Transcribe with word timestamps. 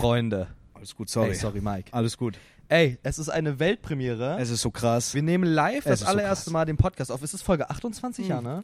Freunde. 0.00 0.46
Alles 0.74 0.94
gut, 0.94 1.08
sorry. 1.10 1.30
Ey, 1.30 1.34
sorry, 1.34 1.60
Mike. 1.60 1.88
Alles 1.92 2.16
gut. 2.16 2.38
Ey, 2.68 2.98
es 3.02 3.18
ist 3.18 3.28
eine 3.30 3.58
Weltpremiere. 3.58 4.36
Es 4.38 4.50
ist 4.50 4.60
so 4.60 4.70
krass. 4.70 5.14
wir 5.14 5.22
nehmen 5.22 5.44
live 5.44 5.78
Es 5.78 5.84
das 5.84 6.00
so 6.00 6.06
allererste 6.06 6.44
krass. 6.44 6.52
Mal 6.52 6.64
den 6.66 6.76
Podcast 6.76 7.10
auf. 7.10 7.22
Es 7.22 7.32
ist 7.34 7.42
Folge 7.42 7.68
28, 7.70 8.28
ja, 8.28 8.40
ne? 8.40 8.62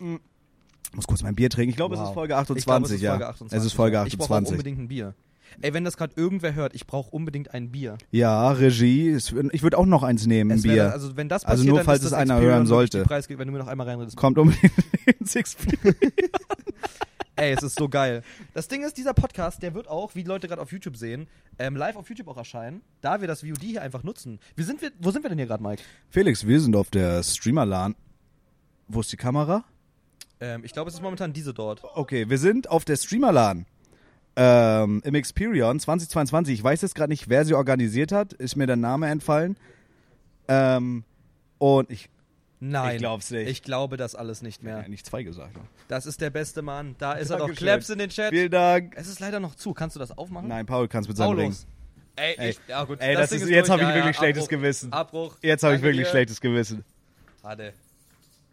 Ich 0.90 0.96
muss 0.96 1.06
kurz 1.06 1.22
mein 1.22 1.34
Bier 1.34 1.50
trinken. 1.50 1.70
Ich 1.70 1.76
glaube, 1.76 1.94
es 1.94 2.00
Wow. 2.00 2.08
ist 2.10 2.14
Folge 2.14 2.34
Ich 2.34 2.38
28, 2.38 2.64
glaube, 2.66 2.84
es 2.86 2.90
ist 2.92 3.02
ja. 3.02 3.10
Folge 3.12 3.26
28. 3.28 3.58
Es 3.58 3.64
ist 3.64 3.72
Folge 3.72 3.96
ja. 3.96 4.06
Ich 4.06 4.16
brauche 4.18 4.32
auch 4.32 4.36
28. 4.36 4.52
unbedingt 4.52 4.78
ein 4.78 4.88
Bier. 4.88 5.14
Ey, 5.60 5.72
wenn 5.72 5.84
das 5.84 5.96
gerade 5.96 6.12
irgendwer 6.16 6.54
hört, 6.54 6.74
ich 6.74 6.86
brauche 6.86 7.10
unbedingt 7.10 7.54
ein 7.54 7.70
Bier. 7.70 7.96
Ja, 8.10 8.50
Regie. 8.50 9.08
Es, 9.10 9.32
ich 9.52 9.62
würde 9.62 9.78
auch 9.78 9.86
noch 9.86 10.02
eins 10.02 10.26
nehmen, 10.26 10.50
ein 10.52 10.56
Es 10.58 10.62
Bier. 10.64 10.92
also 10.92 11.16
wenn 11.16 11.28
das 11.28 11.44
Also 11.44 11.58
passiert, 11.60 11.68
nur, 11.68 11.78
dann 11.78 11.86
falls 11.86 12.00
ist 12.00 12.04
es 12.06 12.10
das 12.10 12.18
einer 12.20 12.34
Experience 12.34 12.56
hören 12.56 12.66
sollte. 12.66 13.02
Preis, 13.04 13.28
wenn 13.28 13.38
du 13.38 13.52
mir 13.52 13.58
noch 13.58 13.68
einmal 13.68 13.88
reinredest. 13.88 14.16
Kommt 14.16 14.36
unbedingt 14.38 14.72
in 15.20 15.26
Six 15.26 15.56
Ey, 17.44 17.52
es 17.52 17.62
ist 17.62 17.78
so 17.78 17.90
geil. 17.90 18.22
Das 18.54 18.68
Ding 18.68 18.82
ist, 18.82 18.96
dieser 18.96 19.12
Podcast, 19.12 19.62
der 19.62 19.74
wird 19.74 19.86
auch, 19.86 20.14
wie 20.14 20.22
die 20.22 20.28
Leute 20.28 20.48
gerade 20.48 20.62
auf 20.62 20.72
YouTube 20.72 20.96
sehen, 20.96 21.28
ähm, 21.58 21.76
live 21.76 21.94
auf 21.96 22.08
YouTube 22.08 22.28
auch 22.28 22.38
erscheinen, 22.38 22.80
da 23.02 23.20
wir 23.20 23.28
das 23.28 23.42
VOD 23.42 23.60
hier 23.60 23.82
einfach 23.82 24.02
nutzen. 24.02 24.40
Wir 24.56 24.64
sind 24.64 24.80
wir, 24.80 24.92
wo 24.98 25.10
sind 25.10 25.22
wir 25.22 25.28
denn 25.28 25.36
hier 25.36 25.46
gerade, 25.46 25.62
Mike? 25.62 25.82
Felix, 26.08 26.46
wir 26.46 26.58
sind 26.58 26.74
auf 26.74 26.88
der 26.88 27.22
Streamer-LAN. 27.22 27.96
Wo 28.88 29.00
ist 29.00 29.12
die 29.12 29.18
Kamera? 29.18 29.62
Ähm, 30.40 30.64
ich 30.64 30.72
glaube, 30.72 30.88
es 30.88 30.94
ist 30.94 31.02
momentan 31.02 31.34
diese 31.34 31.52
dort. 31.52 31.84
Okay, 31.84 32.30
wir 32.30 32.38
sind 32.38 32.70
auf 32.70 32.86
der 32.86 32.96
Streamer-LAN. 32.96 33.66
Ähm, 34.36 35.02
Im 35.04 35.14
Experion 35.14 35.78
2022. 35.78 36.54
Ich 36.54 36.64
weiß 36.64 36.80
jetzt 36.80 36.94
gerade 36.94 37.10
nicht, 37.10 37.28
wer 37.28 37.44
sie 37.44 37.52
organisiert 37.52 38.10
hat. 38.10 38.32
Ist 38.32 38.56
mir 38.56 38.66
der 38.66 38.76
Name 38.76 39.08
entfallen. 39.08 39.58
Ähm, 40.48 41.04
und 41.58 41.90
ich. 41.90 42.08
Nein. 42.60 42.94
Ich 42.96 42.98
glaub's 43.00 43.30
nicht. 43.30 43.48
Ich 43.48 43.62
glaube 43.62 43.96
das 43.96 44.14
alles 44.14 44.40
nicht 44.42 44.62
Ja. 44.62 44.78
mehr. 44.80 44.88
nicht 44.88 45.04
zwei 45.06 45.22
gesagt. 45.22 45.54
ne? 45.56 45.62
Das 45.88 46.06
ist 46.06 46.20
der 46.20 46.30
beste 46.30 46.62
Mann. 46.62 46.94
Da 46.98 47.12
ist 47.14 47.30
er 47.30 47.38
doch. 47.38 47.46
Dankeschön. 47.46 47.66
Claps 47.66 47.90
in 47.90 47.98
den 47.98 48.10
Chat. 48.10 48.30
Vielen 48.30 48.50
Dank. 48.50 48.94
Es 48.96 49.08
ist 49.08 49.20
leider 49.20 49.40
noch 49.40 49.54
zu. 49.54 49.74
Kannst 49.74 49.96
du 49.96 50.00
das 50.00 50.16
aufmachen? 50.16 50.48
Nein, 50.48 50.64
Paul, 50.66 50.88
kannst 50.88 51.08
mit 51.08 51.16
seinem 51.16 51.36
Ring. 51.36 51.54
Ey, 52.16 52.34
Ey. 52.38 52.50
ich, 52.50 52.60
ja 52.68 52.84
gut. 52.84 53.00
Ey, 53.00 53.14
das 53.16 53.30
Ding 53.30 53.40
ist- 53.42 53.48
jetzt 53.48 53.68
durch. 53.68 53.80
hab 53.80 53.80
ich 53.80 53.88
Ja, 53.88 53.94
wirklich 53.96 54.14
ja, 54.16 54.20
schlechtes 54.20 54.44
Abbruch. 54.44 54.50
Gewissen. 54.58 54.92
Abbruch. 54.92 55.36
Jetzt 55.42 55.62
habe 55.64 55.74
ich 55.76 55.82
wirklich 55.82 56.06
dir. 56.06 56.10
schlechtes 56.10 56.40
Gewissen. 56.40 56.84
Warte. 57.42 57.72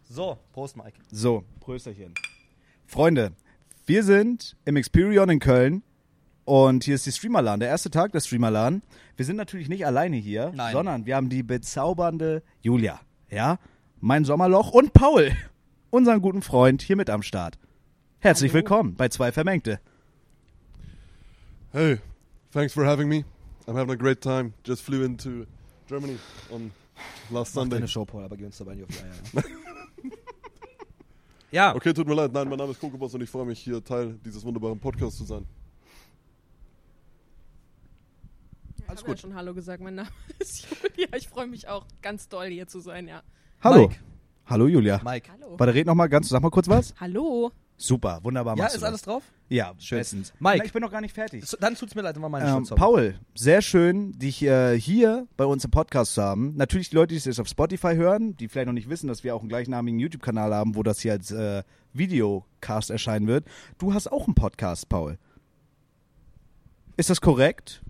So, 0.08 0.36
Prost, 0.52 0.76
Mike. 0.76 0.98
So, 1.10 1.44
Prösterchen. 1.60 2.12
Freunde, 2.86 3.32
wir 3.86 4.02
sind 4.04 4.56
im 4.64 4.76
Experion 4.76 5.30
in 5.30 5.38
Köln 5.38 5.82
und 6.44 6.84
hier 6.84 6.96
ist 6.96 7.06
die 7.06 7.12
Streamerlan, 7.12 7.60
der 7.60 7.68
erste 7.70 7.88
Tag 7.90 8.12
der 8.12 8.20
Streamerlan. 8.20 8.82
Wir 9.16 9.24
sind 9.24 9.36
natürlich 9.36 9.68
nicht 9.68 9.86
alleine 9.86 10.16
hier, 10.16 10.52
Nein. 10.54 10.72
sondern 10.72 11.06
wir 11.06 11.16
haben 11.16 11.28
die 11.30 11.42
bezaubernde 11.42 12.42
Julia, 12.60 13.00
ja, 13.30 13.58
mein 14.02 14.24
Sommerloch 14.24 14.72
und 14.72 14.92
Paul, 14.92 15.30
unseren 15.90 16.20
guten 16.20 16.42
Freund, 16.42 16.82
hier 16.82 16.96
mit 16.96 17.08
am 17.08 17.22
Start. 17.22 17.56
Herzlich 18.18 18.50
Hallo. 18.50 18.58
willkommen 18.58 18.94
bei 18.96 19.08
Zwei 19.08 19.30
Vermengte. 19.32 19.80
Hey, 21.70 21.98
thanks 22.50 22.74
for 22.74 22.84
having 22.84 23.08
me. 23.08 23.24
I'm 23.66 23.76
having 23.76 23.92
a 23.92 23.96
great 23.96 24.20
time. 24.20 24.52
Just 24.66 24.82
flew 24.82 25.04
into 25.04 25.46
Germany 25.88 26.18
on 26.50 26.72
last 27.30 27.54
Mach 27.54 27.62
Sunday. 27.62 27.76
deine 27.76 27.88
Show, 27.88 28.04
Paul, 28.04 28.24
aber 28.24 28.36
geh 28.36 28.44
uns 28.44 28.58
dabei 28.58 28.74
nicht 28.74 28.84
auf 28.84 28.90
die 28.90 29.38
Eier. 29.38 29.44
Ja. 31.52 31.74
Okay, 31.74 31.92
tut 31.92 32.08
mir 32.08 32.14
leid. 32.14 32.32
Nein, 32.32 32.48
mein 32.48 32.56
Name 32.56 32.70
ist 32.72 32.80
Kokobos 32.80 33.12
und 33.12 33.20
ich 33.20 33.28
freue 33.28 33.44
mich, 33.44 33.58
hier 33.60 33.84
Teil 33.84 34.18
dieses 34.24 34.42
wunderbaren 34.42 34.80
Podcasts 34.80 35.18
zu 35.18 35.24
sein. 35.24 35.44
Ich 38.78 38.88
Alles 38.88 39.00
habe 39.00 39.10
ja 39.10 39.14
gut. 39.14 39.20
schon 39.20 39.34
Hallo 39.34 39.52
gesagt, 39.52 39.82
mein 39.82 39.96
Name 39.96 40.08
ist 40.38 40.66
Julia. 40.96 41.08
Ich 41.14 41.28
freue 41.28 41.46
mich 41.46 41.68
auch 41.68 41.84
ganz 42.00 42.30
doll 42.30 42.46
hier 42.46 42.68
zu 42.68 42.80
sein, 42.80 43.06
ja. 43.06 43.22
Hallo. 43.62 43.88
Mike. 43.88 44.00
Hallo 44.46 44.66
Julia. 44.66 45.00
Mike. 45.04 45.30
Hallo. 45.32 45.58
Warte, 45.58 45.74
red 45.74 45.86
noch 45.86 45.94
mal 45.94 46.08
ganz, 46.08 46.28
sag 46.28 46.42
mal 46.42 46.50
kurz 46.50 46.68
was. 46.68 46.94
Hallo. 46.98 47.52
Super, 47.76 48.20
wunderbar 48.22 48.56
Ja, 48.56 48.66
ist 48.66 48.80
du 48.80 48.86
alles 48.86 49.02
drauf? 49.02 49.24
Ja, 49.48 49.72
Schön. 49.78 49.98
bestens. 49.98 50.32
Mike. 50.38 50.58
Na, 50.58 50.64
ich 50.64 50.72
bin 50.72 50.82
noch 50.82 50.90
gar 50.90 51.00
nicht 51.00 51.14
fertig. 51.14 51.44
So, 51.44 51.56
Dann 51.58 51.74
tut's 51.74 51.94
mir 51.94 52.02
leid, 52.02 52.14
wenn 52.14 52.22
wir 52.22 52.28
meine 52.28 52.48
Ähm, 52.48 52.58
Schutz 52.58 52.70
haben. 52.70 52.78
Paul, 52.78 53.14
sehr 53.34 53.60
schön, 53.60 54.12
dich 54.12 54.42
äh, 54.42 54.78
hier 54.78 55.26
bei 55.36 55.44
uns 55.44 55.64
im 55.64 55.70
Podcast 55.70 56.14
zu 56.14 56.22
haben. 56.22 56.54
Natürlich 56.56 56.90
die 56.90 56.96
Leute, 56.96 57.08
die 57.08 57.16
es 57.16 57.24
jetzt 57.24 57.40
auf 57.40 57.48
Spotify 57.48 57.94
hören, 57.94 58.36
die 58.36 58.48
vielleicht 58.48 58.66
noch 58.66 58.72
nicht 58.72 58.88
wissen, 58.88 59.08
dass 59.08 59.24
wir 59.24 59.34
auch 59.34 59.40
einen 59.40 59.48
gleichnamigen 59.48 59.98
YouTube-Kanal 59.98 60.54
haben, 60.54 60.76
wo 60.76 60.82
das 60.82 61.00
hier 61.00 61.12
als 61.12 61.30
äh, 61.32 61.64
Videocast 61.92 62.90
erscheinen 62.90 63.26
wird. 63.26 63.46
Du 63.78 63.94
hast 63.94 64.10
auch 64.10 64.26
einen 64.26 64.34
Podcast, 64.34 64.88
Paul. 64.88 65.18
Ist 66.96 67.10
das 67.10 67.20
korrekt? 67.20 67.82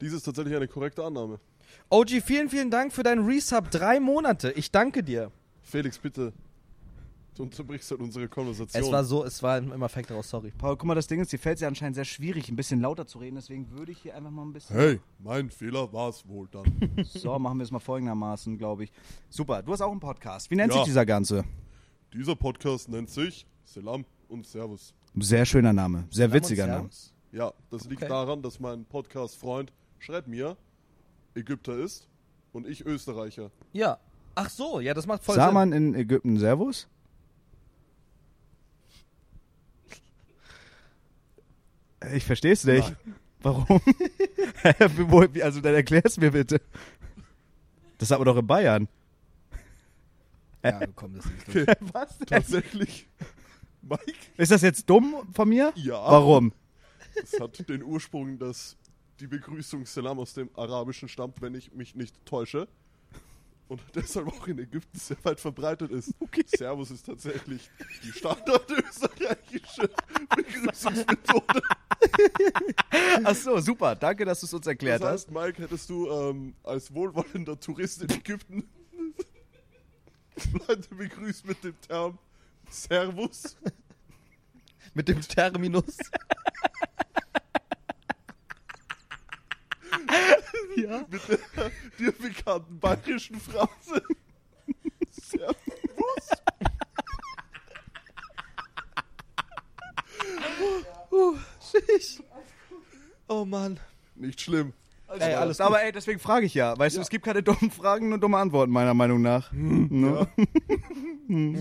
Dies 0.00 0.12
ist 0.12 0.24
tatsächlich 0.24 0.54
eine 0.56 0.68
korrekte 0.68 1.02
Annahme. 1.04 1.40
OG, 1.88 2.22
vielen, 2.24 2.48
vielen 2.48 2.70
Dank 2.70 2.92
für 2.92 3.02
deinen 3.02 3.24
Resub. 3.26 3.70
Drei 3.70 4.00
Monate. 4.00 4.52
Ich 4.52 4.70
danke 4.70 5.02
dir. 5.02 5.30
Felix, 5.62 5.98
bitte. 5.98 6.32
Du 7.34 7.44
unterbrichst 7.44 7.90
halt 7.90 8.00
unsere 8.00 8.28
Konversation. 8.28 8.82
Es 8.82 8.90
war 8.92 9.04
so, 9.04 9.24
es 9.24 9.42
war 9.42 9.58
im 9.58 9.82
Effekt 9.82 10.10
daraus, 10.10 10.28
sorry. 10.28 10.52
Paul, 10.58 10.76
guck 10.76 10.84
mal, 10.86 10.94
das 10.94 11.06
Ding 11.06 11.20
ist, 11.20 11.32
dir 11.32 11.38
fällt 11.38 11.54
es 11.56 11.62
ja 11.62 11.68
anscheinend 11.68 11.94
sehr 11.94 12.04
schwierig, 12.04 12.48
ein 12.50 12.56
bisschen 12.56 12.80
lauter 12.80 13.06
zu 13.06 13.18
reden, 13.18 13.36
deswegen 13.36 13.70
würde 13.70 13.92
ich 13.92 13.98
hier 13.98 14.14
einfach 14.16 14.30
mal 14.30 14.42
ein 14.42 14.52
bisschen... 14.52 14.76
hey, 14.76 15.00
mein 15.20 15.48
Fehler 15.48 15.90
war 15.92 16.10
es 16.10 16.26
wohl 16.28 16.48
dann. 16.50 16.64
So, 17.04 17.38
machen 17.38 17.58
wir 17.58 17.64
es 17.64 17.70
mal 17.70 17.78
folgendermaßen, 17.78 18.58
glaube 18.58 18.84
ich. 18.84 18.92
Super, 19.30 19.62
du 19.62 19.72
hast 19.72 19.80
auch 19.80 19.90
einen 19.92 20.00
Podcast. 20.00 20.50
Wie 20.50 20.56
nennt 20.56 20.72
Ja. 20.72 20.78
sich 20.80 20.86
dieser 20.88 21.06
Ganze? 21.06 21.44
Dieser 22.12 22.34
Podcast 22.36 22.88
nennt 22.88 23.08
sich 23.08 23.46
Selam 23.64 24.04
und 24.28 24.44
Servus. 24.46 24.92
Sehr 25.16 25.46
schöner 25.46 25.72
Name, 25.72 26.04
sehr 26.10 26.28
Salam 26.28 26.30
und 26.30 26.34
witziger 26.34 26.66
Name. 26.66 26.78
Servus. 26.90 27.14
Ja, 27.32 27.52
das 27.70 27.84
liegt 27.84 28.02
Okay. 28.02 28.10
daran, 28.10 28.42
dass 28.42 28.58
mein 28.60 28.84
Podcast-Freund 28.84 29.72
Schreibt 29.98 30.28
mir 30.28 30.56
Ägypter 31.40 31.76
ist 31.78 32.08
und 32.52 32.66
ich 32.66 32.84
Österreicher. 32.86 33.50
Ja. 33.72 33.98
Ach 34.34 34.48
so, 34.48 34.80
ja, 34.80 34.94
das 34.94 35.06
macht 35.06 35.24
voll 35.24 35.34
Sah 35.34 35.46
Sinn. 35.46 35.54
man 35.54 35.72
in 35.72 35.94
Ägypten 35.94 36.38
Servus? 36.38 36.86
Ich 42.14 42.24
verstehe 42.24 42.52
es 42.52 42.64
nicht. 42.64 42.94
Warum? 43.42 43.66
Wo- 45.08 45.26
wie- 45.32 45.42
also 45.42 45.60
dann 45.60 45.74
erklär's 45.74 46.16
mir 46.16 46.30
bitte. 46.30 46.60
Das 47.98 48.10
hat 48.10 48.18
man 48.18 48.26
doch 48.26 48.36
in 48.36 48.46
Bayern. 48.46 48.88
Ja, 50.62 50.80
komm, 50.94 51.14
das 51.16 51.24
ist 51.26 51.48
Okay. 51.48 51.64
nicht 51.66 51.78
Was 51.94 52.18
denn? 52.18 52.26
Tatsächlich, 52.26 53.08
Mike, 53.82 54.02
Ist 54.36 54.52
das 54.52 54.62
jetzt 54.62 54.88
dumm 54.88 55.14
von 55.32 55.48
mir? 55.48 55.72
ja. 55.76 55.94
Warum? 55.94 56.52
Es 57.22 57.38
hat 57.40 57.68
den 57.68 57.82
Ursprung, 57.82 58.38
dass 58.38 58.76
die 59.20 59.26
Begrüßung 59.26 59.86
Salam 59.86 60.18
aus 60.18 60.34
dem 60.34 60.50
Arabischen 60.54 61.08
stammt, 61.08 61.40
wenn 61.42 61.54
ich 61.54 61.72
mich 61.72 61.94
nicht 61.94 62.24
täusche. 62.24 62.66
Und 63.68 63.80
deshalb 63.94 64.26
auch 64.28 64.48
in 64.48 64.58
Ägypten 64.58 64.98
sehr 64.98 65.16
weit 65.22 65.38
verbreitet 65.38 65.90
ist. 65.92 66.12
Okay. 66.18 66.42
Servus 66.46 66.90
ist 66.90 67.06
tatsächlich 67.06 67.70
die 68.02 68.10
standardösterreichische 68.12 69.88
Begrüßungsmethode. 70.36 71.62
Ach 73.22 73.34
so, 73.36 73.60
super. 73.60 73.94
Danke, 73.94 74.24
dass 74.24 74.40
du 74.40 74.46
es 74.46 74.54
uns 74.54 74.66
erklärt 74.66 75.02
Das 75.02 75.08
hast. 75.08 75.28
heißt, 75.28 75.30
Mike, 75.30 75.62
hättest 75.62 75.88
du 75.88 76.10
ähm, 76.10 76.54
als 76.64 76.92
wohlwollender 76.92 77.60
Tourist 77.60 78.02
in 78.02 78.10
Ägypten 78.10 78.68
Leute 80.66 80.94
begrüßt 80.94 81.46
mit 81.46 81.62
dem 81.62 81.78
Term 81.82 82.18
Servus? 82.70 83.56
Mit 84.94 85.06
dem 85.08 85.20
Terminus. 85.20 85.98
Ja. 90.76 91.04
Mit 91.08 91.22
der 91.28 91.70
dir 91.98 92.12
bekannten 92.12 92.78
bayerischen 92.78 93.40
Phrase 93.40 94.02
Servus? 95.10 95.56
Oh 103.28 103.44
Mann. 103.44 103.78
Nicht 104.16 104.40
schlimm. 104.40 104.72
Ey, 105.18 105.34
alles 105.34 105.60
Aber 105.60 105.82
ey, 105.82 105.90
deswegen 105.92 106.20
frage 106.20 106.46
ich 106.46 106.54
ja. 106.54 106.78
Weißt 106.78 106.94
du, 106.94 106.98
Ja. 107.00 107.02
es 107.02 107.10
gibt 107.10 107.24
keine 107.24 107.42
dummen 107.42 107.70
Fragen, 107.70 108.08
nur 108.08 108.18
dumme 108.18 108.38
Antworten, 108.38 108.70
meiner 108.72 108.94
Meinung 108.94 109.20
nach. 109.22 109.50
Ne? 109.52 110.26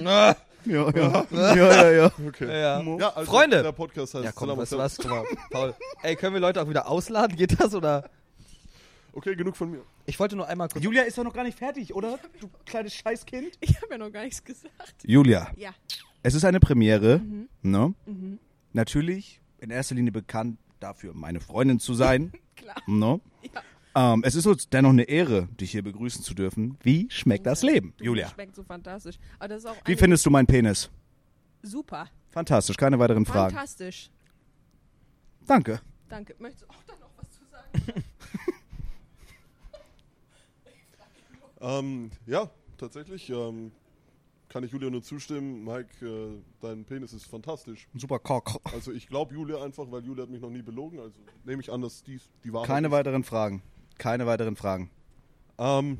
Ah, 0.05 0.35
Ja, 0.65 0.89
ja. 0.91 1.25
Ja, 1.31 1.55
ja, 1.55 1.91
ja. 1.91 2.11
Okay. 2.27 2.45
ja. 2.47 2.81
Ja, 2.81 3.09
also 3.15 3.31
Freunde. 3.31 3.63
Der 3.63 3.71
Podcast 3.71 4.13
heißt 4.13 4.25
Ja, 4.25 4.31
komm, 4.33 4.49
du 4.49 4.57
was? 4.57 4.97
Guck 4.97 5.09
mal, 5.09 5.23
Paul. 5.51 5.73
Ey, 6.03 6.15
können 6.15 6.33
wir 6.35 6.41
Leute 6.41 6.61
auch 6.61 6.69
wieder 6.69 6.87
ausladen? 6.87 7.35
Geht 7.37 7.59
das 7.59 7.73
oder? 7.73 8.09
Okay, 9.13 9.35
genug 9.35 9.55
von 9.57 9.71
mir. 9.71 9.83
Ich 10.05 10.19
wollte 10.19 10.35
nur 10.35 10.47
einmal 10.47 10.69
kurz. 10.69 10.83
Julia 10.83 11.03
ist 11.03 11.17
doch 11.17 11.23
noch 11.23 11.33
gar 11.33 11.43
nicht 11.43 11.57
fertig, 11.57 11.93
oder? 11.93 12.19
Du 12.39 12.49
kleines 12.65 12.93
Scheißkind. 12.93 13.57
Ich 13.59 13.75
habe 13.77 13.87
ja 13.91 13.97
noch 13.97 14.11
gar 14.11 14.23
nichts 14.23 14.43
gesagt. 14.43 14.95
Julia, 15.03 15.51
Ja. 15.57 15.73
es 16.23 16.33
ist 16.35 16.45
eine 16.45 16.59
Premiere, 16.59 17.19
Mhm. 17.19 17.49
ne? 17.63 17.93
Mhm. 18.05 18.39
Natürlich 18.73 19.41
in 19.59 19.71
erster 19.71 19.95
Linie 19.95 20.11
bekannt 20.11 20.57
dafür, 20.79 21.13
meine 21.13 21.39
Freundin 21.39 21.79
zu 21.79 21.93
sein, 21.93 22.31
Klar. 22.55 22.75
ne? 22.87 23.19
Ja. 23.53 24.13
Ähm, 24.13 24.21
es 24.23 24.35
ist 24.35 24.45
uns 24.45 24.69
dennoch 24.69 24.91
eine 24.91 25.03
Ehre, 25.03 25.47
dich 25.59 25.71
hier 25.71 25.81
begrüßen 25.83 26.23
zu 26.23 26.33
dürfen. 26.35 26.77
Wie 26.83 27.07
schmeckt 27.09 27.45
das 27.47 27.63
Leben, 27.63 27.93
Du, 27.97 28.05
Julia? 28.05 28.25
Das 28.25 28.33
schmeckt 28.33 28.55
so 28.55 28.63
fantastisch. 28.63 29.15
Aber 29.39 29.47
das 29.47 29.59
ist 29.59 29.65
auch 29.65 29.75
Wie 29.85 29.95
findest 29.95 30.25
du 30.25 30.29
meinen 30.29 30.45
Penis? 30.45 30.89
Super. 31.63 32.07
Fantastisch, 32.29 32.77
keine 32.77 32.99
weiteren 32.99 33.25
Fragen. 33.25 33.53
Fantastisch. 33.55 34.11
Danke. 35.47 35.81
Danke. 36.07 36.35
Möchtest 36.37 36.63
du 36.63 36.69
auch 36.69 36.83
da 36.85 36.93
noch 36.99 37.09
was 37.17 37.31
zu 37.31 37.43
sagen? 37.45 38.03
Ähm, 41.61 42.11
ja, 42.25 42.49
tatsächlich. 42.77 43.29
Ähm, 43.29 43.71
kann 44.47 44.63
ich 44.63 44.71
Julia 44.71 44.89
nur 44.89 45.03
zustimmen. 45.03 45.63
Mike, 45.63 46.05
äh, 46.05 46.41
dein 46.59 46.83
Penis 46.83 47.13
ist 47.13 47.25
fantastisch. 47.25 47.87
Super 47.93 48.19
Cock. 48.19 48.59
Also 48.73 48.91
ich 48.91 49.07
glaube 49.07 49.33
Julia 49.35 49.63
einfach, 49.63 49.91
weil 49.91 50.03
Julia 50.03 50.23
hat 50.23 50.29
mich 50.31 50.41
noch 50.41 50.49
nie 50.49 50.63
belogen. 50.63 50.99
Also 50.99 51.19
nehme 51.43 51.61
ich 51.61 51.71
an, 51.71 51.81
dass 51.81 52.03
dies 52.03 52.29
die 52.43 52.51
Wahrheit 52.51 52.67
Keine 52.67 52.87
ist. 52.87 52.93
weiteren 52.93 53.23
Fragen. 53.23 53.61
Keine 53.97 54.25
weiteren 54.25 54.55
Fragen. 54.55 54.89
Ähm, 55.59 55.97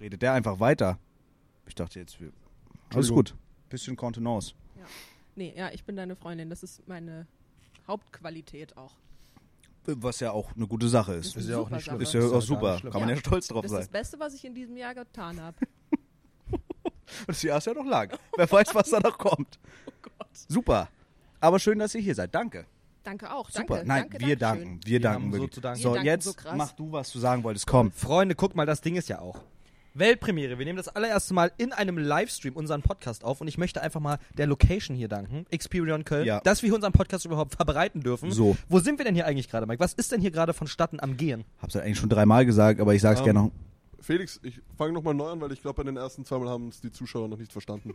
Redet 0.00 0.22
der 0.22 0.32
einfach 0.32 0.58
weiter. 0.60 0.98
Ich 1.66 1.74
dachte 1.74 2.00
jetzt, 2.00 2.20
wir. 2.20 2.32
Alles 2.92 3.10
gut. 3.12 3.36
Bisschen 3.68 3.96
Kontenance. 3.96 4.54
Nee, 5.36 5.54
ja, 5.56 5.70
ich 5.70 5.84
bin 5.84 5.94
deine 5.94 6.16
Freundin. 6.16 6.50
Das 6.50 6.62
ist 6.62 6.86
meine 6.88 7.26
Hauptqualität 7.86 8.76
auch. 8.76 8.96
Was 9.86 10.20
ja 10.20 10.30
auch 10.32 10.54
eine 10.54 10.66
gute 10.66 10.88
Sache 10.88 11.14
ist. 11.14 11.34
Das 11.34 11.44
Ist 11.44 11.50
ja 11.50 11.56
auch 11.56 11.64
super 11.64 11.76
nicht 11.76 11.84
schlimm. 11.84 12.00
Ist 12.00 12.14
ja 12.14 12.20
Ist 12.20 12.32
auch 12.32 12.42
super. 12.42 12.80
Kann 12.80 13.00
man 13.00 13.08
ja, 13.08 13.14
Ja. 13.14 13.20
stolz 13.20 13.48
drauf 13.48 13.62
Das 13.62 13.70
sein. 13.72 13.80
ist 13.80 13.86
das 13.86 13.92
Beste, 14.00 14.20
was 14.20 14.34
ich 14.34 14.44
in 14.44 14.54
diesem 14.54 14.76
Jahr 14.76 14.94
getan 14.94 15.40
habe. 15.40 15.56
Das 17.26 17.42
Jahr 17.42 17.58
ist 17.58 17.66
ja 17.66 17.74
noch 17.74 17.84
lang. 17.84 18.10
Wer 18.36 18.50
weiß, 18.50 18.72
was 18.74 18.90
da 18.90 19.00
noch 19.00 19.18
kommt. 19.18 19.58
Oh 19.86 19.92
Gott. 20.02 20.28
Super. 20.48 20.88
Aber 21.40 21.58
schön, 21.58 21.78
dass 21.78 21.94
ihr 21.94 22.00
hier 22.00 22.14
seid. 22.14 22.34
Danke. 22.34 22.64
Danke 23.02 23.32
auch. 23.32 23.50
Super. 23.50 23.76
Danke. 23.78 23.88
Nein, 23.88 24.02
danke, 24.10 24.26
wir 24.26 24.36
danke 24.36 24.62
danken. 24.64 24.80
Wir 24.84 24.90
Wir 24.92 25.00
danken 25.00 25.32
so 25.32 25.60
danken. 25.60 25.82
So, 25.82 25.88
Wir 25.90 25.94
danken 25.94 26.06
jetzt 26.06 26.24
so 26.24 26.34
mach 26.54 26.72
du, 26.72 26.92
was 26.92 27.10
du 27.10 27.18
sagen 27.18 27.42
wolltest. 27.42 27.66
Komm. 27.66 27.90
Freunde, 27.92 28.34
guck 28.34 28.54
mal, 28.54 28.66
das 28.66 28.80
Ding 28.80 28.96
ist 28.96 29.08
ja 29.08 29.18
auch. 29.18 29.42
Weltpremiere. 29.94 30.58
Wir 30.58 30.66
nehmen 30.66 30.76
das 30.76 30.88
allererste 30.88 31.34
Mal 31.34 31.50
in 31.58 31.72
einem 31.72 31.98
Livestream 31.98 32.54
unseren 32.54 32.82
Podcast 32.82 33.24
auf 33.24 33.40
und 33.40 33.48
ich 33.48 33.58
möchte 33.58 33.80
einfach 33.82 34.00
mal 34.00 34.18
der 34.38 34.46
Location 34.46 34.96
hier 34.96 35.08
danken, 35.08 35.46
Experion 35.50 36.04
Köln, 36.04 36.26
Ja. 36.26 36.40
dass 36.40 36.62
wir 36.62 36.68
hier 36.68 36.74
unseren 36.76 36.92
Podcast 36.92 37.24
überhaupt 37.24 37.54
verbreiten 37.56 38.00
dürfen. 38.02 38.30
So. 38.30 38.56
Wo 38.68 38.78
sind 38.78 38.98
wir 38.98 39.04
denn 39.04 39.14
hier 39.14 39.26
eigentlich 39.26 39.48
gerade, 39.48 39.66
Mike? 39.66 39.80
Was 39.80 39.92
ist 39.94 40.12
denn 40.12 40.20
hier 40.20 40.30
gerade 40.30 40.52
vonstatten 40.54 41.00
am 41.00 41.16
Gehen? 41.16 41.44
Hab's 41.60 41.74
ja 41.74 41.80
eigentlich 41.82 41.98
schon 41.98 42.08
dreimal 42.08 42.46
gesagt, 42.46 42.80
aber 42.80 42.94
ich 42.94 43.02
sag's 43.02 43.20
Ähm, 43.20 43.24
gerne 43.24 43.38
noch. 43.40 43.50
Felix, 44.00 44.40
ich 44.42 44.60
fange 44.78 44.92
nochmal 44.92 45.14
neu 45.14 45.28
an, 45.28 45.40
weil 45.40 45.52
ich 45.52 45.60
glaube, 45.60 45.76
bei 45.78 45.82
den 45.84 45.96
ersten 45.96 46.24
zweimal 46.24 46.48
haben 46.48 46.68
es 46.68 46.80
die 46.80 46.90
Zuschauer 46.92 47.28
noch 47.28 47.36
nicht 47.38 47.52
verstanden. 47.52 47.94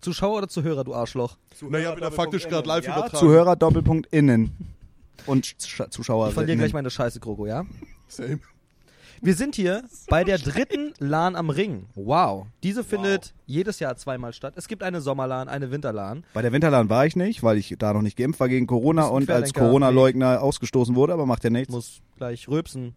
Zuschauer 0.00 0.36
oder 0.38 0.48
Zuhörer, 0.48 0.84
du 0.84 0.94
Arschloch? 0.94 1.38
Naja, 1.62 1.96
wieder 1.96 2.12
faktisch 2.12 2.46
gerade 2.48 2.68
live 2.68 2.84
ja, 2.84 2.92
übertragen. 2.92 3.16
Zuhörer 3.16 3.56
Doppelpunkt 3.56 4.12
innen. 4.12 4.52
Und 5.24 5.46
Sch- 5.46 5.88
Zuschauer. 5.90 6.28
Ich 6.28 6.34
verliere 6.34 6.58
gleich 6.58 6.74
meine 6.74 6.90
Scheiße, 6.90 7.20
Kroko, 7.20 7.46
ja? 7.46 7.64
Same. 8.08 8.40
Wir 9.24 9.34
sind 9.34 9.54
hier 9.54 9.84
bei 10.10 10.22
der 10.22 10.36
dritten 10.36 10.92
LAN 10.98 11.34
am 11.34 11.48
Ring. 11.48 11.86
Wow. 11.94 12.46
Diese 12.62 12.84
findet 12.84 13.32
jedes 13.46 13.80
Jahr 13.80 13.96
zweimal 13.96 14.34
statt. 14.34 14.52
Es 14.56 14.68
gibt 14.68 14.82
eine 14.82 15.00
Sommerlan, 15.00 15.48
eine 15.48 15.70
Winterlan. 15.70 16.24
Bei 16.34 16.42
der 16.42 16.52
Winterland 16.52 16.90
war 16.90 17.06
ich 17.06 17.16
nicht, 17.16 17.42
weil 17.42 17.56
ich 17.56 17.74
da 17.78 17.94
noch 17.94 18.02
nicht 18.02 18.18
geimpft 18.18 18.38
war 18.38 18.50
gegen 18.50 18.66
Corona 18.66 19.06
und 19.06 19.30
als. 19.30 19.54
Corona-Leugner 19.54 20.42
ausgestoßen 20.42 20.94
wurde, 20.94 21.14
aber 21.14 21.24
macht 21.24 21.42
ja 21.42 21.48
nichts. 21.48 21.72
Muss 21.72 22.02
gleich 22.18 22.48
rülpsen. 22.48 22.94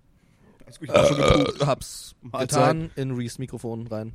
Ich 0.81 0.89
hab 0.89 1.07
schon 1.07 1.15
gepupst. 1.15 1.65
Hab's 1.65 2.15
Mahlzeit. 2.21 2.49
getan 2.49 2.91
in 2.97 3.11
Reese 3.11 3.39
Mikrofon 3.39 3.87
rein. 3.87 4.11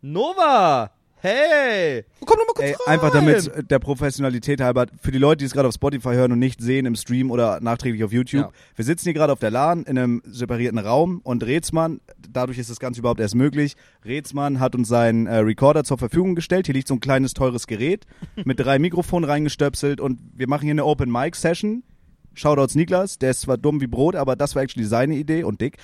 Nova! 0.00 0.92
Hey! 1.20 2.04
Komm 2.24 2.36
doch 2.38 2.46
mal 2.46 2.52
kurz 2.54 2.66
Ey, 2.68 2.72
rein! 2.86 2.94
einfach 2.94 3.10
damit 3.10 3.46
äh, 3.48 3.64
der 3.64 3.78
Professionalität 3.78 4.60
halber, 4.60 4.86
für 5.00 5.10
die 5.10 5.18
Leute, 5.18 5.38
die 5.38 5.44
es 5.46 5.52
gerade 5.52 5.66
auf 5.68 5.74
Spotify 5.74 6.10
hören 6.10 6.32
und 6.32 6.38
nicht 6.38 6.60
sehen 6.60 6.84
im 6.86 6.94
Stream 6.94 7.30
oder 7.30 7.58
nachträglich 7.60 8.04
auf 8.04 8.12
YouTube, 8.12 8.42
Ja. 8.42 8.50
wir 8.76 8.84
sitzen 8.84 9.04
hier 9.04 9.14
gerade 9.14 9.32
auf 9.32 9.38
der 9.38 9.50
LAN 9.50 9.84
in 9.84 9.98
einem 9.98 10.22
separierten 10.26 10.78
Raum 10.78 11.20
und 11.24 11.42
Rätsmann, 11.44 12.00
dadurch 12.28 12.58
ist 12.58 12.68
das 12.70 12.78
Ganze 12.80 13.00
überhaupt 13.00 13.20
erst 13.20 13.34
möglich, 13.34 13.76
Rätsmann 14.04 14.60
hat 14.60 14.74
uns 14.74 14.88
seinen 14.88 15.26
äh, 15.26 15.36
Recorder 15.38 15.84
zur 15.84 15.96
Verfügung 15.98 16.34
gestellt, 16.34 16.66
hier 16.66 16.74
liegt 16.74 16.88
so 16.88 16.94
ein 16.94 17.00
kleines 17.00 17.32
teures 17.32 17.66
Gerät 17.66 18.04
mit 18.44 18.60
drei 18.60 18.78
Mikrofonen 18.78 19.28
reingestöpselt 19.28 20.00
und 20.02 20.20
wir 20.34 20.48
machen 20.48 20.64
hier 20.64 20.72
eine 20.72 20.84
Open 20.84 21.10
Mic 21.10 21.34
Session. 21.36 21.82
Shoutouts 22.34 22.74
Niklas, 22.74 23.18
der 23.18 23.30
ist 23.30 23.40
zwar 23.40 23.56
dumm 23.56 23.80
wie 23.80 23.86
Brot, 23.86 24.14
aber 24.14 24.36
das 24.36 24.54
war 24.54 24.62
actually 24.62 24.86
seine 24.86 25.14
Idee 25.14 25.42
und 25.44 25.62
dick. 25.62 25.78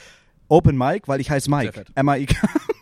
Open 0.48 0.76
Mic, 0.76 1.08
weil 1.08 1.18
ich 1.22 1.30
heiße 1.30 1.48
Mike. 1.50 1.72
fett. 1.72 1.88
M-A-I-K. 1.94 2.36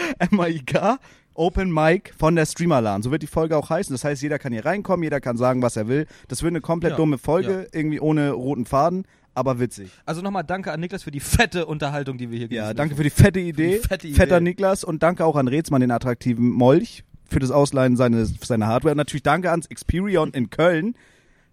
M-A-I-K. 0.30 0.98
Open 1.34 1.72
Mic 1.72 2.12
von 2.18 2.36
der 2.36 2.44
Streamerlan. 2.44 3.02
So 3.02 3.10
wird 3.10 3.22
die 3.22 3.26
Folge 3.26 3.56
auch 3.56 3.70
heißen. 3.70 3.94
Das 3.94 4.04
heißt, 4.04 4.20
jeder 4.22 4.38
kann 4.38 4.52
hier 4.52 4.66
reinkommen, 4.66 5.02
jeder 5.02 5.18
kann 5.20 5.38
sagen, 5.38 5.62
was 5.62 5.76
er 5.76 5.88
will. 5.88 6.06
Das 6.28 6.42
wird 6.42 6.52
eine 6.52 6.60
komplett 6.60 6.90
Ja, 6.92 6.96
dumme 6.98 7.16
Folge, 7.16 7.68
irgendwie 7.72 8.00
ohne 8.00 8.32
roten 8.32 8.66
Faden, 8.66 9.06
aber 9.34 9.58
witzig. 9.58 9.90
Also 10.04 10.20
nochmal 10.20 10.44
danke 10.44 10.72
an 10.72 10.80
Niklas 10.80 11.04
für 11.04 11.10
die 11.10 11.20
fette 11.20 11.64
Unterhaltung, 11.64 12.18
die 12.18 12.30
wir 12.30 12.36
hier 12.36 12.48
Ja, 12.48 12.64
genießen 12.64 12.76
danke 12.76 12.94
dürfen. 12.96 13.10
für 13.10 13.16
die 13.16 13.22
fette 13.22 13.40
Idee. 13.40 13.76
die 13.82 13.88
fette 13.88 14.06
Idee. 14.08 14.16
Fetter 14.16 14.40
Niklas 14.40 14.84
und 14.84 15.02
danke 15.02 15.24
auch 15.24 15.36
an 15.36 15.48
Rätsmann, 15.48 15.80
den 15.80 15.90
attraktiven 15.90 16.50
Molch, 16.50 17.02
für 17.30 17.38
das 17.38 17.50
Ausleihen 17.50 17.96
seines, 17.96 18.34
seiner 18.42 18.66
Hardware. 18.66 18.92
Und 18.92 18.98
natürlich 18.98 19.22
danke 19.22 19.50
ans 19.50 19.64
Experion 19.66 20.32
in 20.32 20.50
Köln, 20.50 20.94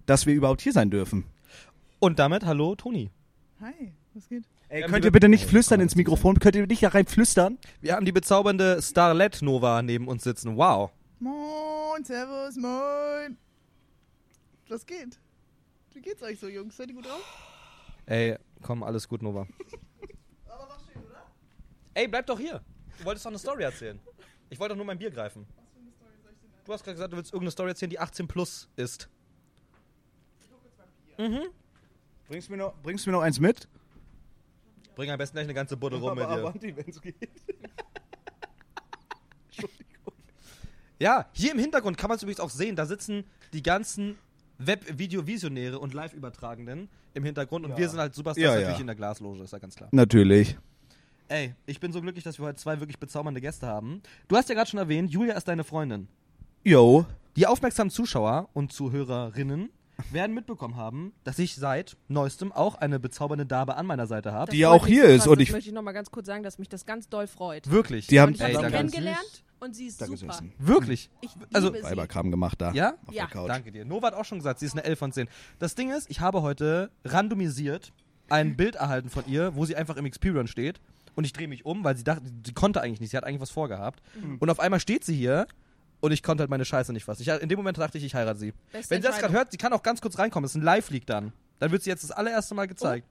dass 0.07 0.25
wir 0.25 0.33
überhaupt 0.33 0.59
hier 0.59 0.74
sein 0.74 0.89
dürfen. 0.89 1.24
Und 2.00 2.19
damit, 2.19 2.45
hallo, 2.45 2.75
Toni. 2.75 3.12
Hi, 3.62 3.94
was 4.13 4.27
geht? 4.27 4.44
Ey, 4.71 4.83
haben 4.83 4.92
könnt 4.92 5.04
ihr 5.04 5.12
bitte 5.12 5.30
nicht 5.30 5.45
flüstern 5.45 5.80
ins 5.80 5.95
Mikrofon? 5.95 6.38
Könnt 6.39 6.56
ihr 6.56 6.68
nicht 6.68 6.83
da 6.83 6.89
rein 6.89 7.07
flüstern? 7.07 7.57
Wir 7.81 7.95
haben 7.95 8.06
die 8.06 8.12
bezaubernde 8.12 8.80
Starlet 8.83 9.42
Nova 9.42 9.81
neben 9.81 10.07
uns 10.07 10.24
sitzen. 10.24 10.57
Wow. 10.57 10.92
Moin, 11.18 12.04
Servus, 12.04 12.56
moin. 12.56 13.36
Was 14.68 14.86
geht? 14.86 15.19
Wie 15.94 16.01
geht's 16.01 16.21
euch 16.21 16.39
so, 16.39 16.48
Jungs? 16.48 16.77
Seid 16.77 16.89
ihr 16.89 16.95
gut 16.95 17.07
drauf? 17.07 17.21
Ey, 18.06 18.38
komm, 18.62 18.83
alles 18.83 19.07
gut, 19.07 19.24
Nova. 19.24 19.48
Aber 20.48 20.69
war 20.69 20.77
schön, 20.80 21.01
oder? 21.04 21.25
Ey, 21.95 22.07
bleib 22.07 22.27
doch 22.27 22.39
hier. 22.39 22.62
Du 23.00 23.06
wolltest 23.06 23.25
doch 23.25 23.31
eine 23.31 23.39
Story 23.39 23.63
erzählen. 23.63 24.00
Ich 24.51 24.60
wollte 24.60 24.74
doch 24.74 24.77
nur 24.77 24.86
mein 24.86 25.00
Bier 25.00 25.10
greifen. 25.10 25.48
Du 26.65 26.74
hast 26.74 26.83
gerade 26.83 26.94
gesagt, 26.94 27.12
du 27.12 27.18
willst 27.18 27.33
irgendeine 27.33 27.51
Story 27.51 27.69
erzählen, 27.69 27.89
die 27.89 28.00
18 28.00 28.27
plus 28.27 28.69
ist. 28.75 29.10
Bringst 32.27 32.48
du 32.48 32.51
mir 32.51 32.57
noch, 32.57 32.75
bringst 32.83 33.07
du 33.07 33.10
mir 33.10 33.15
noch 33.18 33.24
eins 33.24 33.39
mit? 33.39 33.68
Bring 34.95 35.09
am 35.12 35.18
besten 35.18 35.36
gleich 35.36 35.45
eine 35.45 35.53
ganze 35.53 35.77
Buddel 35.77 36.00
rum 36.00 36.15
mit 36.15 36.24
dir. 36.25 36.30
Avanti, 36.30 36.75
wenn's 36.75 37.01
geht. 37.01 37.15
Ja, 41.01 41.27
hier 41.31 41.53
im 41.53 41.59
Hintergrund 41.59 41.97
kann 41.97 42.09
man 42.09 42.18
es 42.18 42.24
übrigens 42.24 42.41
auch 42.41 42.50
sehen. 42.50 42.75
Da 42.75 42.86
sitzen 42.86 43.24
die 43.53 43.63
ganzen 43.63 44.18
Web-Video-Visionäre 44.57 45.80
und 45.80 45.94
Live-Übertragenden 45.94 46.89
im 47.13 47.24
Hintergrund. 47.24 47.63
Und 47.63 47.71
Ja. 47.71 47.77
wir 47.77 47.88
sind 47.89 48.00
halt 48.00 48.13
Superstars 48.13 48.44
Ja, 48.44 48.51
natürlich 48.56 48.75
ja. 48.75 48.81
in 48.81 48.88
der 48.88 48.95
Glasloge, 48.97 49.41
ist 49.44 49.53
ja 49.53 49.59
ganz 49.59 49.75
klar. 49.75 49.88
Natürlich. 49.94 50.57
Ey, 51.30 51.56
ich 51.68 51.80
bin 51.80 51.94
so 51.94 52.01
glücklich, 52.01 52.25
dass 52.25 52.38
wir 52.38 52.47
heute 52.47 52.57
zwei 52.57 52.81
wirklich 52.81 53.00
bezaubernde 53.00 53.39
Gäste 53.39 53.65
haben. 53.65 54.01
Du 54.27 54.36
hast 54.36 54.50
ja 54.50 54.56
gerade 54.56 54.69
schon 54.69 54.80
erwähnt, 54.80 55.09
Julia 55.09 55.36
ist 55.36 55.47
deine 55.47 55.63
Freundin. 55.63 56.09
Yo. 56.65 57.06
Die 57.38 57.47
aufmerksamen 57.47 57.91
Zuschauer 57.91 58.50
und 58.51 58.74
Zuhörerinnen 58.74 59.69
werden 60.12 60.34
mitbekommen 60.34 60.75
haben, 60.75 61.13
dass 61.24 61.40
ich 61.40 61.56
seit 61.56 61.98
neuestem 62.07 62.51
auch 62.51 62.75
eine 62.75 63.00
bezaubernde 63.00 63.46
Dame 63.46 63.75
an 63.75 63.86
meiner 63.86 64.07
Seite 64.07 64.31
habe. 64.31 64.51
Die 64.51 64.60
ja 64.60 64.69
auch 64.69 64.88
hier 64.88 65.06
ist 65.06 65.28
und 65.28 65.40
ich- 65.42 65.51
möchte 65.51 65.69
ich 65.69 65.75
noch 65.75 65.81
mal 65.81 65.92
ganz 65.92 66.12
kurz 66.12 66.28
sagen, 66.28 66.44
dass 66.44 66.57
mich 66.60 66.69
das 66.69 66.86
ganz 66.86 67.10
doll 67.10 67.28
freut. 67.28 67.69
Wirklich. 67.69 68.07
Die 68.07 68.19
haben- 68.19 68.34
ich 68.34 68.42
habe 68.42 68.54
sie 68.54 68.60
kennengelernt 68.72 69.44
und 69.60 69.75
sie 69.75 69.88
ist 69.88 70.01
Danke, 70.01 70.18
super. 70.18 70.34
Süßen. 70.34 70.54
Wirklich. 70.57 71.10
Ich 71.22 71.31
Also-. 71.54 71.74
Weiberkram 71.74 72.31
gemacht 72.31 72.62
da. 72.62 72.72
Ja? 72.74 72.94
Auf 73.06 73.13
Ja. 73.13 73.25
der 73.25 73.31
Couch. 73.34 73.50
Danke 73.50 73.72
dir. 73.72 73.86
Nova 73.86 74.07
hat 74.07 74.13
auch 74.13 74.25
schon 74.25 74.40
gesagt, 74.40 74.60
sie 74.60 74.66
ist 74.66 74.74
eine 74.74 74.84
11 74.84 75.00
von 75.00 75.12
10. 75.12 75.28
Das 75.60 75.75
Ding 75.75 75.92
ist, 75.92 76.10
ich 76.10 76.20
habe 76.22 76.41
heute 76.41 76.91
randomisiert 77.06 77.91
ein 78.29 78.56
Bild 78.56 78.75
erhalten 78.75 79.10
von 79.10 79.24
ihr, 79.27 79.56
wo 79.56 79.65
sie 79.65 79.75
einfach 79.75 79.98
im 79.98 80.06
Experience 80.06 80.50
steht. 80.51 80.79
Und 81.15 81.25
ich 81.25 81.34
drehe 81.34 81.48
mich 81.48 81.65
um, 81.65 81.84
weil 81.84 81.98
sie 81.98 82.03
dachte, 82.03 82.24
sie 82.46 82.53
konnte 82.53 82.79
eigentlich 82.82 83.01
nicht, 83.01 83.10
sie 83.10 83.18
hat 83.18 83.24
eigentlich 83.25 83.41
was 83.41 83.50
vorgehabt. 83.50 84.01
Mhm. 84.15 84.38
Und 84.39 84.50
auf 84.50 84.60
einmal 84.60 84.79
steht 84.79 85.03
sie 85.03 85.15
hier 85.15 85.48
und 86.01 86.12
ich 86.12 86.24
konnte 86.24 86.41
halt 86.41 86.50
meine 86.50 86.65
Scheiße 86.65 86.94
nicht 86.94 87.06
fassen. 87.06 87.22
Ich, 87.22 87.27
in 87.27 87.50
dem 87.50 87.58
Moment 87.58 87.77
dachte 87.77 87.98
ich, 87.98 88.03
ich 88.03 88.15
heirate 88.15 88.39
sie. 88.39 88.53
Beste 88.72 88.89
Wenn 88.96 89.01
sie 89.01 89.08
das 89.08 89.20
gerade 89.20 89.34
hört, 89.34 89.51
sie 89.51 89.58
kann 89.58 89.74
auch 89.74 89.84
ganz 89.84 90.01
kurz 90.01 90.18
reinkommen. 90.18 90.44
Das 90.44 90.51
ist 90.51 90.56
ein 90.58 90.63
Live-Leak 90.63 91.06
dann. 91.06 91.34
Dann 91.60 91.72
wird 91.72 91.84
sie 91.84 91.89
jetzt 91.89 92.03
das 92.03 92.12
allererste 92.12 92.56
Mal 92.56 92.68
gezeigt. 92.68 93.08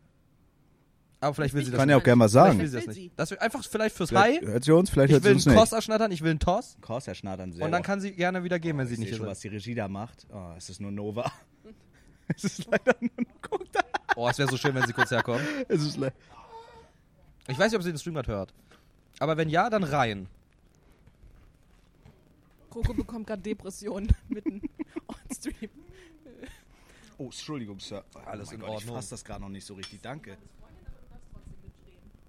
Aber 1.20 1.34
vielleicht 1.34 1.52
will 1.52 1.64
sie 1.64 1.72
das 1.72 1.78
Kann 1.78 1.88
nicht. 1.88 1.94
ja 1.94 1.98
auch 1.98 2.04
gerne 2.04 2.28
Vielleicht 2.28 2.32
sagen. 2.32 2.58
will 2.60 2.68
sie 2.68 2.76
das 2.76 2.86
Will 2.86 2.94
nicht. 2.94 3.02
sie. 3.02 3.12
Das 3.16 3.30
wird 3.30 3.42
einfach 3.42 3.64
vielleicht 3.64 3.96
fürs 3.96 4.08
Vielleicht 4.10 4.40
Hi. 4.42 4.46
hört 4.46 4.64
sie 4.64 4.72
uns, 4.72 4.88
vielleicht 4.88 5.08
Ich 5.10 5.14
hört 5.14 5.22
sie 5.24 5.28
will 5.30 5.34
uns 5.34 5.46
einen 5.48 5.56
nicht. 5.56 5.64
Toss 5.64 5.72
erschnattern, 5.72 6.12
ich 6.12 6.22
will 6.22 6.30
einen 6.30 6.38
Toss. 6.38 6.76
Kors 6.80 7.08
erschnattern 7.08 7.52
sehr. 7.52 7.64
Und 7.64 7.72
dann 7.72 7.82
kann 7.82 8.00
sie 8.00 8.12
gerne 8.12 8.44
wieder 8.44 8.60
gehen, 8.60 8.78
wenn 8.78 8.86
sie 8.86 8.94
ich 8.94 9.00
nicht 9.00 9.08
sehe 9.08 9.14
hier 9.16 9.18
schon, 9.18 9.26
ist. 9.26 9.30
was 9.32 9.40
die 9.40 9.48
Regie 9.48 9.74
da 9.74 9.88
macht. 9.88 10.26
Oh, 10.32 10.52
es 10.56 10.70
ist 10.70 10.80
nur 10.80 10.92
Nova. 10.92 11.30
es 12.36 12.44
ist 12.44 12.66
leider 12.70 12.94
nur 13.00 13.10
guck 13.42 13.70
da. 13.72 13.80
Oh, 14.14 14.28
es 14.28 14.38
wäre 14.38 14.48
so 14.48 14.56
schön, 14.56 14.74
wenn 14.76 14.86
sie 14.86 14.92
kurz 14.92 15.10
herkommt. 15.10 15.42
Es 15.68 15.82
ist 15.82 15.96
le 15.96 16.12
Ich 17.48 17.58
weiß 17.58 17.72
nicht, 17.72 17.76
ob 17.76 17.82
sie 17.82 17.90
den 17.90 17.98
Stream 17.98 18.14
gerade 18.14 18.30
hört. 18.30 18.54
Aber 19.18 19.36
wenn 19.36 19.48
ja, 19.48 19.68
dann 19.70 19.82
rein. 19.82 20.28
Kroko 22.70 22.94
bekommt 22.94 23.26
gerade 23.26 23.42
Depressionen 23.42 24.12
mitten 24.28 24.60
on 25.06 25.16
Stream. 25.32 25.70
Oh, 27.16 27.24
Entschuldigung, 27.24 27.80
Sir. 27.80 28.04
Alles 28.26 28.50
oh 28.50 28.54
in 28.54 28.60
Gott, 28.60 28.68
Ordnung. 28.70 28.88
Ich 28.88 28.94
fasse 28.94 29.10
das 29.10 29.24
gerade 29.24 29.40
noch 29.40 29.48
nicht 29.48 29.64
so 29.64 29.74
richtig. 29.74 30.00
Danke. 30.00 30.36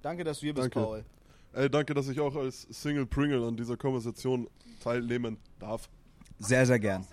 Danke, 0.01 0.23
dass 0.23 0.39
du 0.39 0.45
hier 0.45 0.53
bist, 0.53 0.75
Danke. 0.75 0.79
Paul. 0.79 1.05
Ey, 1.53 1.69
danke, 1.69 1.93
dass 1.93 2.07
ich 2.07 2.19
auch 2.19 2.35
als 2.35 2.67
Single 2.69 3.05
Pringle 3.05 3.45
an 3.45 3.57
dieser 3.57 3.75
Konversation 3.75 4.47
teilnehmen 4.81 5.37
darf. 5.59 5.89
Sehr, 6.39 6.65
sehr 6.65 6.79
gern. 6.79 7.05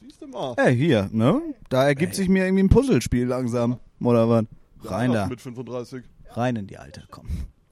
Siehst 0.00 0.22
du 0.22 0.26
mal. 0.28 0.54
Ey, 0.56 0.76
hier, 0.76 1.08
ne? 1.12 1.54
Da 1.68 1.86
ergibt 1.86 2.14
sich 2.14 2.28
mir 2.28 2.44
irgendwie 2.44 2.64
ein 2.64 2.68
Puzzlespiel 2.68 3.26
langsam. 3.26 3.78
Oder 4.00 4.28
was? 4.28 4.44
Rein 4.82 5.12
Ja, 5.12 5.22
da. 5.22 5.26
Mit 5.26 5.40
35. 5.40 6.04
Rein 6.30 6.56
in 6.56 6.66
die 6.66 6.78
Alte, 6.78 7.06
komm. 7.10 7.26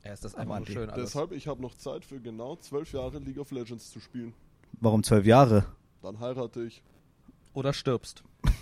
Ja, 0.05 0.13
ist 0.13 0.25
das 0.25 0.35
okay. 0.35 0.73
schön 0.73 0.91
alles. 0.91 1.11
Deshalb, 1.11 1.33
ich 1.33 1.47
habe 1.47 1.61
noch 1.63 1.75
Zeit 1.75 2.05
für 2.05 2.21
genau 2.21 2.57
zwölf 2.57 2.93
Jahre 2.93 3.19
League 3.19 3.39
of 3.39 3.51
Legends 3.51 3.91
zu 3.91 4.01
spielen. 4.01 4.35
Warum 4.81 5.03
zwölf 5.03 5.27
Jahre? 5.27 5.65
Dann 6.03 6.21
heirate 6.21 6.63
ich. 6.65 6.83
Oder 7.55 7.73
stirbst. 7.73 8.23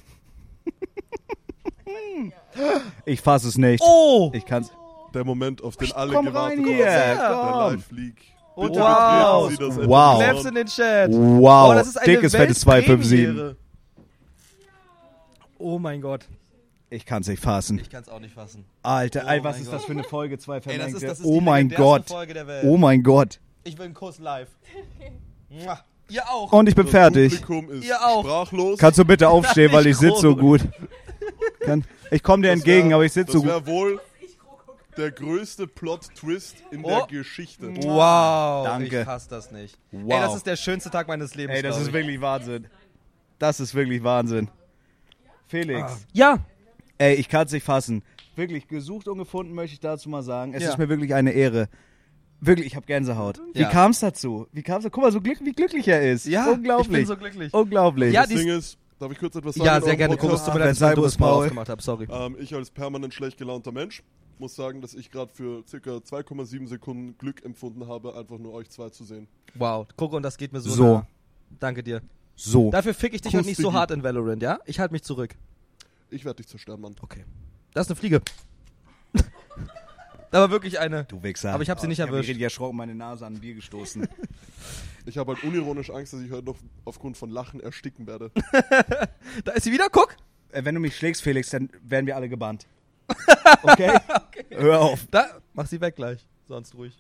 Ich 3.05 3.21
fasse 3.21 3.49
es 3.49 3.59
nicht. 3.59 3.83
Oh! 3.87 4.31
Ich 4.35 4.45
kann's. 4.45 4.73
Der 5.15 5.25
Moment, 5.25 5.63
auf 5.63 5.77
den 5.77 5.93
alle 5.93 6.13
Komm 6.13 6.27
gewartet 6.27 6.59
haben. 6.59 6.67
Der 6.67 7.17
komm. 7.17 7.75
Live-Leak. 7.75 8.15
Und 8.55 8.69
Bitte 8.69 8.81
wow. 8.81 9.49
betreten 9.49 9.73
Sie 9.73 9.79
das 9.79 9.89
Wow. 9.89 10.19
Claps 10.19 10.45
in 10.47 10.55
den 10.55 10.67
Chat. 10.67 11.11
Wow, 11.13 11.71
Oh, 11.71 11.75
das 11.75 11.87
ist 11.89 11.97
eine 11.99 12.07
dickes, 12.15 12.33
fettes 12.35 12.61
257. 12.61 13.19
Weltpremiere. 13.27 13.57
Oh 15.59 15.79
mein 15.79 16.01
Gott. 16.01 16.27
Ich 16.91 17.05
kann's 17.05 17.29
nicht 17.29 17.43
fassen. 17.43 17.79
Ich 17.79 17.91
kann 17.91 18.03
es 18.03 18.09
auch 18.09 18.21
nicht 18.21 18.35
fassen. 18.35 18.65
Alter, 18.83 19.23
Oh 19.27 19.29
ey, 19.31 19.45
was 19.45 19.59
ist 19.59 19.67
Gott. 19.67 19.75
das 19.75 19.85
für 19.85 19.93
eine 19.93 20.05
Folge? 20.05 20.39
Zwei 20.39 20.59
Ey, 20.59 20.79
das 20.79 20.93
ist, 20.93 21.03
das 21.03 21.21
ist 21.21 21.27
oh 21.27 21.39
die 21.39 21.45
mein 21.45 21.69
Gott. 21.69 22.09
Folge 22.09 22.35
der 22.35 22.47
Welt. 22.47 22.65
Oh 22.67 22.77
mein 22.77 23.03
Gott. 23.03 23.41
Ich 23.65 23.77
will 23.79 23.87
einen 23.87 23.95
Kuss 23.95 24.19
live. 24.19 24.49
Ihr 26.09 26.29
auch. 26.29 26.53
Und 26.53 26.69
ich 26.69 26.75
bin 26.75 26.85
Das 26.87 26.91
fertig. 26.93 27.41
Publikum 27.43 27.71
ist 27.71 27.85
Ihr 27.85 28.01
auch. 28.01 28.23
sprachlos. 28.25 28.79
Kannst 28.79 28.99
du 28.99 29.05
bitte 29.05 29.29
aufstehen, 29.29 29.73
weil 29.73 29.87
ich 29.89 29.97
sitze 29.99 30.21
so 30.21 30.37
gut. 30.37 30.61
Ich 32.11 32.23
komme 32.23 32.43
dir 32.43 32.49
Das 32.51 32.59
entgegen, 32.59 32.89
wär- 32.91 32.97
aber 32.97 33.05
ich 33.05 33.13
sitze 33.13 33.33
so 33.33 33.39
Das 33.43 33.57
gut. 33.59 33.67
wäre 33.67 33.67
wohl 33.67 34.01
der 34.97 35.11
größte 35.11 35.67
Plot-Twist 35.67 36.57
in 36.71 36.85
Oh. 36.85 36.89
der 36.89 37.07
Geschichte. 37.19 37.69
Wow. 37.83 38.65
Danke. 38.67 39.01
Ich 39.01 39.05
fass 39.05 39.29
das 39.29 39.51
nicht. 39.51 39.77
Wow. 39.91 40.13
Ey, 40.15 40.21
das 40.21 40.37
ist 40.37 40.47
der 40.47 40.57
schönste 40.57 40.91
Tag 40.91 41.09
meines 41.09 41.35
Lebens. 41.35 41.57
Ey, 41.57 41.63
das 41.63 41.79
ist 41.79 41.89
ich. 41.89 41.93
wirklich 41.93 42.21
Wahnsinn. 42.21 42.67
Das 43.39 43.61
ist 43.61 43.75
wirklich 43.75 44.03
Wahnsinn. 44.03 44.49
Felix, 45.49 45.83
Ah. 45.93 45.97
Ja. 46.13 46.39
ey, 46.99 47.15
ich 47.15 47.29
kann 47.29 47.47
es 47.47 47.53
nicht 47.53 47.65
fassen. 47.65 48.03
Wirklich 48.37 48.69
gesucht 48.69 49.09
und 49.09 49.19
gefunden, 49.19 49.55
möchte 49.55 49.75
ich 49.75 49.81
dazu 49.81 50.09
mal 50.09 50.23
sagen. 50.23 50.55
Es 50.55 50.63
Ja. 50.63 50.71
ist 50.71 50.79
mir 50.79 50.89
wirklich 50.89 51.15
eine 51.15 51.33
Ehre. 51.33 51.69
Wirklich, 52.41 52.67
ich 52.67 52.77
habe 52.77 52.87
Gänsehaut. 52.87 53.41
Wie 53.55 53.61
Ja. 53.61 53.71
kam 53.71 53.91
es 53.93 54.01
dazu? 54.01 54.47
Wie 54.53 54.63
kam 54.63 54.81
es? 54.81 54.91
Guck 54.91 55.03
mal, 55.03 55.13
so 55.13 55.21
glück, 55.21 55.39
wie 55.43 55.53
glücklich 55.53 55.89
er 55.89 56.13
ist. 56.13 56.27
Ja, 56.27 56.51
Unglaublich. 56.51 56.87
ich 56.89 56.93
bin 56.99 57.07
so 57.07 57.17
glücklich. 57.17 57.55
Unglaublich. 57.55 58.13
Ja, 58.13 58.23
Das 58.23 58.31
Ding 58.31 58.49
ist, 58.49 58.77
darf 58.99 59.11
ich 59.13 59.19
kurz 59.19 59.35
etwas 59.37 59.55
sagen? 59.55 59.67
Ja, 59.67 59.81
sehr 59.81 59.97
gerne. 59.97 60.17
Podcast? 60.17 60.33
Kuss, 60.33 60.45
tut 60.45 60.55
mir 60.55 60.61
leid, 60.61 60.69
dass 60.71 60.77
ich 60.77 60.79
Verzeih, 60.81 60.91
ein 60.93 60.97
dummes. 60.97 61.19
Mal 61.19 61.31
aufgemacht 61.31 61.69
habe. 61.71 61.83
Sorry. 61.83 62.07
Ähm, 62.11 62.37
ich 62.39 62.55
als 62.55 62.71
permanent 62.71 63.15
schlecht 63.15 63.39
gelaunter 63.39 63.73
Mensch 63.73 64.03
muss 64.39 64.55
sagen, 64.55 64.83
dass 64.83 64.93
ich 64.93 65.11
gerade 65.11 65.33
für 65.33 65.65
circa 65.67 65.97
2,7 66.03 66.67
Sekunden 66.67 67.17
Glück 67.17 67.43
empfunden 67.43 67.89
habe, 67.89 68.15
einfach 68.17 68.37
nur 68.39 68.53
euch 68.53 68.69
zwei 68.69 68.91
zu 68.91 69.03
sehen. 69.05 69.29
Wow. 69.55 69.87
Guck, 69.97 70.13
und 70.13 70.23
das 70.23 70.37
geht 70.37 70.53
mir 70.53 70.61
so, 70.61 70.71
So. 70.71 70.85
nah. 70.85 71.07
Danke 71.59 71.83
dir. 71.83 72.03
so. 72.35 72.71
Dafür 72.71 72.93
fick 72.93 73.15
ich 73.15 73.23
dich 73.23 73.33
Kuss, 73.33 73.39
heute 73.41 73.49
nicht 73.49 73.61
so 73.63 73.73
hart 73.73 73.93
in 73.93 74.03
Valorant, 74.03 74.43
ja? 74.43 74.59
Ich 74.67 74.79
halte 74.79 74.93
mich 74.93 75.03
zurück. 75.05 75.35
Ich 76.11 76.25
werde 76.27 76.37
dich 76.37 76.49
zerstören, 76.49 76.83
Mann. 76.83 76.95
Okay. 77.01 77.25
Das 77.73 77.87
ist 77.87 77.91
eine 77.93 77.97
Fliege. 77.97 78.21
Da 80.31 80.41
war 80.41 80.51
wirklich 80.51 80.79
eine. 80.79 81.05
Du 81.05 81.23
Wichser. 81.23 81.53
Aber 81.53 81.63
ich 81.63 81.71
hab 81.71 81.81
sie 81.81 81.87
nicht 81.87 81.99
ich 81.99 82.03
hab 82.03 82.09
mich 82.11 82.15
erwischt. 82.17 82.29
richtig 82.31 82.43
erschrocken, 82.45 82.77
meine 82.77 82.95
Nase 82.95 83.27
an 83.27 83.35
ein 83.35 83.41
Bier 83.41 83.55
gestoßen. 83.55 84.07
Ich 85.09 85.17
habe 85.19 85.35
halt 85.35 85.45
unironisch 85.45 85.89
Angst, 85.91 86.15
dass 86.15 86.21
ich 86.21 86.33
heute 86.33 86.47
noch 86.47 86.57
aufgrund 86.85 87.17
von 87.17 87.31
Lachen 87.31 87.61
ersticken 87.61 88.09
werde. 88.09 88.33
Da 89.45 89.53
ist 89.53 89.63
sie 89.63 89.71
wieder, 89.71 89.87
guck. 89.89 90.17
äh, 90.51 90.65
wenn 90.65 90.75
du 90.75 90.81
mich 90.81 90.97
schlägst, 90.97 91.23
Felix, 91.23 91.51
dann 91.51 91.71
werden 91.83 92.07
wir 92.09 92.17
alle 92.17 92.29
gebannt. 92.29 92.67
Okay? 93.63 93.97
Hör 94.51 94.81
auf. 94.81 95.07
Da, 95.13 95.39
mach 95.55 95.67
sie 95.67 95.81
weg 95.81 95.95
gleich. 95.95 96.27
Sonst 96.49 96.75
ruhig. 96.75 96.93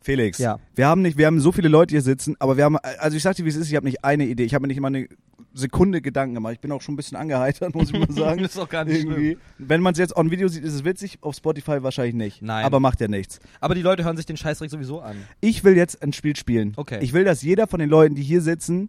Felix, 0.00 0.38
Ja. 0.38 0.58
wir 0.74 0.86
haben 0.86 1.02
nicht, 1.02 1.18
wir 1.18 1.26
haben 1.26 1.40
so 1.40 1.52
viele 1.52 1.68
Leute 1.68 1.92
hier 1.92 2.02
sitzen, 2.02 2.36
aber 2.38 2.56
wir 2.56 2.64
haben, 2.64 2.76
also 2.76 3.16
ich 3.16 3.22
sag 3.22 3.36
dir, 3.36 3.44
wie 3.44 3.48
es 3.48 3.56
ist, 3.56 3.68
ich 3.68 3.76
habe 3.76 3.86
nicht 3.86 4.04
eine 4.04 4.26
Idee, 4.26 4.44
ich 4.44 4.54
habe 4.54 4.62
mir 4.62 4.68
nicht 4.68 4.80
mal 4.80 4.88
eine 4.88 5.08
Sekunde 5.54 6.00
Gedanken 6.00 6.34
gemacht. 6.34 6.52
Ich 6.54 6.60
bin 6.60 6.70
auch 6.70 6.80
schon 6.82 6.94
ein 6.94 6.96
bisschen 6.96 7.16
angeheitert, 7.16 7.74
muss 7.74 7.90
ich 7.92 7.98
mal 7.98 8.10
sagen. 8.12 8.38
ist 8.44 8.56
doch 8.56 8.68
gar 8.68 8.84
nicht 8.84 9.04
Irgendwie. 9.04 9.38
Wenn 9.58 9.80
man 9.80 9.92
es 9.92 9.98
jetzt 9.98 10.16
on 10.16 10.30
Video 10.30 10.46
sieht, 10.48 10.62
ist 10.62 10.72
es 10.74 10.84
witzig, 10.84 11.18
auf 11.20 11.34
Spotify 11.34 11.82
wahrscheinlich 11.82 12.14
nicht. 12.14 12.42
Nein. 12.42 12.64
Aber 12.64 12.78
macht 12.80 13.00
ja 13.00 13.08
nichts. 13.08 13.40
Aber 13.60 13.74
die 13.74 13.82
Leute 13.82 14.04
hören 14.04 14.16
sich 14.16 14.26
den 14.26 14.36
Scheißdreck 14.36 14.70
sowieso 14.70 15.00
an. 15.00 15.16
Ich 15.40 15.64
will 15.64 15.76
jetzt 15.76 16.00
ein 16.02 16.12
Spiel 16.12 16.36
spielen. 16.36 16.74
Okay. 16.76 16.98
Ich 17.02 17.12
will, 17.12 17.24
dass 17.24 17.42
jeder 17.42 17.66
von 17.66 17.80
den 17.80 17.88
Leuten, 17.90 18.14
die 18.14 18.22
hier 18.22 18.40
sitzen, 18.40 18.88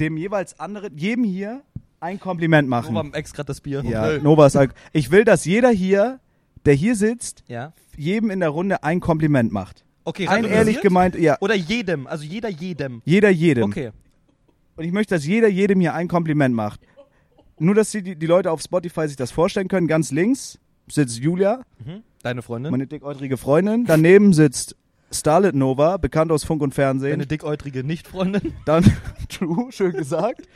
dem 0.00 0.16
jeweils 0.16 0.58
anderen, 0.58 0.96
jedem 0.96 1.24
hier 1.24 1.62
ein 2.00 2.18
Kompliment 2.18 2.68
machen. 2.68 2.94
Nova 2.94 3.08
ex 3.16 3.32
grad 3.32 3.48
das 3.48 3.60
Bier. 3.60 3.82
Ja. 3.84 4.18
Nova 4.18 4.46
ist 4.46 4.56
Alk- 4.56 4.74
Ich 4.92 5.10
will, 5.10 5.24
dass 5.24 5.44
jeder 5.44 5.70
hier, 5.70 6.18
der 6.64 6.74
hier 6.74 6.94
sitzt, 6.96 7.42
Ja. 7.48 7.72
jedem 7.96 8.30
in 8.30 8.40
der 8.40 8.48
Runde 8.50 8.82
ein 8.84 9.00
Kompliment 9.00 9.52
macht. 9.52 9.84
Okay, 10.04 10.26
Ein 10.26 10.44
ehrlich 10.44 10.80
gemeint, 10.80 11.14
ja, 11.14 11.36
Oder 11.40 11.54
jedem. 11.54 12.06
Also 12.08 12.24
jeder 12.24 12.48
jedem. 12.48 13.02
jeder 13.04 13.30
jedem. 13.30 13.64
Okay. 13.64 13.90
Und 14.76 14.84
ich 14.84 14.92
möchte, 14.92 15.14
dass 15.14 15.24
jeder 15.26 15.48
jedem 15.48 15.80
hier 15.80 15.94
ein 15.94 16.08
Kompliment 16.08 16.54
macht. 16.54 16.80
Nur, 17.58 17.74
dass 17.76 17.90
die, 17.92 18.02
die 18.16 18.26
Leute 18.26 18.50
auf 18.50 18.60
Spotify 18.60 19.06
sich 19.06 19.16
das 19.16 19.30
vorstellen 19.30 19.68
können. 19.68 19.86
Ganz 19.86 20.10
links 20.10 20.58
sitzt 20.88 21.18
Julia, 21.20 21.62
Mhm. 21.84 22.02
Deine 22.22 22.42
Freundin? 22.42 22.70
meine 22.72 22.86
dickäutrige 22.86 23.36
Freundin. 23.36 23.84
Daneben 23.84 24.32
sitzt 24.32 24.76
Starlet 25.12 25.54
Nova, 25.54 25.98
bekannt 25.98 26.32
aus 26.32 26.42
Funk 26.44 26.62
und 26.62 26.74
Fernsehen. 26.74 27.10
Deine 27.12 27.26
dickäutrige 27.26 27.84
Nicht-Freundin? 27.84 28.54
Dann 28.64 28.84
True, 29.28 29.70
schön 29.70 29.92
gesagt. 29.92 30.48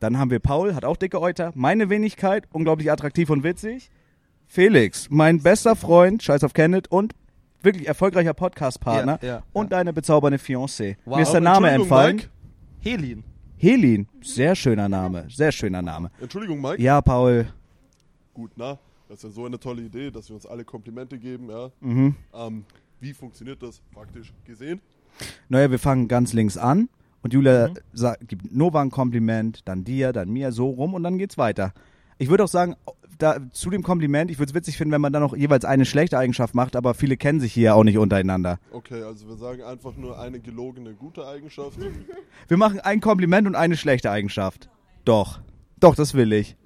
Dann 0.00 0.18
haben 0.18 0.30
wir 0.30 0.38
Paul, 0.38 0.74
hat 0.74 0.84
auch 0.84 0.96
dicke 0.96 1.20
Euter. 1.20 1.52
Meine 1.54 1.90
Wenigkeit, 1.90 2.44
unglaublich 2.52 2.90
attraktiv 2.90 3.30
und 3.30 3.44
witzig. 3.44 3.90
Felix, 4.50 5.08
mein 5.10 5.42
bester 5.42 5.76
Freund, 5.76 6.22
scheiß 6.22 6.42
auf 6.42 6.54
Kenneth 6.54 6.90
und 6.90 7.14
wirklich 7.62 7.86
erfolgreicher 7.86 8.32
Podcast-Partner. 8.32 9.18
Ja, 9.20 9.28
ja, 9.28 9.42
und 9.52 9.72
deine 9.72 9.92
bezaubernde 9.92 10.38
Fiancée. 10.38 10.96
Wow. 11.04 11.16
Mir 11.16 11.22
ist 11.22 11.32
der 11.32 11.42
Name 11.42 11.70
entfallen. 11.70 12.16
Mike. 12.16 12.28
Helin. 12.80 13.24
Helin, 13.58 14.08
sehr 14.22 14.54
schöner 14.54 14.88
Name, 14.88 15.26
sehr 15.28 15.52
schöner 15.52 15.82
Name. 15.82 16.10
Entschuldigung, 16.20 16.62
Mike. 16.62 16.80
Ja, 16.82 17.00
Paul. 17.02 17.46
Gut, 18.32 18.52
na, 18.56 18.78
das 19.08 19.18
ist 19.18 19.24
ja 19.24 19.30
so 19.30 19.44
eine 19.44 19.58
tolle 19.60 19.82
Idee, 19.82 20.10
dass 20.10 20.28
wir 20.30 20.36
uns 20.36 20.46
alle 20.46 20.64
Komplimente 20.64 21.18
geben, 21.18 21.50
ja. 21.50 21.70
Mhm. 21.80 22.14
Ähm, 22.34 22.64
wie 23.00 23.12
funktioniert 23.12 23.62
das 23.62 23.82
faktisch 23.92 24.32
gesehen? 24.46 24.80
Naja, 25.48 25.70
wir 25.70 25.78
fangen 25.78 26.08
ganz 26.08 26.32
links 26.32 26.56
an 26.56 26.88
und 27.22 27.34
Julia 27.34 27.68
Mhm. 27.68 27.74
sagt, 27.92 28.28
gibt 28.28 28.54
Nova 28.54 28.80
ein 28.80 28.90
Kompliment, 28.90 29.60
dann 29.66 29.84
dir, 29.84 30.12
dann 30.12 30.30
mir, 30.30 30.52
so 30.52 30.70
rum 30.70 30.94
und 30.94 31.02
dann 31.02 31.18
geht's 31.18 31.36
weiter. 31.36 31.74
Ich 32.16 32.30
würde 32.30 32.44
auch 32.44 32.48
sagen, 32.48 32.76
da, 33.18 33.38
zu 33.52 33.70
dem 33.70 33.82
Kompliment, 33.82 34.30
ich 34.30 34.38
würde 34.38 34.50
es 34.50 34.54
witzig 34.54 34.76
finden, 34.76 34.92
wenn 34.92 35.00
man 35.00 35.12
dann 35.12 35.22
noch 35.22 35.36
jeweils 35.36 35.64
eine 35.64 35.84
schlechte 35.84 36.18
Eigenschaft 36.18 36.54
macht, 36.54 36.76
aber 36.76 36.94
viele 36.94 37.16
kennen 37.16 37.40
sich 37.40 37.52
hier 37.52 37.74
auch 37.74 37.84
nicht 37.84 37.98
untereinander. 37.98 38.58
Okay, 38.72 39.02
also 39.02 39.28
wir 39.28 39.36
sagen 39.36 39.62
einfach 39.62 39.96
nur 39.96 40.18
eine 40.18 40.40
gelogene 40.40 40.94
gute 40.94 41.26
Eigenschaft. 41.26 41.78
Wir 42.48 42.56
machen 42.56 42.80
ein 42.80 43.00
Kompliment 43.00 43.46
und 43.46 43.54
eine 43.54 43.76
schlechte 43.76 44.10
Eigenschaft. 44.10 44.70
Doch. 45.04 45.40
Doch, 45.80 45.94
das 45.94 46.14
will 46.14 46.32
ich. 46.32 46.56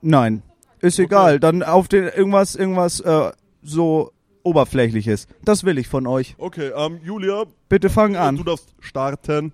Nein. 0.00 0.42
Ist 0.80 0.98
egal. 0.98 1.40
Dann 1.40 1.62
auf 1.62 1.88
den 1.88 2.04
irgendwas, 2.04 2.54
irgendwas 2.54 3.00
äh, 3.00 3.32
so 3.62 4.12
oberflächliches. 4.42 5.26
Das 5.44 5.64
will 5.64 5.78
ich 5.78 5.88
von 5.88 6.06
euch. 6.06 6.34
Okay, 6.38 6.70
ähm, 6.76 7.00
Julia, 7.02 7.44
Bitte 7.68 7.90
fang 7.90 8.12
du 8.14 8.20
an. 8.20 8.42
darfst 8.44 8.74
starten. 8.80 9.52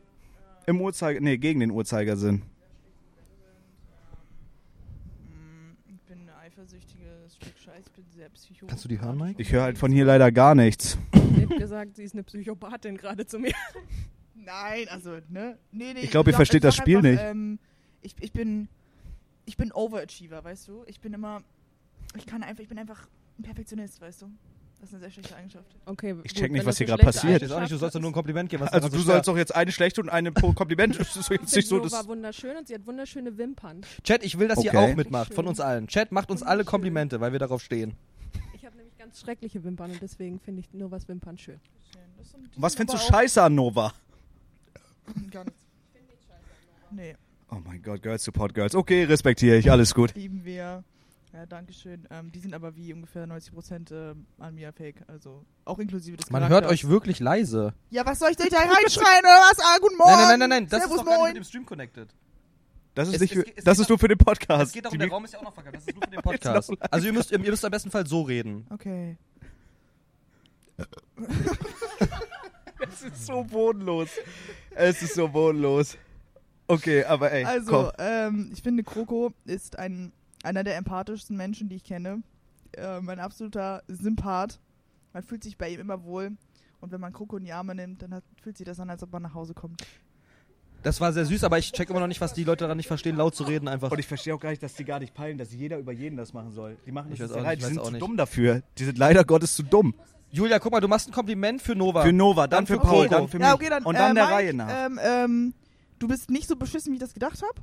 Im 0.67 0.81
Uhrzeiger, 0.81 1.21
nee, 1.21 1.37
gegen 1.37 1.61
den 1.61 1.71
Uhrzeigersinn. 1.71 2.43
Ich 5.89 6.01
bin 6.03 6.19
ein 6.21 6.31
eifersüchtiges 6.47 7.37
Stück 7.37 7.59
Scheiß, 7.59 7.85
ich 7.87 7.93
bin 7.93 8.05
sehr 8.15 8.29
psychotisch. 8.31 8.53
Kannst 8.67 8.85
du 8.85 8.89
die 8.89 9.01
hören, 9.01 9.17
Mike? 9.19 9.41
Ich 9.41 9.53
höre 9.53 9.63
halt 9.63 9.79
von 9.79 9.91
hier 9.93 10.05
leider 10.05 10.31
gar 10.33 10.55
nichts. 10.55 10.99
Ich 11.37 11.43
hab 11.45 11.57
gesagt, 11.59 11.97
sie 11.97 12.05
ist 12.05 12.15
eine 12.15 12.23
Psychopathin 12.23 12.97
gerade 12.97 13.27
zu 13.27 13.39
mir. 13.39 13.53
Nein, 14.35 14.87
also, 14.91 15.19
ne? 15.29 15.59
Nee, 15.73 15.95
nee, 15.95 16.01
Ich 16.01 16.11
glaub, 16.11 16.27
ihr 16.27 16.35
versteht 16.35 16.65
das 16.65 16.77
Spiel 16.77 16.99
einfach, 16.99 17.11
nicht. 17.11 17.23
Ähm, 17.23 17.59
ich, 18.03 18.15
ich 18.21 18.33
bin. 18.33 18.69
Ich 19.47 19.57
bin 19.59 19.73
Overachiever, 19.73 20.43
weißt 20.43 20.69
du? 20.69 20.85
Ich 20.87 21.01
bin 21.01 21.13
immer. 21.13 21.43
Ich 22.17 22.25
kann 22.27 22.43
einfach, 22.43 22.63
ich 22.63 22.69
bin 22.69 22.79
einfach 22.79 23.07
ein 23.39 23.43
Perfektionist, 23.43 24.01
weißt 24.01 24.23
du? 24.23 24.27
Das 24.81 24.89
ist 24.91 24.95
eine 24.95 25.01
sehr 25.01 25.11
schlechte 25.11 25.37
Eigenschaft. 25.37 25.77
Okay, 25.87 26.11
Ich 26.25 26.33
gut, 26.35 26.41
check 26.43 26.53
nicht, 26.53 26.61
wenn 26.61 26.67
was 26.67 26.77
hier 26.79 26.87
gerade 26.87 27.03
passiert. 27.03 27.43
Ich 27.43 27.49
weiß 27.49 27.57
auch 27.57 27.61
nicht, 27.61 27.73
du 27.73 27.77
sollst 27.79 27.95
doch 27.95 28.01
nur 28.01 28.11
ein 28.11 28.15
Kompliment 28.15 28.51
geben. 28.51 28.63
Was 28.65 28.73
Also 28.73 28.89
du 28.89 28.99
so 28.99 29.05
sollst 29.05 29.29
doch 29.29 29.37
jetzt 29.37 29.55
eine 29.55 29.73
schlechte 29.73 30.01
und 30.03 30.09
eine 30.11 30.31
po- 30.33 30.53
Kompliment. 30.53 30.99
Das 30.99 31.17
ist 31.17 31.31
jetzt 31.31 31.55
nicht 31.57 31.69
so 31.69 31.79
das. 31.79 32.07
wunderschön 32.07 32.57
und 32.57 32.69
sie 32.69 32.75
hat 32.75 32.87
wunderschöne 32.87 33.37
Wimpern. 33.39 33.81
Chat, 34.03 34.23
ich 34.25 34.39
will, 34.39 34.49
dass 34.49 34.63
ihr 34.63 34.71
Okay. 34.75 34.93
auch 34.93 34.97
mitmacht. 34.97 35.33
Von 35.33 35.47
uns 35.47 35.61
allen. 35.61 35.87
Chat, 35.89 36.13
macht 36.13 36.31
uns 36.31 36.43
alle 36.43 36.65
Komplimente, 36.65 37.21
weil 37.21 37.33
wir 37.33 37.39
darauf 37.39 37.63
stehen. 37.63 37.95
Ich 39.05 39.11
ganz 39.11 39.21
schreckliche 39.21 39.63
Wimpern 39.65 39.91
und 39.91 40.01
deswegen 40.01 40.41
finde 40.41 40.61
ich 40.61 40.73
Novas 40.73 41.07
Wimpern 41.09 41.37
schön. 41.37 41.61
Das 42.17 42.31
sind- 42.31 42.55
die 42.57 42.63
Was 42.63 42.75
findest 42.75 42.99
du 42.99 43.13
scheiße 43.13 43.43
an 43.43 43.55
Nova? 43.55 43.87
auch 43.89 45.31
Gar 45.31 45.45
nichts. 45.45 45.61
Nee, 46.91 47.17
Oh 47.51 47.57
mein 47.65 47.83
Gott, 47.83 48.03
Girls 48.03 48.25
Support 48.25 48.55
Girls. 48.55 48.75
Okay, 48.75 49.05
respektiere 49.05 49.57
ich, 49.59 49.71
alles 49.71 49.95
gut. 49.95 50.15
lieben 50.15 50.45
wir. 50.45 50.83
Ja, 51.35 51.47
danke 51.47 51.73
schön. 51.73 52.07
Ähm, 52.11 52.31
die 52.33 52.39
sind 52.39 52.55
aber 52.55 52.75
wie 52.77 52.93
ungefähr 52.95 53.27
90% 53.27 53.91
ähm, 53.93 54.27
an 54.39 54.55
mir 54.55 54.73
fake. 54.73 55.03
Also 55.09 55.45
auch 55.65 55.79
inklusive 55.81 56.17
des 56.17 56.31
Man 56.31 56.41
Charakters. 56.43 56.63
hört 56.63 56.73
euch 56.73 56.89
wirklich 56.89 57.21
leise. 57.21 57.75
Ja, 57.91 58.07
was 58.07 58.21
soll 58.21 58.31
ich 58.31 58.37
denn 58.37 58.49
da 58.51 58.59
reinschreien 58.59 59.21
oder 59.21 59.41
was? 59.51 59.59
Ah, 59.61 59.79
guten 59.81 59.97
Morgen. 59.99 60.13
Nein, 60.13 60.21
nein, 60.21 60.39
nein, 60.39 60.39
nein, 60.39 60.49
nein. 60.63 60.69
Das 60.69 60.81
Servus, 60.83 60.99
ist 60.99 61.05
doch 61.05 61.11
gar 61.11 61.19
nicht 61.25 61.35
mit 61.35 61.37
dem 61.37 61.45
Stream 61.45 61.67
connected. 61.67 62.15
Das 62.95 63.09
ist, 63.09 63.15
Es- 63.17 63.21
nicht 63.23 63.33
es- 63.37 63.43
für, 63.45 63.57
es 63.57 63.65
das 63.65 63.79
ist 63.81 63.89
nur 63.89 63.99
für 63.99 64.09
den 64.09 64.19
Podcast. 64.27 64.67
Es 64.69 64.73
geht 64.73 64.85
darum, 64.85 64.99
der 64.99 65.09
Raum 65.09 65.25
ist 65.25 65.33
ja 65.33 65.39
auch 65.41 65.45
noch 65.45 65.55
verkauft. 65.55 65.77
Das 65.77 65.85
ist 65.87 65.95
nur 65.95 66.05
für 66.05 66.11
den 66.11 66.23
Podcast. 66.23 66.73
Also 66.91 67.07
ihr 67.07 67.13
müsst, 67.13 67.31
ihr 67.33 67.39
müsst 67.39 67.65
am 67.65 67.71
besten 67.71 67.91
Fall 67.91 68.07
so 68.07 68.23
reden. 68.23 68.67
Okay. 68.71 69.17
Es 72.91 73.03
ist 73.03 73.27
so 73.27 73.45
bodenlos. 73.45 74.11
Es 74.75 75.03
ist 75.03 75.15
so 75.15 75.29
bodenlos. 75.29 75.97
Okay, 76.67 77.05
aber 77.05 77.31
ey, 77.33 77.45
Also, 77.45 77.71
komm. 77.71 77.91
ähm, 77.99 78.51
ich 78.53 78.63
finde, 78.63 78.83
Kroko 78.83 79.33
ist 79.45 79.79
ein, 79.79 80.13
einer 80.43 80.65
der 80.65 80.77
empathischsten 80.77 81.37
Menschen, 81.37 81.69
die 81.69 81.77
ich 81.77 81.85
kenne. 81.85 82.23
Ähm, 82.77 83.09
ein 83.09 83.21
absoluter 83.21 83.83
Sympath. 83.89 84.61
Man 85.13 85.23
fühlt 85.23 85.43
sich 85.45 85.57
bei 85.59 85.71
ihm 85.71 85.81
immer 85.81 86.03
wohl. 86.05 86.33
Und 86.81 86.93
wenn 86.93 87.01
man 87.01 87.13
Kroko 87.13 87.37
in 87.37 87.45
die 87.45 87.53
Arme 87.53 87.75
nimmt, 87.75 88.03
dann 88.03 88.13
hat, 88.15 88.25
fühlt 88.43 88.57
sich 88.57 88.67
das 88.67 88.79
an, 88.81 88.91
als 88.91 89.03
ob 89.03 89.13
man 89.13 89.23
nach 89.23 89.35
Hause 89.35 89.55
kommt. 89.55 89.83
Das 90.85 91.01
war 91.01 91.13
sehr 91.13 91.25
süß, 91.25 91.43
aber 91.45 91.59
ich 91.59 91.73
check 91.73 91.91
immer 91.91 91.99
noch 92.01 92.07
nicht, 92.07 92.21
was 92.21 92.35
die 92.35 92.45
Leute 92.45 92.65
daran 92.65 92.77
nicht 92.77 92.87
verstehen, 92.89 93.17
laut 93.17 93.35
zu 93.35 93.43
reden 93.45 93.67
einfach. 93.69 93.91
Und 93.91 93.99
ich 93.99 94.07
verstehe 94.07 94.35
auch 94.35 94.39
gar 94.41 94.51
nicht, 94.51 94.63
dass 94.63 94.75
die 94.75 94.85
gar 94.85 95.01
nicht 95.01 95.15
peilen, 95.15 95.39
dass 95.39 95.53
jeder 95.53 95.79
über 95.79 95.93
jeden 95.93 96.17
das 96.17 96.33
machen 96.35 96.53
soll. 96.53 96.77
Die 96.87 96.93
machen 96.93 97.11
Ich 97.13 97.19
das 97.19 97.31
nicht, 97.35 97.59
Die 97.61 97.65
sind 97.65 97.79
auch 97.79 97.85
zu 97.87 97.91
nicht. 97.93 98.03
dumm 98.03 98.17
dafür. 98.17 98.63
Die 98.79 98.85
sind 98.85 98.99
leider 98.99 99.25
Gottes 99.25 99.55
zu 99.55 99.63
dumm. 99.63 99.95
Julia, 100.31 100.59
guck 100.59 100.73
mal, 100.73 100.81
du 100.81 100.89
machst 100.89 101.09
ein 101.09 101.13
Kompliment 101.13 101.63
für 101.63 101.75
Nova. 101.75 102.03
Für 102.03 102.13
Nova, 102.13 102.47
dann, 102.47 102.67
für 102.67 102.79
Paul, 102.79 103.07
Coco. 103.07 103.09
dann 103.21 103.29
für 103.29 103.39
mich. 103.39 103.47
Ja, 103.47 103.55
okay, 103.55 103.69
dann, 103.71 103.85
Und 103.85 103.95
dann 103.97 104.11
äh, 104.13 104.15
der 104.15 104.25
Mike, 104.25 104.35
Reihe 104.37 104.55
nach. 104.55 104.87
Ähm, 104.87 105.01
ähm, 105.03 105.55
du 105.99 106.07
bist 106.09 106.31
nicht 106.31 106.49
so 106.49 106.57
beschissen, 106.57 106.93
wie 106.93 106.97
ich 106.97 107.01
das 107.01 107.15
gedacht 107.15 107.41
habe. 107.41 107.55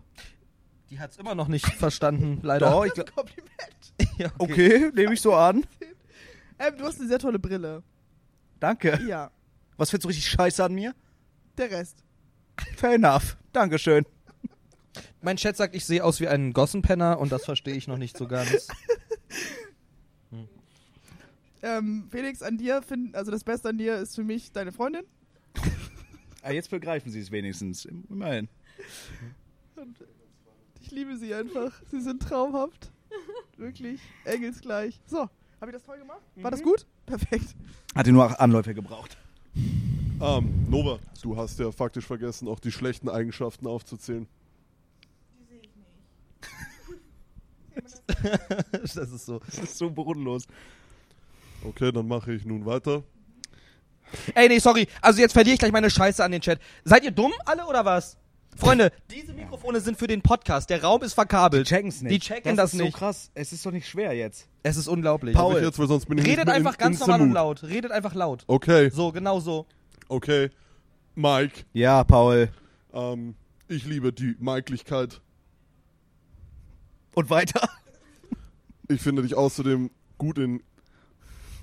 Die 0.89 0.99
hat's 0.99 1.17
immer 1.17 1.35
noch 1.35 1.47
nicht 1.47 1.65
verstanden, 1.67 2.39
leider. 2.41 2.69
Doch, 2.71 2.85
ich, 2.85 2.93
glaub- 2.93 3.13
Kompliment. 3.15 3.51
Ja, 4.17 4.29
okay, 4.39 4.91
nehme 4.95 5.13
ich 5.13 5.21
so 5.21 5.33
an. 5.35 5.63
Ähm, 6.59 6.73
du 6.77 6.85
hast 6.85 6.99
eine 6.99 7.07
sehr 7.07 7.19
tolle 7.19 7.39
Brille. 7.39 7.83
Danke. 8.59 8.99
Ja, 9.07 9.31
Was 9.77 9.89
findest 9.89 10.05
du 10.05 10.07
richtig 10.09 10.27
scheiße 10.27 10.63
an 10.63 10.73
mir? 10.73 10.93
der 11.57 11.69
Rest. 11.71 12.03
Fair 12.75 12.95
enough. 12.95 13.37
Dankeschön. 13.53 14.05
Mein 15.21 15.37
Chat 15.37 15.55
sagt, 15.55 15.75
ich 15.75 15.85
sehe 15.85 16.03
aus 16.03 16.19
wie 16.19 16.27
ein 16.27 16.53
Gossenpenner 16.53 17.19
und 17.19 17.31
das 17.31 17.45
verstehe 17.45 17.75
ich 17.75 17.87
noch 17.87 17.97
nicht 17.97 18.17
so 18.17 18.27
ganz. 18.27 18.67
Ähm, 21.63 22.07
Felix, 22.09 22.41
an 22.41 22.57
dir, 22.57 22.81
find, 22.81 23.15
also 23.15 23.31
das 23.31 23.43
Beste 23.43 23.69
an 23.69 23.77
dir 23.77 23.97
ist 23.97 24.15
für 24.15 24.23
mich 24.23 24.51
deine 24.51 24.71
Freundin. 24.71 25.03
Ah, 26.41 26.51
jetzt 26.51 26.71
begreifen 26.71 27.11
sie 27.11 27.19
es 27.19 27.29
wenigstens. 27.29 27.85
Immerhin. 27.85 28.49
Ich 30.81 30.89
liebe 30.89 31.15
sie 31.17 31.33
einfach. 31.35 31.71
Sie 31.91 32.01
sind 32.01 32.21
traumhaft. 32.23 32.91
Wirklich. 33.57 34.01
Engelsgleich. 34.25 34.99
So, 35.05 35.29
habe 35.59 35.69
ich 35.71 35.73
das 35.73 35.83
toll 35.83 35.99
gemacht? 35.99 36.21
War 36.37 36.49
das 36.49 36.63
gut? 36.63 36.87
Perfekt. 37.05 37.55
Hatte 37.93 38.11
nur 38.11 38.39
Anläufe 38.41 38.73
gebraucht. 38.73 39.17
Ähm, 40.21 40.65
Nova, 40.69 40.99
du 41.23 41.35
hast 41.35 41.59
ja 41.59 41.71
faktisch 41.71 42.05
vergessen, 42.05 42.47
auch 42.47 42.59
die 42.59 42.71
schlechten 42.71 43.09
Eigenschaften 43.09 43.65
aufzuzählen. 43.67 44.27
das 48.81 48.95
ist 48.95 49.25
so. 49.25 49.39
Das 49.39 49.57
ist 49.57 49.77
so 49.77 49.89
bodenlos. 49.89 50.45
Okay, 51.63 51.91
dann 51.91 52.07
mache 52.07 52.33
ich 52.33 52.45
nun 52.45 52.65
weiter. 52.65 53.03
Ey, 54.35 54.49
nee, 54.49 54.59
sorry. 54.59 54.87
Also 55.01 55.21
jetzt 55.21 55.33
verliere 55.33 55.53
ich 55.53 55.59
gleich 55.59 55.71
meine 55.71 55.89
Scheiße 55.89 56.23
an 56.23 56.31
den 56.31 56.41
Chat. 56.41 56.59
Seid 56.83 57.03
ihr 57.03 57.11
dumm 57.11 57.31
alle 57.45 57.65
oder 57.65 57.85
was? 57.85 58.17
Freunde, 58.57 58.91
diese 59.09 59.33
Mikrofone 59.33 59.79
sind 59.79 59.97
für 59.97 60.07
den 60.07 60.21
Podcast. 60.21 60.69
Der 60.69 60.83
Raum 60.83 61.01
ist 61.03 61.13
verkabelt. 61.13 61.67
checken's 61.67 61.99
Die 61.99 62.19
checken 62.19 62.57
das, 62.57 62.73
ist 62.73 62.79
nicht. 62.79 62.91
so 62.91 62.97
krass. 62.99 63.31
Es 63.33 63.53
ist 63.53 63.65
doch 63.65 63.71
nicht 63.71 63.87
schwer 63.87 64.13
jetzt. 64.13 64.49
Es 64.61 64.75
ist 64.75 64.87
unglaublich. 64.87 65.35
Paul. 65.35 65.57
Ich 65.57 65.63
jetzt, 65.63 65.79
weil 65.79 65.87
sonst 65.87 66.07
bin 66.07 66.17
ich 66.17 66.25
Redet 66.25 66.39
nicht 66.39 66.45
mehr 66.47 66.55
einfach 66.55 66.73
in, 66.73 66.79
ganz 66.79 66.99
in 66.99 67.07
normal 67.07 67.21
und 67.21 67.31
laut. 67.31 67.63
Redet 67.63 67.91
einfach 67.91 68.13
laut. 68.13 68.43
Okay, 68.47 68.89
So, 68.89 69.11
genau 69.13 69.39
so. 69.39 69.65
Okay. 70.11 70.49
Mike, 71.15 71.63
Ja, 71.73 72.03
Paul. 72.03 72.49
ähm, 72.93 73.35
ich 73.67 73.85
liebe 73.85 74.11
die 74.13 74.35
Maiklichkeit. 74.39 75.21
Und 77.15 77.29
weiter. 77.29 77.67
Ich 78.87 79.01
finde 79.01 79.21
dich 79.21 79.35
außerdem 79.35 79.89
gut 80.17 80.37
in 80.37 80.61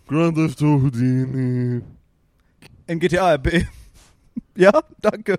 Grand 0.06 0.36
Theft 0.36 0.58
Auto 0.62 0.82
Houdini. 0.82 1.82
In 2.86 2.98
GTA 3.00 3.34
RP. 3.34 3.66
Ja, 4.54 4.72
danke. 5.00 5.38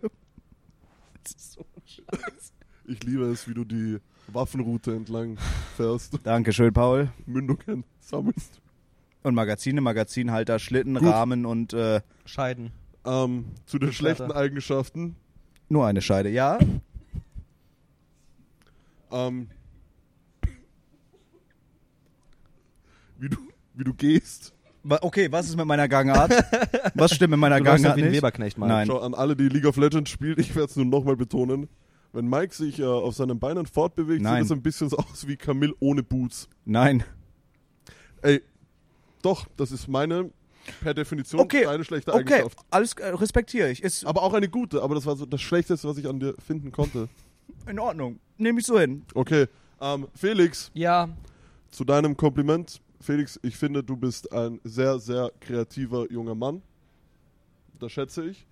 Das 1.23 1.31
ist 1.33 1.51
so 1.53 1.65
scheiße. 1.85 2.53
Ich 2.85 3.03
liebe 3.03 3.25
es, 3.25 3.47
wie 3.49 3.53
du 3.53 3.65
die 3.65 3.97
Waffenroute 4.27 4.93
entlang 4.95 5.37
fährst, 5.75 6.17
Dankeschön, 6.23 6.71
Paul. 6.73 7.09
Mündungen 7.25 7.83
sammelst. 7.99 8.61
Und 9.23 9.35
Magazine, 9.35 9.81
Magazinhalter, 9.81 10.57
Schlitten, 10.57 10.95
Gut. 10.95 11.09
Rahmen 11.09 11.45
und 11.45 11.73
äh, 11.73 11.99
Scheiden. 12.25 12.71
Ähm, 13.05 13.45
zu 13.65 13.79
den 13.79 13.93
schlechten 13.93 14.29
weiter. 14.29 14.35
Eigenschaften. 14.35 15.15
nur 15.69 15.85
eine 15.87 16.01
Scheide. 16.01 16.29
Ja? 16.29 16.59
Ähm, 19.11 19.47
wie, 23.17 23.29
du, 23.29 23.37
wie 23.73 23.83
du 23.83 23.93
gehst. 23.93 24.53
Okay, 25.01 25.31
was 25.31 25.47
ist 25.49 25.57
mit 25.57 25.65
meiner 25.65 25.87
Gangart? 25.87 26.31
Was 26.95 27.13
stimmt 27.13 27.31
mit 27.31 27.39
meiner 27.39 27.57
Du 27.57 27.63
Gangart 27.65 27.97
wie 27.97 28.01
ein 28.01 28.07
nicht? 28.07 28.17
Weberknecht, 28.17 28.57
Mann. 28.57 28.69
Nein. 28.69 28.87
Schau, 28.87 28.99
an 28.99 29.13
alle, 29.13 29.35
die 29.35 29.49
League 29.49 29.65
of 29.65 29.77
Legends 29.77 30.09
spielt, 30.09 30.39
ich 30.39 30.55
werde 30.55 30.69
es 30.69 30.75
nur 30.75 30.85
nochmal 30.85 31.15
betonen. 31.15 31.67
Wenn 32.13 32.27
Mike 32.27 32.55
sich 32.55 32.79
äh, 32.79 32.85
auf 32.85 33.13
seinen 33.15 33.39
Beinen 33.39 33.65
fortbewegt, 33.67 34.21
Nein. 34.21 34.43
sieht 34.43 34.45
es 34.45 34.57
ein 34.57 34.61
bisschen 34.63 34.89
so 34.89 34.97
aus 34.97 35.27
wie 35.27 35.37
Camille 35.37 35.73
ohne 35.79 36.01
Boots. 36.01 36.49
Nein. 36.65 37.03
Ey, 38.21 38.41
doch, 39.21 39.47
das 39.57 39.71
ist 39.71 39.87
meine, 39.87 40.31
per 40.81 40.93
Definition, 40.93 41.41
Okay, 41.41 41.65
eine 41.65 41.83
schlechte 41.83 42.13
Okay, 42.13 42.35
Eigenschaft. 42.35 42.59
alles 42.69 42.93
äh, 42.93 43.07
respektiere 43.09 43.69
ich. 43.69 43.83
Ist 43.83 44.05
Aber 44.05 44.23
auch 44.23 44.33
eine 44.33 44.49
gute, 44.49 44.81
aber 44.81 44.95
das 44.95 45.05
war 45.05 45.15
so 45.15 45.25
das 45.25 45.41
Schlechteste, 45.41 45.87
was 45.87 45.97
ich 45.97 46.07
an 46.07 46.19
dir 46.19 46.35
finden 46.45 46.71
konnte. 46.71 47.09
in 47.67 47.79
Ordnung. 47.79 48.19
Nehme 48.37 48.59
ich 48.59 48.65
so 48.65 48.79
hin. 48.79 49.03
Okay, 49.13 49.47
ähm, 49.81 50.07
Felix, 50.15 50.71
Ja, 50.73 51.09
zu 51.71 51.83
deinem 51.85 52.15
Kompliment. 52.17 52.81
Felix, 53.01 53.39
ich 53.43 53.55
finde, 53.55 53.83
du 53.83 53.95
bist 53.95 54.31
ein 54.33 54.59
sehr, 54.63 54.99
sehr 54.99 55.31
kreativer 55.39 56.11
junger 56.11 56.35
Mann. 56.35 56.61
Das 57.79 57.91
schätze 57.91 58.25
ich. 58.25 58.45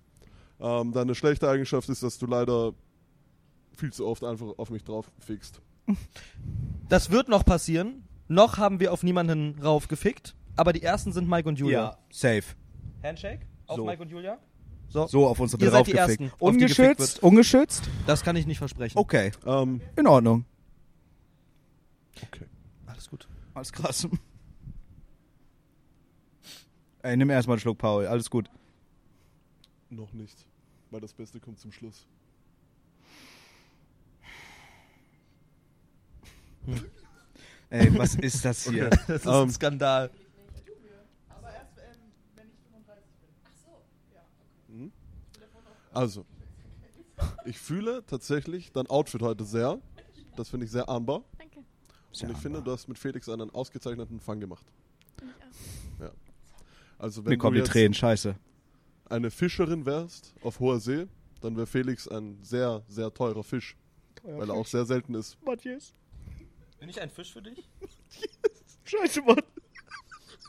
Ähm, 0.60 0.92
deine 0.92 1.14
schlechte 1.14 1.48
Eigenschaft 1.48 1.88
ist, 1.88 2.02
dass 2.02 2.18
du 2.18 2.26
leider 2.26 2.72
viel 3.76 3.92
zu 3.92 4.06
oft 4.06 4.24
einfach 4.24 4.46
auf 4.58 4.70
mich 4.70 4.82
drauf 4.84 5.10
fickst. 5.18 5.60
das 6.88 7.10
wird 7.10 7.28
noch 7.28 7.44
passieren. 7.44 8.04
Noch 8.28 8.58
haben 8.58 8.80
wir 8.80 8.92
auf 8.92 9.02
niemanden 9.02 9.56
raufgefickt. 9.62 10.34
Aber 10.58 10.72
die 10.72 10.82
ersten 10.82 11.12
sind 11.12 11.28
Mike 11.28 11.48
und 11.48 11.56
Julia. 11.58 11.96
safe. 12.10 12.42
Handshake 13.02 13.46
auf 13.68 13.76
So. 13.76 13.86
Mike 13.86 14.02
und 14.02 14.10
Julia? 14.10 14.38
So. 14.88 15.06
So 15.06 15.26
auf 15.28 15.38
unsere 15.38 15.62
Ihr 15.62 15.70
Bild 15.70 15.72
seid 15.72 15.86
die 15.86 15.92
raufgefickt. 15.96 16.20
Ersten, 16.32 16.44
auf 16.44 16.52
die 16.52 16.58
gefickt 16.58 16.78
Ungeschützt? 16.98 17.22
Ungeschützt? 17.22 17.82
Das 18.08 18.24
kann 18.24 18.34
ich 18.36 18.44
nicht 18.46 18.58
versprechen. 18.58 18.98
Okay, 18.98 19.30
Ähm, 19.46 19.80
in 19.96 20.06
Ordnung. 20.08 20.44
okay. 22.22 22.46
Alles 22.86 23.08
gut. 23.08 23.28
Alles 23.54 23.72
krass. 23.72 24.08
Ey, 27.02 27.16
nimm 27.16 27.30
erstmal 27.30 27.54
einen 27.54 27.60
Schluck, 27.60 27.78
Paul. 27.78 28.06
Alles 28.06 28.28
gut. 28.28 28.50
Noch 29.90 30.12
nicht. 30.12 30.36
Weil 30.90 31.00
das 31.00 31.14
Beste 31.14 31.38
kommt 31.38 31.60
zum 31.60 31.70
Schluss. 31.70 32.04
Ey, 37.70 37.96
was 37.98 38.14
ist 38.16 38.44
das 38.44 38.68
hier? 38.68 38.90
Das 39.06 39.20
ist 39.20 39.26
Ähm, 39.26 39.32
ein 39.32 39.50
Skandal. 39.50 40.10
Also, 45.98 46.24
ich 47.44 47.58
fühle 47.58 48.04
tatsächlich 48.06 48.70
dein 48.70 48.86
Outfit 48.86 49.20
heute 49.20 49.42
sehr. 49.44 49.80
Das 50.36 50.48
finde 50.48 50.64
ich 50.66 50.70
sehr 50.70 50.88
ahnbar. 50.88 51.24
Danke. 51.36 51.58
Und 51.58 52.30
ich 52.30 52.38
finde, 52.38 52.62
du 52.62 52.70
hast 52.70 52.86
mit 52.86 52.96
Felix 52.96 53.28
einen 53.28 53.50
ausgezeichneten 53.50 54.20
Fang 54.20 54.38
gemacht. 54.38 54.64
Ja. 55.98 56.12
Also, 57.00 57.24
wenn 57.24 57.30
Mir 57.30 57.38
kommen 57.38 57.56
du 57.56 57.64
die 57.64 57.68
Tränen, 57.68 57.94
scheiße. 57.94 58.36
eine 59.06 59.32
Fischerin 59.32 59.86
wärst 59.86 60.34
auf 60.44 60.60
hoher 60.60 60.78
See, 60.78 61.08
dann 61.40 61.56
wäre 61.56 61.66
Felix 61.66 62.06
ein 62.06 62.38
sehr, 62.44 62.84
sehr 62.86 63.12
teurer 63.12 63.42
Fisch. 63.42 63.76
weil 64.22 64.48
er 64.50 64.54
auch 64.54 64.66
sehr 64.68 64.86
selten 64.86 65.14
ist. 65.14 65.36
Matthias. 65.44 65.94
Bin 66.78 66.88
ich 66.88 67.00
ein 67.00 67.10
Fisch 67.10 67.32
für 67.32 67.42
dich? 67.42 67.68
Scheiße, 68.84 69.20
Mann. 69.22 69.42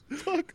Fuck. 0.09 0.53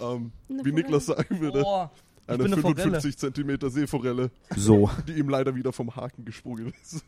Ähm, 0.00 0.32
wie. 0.48 0.72
Niklas 0.72 1.04
sagen 1.04 1.38
würde, 1.38 1.60
Boah. 1.60 1.92
Ich 2.34 2.40
eine 2.40 2.44
bin 2.44 2.52
eine 2.52 2.62
Forelle. 2.62 2.82
55 2.82 3.18
Zentimeter 3.18 3.70
Seeforelle, 3.70 4.30
So, 4.56 4.90
die 5.06 5.12
ihm 5.12 5.28
leider 5.28 5.54
wieder 5.54 5.72
vom 5.72 5.94
Haken 5.94 6.24
gesprungen 6.24 6.72
ist. 6.82 7.04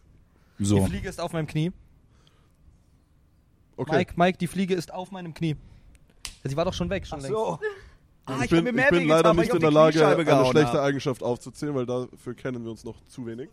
Die 0.59 0.65
so. 0.65 0.85
Fliege 0.87 1.09
ist 1.09 1.21
auf 1.21 1.33
meinem 1.33 1.47
Knie. 1.47 1.73
Okay. 3.77 3.97
Mike, 3.97 4.15
Mike, 4.17 4.39
die 4.39 4.47
Fliege 4.47 4.75
ist 4.75 4.93
auf 4.93 5.11
meinem 5.11 5.35
Knie. 5.35 5.57
Sie 6.45 6.57
war 6.57 6.65
doch 6.65 6.75
schon 6.75 6.91
weg, 6.91 7.07
schon 7.07 7.21
längst. 7.21 7.35
So. 7.35 7.59
Ah, 8.27 8.41
ich, 8.43 8.51
bin, 8.51 8.67
hab 8.67 8.75
mir 8.75 8.85
ich 8.85 8.91
bin 8.91 9.09
leider 9.09 9.35
nicht 9.35 9.45
ich 9.45 9.51
in 9.51 9.57
die 9.57 9.61
der 9.61 9.71
Lage, 9.71 10.07
eine 10.07 10.47
schlechte. 10.47 10.81
Eigenschaft 10.81 11.23
aufzuzählen, 11.23 11.75
weil 11.75 11.85
dafür 11.85 12.35
kennen 12.35 12.65
wir 12.65 12.71
uns 12.71 12.85
noch 12.85 13.05
zu 13.07 13.27
wenig. 13.27 13.51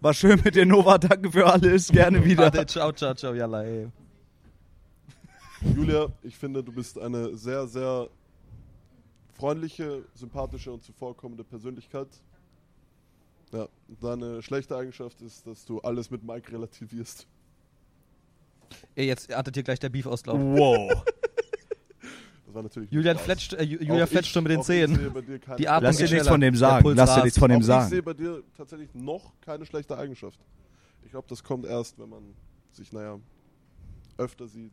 War 0.00 0.12
schön 0.12 0.40
mit 0.44 0.54
dir, 0.54 0.66
Nova. 0.66 0.98
Danke 0.98 1.30
für 1.30 1.46
alles. 1.46 1.88
Gerne 1.88 2.24
wieder. 2.24 2.44
Warte, 2.44 2.66
ciao, 2.66 2.92
ciao, 2.92 3.14
ciao, 3.14 3.34
yalla, 3.34 3.62
ey. 3.62 3.88
Julia, 5.76 6.08
ich 6.22 6.36
finde, 6.36 6.62
du 6.62 6.72
bist 6.72 6.98
eine 6.98 7.36
sehr, 7.36 7.66
sehr 7.66 8.08
freundliche, 9.34 10.04
sympathische 10.14 10.72
und 10.72 10.82
zuvorkommende 10.82 11.44
Persönlichkeit. 11.44 12.08
Ja, 13.52 13.68
deine 14.00 14.42
schlechte 14.42 14.76
Eigenschaft 14.76 15.20
ist, 15.22 15.46
dass 15.46 15.64
du 15.64 15.80
alles 15.80 16.10
mit 16.10 16.24
Mike 16.24 16.50
relativierst. 16.52 17.26
Ey, 18.96 19.06
jetzt 19.06 19.32
artet 19.32 19.54
hier 19.54 19.62
gleich 19.62 19.78
der 19.78 19.90
Beef-Auslauf. 19.90 20.38
Wow. 20.40 21.04
Das 22.46 22.54
war 22.54 22.62
natürlich. 22.62 22.90
Julian 22.90 23.18
fletscht, 23.18 23.52
äh, 23.54 23.62
Ju- 23.62 23.80
Julia 23.82 24.04
Auch 24.04 24.08
fletscht 24.08 24.28
ich- 24.28 24.32
schon 24.32 24.44
mit 24.44 24.52
den 24.52 24.60
ich 24.60 24.66
Zähnen. 24.66 24.96
sehe 24.96 25.10
bei 25.10 25.20
dir 25.20 25.38
keine- 25.38 25.56
Die 25.56 25.68
Atmung 25.68 25.82
Lass 25.88 25.96
dir 25.98 26.08
nichts 26.10 26.28
von 26.28 26.40
dem 26.40 26.56
sagen. 26.56 26.88
Lass 26.94 27.14
dir 27.14 27.22
nichts 27.24 27.38
von 27.38 27.50
auch 27.50 27.54
dem 27.56 27.60
ich 27.60 27.66
sagen. 27.66 27.88
sehe 27.90 28.02
bei 28.02 28.14
dir 28.14 28.42
tatsächlich 28.56 28.94
noch 28.94 29.32
keine 29.40 29.66
schlechte 29.66 29.96
Eigenschaft. 29.96 30.38
Ich 31.04 31.10
glaube, 31.10 31.26
das 31.28 31.42
kommt 31.44 31.66
erst, 31.66 31.98
wenn 31.98 32.08
man 32.08 32.22
sich, 32.72 32.92
naja, 32.92 33.18
öfter 34.18 34.46
sieht, 34.48 34.72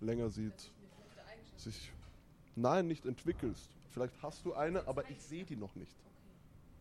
länger 0.00 0.28
sieht. 0.30 0.70
Sich, 1.56 1.92
nein, 2.56 2.86
nicht 2.86 3.04
entwickelst. 3.06 3.70
Vielleicht 3.98 4.22
hast 4.22 4.44
du 4.44 4.54
eine, 4.54 4.86
aber 4.86 5.08
ich 5.10 5.20
sehe 5.20 5.44
die 5.44 5.56
noch 5.56 5.74
nicht. 5.74 5.96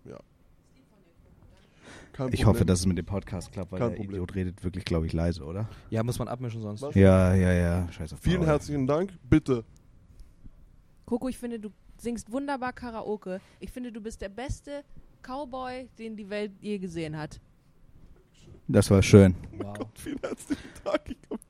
Ja. 0.06 0.19
Kein 2.13 2.27
Ich 2.27 2.41
Problem. 2.41 2.47
hoffe, 2.47 2.65
dass 2.65 2.80
es 2.82 2.86
mit 2.86 2.97
dem 2.97 3.06
Podcast 3.06 3.51
klappt, 3.51 3.71
weil 3.71 3.80
Kein 3.80 3.89
der 3.89 3.95
Problem. 3.95 4.12
Idiot 4.15 4.36
redet 4.36 4.63
wirklich, 4.63 4.86
glaube 4.86 5.08
ich, 5.08 5.13
leise, 5.13 5.43
oder? 5.43 5.67
Ja, 5.89 6.03
muss 6.03 6.19
man 6.19 6.27
abmischen 6.27 6.62
sonst. 6.62 6.82
Was? 6.84 6.93
Ja, 6.95 7.34
ja, 7.34 7.53
ja. 7.53 7.91
Scheiße. 7.91 8.17
Vielen 8.17 8.39
Paul. 8.41 8.47
herzlichen 8.47 8.86
Dank. 8.88 9.13
Bitte. 9.23 9.63
Coco, 11.06 11.27
ich 11.27 11.38
finde, 11.38 11.60
du 11.60 11.69
singst 11.97 12.32
wunderbar 12.32 12.73
Karaoke. 12.73 13.39
Ich 13.60 13.71
finde, 13.71 13.91
du 13.91 13.99
bist 14.01 14.21
der 14.21 14.30
beste 14.30 14.84
Cowboy, 15.23 15.89
den 15.97 16.15
die 16.15 16.30
Welt 16.30 16.51
je 16.62 16.77
gesehen 16.77 17.17
hat. 17.17 17.39
Das 18.67 18.91
war 18.91 19.01
schön. 19.01 19.34
Wow. 19.58 19.88
Vielen 19.95 20.19
herzlichen 20.19 20.69
Dank. 20.84 21.01
Ich 21.10 21.17
komme 21.27 21.41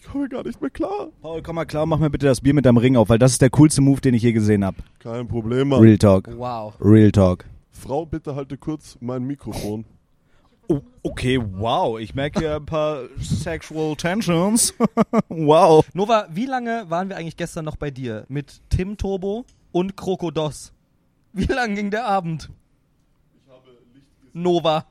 ich 0.00 0.06
komme 0.06 0.28
gar 0.28 0.44
nicht 0.44 0.60
mehr 0.60 0.70
klar. 0.70 1.08
Paul, 1.22 1.42
komm 1.42 1.56
mal 1.56 1.64
klar, 1.64 1.86
mach 1.86 1.98
mir 1.98 2.10
bitte 2.10 2.26
das 2.26 2.40
Bier 2.40 2.54
mit 2.54 2.66
deinem 2.66 2.76
Ring 2.76 2.96
auf, 2.96 3.08
weil 3.08 3.18
das 3.18 3.32
ist 3.32 3.42
der 3.42 3.50
coolste 3.50 3.80
Move, 3.80 4.00
den 4.00 4.14
ich 4.14 4.22
je 4.22 4.32
gesehen 4.32 4.64
habe. 4.64 4.76
Kein 4.98 5.26
Problem, 5.28 5.68
Mann. 5.68 5.80
Real 5.80 5.98
Talk. 5.98 6.28
Wow. 6.36 6.74
Real 6.80 7.10
Talk. 7.10 7.44
Frau, 7.70 8.06
bitte 8.06 8.34
halte 8.34 8.56
kurz 8.56 8.96
mein 9.00 9.24
Mikrofon. 9.24 9.84
Oh, 10.68 10.80
okay, 11.02 11.38
wow. 11.40 11.98
Ich 12.00 12.14
merke 12.14 12.40
hier 12.40 12.56
ein 12.56 12.66
paar 12.66 13.02
sexual 13.20 13.94
tensions. 13.96 14.74
wow. 15.28 15.84
Nova, 15.94 16.26
wie 16.30 16.46
lange 16.46 16.86
waren 16.88 17.08
wir 17.08 17.16
eigentlich 17.16 17.36
gestern 17.36 17.64
noch 17.64 17.76
bei 17.76 17.90
dir? 17.90 18.24
Mit 18.28 18.60
Tim 18.70 18.96
Turbo 18.96 19.44
und 19.72 19.96
Krokodos. 19.96 20.72
Wie 21.32 21.44
lang 21.44 21.74
ging 21.74 21.90
der 21.90 22.06
Abend? 22.06 22.50
Nova. 24.32 24.86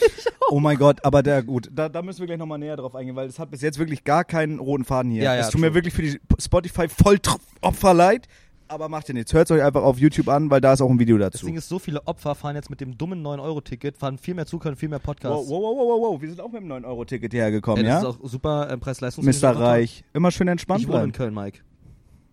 Oh 0.50 0.60
mein 0.60 0.78
Gott, 0.78 1.04
aber 1.04 1.22
der, 1.22 1.42
gut, 1.42 1.68
da, 1.70 1.90
da 1.90 2.00
müssen 2.00 2.20
wir 2.20 2.26
gleich 2.26 2.38
nochmal 2.38 2.58
näher 2.58 2.76
drauf 2.76 2.94
eingehen, 2.94 3.14
weil 3.16 3.28
es 3.28 3.38
hat 3.38 3.50
bis 3.50 3.60
jetzt 3.60 3.78
wirklich 3.78 4.02
gar 4.02 4.24
keinen 4.24 4.58
roten 4.60 4.84
Faden 4.84 5.10
hier. 5.12 5.22
Ja, 5.24 5.34
ja, 5.34 5.42
es 5.42 5.50
tut 5.50 5.60
mir 5.60 5.66
true. 5.66 5.74
wirklich 5.74 5.92
für 5.92 6.00
die 6.00 6.18
Spotify 6.40 6.88
voll 6.88 7.18
Opfer 7.60 7.92
leid, 7.92 8.28
aber 8.66 8.88
macht 8.88 9.08
ihr 9.10 9.14
nichts. 9.14 9.34
Hört 9.34 9.50
es 9.50 9.56
euch 9.56 9.62
einfach 9.62 9.82
auf 9.82 9.98
YouTube 9.98 10.28
an, 10.28 10.50
weil 10.50 10.62
da 10.62 10.72
ist 10.72 10.80
auch 10.80 10.88
ein 10.88 10.98
Video 10.98 11.18
Das 11.18 11.32
dazu. 11.32 11.44
Ding 11.46 11.56
ist, 11.56 11.68
so 11.68 11.78
viele 11.78 12.06
Opfer 12.06 12.34
fahren 12.34 12.56
jetzt 12.56 12.70
mit 12.70 12.80
dem 12.80 12.96
dummen 12.96 13.22
9-Euro-Ticket, 13.26 13.98
fahren 13.98 14.16
viel 14.16 14.32
mehr 14.34 14.46
Zug, 14.46 14.64
hören 14.64 14.76
viel 14.76 14.88
mehr 14.88 15.00
Podcasts. 15.00 15.50
wow, 15.50 15.62
wow, 15.62 15.76
wow, 15.76 15.88
wow, 15.88 16.12
wow, 16.14 16.22
wir 16.22 16.28
sind 16.30 16.40
auch 16.40 16.50
mit 16.50 16.62
dem 16.62 16.72
9-Euro-Ticket 16.72 17.30
hierher 17.32 17.50
gekommen, 17.50 17.78
Ey, 17.84 17.90
das 17.90 18.02
ja? 18.02 18.08
ist 18.08 18.16
auch 18.16 18.28
super 18.28 18.70
äh, 18.70 18.76
preis-leistungs 18.78 19.42
Mr. 19.42 19.50
Reich. 19.50 20.02
Immer 20.14 20.30
schön 20.30 20.48
entspannt 20.48 20.80
Ich 20.80 20.88
wohne 20.88 21.04
in 21.04 21.12
bleiben. 21.12 21.32
Köln, 21.32 21.34
Mike. 21.34 21.58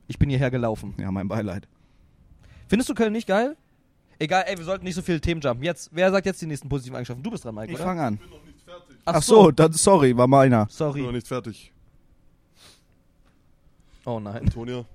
Ich 0.07 0.17
bin 0.19 0.29
hierher 0.29 0.51
gelaufen. 0.51 0.93
Ja, 0.99 1.11
mein 1.11 1.27
Beileid. 1.27 1.67
Findest 2.67 2.89
du 2.89 2.93
Köln 2.93 3.11
nicht 3.11 3.27
geil? 3.27 3.57
Egal, 4.17 4.43
ey, 4.47 4.57
wir 4.57 4.63
sollten 4.65 4.85
nicht 4.85 4.95
so 4.95 5.01
viele 5.01 5.19
Themen 5.19 5.41
jumpen. 5.41 5.63
Jetzt, 5.63 5.89
wer 5.91 6.09
sagt 6.11 6.25
jetzt 6.25 6.41
die 6.41 6.45
nächsten 6.45 6.69
positiven 6.69 6.95
Eigenschaften? 6.95 7.21
Du 7.23 7.31
bist 7.31 7.43
dran, 7.43 7.55
Mike, 7.55 7.71
Ich 7.71 7.75
oder? 7.75 7.83
fange 7.85 8.01
an. 8.03 8.19
Ach, 9.05 9.15
Ach 9.15 9.21
so, 9.21 9.51
dann, 9.51 9.73
sorry, 9.73 10.15
war 10.15 10.27
meiner. 10.27 10.67
Ich 10.69 10.77
bin 10.77 10.87
noch 10.87 10.93
Sorry. 10.95 11.11
nicht 11.11 11.27
fertig. 11.27 11.71
Oh 14.05 14.19
nein. 14.19 14.37
Antonia. 14.43 14.85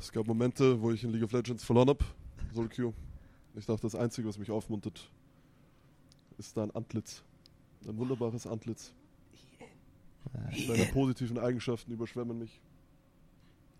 Es 0.00 0.12
gab 0.12 0.26
Momente, 0.26 0.80
wo 0.80 0.90
ich 0.90 1.02
in 1.04 1.10
League 1.12 1.24
of 1.24 1.32
Legends 1.32 1.64
verloren 1.64 1.88
habe. 1.88 2.04
Solo 2.54 2.68
Q. 2.74 2.92
Ich 3.54 3.66
dachte, 3.66 3.82
das 3.82 3.94
Einzige, 3.94 4.28
was 4.28 4.38
mich 4.38 4.50
aufmuntert, 4.50 5.10
ist 6.38 6.56
dein 6.56 6.70
Antlitz. 6.74 7.22
Dein 7.82 7.96
wunderbares 7.98 8.46
Antlitz. 8.46 8.92
Deine 10.66 10.84
positiven 10.86 11.38
Eigenschaften 11.38 11.92
überschwemmen 11.92 12.38
mich. 12.38 12.60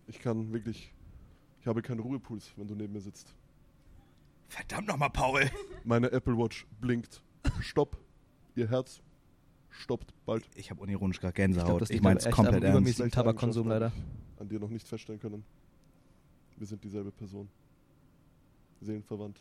Ich 0.07 0.19
kann 0.19 0.51
wirklich. 0.53 0.91
Ich 1.61 1.67
habe 1.67 1.81
keinen 1.81 1.99
Ruhepuls, 1.99 2.51
wenn 2.55 2.67
du 2.67 2.75
neben 2.75 2.93
mir 2.93 3.01
sitzt. 3.01 3.35
Verdammt 4.47 4.87
nochmal, 4.87 5.09
Paul. 5.09 5.49
Meine 5.83 6.11
Apple 6.11 6.37
Watch 6.37 6.65
blinkt. 6.81 7.21
Stopp. 7.59 7.97
Ihr 8.55 8.69
Herz 8.69 9.01
stoppt 9.69 10.13
bald. 10.25 10.47
Ich 10.55 10.71
habe 10.71 10.81
unironisch 10.81 11.19
gerade 11.19 11.31
Ich 11.31 11.35
Gänsehaut. 11.35 11.81
Ich, 11.83 11.89
liegt 11.89 12.03
meine 12.03 12.19
es 12.19 12.29
komplett 12.29 12.65
am 12.65 12.85
ernst. 12.85 13.11
Tabakkonsum 13.11 13.67
leider. 13.67 13.91
habe 13.91 13.95
ich 14.35 14.41
An 14.41 14.49
dir 14.49 14.59
noch 14.59 14.69
nicht 14.69 14.87
feststellen 14.87 15.19
können. 15.19 15.43
Wir 16.57 16.67
sind 16.67 16.83
dieselbe 16.83 17.11
Person. 17.11 17.49
Seelenverwandt. 18.81 19.39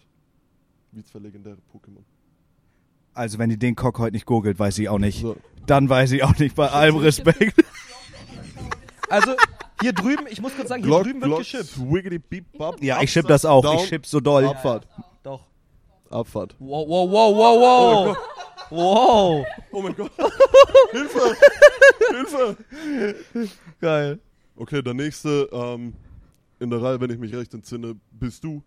Wie 0.93 1.03
zwei 1.05 1.19
legendäre 1.19 1.59
Pokémon. 1.73 2.03
Also 3.15 3.39
wenn 3.39 3.51
die 3.51 3.59
den 3.59 3.75
Cock 3.75 3.99
heute 3.99 4.15
nicht 4.15 4.27
googelt, 4.27 4.59
weiß 4.59 4.79
ich 4.79 4.89
auch 4.89 4.99
nicht. 4.99 5.21
So, 5.21 5.37
Dann 5.67 5.89
weiß 5.89 6.13
ich 6.13 6.23
auch 6.23 6.39
nicht, 6.39 6.55
bei 6.55 6.69
allem 6.69 6.97
Respekt. 6.97 7.65
Also, 9.11 9.35
hier 9.81 9.93
drüben, 9.93 10.27
ich 10.29 10.41
muss 10.41 10.55
kurz 10.55 10.69
sagen, 10.69 10.83
hier 10.83 10.91
Glock, 10.91 11.05
drüben 11.05 11.21
wird 11.21 11.29
Glock, 11.29 11.39
geschippt. 11.41 11.67
Swiggity, 11.67 12.19
beep, 12.19 12.59
bap, 12.59 12.83
Ja, 12.83 13.01
ich 13.03 13.11
schipp 13.13 13.27
das 13.27 13.45
auch. 13.45 13.63
down, 13.63 13.77
Ich 13.79 13.89
schipp 13.89 14.07
so 14.07 14.21
doll. 14.21 14.47
Abfahrt. 14.47 14.87
Doch. 15.23 15.45
Abfahrt. 16.11 16.55
Wow, 16.59 16.89
wow, 16.89 17.11
wow, 17.11 17.37
wow, 17.37 17.61
wow. 18.11 18.17
Wow. 18.71 19.47
Oh 19.73 19.83
mein 19.83 19.95
Gott. 19.97 20.11
Hilfe! 20.91 21.37
Hilfe! 22.11 23.49
Geil. 23.81 24.19
Okay, 24.57 24.83
der 24.83 24.95
nächste 24.95 25.49
ähm, 25.53 25.95
in 26.59 26.69
der 26.71 26.83
Reihe, 26.83 27.01
wenn 27.01 27.11
ich 27.11 27.19
mich 27.19 27.35
recht 27.35 27.55
entsinne, 27.55 27.97
bist 28.11 28.45
du, 28.45 28.63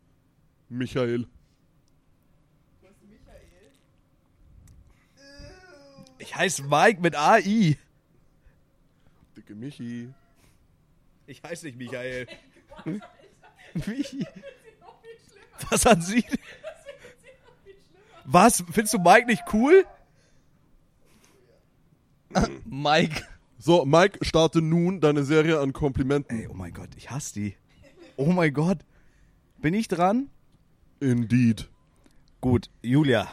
Michael. 0.70 1.28
Ich 6.20 6.36
heiße 6.36 6.64
Mike 6.64 7.02
mit 7.02 7.16
AI. 7.16 7.78
Dicke 9.36 9.56
Michi. 9.56 10.10
Ich 11.32 11.42
heiße 11.44 11.66
nicht 11.66 11.78
Michael. 11.78 12.28
Wie? 13.74 14.28
Was 15.70 15.88
an 15.88 16.02
Sie? 16.02 16.26
Was? 18.26 18.66
Findest 18.70 18.96
du 18.96 19.00
Mike 19.00 19.28
nicht 19.28 19.44
cool? 19.54 19.86
Mike. 22.66 23.24
So, 23.60 23.86
Mike, 23.86 24.20
starte 24.26 24.62
nun 24.62 25.00
deine 25.00 25.24
Serie 25.24 25.62
an 25.62 25.72
Komplimenten. 25.72 26.38
Ey, 26.38 26.48
oh 26.50 26.54
mein 26.54 26.74
Gott, 26.74 26.90
ich 26.98 27.12
hasse 27.12 27.34
die. 27.36 27.56
Oh 28.18 28.34
mein 28.34 28.54
Gott. 28.54 28.80
Bin 29.58 29.74
ich 29.74 29.88
dran? 29.88 30.30
Indeed. 31.00 31.70
Gut, 32.42 32.70
Julia. 32.82 33.32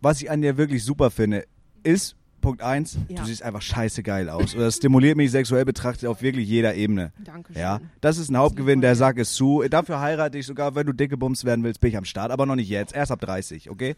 Was 0.00 0.22
ich 0.22 0.30
an 0.30 0.40
dir 0.40 0.56
wirklich 0.56 0.84
super 0.84 1.10
finde, 1.10 1.48
ist 1.82 2.14
Punkt 2.44 2.60
1, 2.62 2.98
Ja. 3.08 3.20
du 3.20 3.24
siehst 3.24 3.42
einfach 3.42 3.62
scheiße 3.62 4.02
geil 4.02 4.28
aus. 4.28 4.54
Und 4.54 4.60
das 4.60 4.76
stimuliert 4.76 5.16
mich 5.16 5.30
sexuell 5.30 5.64
betrachtet 5.64 6.08
auf 6.08 6.20
wirklich 6.20 6.46
jeder 6.46 6.74
Ebene. 6.74 7.10
Dankeschön. 7.24 7.60
Ja, 7.60 7.80
das 8.02 8.18
ist 8.18 8.28
ein 8.30 8.36
Hauptgewinn, 8.36 8.82
der 8.82 8.94
Sack 8.96 9.16
ist 9.16 9.34
zu. 9.34 9.64
Dafür 9.70 10.00
heirate 10.00 10.36
ich 10.36 10.44
sogar, 10.44 10.74
wenn 10.74 10.86
du 10.86 10.92
dicke 10.92 11.16
Bums 11.16 11.44
werden 11.46 11.64
willst, 11.64 11.80
bin 11.80 11.88
ich 11.90 11.96
am 11.96 12.04
Start, 12.04 12.30
aber 12.30 12.44
noch 12.44 12.56
nicht 12.56 12.68
jetzt, 12.68 12.94
erst 12.94 13.12
ab 13.12 13.20
30, 13.20 13.70
okay? 13.70 13.96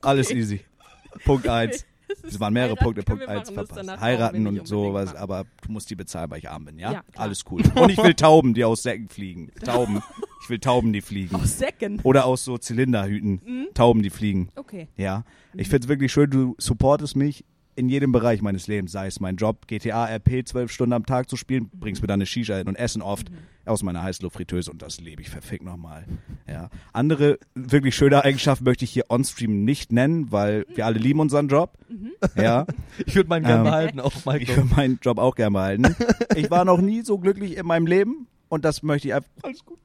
Alles 0.00 0.30
easy. 0.32 0.60
Punkt 1.24 1.46
1. 1.46 1.86
Es 2.24 2.38
waren 2.38 2.52
mehrere 2.52 2.76
Punkte, 2.76 3.02
Punkt 3.02 3.22
wir 3.22 3.28
1 3.30 3.52
machen, 3.52 3.66
das 3.68 3.78
verpasst. 3.78 4.02
Heiraten 4.02 4.46
und 4.46 4.68
sowas, 4.68 5.04
unbedingt 5.08 5.22
aber 5.22 5.44
du 5.66 5.72
musst 5.72 5.88
die 5.88 5.94
bezahlen, 5.94 6.30
weil 6.30 6.40
ich 6.40 6.50
arm 6.50 6.66
bin, 6.66 6.78
ja? 6.78 6.92
Ja. 6.92 7.04
Alles 7.16 7.44
cool. 7.50 7.62
Und 7.74 7.90
ich 7.90 7.96
will 7.96 8.12
Tauben, 8.12 8.52
die 8.52 8.64
aus 8.64 8.82
Säcken 8.82 9.08
fliegen. 9.08 9.50
Tauben. 9.64 10.02
Ich 10.42 10.50
will 10.50 10.58
Tauben, 10.58 10.92
die 10.92 11.00
fliegen. 11.00 11.34
Aus 11.36 11.58
Säcken. 11.58 12.00
Oder 12.02 12.26
aus 12.26 12.44
so 12.44 12.58
Zylinderhüten. 12.58 13.40
Mhm. 13.42 13.68
Tauben, 13.72 14.02
die 14.02 14.10
fliegen. 14.10 14.50
Okay. 14.56 14.88
Ja. 14.98 15.24
Ich 15.54 15.68
finde 15.70 15.86
es 15.86 15.88
wirklich 15.88 16.12
schön, 16.12 16.28
du 16.28 16.54
supportest 16.58 17.16
mich 17.16 17.46
in 17.74 17.88
jedem 17.88 18.12
Bereich 18.12 18.42
meines 18.42 18.66
Lebens, 18.66 18.92
sei 18.92 19.06
es 19.06 19.20
mein 19.20 19.36
Job, 19.36 19.66
GTA, 19.66 20.06
RP, 20.06 20.46
zwölf 20.46 20.70
Stunden 20.70 20.92
am 20.92 21.06
Tag 21.06 21.28
zu 21.30 21.36
spielen, 21.36 21.70
bringst 21.72 22.02
mir 22.02 22.08
dann 22.08 22.18
eine 22.18 22.26
Shisha 22.26 22.56
hin 22.56 22.68
und 22.68 22.76
Essen 22.76 23.00
oft 23.02 23.30
aus 23.64 23.82
meiner 23.82 24.02
Heißluftfritteuse 24.02 24.70
und 24.70 24.82
das 24.82 25.00
lebe 25.00 25.22
ich 25.22 25.30
verfickt 25.30 25.64
nochmal. 25.64 26.04
Ja. 26.48 26.68
Andere 26.92 27.38
wirklich 27.54 27.94
schöne 27.94 28.24
Eigenschaften 28.24 28.64
möchte 28.64 28.84
ich 28.84 28.90
hier 28.90 29.04
on-stream 29.08 29.64
nicht 29.64 29.92
nennen, 29.92 30.32
weil 30.32 30.66
wir 30.74 30.84
alle 30.84 30.98
lieben 30.98 31.20
unseren 31.20 31.48
Job. 31.48 31.78
Ja. 32.36 32.66
Ich 33.06 33.14
würde 33.14 33.28
meinen 33.30 33.44
gern 33.44 33.60
Ähm, 33.60 33.64
behalten, 33.64 34.00
auch 34.00 34.12
Mike. 34.26 34.42
Ich 34.42 34.54
will 34.56 34.64
meinen 34.64 34.98
Job 35.00 35.18
auch 35.18 35.34
gerne 35.34 35.52
behalten. 35.52 35.96
Ich 36.36 36.50
war 36.50 36.64
noch 36.64 36.80
nie 36.80 37.02
so 37.02 37.18
glücklich 37.18 37.56
in 37.56 37.66
meinem 37.66 37.86
Leben 37.86 38.26
und 38.48 38.64
das 38.64 38.82
möchte 38.82 39.08
ich 39.08 39.14
einfach. 39.14 39.30
Alles 39.42 39.64
gut. 39.64 39.78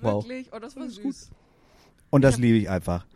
Wow. 0.00 0.24
Wirklich? 0.24 0.48
Oh, 0.52 0.58
das 0.58 0.76
war 0.76 0.88
süß. 0.88 1.30
Und 2.10 2.22
das 2.22 2.36
liebe 2.38 2.58
ich 2.58 2.68
einfach. 2.68 3.06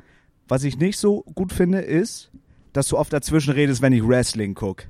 Was 0.48 0.62
ich 0.64 0.78
nicht 0.78 0.96
so 0.96 1.22
gut 1.34 1.52
finde, 1.52 1.80
ist, 1.80 2.30
dass 2.76 2.88
du 2.88 2.98
oft 2.98 3.12
dazwischen 3.12 3.52
redest, 3.52 3.82
wenn 3.82 3.92
ich 3.92 4.06
Wrestling 4.06 4.54
gucke. 4.54 4.86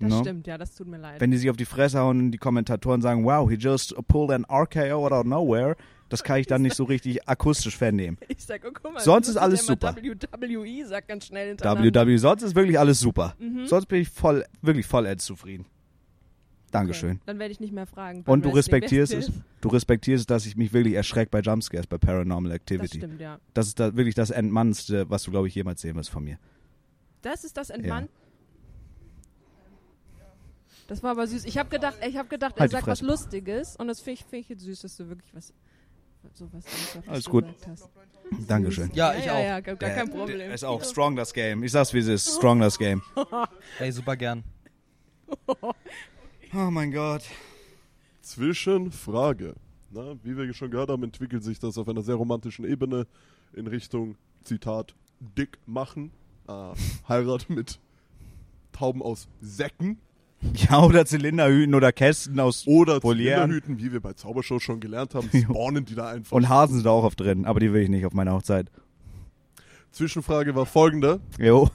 Das 0.00 0.10
No? 0.10 0.20
stimmt, 0.20 0.46
ja, 0.46 0.58
das 0.58 0.74
tut 0.74 0.88
mir 0.88 0.98
leid. 0.98 1.20
Wenn 1.20 1.30
die 1.30 1.36
sich 1.36 1.48
auf 1.50 1.56
die 1.56 1.64
Fresse 1.64 1.98
hauen 2.00 2.18
und 2.18 2.30
die 2.32 2.38
Kommentatoren 2.38 3.00
sagen, 3.00 3.24
wow, 3.24 3.48
he 3.48 3.56
just 3.56 3.94
pulled 4.08 4.30
an 4.32 4.44
RKO 4.44 5.06
out 5.06 5.12
of 5.12 5.24
nowhere, 5.24 5.76
das 6.08 6.22
kann 6.22 6.38
ich 6.40 6.46
dann 6.46 6.62
nicht 6.62 6.74
so 6.74 6.84
richtig 6.84 7.28
akustisch 7.28 7.76
vernehmen. 7.76 8.18
ich 8.28 8.44
sag, 8.44 8.62
oh, 8.66 8.70
guck 8.72 8.92
mal, 8.92 9.00
Sonst 9.00 9.28
ist 9.28 9.36
alles 9.36 9.64
super. 9.66 9.94
WWE 9.96 10.86
sagt 10.86 11.08
ganz 11.08 11.26
schnell 11.26 11.48
hintereinander. 11.48 12.06
WW, 12.06 12.16
sonst 12.16 12.42
ist 12.42 12.54
wirklich 12.54 12.78
alles 12.78 13.00
super. 13.00 13.34
Mhm. 13.38 13.66
Sonst 13.66 13.86
bin 13.86 14.02
ich 14.02 14.08
voll, 14.08 14.44
wirklich 14.62 14.86
vollends 14.86 15.24
zufrieden. 15.24 15.64
Okay, 15.66 16.70
Dankeschön. 16.72 17.20
Dann 17.26 17.38
werde 17.38 17.52
ich 17.52 17.60
nicht 17.60 17.72
mehr 17.72 17.86
fragen. 17.86 18.24
Und 18.26 18.44
du 18.44 18.50
respektierst 18.50 19.14
es, 19.14 19.30
du 19.60 19.68
respektierst, 19.68 20.28
dass 20.28 20.44
ich 20.44 20.56
mich 20.56 20.72
wirklich 20.72 20.94
erschrecke 20.94 21.30
bei 21.30 21.38
Jumpscares, 21.40 21.86
bei 21.86 21.98
Paranormal 21.98 22.50
Das 22.50 22.56
Activity. 22.56 22.98
stimmt, 22.98 23.20
ja. 23.20 23.38
Das 23.54 23.68
ist 23.68 23.78
da 23.78 23.94
wirklich 23.96 24.16
das 24.16 24.30
Entmannste, 24.30 25.08
was 25.08 25.22
du, 25.22 25.30
glaube 25.30 25.46
ich, 25.46 25.54
jemals 25.54 25.80
sehen 25.80 25.94
wirst 25.94 26.10
von 26.10 26.24
mir. 26.24 26.36
Das 27.24 27.42
ist 27.42 27.56
das 27.56 27.70
Entmann. 27.70 28.08
Das 30.86 31.02
war 31.02 31.12
aber 31.12 31.26
süß. 31.26 31.46
Ich 31.46 31.56
habe 31.56 31.70
gedacht, 31.70 31.96
ich 32.06 32.18
habe 32.18 32.28
gedacht, 32.28 32.56
er 32.56 32.60
Halt 32.60 32.70
sagt 32.70 32.86
was. 32.86 33.00
Lustiges 33.00 33.76
und 33.76 33.88
das 33.88 34.00
finde 34.00 34.20
ich, 34.20 34.26
find 34.26 34.42
ich 34.42 34.48
jetzt 34.50 34.62
süß, 34.62 34.82
dass 34.82 34.96
du 34.98 35.08
wirklich 35.08 35.34
was 35.34 35.54
sowas 36.34 36.64
Alles 37.06 37.24
gut. 37.24 37.46
hast. 37.66 37.88
Dankeschön. 38.46 38.90
Ja, 38.94 39.14
ich 39.14 39.24
ja, 39.24 39.34
auch. 39.34 39.42
Ja, 39.42 39.60
gar, 39.60 39.76
gar 39.76 39.90
kein 39.90 40.10
Problem. 40.10 40.50
Ist 40.50 40.64
auch 40.64 40.84
strong 40.84 41.16
das 41.16 41.32
Game. 41.32 41.62
Ich 41.62 41.72
sag's 41.72 41.94
wie 41.94 41.98
es 41.98 42.08
ist. 42.08 42.36
Strong 42.36 42.60
das 42.60 42.78
Game. 42.78 43.02
Ey, 43.78 43.90
super 43.90 44.16
gern. 44.16 44.44
Oh 46.56 46.70
mein 46.70 46.92
Gott. 46.92 47.22
Zwischenfrage. 48.22 49.54
Na, 49.90 50.14
wie 50.22 50.36
wir 50.36 50.54
schon 50.54 50.70
gehört 50.70 50.88
haben, 50.88 51.02
entwickelt 51.02 51.42
sich 51.42 51.58
das 51.58 51.76
auf 51.78 51.88
einer 51.88 52.02
sehr 52.02 52.14
romantischen 52.14 52.64
Ebene 52.64 53.08
in 53.54 53.66
Richtung, 53.66 54.14
Zitat, 54.44 54.94
dick 55.18 55.58
machen, 55.66 56.12
äh, 56.48 56.72
Heirat 57.08 57.46
mit 57.50 57.78
Tauben 58.72 59.02
aus 59.02 59.28
Säcken 59.40 59.98
Ja, 60.54 60.82
oder 60.82 61.06
Zylinderhüten 61.06 61.74
oder 61.74 61.92
Kästen 61.92 62.38
aus. 62.40 62.66
oder 62.66 63.02
Volieren. 63.02 63.50
Zylinderhüten, 63.50 63.78
wie 63.78 63.92
wir 63.92 64.00
bei 64.00 64.12
Zaubershow 64.14 64.58
schon 64.58 64.80
gelernt 64.80 65.14
haben, 65.14 65.30
spawnen 65.42 65.84
die 65.84 65.94
da 65.94 66.08
einfach. 66.08 66.32
Und 66.36 66.48
Hasen 66.48 66.74
sind 66.76 66.84
da 66.86 66.90
auch 66.90 67.04
oft 67.04 67.20
drin, 67.20 67.44
aber 67.46 67.60
die 67.60 67.72
will 67.72 67.82
ich 67.82 67.88
nicht 67.88 68.04
auf 68.06 68.12
meiner 68.12 68.32
Hochzeit. 68.32 68.70
Zwischenfrage 69.92 70.54
war 70.56 70.66
folgende. 70.66 71.20
Jo. 71.38 71.70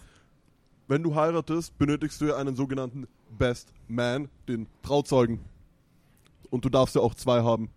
Wenn 0.87 1.03
du 1.03 1.15
heiratest, 1.15 1.77
benötigst 1.77 2.19
du 2.19 2.25
ja 2.25 2.35
einen 2.37 2.55
sogenannnnten 2.55 3.07
Best 3.37 3.71
Man, 3.87 4.27
den 4.47 4.67
Trauzeugen. 4.81 5.39
Und 6.49 6.65
du 6.65 6.69
darfst 6.69 6.95
ja 6.95 7.01
auch 7.01 7.13
zwei 7.13 7.43
haben. 7.43 7.69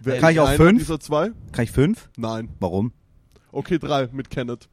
Wer 0.00 0.18
Kann 0.18 0.32
ich 0.32 0.40
auch 0.40 0.48
einer 0.48 0.56
fünf? 0.56 0.78
dieser 0.80 0.98
zwei? 0.98 1.30
Kann 1.52 1.64
ich 1.64 1.70
fünf? 1.70 2.08
Nein. 2.16 2.48
Warum? 2.58 2.92
Okay, 3.52 3.78
drei 3.78 4.08
mit 4.08 4.30
Kenneth. 4.30 4.68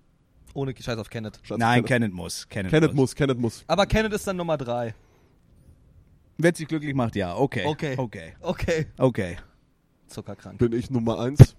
Ohne 0.54 0.74
Scheiß 0.78 0.98
auf 0.98 1.10
Kenneth. 1.10 1.40
Schatz, 1.44 1.58
Nein, 1.58 1.84
Kenneth. 1.84 1.88
Kenneth 1.88 2.14
muss. 2.14 2.48
Kenneth, 2.48 2.72
Kenneth 2.72 2.94
muss, 2.94 3.16
Kenneth 3.16 3.40
muss. 3.40 3.64
Aber 3.68 3.86
Kenneth 3.86 4.14
ist 4.14 4.28
dann 4.28 4.38
Nummer 4.38 4.58
drei. 4.58 4.94
Wenn 6.38 6.54
sich 6.54 6.68
glücklich 6.68 6.94
macht, 6.96 7.16
ja. 7.16 7.36
Okay. 7.36 7.64
Okay. 7.66 7.96
Okay. 7.98 8.34
Okay. 8.42 8.86
Okay. 8.98 9.38
Zuckerkrank. 10.08 10.60
Bin 10.60 10.74
ich 10.74 10.90
Nummer 10.90 11.20
eins? 11.20 11.56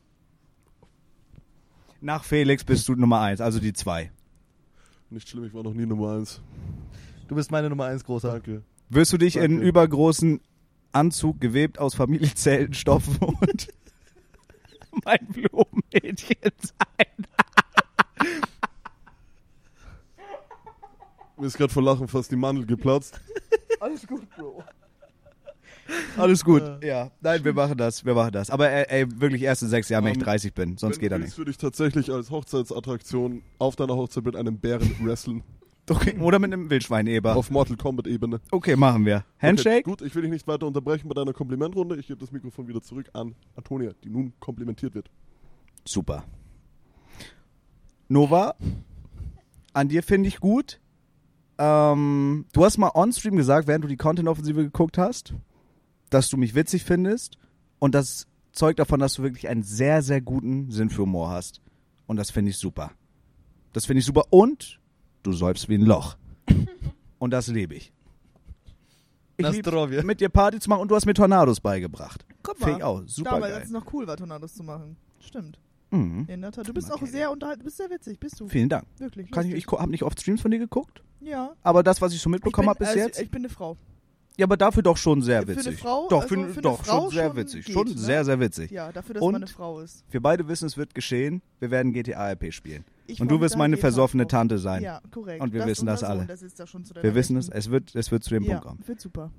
Nach 2.00 2.22
Felix 2.24 2.64
bist 2.64 2.86
du 2.88 2.94
Nummer 2.94 3.20
eins, 3.20 3.40
also 3.40 3.58
die 3.60 3.72
zwei. 3.72 4.12
Nicht 5.10 5.28
schlimm, 5.28 5.44
ich 5.44 5.54
war 5.54 5.62
noch 5.62 5.74
nie 5.74 5.86
Nummer 5.86 6.12
eins. 6.16 6.40
Du 7.28 7.34
bist 7.34 7.50
meine 7.50 7.70
Nummer 7.70 7.86
eins, 7.86 8.04
großer. 8.04 8.32
Danke. 8.32 8.62
Wirst 8.90 9.12
du 9.12 9.18
dich 9.18 9.36
in 9.36 9.42
einen 9.42 9.52
Danke. 9.54 9.68
übergroßen 9.68 10.40
Anzug 10.92 11.40
gewebt 11.40 11.78
aus 11.78 11.94
Familienzelten 11.94 12.74
stopfen 12.74 13.16
und 13.22 13.68
mein 15.04 15.26
Blumenmädchen 15.28 16.36
sein? 16.60 17.26
Mir 21.36 21.46
ist 21.46 21.56
gerade 21.56 21.72
vor 21.72 21.82
Lachen 21.82 22.06
fast 22.08 22.30
die 22.30 22.36
Mandel 22.36 22.66
geplatzt. 22.66 23.20
Alles 23.80 24.06
gut, 24.06 24.22
Bro. 24.36 24.62
Alles 26.16 26.44
gut. 26.44 26.62
Ja. 26.82 27.10
Nein, 27.20 27.44
wir 27.44 27.52
machen 27.52 27.76
das. 27.76 28.04
Wir 28.04 28.14
machen 28.14 28.32
das. 28.32 28.48
Aber 28.50 28.70
ey, 28.70 28.84
ey 29.02 29.20
wirklich 29.20 29.42
erst 29.42 29.62
in 29.62 29.68
sechs 29.68 29.88
Jahren, 29.88 30.04
wenn 30.04 30.12
ich 30.12 30.18
Ähm, 30.18 30.24
30 30.24 30.54
bin. 30.54 30.76
Sonst 30.78 30.98
geht 30.98 31.12
er 31.12 31.18
nicht. 31.18 31.36
würde 31.36 31.50
ich 31.50 31.58
tatsächlich 31.58 32.10
als 32.10 32.30
Hochzeitsattraktion 32.30 33.42
auf 33.58 33.76
deiner 33.76 33.94
Hochzeit 33.96 34.24
mit 34.24 34.36
einem 34.36 34.58
Bären 34.58 34.94
wrestlen. 35.04 35.42
Okay. 35.90 36.16
Oder 36.18 36.38
mit 36.38 36.50
einem 36.52 36.70
Wildschweineber. 36.70 37.36
Auf 37.36 37.50
Mortal 37.50 37.76
Kombat 37.76 38.06
Ebene. 38.06 38.40
Okay, 38.50 38.74
machen 38.76 39.04
wir. 39.04 39.24
Handshake? 39.38 39.80
Okay, 39.80 39.82
gut, 39.82 40.00
ich 40.00 40.14
will 40.14 40.22
dich 40.22 40.30
nicht 40.30 40.46
weiter 40.46 40.66
unterbrechen 40.66 41.06
bei 41.08 41.14
deiner 41.14 41.34
Komplimentrunde. 41.34 41.96
Ich 41.96 42.06
gebe 42.06 42.18
das 42.18 42.32
Mikrofon 42.32 42.66
wieder 42.68 42.80
zurück 42.80 43.10
an 43.12 43.34
Antonia, 43.54 43.92
die 44.02 44.08
nun 44.08 44.32
komplimentiert 44.40 44.94
wird. 44.94 45.10
Super. 45.84 46.24
Nova, 48.08 48.54
an 49.74 49.88
dir 49.88 50.02
finde 50.02 50.28
ich 50.28 50.40
gut. 50.40 50.80
Ähm, 51.58 52.46
du 52.52 52.64
hast 52.64 52.78
mal 52.78 52.90
on-stream 52.94 53.36
gesagt, 53.36 53.68
während 53.68 53.84
du 53.84 53.88
die 53.88 53.96
Content-Offensive 53.96 54.62
geguckt 54.64 54.98
hast, 54.98 55.34
dass 56.10 56.28
du 56.28 56.36
mich 56.36 56.54
witzig 56.54 56.84
findest. 56.84 57.38
Und 57.78 57.94
das 57.94 58.26
zeugt 58.52 58.78
davon, 58.78 59.00
dass 59.00 59.14
du 59.14 59.22
wirklich 59.22 59.48
einen 59.48 59.62
sehr, 59.62 60.02
sehr 60.02 60.20
guten 60.20 60.70
Sinn 60.70 60.90
für 60.90 61.02
Humor 61.02 61.30
hast. 61.30 61.60
Und 62.06 62.16
das 62.16 62.30
finde 62.30 62.50
ich 62.50 62.58
super. 62.58 62.92
Das 63.72 63.86
finde 63.86 64.00
ich 64.00 64.06
super. 64.06 64.24
Und 64.30 64.80
du 65.22 65.32
säufst 65.32 65.68
wie 65.68 65.74
ein 65.74 65.82
Loch. 65.82 66.16
Und 67.18 67.30
das 67.30 67.48
lebe 67.48 67.74
ich. 67.74 67.92
Ich 69.36 69.44
lieb's, 69.48 69.66
Nastrovje. 69.66 70.02
mit 70.04 70.20
dir 70.20 70.28
Party 70.28 70.60
zu 70.60 70.68
machen 70.70 70.82
und 70.82 70.90
du 70.90 70.94
hast 70.94 71.06
mir 71.06 71.14
Tornados 71.14 71.58
beigebracht. 71.58 72.24
Guck 72.44 72.56
Finde 72.56 72.70
mal. 72.72 72.78
ich 72.78 72.84
auch 72.84 73.02
super 73.06 73.30
Damals, 73.30 73.50
geil. 73.50 73.54
als 73.54 73.64
es 73.66 73.72
noch 73.72 73.92
cool 73.92 74.06
war, 74.06 74.16
Tornados 74.16 74.54
zu 74.54 74.62
machen. 74.62 74.96
Stimmt. 75.18 75.58
Mhm. 75.94 76.26
In 76.28 76.40
der 76.42 76.52
Tat. 76.52 76.66
Du 76.68 76.74
bist 76.74 76.90
Okay. 76.90 77.04
auch 77.04 77.08
sehr 77.08 77.30
unterhalten, 77.30 77.60
du 77.60 77.64
bist 77.64 77.76
sehr 77.76 77.90
witzig, 77.90 78.18
bist 78.18 78.38
du. 78.40 78.48
Vielen 78.48 78.68
Dank. 78.68 78.86
Wirklich. 78.98 79.30
Kann 79.30 79.46
ich, 79.46 79.54
ich 79.54 79.66
habe 79.66 79.90
nicht 79.90 80.02
oft 80.02 80.20
Streams 80.20 80.40
von 80.40 80.50
dir 80.50 80.58
geguckt, 80.58 81.02
ja. 81.20 81.52
aber 81.62 81.82
das, 81.82 82.00
was 82.00 82.12
ich 82.14 82.20
so 82.20 82.28
mitbekommen 82.30 82.68
habe 82.68 82.78
bis 82.78 82.88
also, 82.88 83.00
jetzt, 83.00 83.20
Ich 83.20 83.30
bin 83.30 83.42
eine 83.42 83.48
Frau. 83.48 83.76
ja, 84.36 84.44
aber 84.46 84.56
dafür 84.56 84.82
doch 84.82 84.96
schon 84.96 85.22
sehr 85.22 85.42
Für 85.42 85.48
eine 85.52 85.56
witzig. 85.56 85.78
Frau, 85.78 86.08
doch, 86.08 86.22
also 86.22 86.34
für, 86.34 86.48
für 86.54 86.60
doch 86.62 86.84
Frau 86.84 87.02
schon 87.02 87.10
sehr 87.10 87.28
schon 87.28 87.36
witzig, 87.36 87.64
geht, 87.66 87.74
schon 87.74 87.86
ne? 87.88 87.94
sehr, 87.96 88.24
sehr 88.24 88.40
witzig. 88.40 88.70
Ja, 88.70 88.90
dafür, 88.92 89.14
dass 89.14 89.22
Und? 89.22 89.32
man 89.32 89.42
eine 89.42 89.50
Frau 89.50 89.80
ist. 89.80 90.04
Wir 90.10 90.20
beide 90.20 90.48
wissen, 90.48 90.66
es 90.66 90.76
wird 90.76 90.94
geschehen. 90.94 91.42
Wir 91.60 91.70
werden 91.70 91.92
GTA 91.92 92.30
RP 92.32 92.52
spielen. 92.52 92.84
Ich 93.06 93.20
Und 93.20 93.30
du 93.30 93.40
wirst 93.40 93.56
meine 93.56 93.76
versoffene. 93.76 94.26
Tante 94.26 94.58
sein. 94.58 94.82
Ja, 94.82 95.00
korrekt. 95.10 95.42
Und 95.42 95.52
wir 95.52 95.66
wissen 95.66 95.82
unser 95.82 95.92
das 95.92 96.00
Sohn, 96.00 96.10
alle. 96.10 96.26
Das 96.26 96.42
ist 96.42 96.58
da 96.58 96.66
schon 96.66 96.84
zu 96.84 96.94
Wir 96.94 97.14
wissen 97.14 97.36
es, 97.36 97.48
es 97.50 97.70
wird, 97.70 97.94
es 97.94 98.10
wird 98.10 98.24
zu 98.24 98.30
dem 98.30 98.44
ja, 98.44 98.52
Punkt 98.58 98.66
kommen. 98.66 98.88
wird 98.88 99.00
super. 99.00 99.30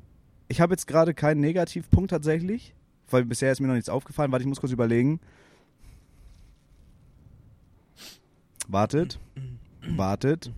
Ich 0.48 0.62
habe 0.62 0.74
jetzt 0.74 0.86
gerade 0.86 1.16
keinen 1.16 1.42
Negativpunkt 1.42 2.12
tatsächlich, 2.12 2.76
weil 3.10 3.26
bisher 3.26 3.52
ist 3.52 3.60
mir 3.62 3.68
noch 3.68 3.74
nichts 3.74 3.90
aufgefallen. 3.90 4.32
Warte, 4.32 4.44
ich 4.44 4.48
muss 4.48 4.60
kurz 4.60 4.72
überlegen. 4.72 5.20
Wartet. 8.68 9.20
Wartet. 9.88 10.52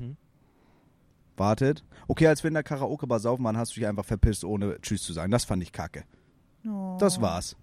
Wartet. 1.35 1.83
Okay, 2.07 2.27
als 2.27 2.43
wir 2.43 2.47
in 2.47 2.53
der 2.53 2.63
Karaoke-Bar 2.63 3.19
saufen 3.19 3.43
waren, 3.43 3.57
hast 3.57 3.75
du 3.75 3.79
dich 3.79 3.87
einfach 3.87 4.05
verpisst, 4.05 4.43
ohne 4.43 4.79
Tschüss 4.81 5.03
zu 5.03 5.13
sagen. 5.13 5.31
Das 5.31 5.45
fand 5.45 5.61
ich 5.63 5.71
kacke. 5.71 6.03
Oh. 6.65 6.97
Das 6.99 7.21
war's. 7.21 7.55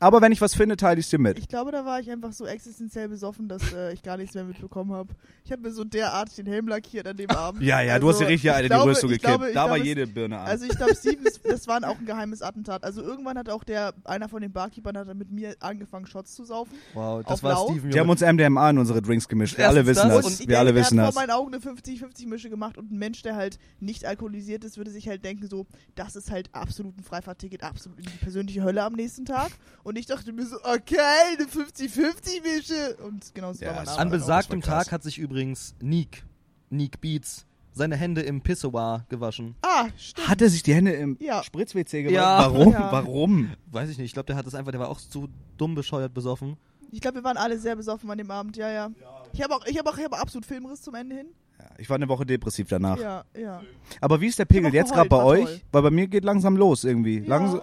Aber 0.00 0.20
wenn 0.20 0.32
ich 0.32 0.40
was 0.40 0.54
finde, 0.54 0.76
teile 0.76 0.98
ich 1.00 1.08
dir 1.08 1.18
mit. 1.18 1.38
Ich 1.38 1.48
glaube, 1.48 1.70
da 1.70 1.84
war 1.86 2.00
ich 2.00 2.10
einfach 2.10 2.32
so 2.32 2.44
existenziell 2.46 3.08
besoffen, 3.08 3.48
dass 3.48 3.72
äh, 3.72 3.92
ich 3.92 4.02
gar 4.02 4.16
nichts 4.16 4.34
mehr 4.34 4.44
mitbekommen 4.44 4.92
habe. 4.92 5.14
Ich 5.44 5.52
habe 5.52 5.62
mir 5.62 5.70
so 5.70 5.84
derart 5.84 6.36
den 6.36 6.46
Helm 6.46 6.66
lackiert 6.68 7.06
an 7.06 7.16
dem 7.16 7.30
Abend. 7.30 7.62
Ja, 7.62 7.80
ja, 7.80 7.98
du 7.98 8.08
hast 8.08 8.18
dir 8.18 8.24
Also, 8.24 8.32
richtig 8.32 8.50
ich 8.50 8.54
eine 8.54 8.62
die 8.64 8.68
glaube- 8.74 8.90
Rüstung 8.90 9.10
ich 9.12 9.20
gekippt. 9.22 9.38
glaube- 9.38 9.48
ich 9.48 9.54
da 9.54 9.60
war 9.62 9.74
glaube, 9.76 9.86
jede 9.86 10.06
Birne 10.06 10.38
an. 10.40 10.46
Also 10.48 10.64
ich 10.66 10.76
glaube, 10.76 10.94
Steven, 10.96 11.24
das- 11.24 11.68
war 11.68 11.76
auch 11.88 11.98
ein 11.98 12.04
geheimes 12.06 12.42
Attentat. 12.42 12.84
Also 12.84 13.02
irgendwann 13.02 13.38
hat 13.38 13.48
auch 13.48 13.64
der, 13.64 13.94
einer 14.04 14.28
von 14.28 14.42
den 14.42 14.52
Barkeepern 14.52 14.98
hat 14.98 15.08
dann 15.08 15.16
mit 15.16 15.30
mir 15.30 15.54
angefangen, 15.60 16.06
Shots 16.06 16.34
zu 16.34 16.44
saufen. 16.44 16.74
Wow, 16.92 17.22
das 17.26 17.42
war 17.42 17.52
Lau? 17.52 17.70
Steven. 17.70 17.90
die 17.90 17.98
haben 18.00 18.10
uns 18.10 18.20
MDMA 18.20 18.70
in 18.70 18.78
unsere 18.78 19.00
Drinks 19.00 19.28
gemischt. 19.28 19.56
Wir 19.56 19.68
alle 19.68 19.86
wissen 19.86 20.08
das 20.08 20.24
das. 20.26 20.40
und 20.40 20.48
Wir 20.48 20.58
alle 20.58 20.72
der, 20.72 20.82
wissen 20.82 20.96
das. 20.98 21.06
hat 21.06 21.14
vor 21.14 21.22
meinen 21.22 21.30
Augen 21.30 21.54
eine 21.54 21.62
50-50-Mische 21.62 22.50
gemacht 22.50 22.76
und 22.76 22.90
ein 22.92 22.98
Mensch, 22.98 23.22
der 23.22 23.36
halt 23.36 23.58
nicht 23.80 24.04
alkoholisiert 24.04 24.64
ist, 24.64 24.76
würde 24.76 24.90
sich 24.90 25.08
halt 25.08 25.24
denken 25.24 25.46
so, 25.48 25.66
das 25.94 26.16
ist 26.16 26.30
halt 26.30 26.50
absolut 26.52 26.98
ein 26.98 27.02
Freifahrtticket, 27.04 27.62
absolut 27.62 27.98
in 28.00 28.04
die 28.04 28.18
persönliche 28.18 28.62
Hölle 28.62 28.82
am 28.82 28.92
nächsten 28.94 29.24
Tag. 29.24 29.50
Und 29.84 29.96
ich 29.98 30.06
dachte 30.06 30.32
mir 30.32 30.44
so, 30.46 30.56
okay, 30.64 30.96
eine 31.36 31.44
50-50-Mische. 31.44 32.96
Und 33.04 33.34
genau 33.34 33.52
so 33.52 33.64
Ja, 33.64 33.76
war 33.76 33.84
mein. 33.84 33.88
An 33.98 34.10
das 34.10 34.20
besagtem. 34.20 34.60
Tag 34.62 34.90
hat 34.92 35.02
sich 35.02 35.18
übrigens 35.18 35.74
Neek, 35.80 36.24
Neek 36.70 37.00
Beats, 37.00 37.46
seine 37.72 37.96
Hände 37.96 38.22
im 38.22 38.40
Pissoir 38.40 39.04
gewaschen. 39.08 39.54
Ah, 39.62 39.86
stimmt. 39.96 40.28
Hat 40.28 40.40
er 40.42 40.48
sich 40.48 40.62
die 40.62 40.74
Hände 40.74 40.92
im 40.92 41.16
Ja. 41.20 41.42
Spritz-WC 41.42 42.02
gemacht? 42.04 42.14
Ja. 42.14 42.38
Warum? 42.52 42.72
Ja. 42.72 42.92
Warum? 42.92 43.50
Weiß 43.70 43.90
ich 43.90 43.98
nicht, 43.98 44.06
ich 44.06 44.12
glaube, 44.14 44.26
der 44.26 44.36
hat 44.36 44.46
das 44.46 44.54
einfach, 44.54 44.70
der 44.72 44.80
war 44.80 44.88
auch 44.88 45.00
zu 45.00 45.28
dumm 45.58 45.74
bescheuert 45.74 46.14
besoffen. 46.14 46.56
Ich 46.90 47.00
glaube, 47.00 47.16
wir 47.16 47.24
waren 47.24 47.36
alle 47.36 47.58
sehr 47.58 47.74
besoffen 47.76 48.10
an 48.10 48.18
dem 48.18 48.30
Abend, 48.30 48.56
ja, 48.56 48.70
ja. 48.70 48.90
Ich 49.32 49.42
habe 49.42 49.54
auch, 49.54 49.66
ich 49.66 49.76
habe 49.78 49.90
auch, 49.90 49.98
ich 49.98 50.04
habe 50.04 50.16
absolut 50.16 50.46
Filmriss 50.46 50.80
zum 50.80 50.94
Ende 50.94 51.16
hin. 51.16 51.26
Ja, 51.58 51.66
ich 51.78 51.90
war 51.90 51.96
eine 51.96 52.08
Woche 52.08 52.24
depressiv 52.24 52.68
danach. 52.68 52.98
Ja, 52.98 53.24
ja. 53.36 53.60
Aber 54.00 54.20
wie 54.20 54.28
ist 54.28 54.38
der 54.38 54.44
Pegel 54.44 54.66
hab 54.66 54.74
jetzt 54.74 54.92
gerade 54.92 55.08
bei 55.08 55.22
euch? 55.22 55.44
toll. 55.44 55.60
Weil 55.72 55.82
bei 55.82 55.90
mir 55.90 56.06
geht 56.06 56.24
langsam 56.24 56.56
los 56.56 56.84
irgendwie. 56.84 57.18
Ja. 57.18 57.26
Langsam, 57.28 57.60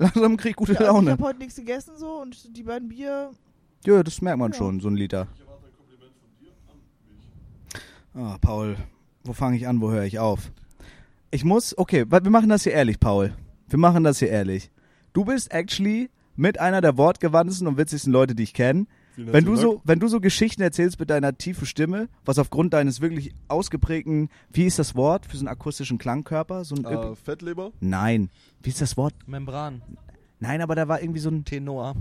langsam 0.00 0.36
krieg 0.36 0.50
ich 0.50 0.56
gute 0.56 0.72
ja 0.72 0.78
also 0.80 0.90
ich 0.90 0.94
Laune. 0.96 1.10
habe 1.12 1.24
heute 1.24 1.38
nichts 1.38 1.54
gegessen 1.56 1.92
so 1.96 2.20
und 2.20 2.56
die 2.56 2.62
beiden 2.62 2.88
Bier. 2.88 3.30
Ja, 3.84 4.02
das 4.02 4.20
merkt 4.20 4.38
man 4.38 4.52
Ja. 4.52 4.58
schon, 4.58 4.80
so 4.80 4.88
ein 4.88 4.96
Liter. 4.96 5.28
Ah, 8.14 8.38
Paul, 8.40 8.76
wo 9.24 9.32
fange 9.32 9.56
ich 9.56 9.68
an, 9.68 9.80
wo 9.80 9.90
höre 9.90 10.04
ich 10.04 10.18
auf? 10.18 10.50
Ich 11.30 11.44
muss, 11.44 11.78
okay, 11.78 12.04
wir 12.10 12.30
machen 12.30 12.48
das 12.48 12.64
hier 12.64 12.72
ehrlich, 12.72 12.98
Paul. 12.98 13.32
Wir 13.68 13.78
machen 13.78 14.02
das 14.02 14.18
hier 14.18 14.28
ehrlich. 14.28 14.70
Du 15.12 15.24
bist 15.24 15.52
actually 15.52 16.10
mit 16.34 16.58
einer 16.58 16.80
der 16.80 16.96
wortgewandtesten 16.96 17.68
und 17.68 17.76
witzigsten 17.76 18.12
Leute, 18.12 18.34
die 18.34 18.42
ich 18.42 18.54
kenne. 18.54 18.86
Vielen 19.24 19.32
Wenn 19.34 19.44
du 19.44 19.56
so, 19.56 19.80
wenn 19.84 20.00
du 20.00 20.08
so 20.08 20.18
Geschichten 20.20 20.62
erzählst 20.62 20.98
mit 20.98 21.10
deiner 21.10 21.36
tiefen 21.36 21.66
Stimme, 21.66 22.08
was 22.24 22.38
aufgrund 22.38 22.72
deines 22.72 23.00
wirklich 23.02 23.34
ausgeprägten, 23.48 24.30
wie 24.50 24.64
ist 24.64 24.78
das 24.78 24.94
Wort 24.94 25.26
für 25.26 25.36
so 25.36 25.40
einen 25.42 25.48
akustischen 25.48 25.98
Klangkörper? 25.98 26.64
So 26.64 26.74
ein 26.76 26.84
Äh, 26.84 27.14
Fettleber? 27.16 27.72
Nein. 27.80 28.30
Wie 28.62 28.70
ist 28.70 28.80
das 28.80 28.96
Wort? 28.96 29.14
Membran, 29.26 29.82
Nein, 30.38 30.62
aber 30.62 30.74
da 30.74 30.88
war 30.88 31.02
irgendwie 31.02 31.20
so 31.20 31.28
ein 31.28 31.44
Tenor. 31.44 31.96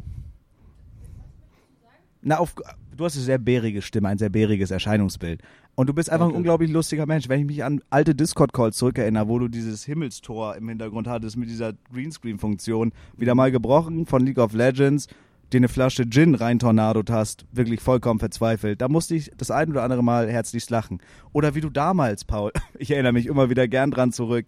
Na, 2.22 2.38
auf, 2.38 2.54
du 2.96 3.04
hast 3.06 3.16
eine 3.16 3.24
sehr 3.26 3.38
bärige 3.38 3.82
Stimme, 3.82 4.08
ein 4.10 4.18
sehr 4.18 4.30
bäriges 4.30 4.72
Erscheinungsbild. 4.72 5.42
Und 5.76 5.88
du 5.88 5.94
bist 5.94 6.10
einfach 6.10 6.26
ein 6.26 6.30
Okay. 6.30 6.38
unglaublich 6.38 6.72
lustiger 6.72 7.06
Mensch. 7.06 7.28
Wenn 7.30 7.42
ich 7.42 7.46
mich 7.46 7.64
an 7.66 7.82
alte 7.90 8.16
Discord-Calls 8.16 8.78
zurückerinnere, 8.78 9.28
wo 9.28 9.40
du 9.40 9.48
dieses 9.50 9.84
Himmelstor 9.86 10.56
im 10.56 10.68
Hintergrund 10.70 11.08
hattest 11.08 11.36
mit 11.38 11.50
dieser 11.50 11.74
Greenscreen-Funktion, 11.94 12.92
wieder 13.18 13.36
mal 13.36 13.52
gebrochen 13.52 14.06
von 14.06 14.26
League 14.26 14.38
of 14.38 14.54
Legends, 14.54 15.08
dir 15.54 15.58
eine 15.58 15.68
Flasche 15.70 16.10
Gin 16.10 16.36
rein 16.36 16.60
tornadot 16.60 17.10
hast, 17.10 17.46
wirklich 17.52 17.82
vollkommen 17.82 18.20
verzweifelt. 18.20 18.82
Da 18.82 18.88
musste 18.88 19.16
ich 19.16 19.32
das 19.38 19.52
ein 19.52 19.70
oder 19.72 19.84
andere 19.84 20.04
Mal 20.04 20.30
herzlichst 20.30 20.70
lachen. 20.70 21.00
Oder 21.34 21.56
wie 21.56 21.62
du 21.62 21.70
damals, 21.70 22.24
Paul, 22.26 22.52
ich 22.78 22.92
erinnere 22.92 23.14
mich 23.14 23.26
immer 23.26 23.50
wieder 23.50 23.68
gern 23.68 23.92
dran 23.92 24.12
zurück, 24.12 24.48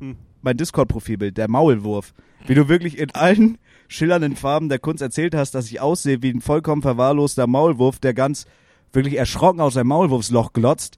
Hm. 0.00 0.16
mein 0.40 0.56
Discord-Profilbild, 0.56 1.36
der 1.36 1.48
Maulwurf. 1.48 2.14
Wie 2.46 2.54
du 2.54 2.68
wirklich 2.68 2.98
in 2.98 3.14
allen 3.14 3.58
schillernden 3.88 4.36
Farben 4.36 4.68
der 4.68 4.78
Kunst 4.78 5.02
erzählt 5.02 5.34
hast, 5.34 5.54
dass 5.54 5.70
ich 5.70 5.80
aussehe 5.80 6.22
wie 6.22 6.30
ein 6.32 6.40
vollkommen 6.40 6.82
verwahrloster 6.82 7.46
Maulwurf, 7.46 7.98
der 7.98 8.14
ganz 8.14 8.46
wirklich 8.92 9.16
erschrocken 9.16 9.60
aus 9.60 9.74
seinem 9.74 9.88
Maulwurfsloch 9.88 10.52
glotzt 10.52 10.96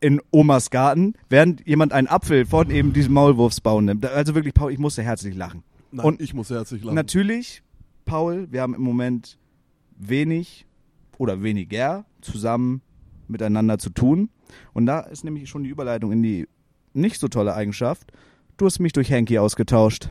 in 0.00 0.20
Omas 0.32 0.70
Garten, 0.70 1.14
während 1.28 1.66
jemand 1.66 1.92
einen 1.92 2.08
Apfel 2.08 2.44
von 2.44 2.70
eben 2.70 2.92
diesem 2.92 3.14
Maulwurfsbaum 3.14 3.84
nimmt. 3.84 4.04
Also 4.04 4.34
wirklich, 4.34 4.52
Paul, 4.54 4.72
ich 4.72 4.78
musste 4.78 5.02
herzlich 5.02 5.36
lachen. 5.36 5.62
Nein, 5.92 6.04
Und 6.04 6.20
ich 6.20 6.34
muss 6.34 6.50
herzlich 6.50 6.82
lachen. 6.82 6.96
Natürlich 6.96 7.62
Paul, 8.04 8.48
wir 8.50 8.62
haben 8.62 8.74
im 8.74 8.82
Moment 8.82 9.38
wenig 9.96 10.66
oder 11.18 11.42
weniger 11.42 12.04
zusammen 12.20 12.82
miteinander 13.28 13.78
zu 13.78 13.90
tun. 13.90 14.28
Und 14.72 14.86
da 14.86 15.00
ist 15.00 15.24
nämlich 15.24 15.48
schon 15.48 15.64
die 15.64 15.70
Überleitung 15.70 16.12
in 16.12 16.22
die 16.22 16.48
nicht 16.92 17.18
so 17.20 17.28
tolle 17.28 17.54
Eigenschaft. 17.54 18.12
Du 18.56 18.66
hast 18.66 18.80
mich 18.80 18.92
durch 18.92 19.10
Henky 19.10 19.38
ausgetauscht. 19.38 20.10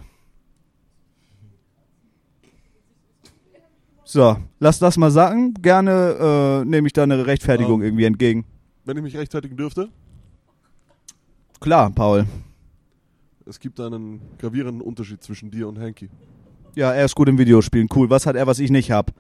So, 4.04 4.38
lass 4.60 4.80
das 4.80 4.98
mal 4.98 5.12
sagen. 5.12 5.54
Gerne 5.62 6.62
äh, 6.64 6.66
nehme 6.66 6.88
ich 6.88 6.94
da 6.94 7.04
eine 7.04 7.26
Rechtfertigung 7.28 7.82
Ähm. 7.82 7.88
irgendwie 7.88 8.06
entgegen. 8.06 8.46
Wenn 8.84 8.98
ich 8.98 9.04
mich 9.04 9.16
rechtfertigen 9.16 9.56
dürfte, 9.58 9.90
Klar, 11.60 11.92
Paul. 11.92 12.26
es 13.46 13.60
gibt 13.60 13.80
einen 13.80 14.20
gravierenden 14.40 14.82
Unterschied 14.82 15.22
zwischen 15.24 15.52
dir 15.52 15.68
und 15.68 15.78
Hanky. 15.80 16.10
Ja, 16.76 16.92
er 16.94 17.06
ist 17.06 17.16
gut 17.16 17.28
im 17.30 17.38
Videospielen. 17.38 17.88
Cool. 17.94 18.10
Was 18.10 18.26
hat 18.26 18.36
er, 18.36 18.48
was 18.48 18.60
ich 18.60 18.70
nicht 18.72 18.92
hab? 18.92 19.12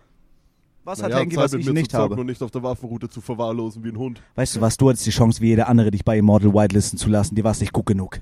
Was 0.83 1.01
hat 1.03 1.09
Naja, 1.09 1.21
Henky, 1.21 1.35
Zeit 1.35 1.43
was 1.45 1.53
ich 1.53 1.65
mir 1.65 1.73
nicht 1.73 1.93
habe? 1.93 2.15
und 2.15 2.25
nicht 2.25 2.41
auf 2.41 2.49
der 2.51 2.63
Waffenroute 2.63 3.07
zu 3.09 3.21
verwahrlosen 3.21 3.83
wie 3.83 3.89
ein 3.89 3.97
Hund. 3.97 4.21
Weißt 4.35 4.55
du 4.55 4.61
was, 4.61 4.77
du 4.77 4.89
hattest 4.89 5.05
die 5.05 5.11
Chance, 5.11 5.41
wie 5.41 5.47
jeder 5.47 5.67
andere, 5.67 5.91
dich 5.91 6.03
bei 6.03 6.17
Immortal 6.17 6.53
whitelisten 6.53 6.97
zu 6.97 7.09
lassen. 7.09 7.35
Dir 7.35 7.43
war 7.43 7.51
es 7.51 7.59
nicht 7.59 7.71
gut 7.73 7.85
genug. 7.85 8.19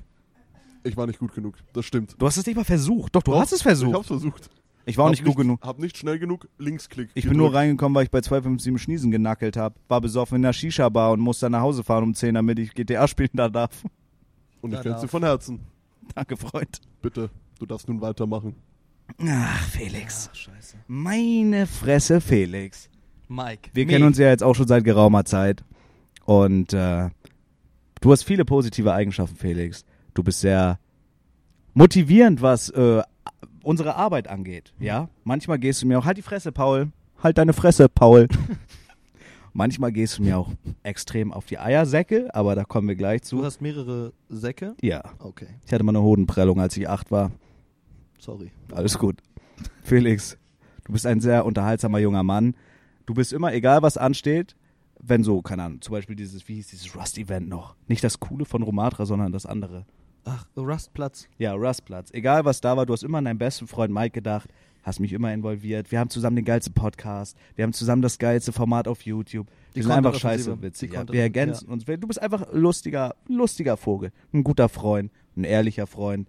Ich 0.82 0.96
war 0.96 1.06
nicht 1.06 1.18
gut 1.18 1.34
genug, 1.34 1.56
das 1.72 1.84
stimmt. 1.86 2.16
Du 2.18 2.26
hast 2.26 2.36
es 2.36 2.44
nicht 2.46 2.56
mal 2.56 2.64
versucht. 2.64 3.14
Doch, 3.14 3.22
du 3.22 3.30
Doch, 3.32 3.40
hast 3.40 3.52
es 3.52 3.58
Ich 3.58 3.62
versucht. 3.62 3.94
hab's 3.94 4.06
versucht. 4.08 4.50
Ich 4.86 4.96
war 4.96 5.04
auch 5.04 5.08
Hab 5.08 5.12
nicht 5.12 5.24
gut 5.24 5.36
genug. 5.36 5.60
Hab 5.62 5.78
nicht 5.78 5.96
schnell 5.96 6.18
genug 6.18 6.48
Linksklick. 6.58 7.10
Ich 7.14 7.24
bin 7.24 7.34
nur 7.36 7.48
gedrückt. 7.48 7.56
reingekommen, 7.56 7.94
weil 7.94 8.04
ich 8.04 8.10
bei 8.10 8.20
257 8.22 8.82
Schniesen 8.82 9.10
genackelt 9.10 9.56
habe. 9.56 9.74
War 9.88 10.00
besoffen 10.00 10.36
in 10.36 10.42
der 10.42 10.52
Shisha-Bar 10.54 11.12
und 11.12 11.20
musste 11.20 11.46
dann 11.46 11.52
nach 11.52 11.60
Hause 11.60 11.84
fahren 11.84 12.02
um 12.04 12.14
10, 12.14 12.34
damit 12.34 12.58
ich 12.58 12.74
GTA 12.74 13.06
spielen 13.06 13.28
da 13.34 13.48
darf. 13.48 13.84
Und 14.62 14.72
ich 14.72 14.78
Da 14.78 14.82
kenn's 14.82 15.00
dir 15.02 15.08
von 15.08 15.22
Herzen. 15.22 15.60
Danke, 16.14 16.36
Freund. 16.36 16.80
Bitte, 17.02 17.30
du 17.58 17.66
darfst 17.66 17.88
nun 17.88 18.00
weitermachen. 18.00 18.54
Ach, 19.18 19.64
Felix. 19.68 20.30
Scheiße. 20.32 20.76
Meine 20.86 21.66
Fresse, 21.66 22.20
Felix. 22.20 22.88
Mike. 23.28 23.70
Wir 23.72 23.86
Nee. 23.86 23.92
kennen 23.92 24.04
uns 24.06 24.18
ja 24.18 24.28
jetzt 24.28 24.42
auch 24.42 24.54
schon 24.54 24.66
seit 24.66 24.84
geraumer 24.84 25.24
Zeit. 25.24 25.62
Und 26.24 26.72
äh, 26.72 27.08
du 28.00 28.12
hast 28.12 28.22
viele 28.24 28.44
positive 28.44 28.92
Eigenschaften, 28.92 29.36
Felix. 29.36 29.84
Du 30.14 30.22
bist 30.22 30.40
sehr 30.40 30.78
motivierend, 31.74 32.42
was 32.42 32.68
äh, 32.70 33.02
unsere 33.62 33.94
Arbeit 33.96 34.28
angeht. 34.28 34.72
Ja, 34.78 35.08
manchmal 35.24 35.58
gehst 35.58 35.82
du 35.82 35.86
mir 35.86 35.98
auch, 35.98 36.04
halt 36.04 36.16
die 36.18 36.22
Fresse, 36.22 36.50
Paul. 36.52 36.90
Halt 37.22 37.38
deine 37.38 37.52
Fresse, 37.52 37.88
Paul. 37.88 38.26
manchmal 39.52 39.92
gehst 39.92 40.18
du 40.18 40.22
mir 40.22 40.38
auch 40.38 40.50
extrem 40.82 41.32
auf 41.32 41.46
die 41.46 41.58
Eiersäcke, 41.58 42.34
aber 42.34 42.54
da 42.54 42.64
kommen 42.64 42.88
wir 42.88 42.96
gleich 42.96 43.20
Du 43.22 43.26
zu. 43.38 43.44
hast 43.44 43.60
mehrere 43.60 44.12
Säcke? 44.28 44.74
Ja, 44.80 45.02
Okay, 45.18 45.46
ich 45.66 45.72
hatte 45.72 45.84
mal 45.84 45.92
eine 45.92 46.02
Hodenprellung, 46.02 46.60
als 46.60 46.76
ich 46.76 46.88
acht 46.88 47.10
war. 47.10 47.30
Sorry. 48.20 48.50
Alles 48.72 48.98
gut. 48.98 49.22
Felix, 49.82 50.36
du 50.84 50.92
bist 50.92 51.06
ein 51.06 51.20
sehr 51.20 51.44
unterhaltsamer 51.44 51.98
junger 51.98 52.22
Mann. 52.22 52.54
Du 53.06 53.14
bist 53.14 53.32
immer, 53.32 53.52
egal 53.52 53.82
was 53.82 53.96
ansteht, 53.96 54.56
wenn 55.00 55.24
so, 55.24 55.42
keine 55.42 55.64
Ahnung, 55.64 55.80
zum 55.80 55.92
Beispiel 55.92 56.16
dieses, 56.16 56.46
wie 56.48 56.54
hieß 56.56 56.68
dieses 56.68 56.94
Rust-Event 56.94 57.48
noch? 57.48 57.74
Nicht 57.88 58.04
das 58.04 58.20
Coole 58.20 58.44
von 58.44 58.62
Romatra, 58.62 59.06
sondern 59.06 59.32
das 59.32 59.46
andere. 59.46 59.86
Ach, 60.24 60.46
Rustplatz. 60.56 61.28
Ja, 61.38 61.54
Rustplatz. 61.54 62.10
Egal 62.12 62.44
was 62.44 62.60
da 62.60 62.76
war, 62.76 62.86
du 62.86 62.92
hast 62.92 63.02
immer 63.02 63.18
an 63.18 63.24
deinen 63.24 63.38
besten 63.38 63.66
Freund 63.66 63.92
Mike 63.92 64.10
gedacht, 64.10 64.50
hast 64.82 65.00
mich 65.00 65.12
immer 65.12 65.32
involviert. 65.32 65.90
Wir 65.90 65.98
haben 65.98 66.10
zusammen 66.10 66.36
den 66.36 66.44
geilsten 66.44 66.74
Podcast. 66.74 67.36
Wir 67.56 67.64
haben 67.64 67.72
zusammen 67.72 68.02
das 68.02 68.18
geilste 68.18 68.52
Format 68.52 68.86
auf 68.88 69.02
YouTube. 69.02 69.46
Die 69.72 69.76
Wir 69.76 69.82
sind 69.84 69.92
einfach 69.92 70.14
scheiße 70.14 70.60
witzig. 70.62 70.90
Die 70.90 70.96
Ja. 70.96 71.08
Wir 71.08 71.22
ergänzen 71.22 71.68
uns. 71.68 71.84
Du 71.84 72.06
bist 72.06 72.20
einfach 72.20 72.52
lustiger, 72.52 73.14
lustiger 73.28 73.76
Vogel. 73.76 74.12
Ein 74.32 74.44
guter 74.44 74.68
Freund. 74.68 75.10
Ein 75.36 75.44
ehrlicher 75.44 75.86
Freund. 75.86 76.28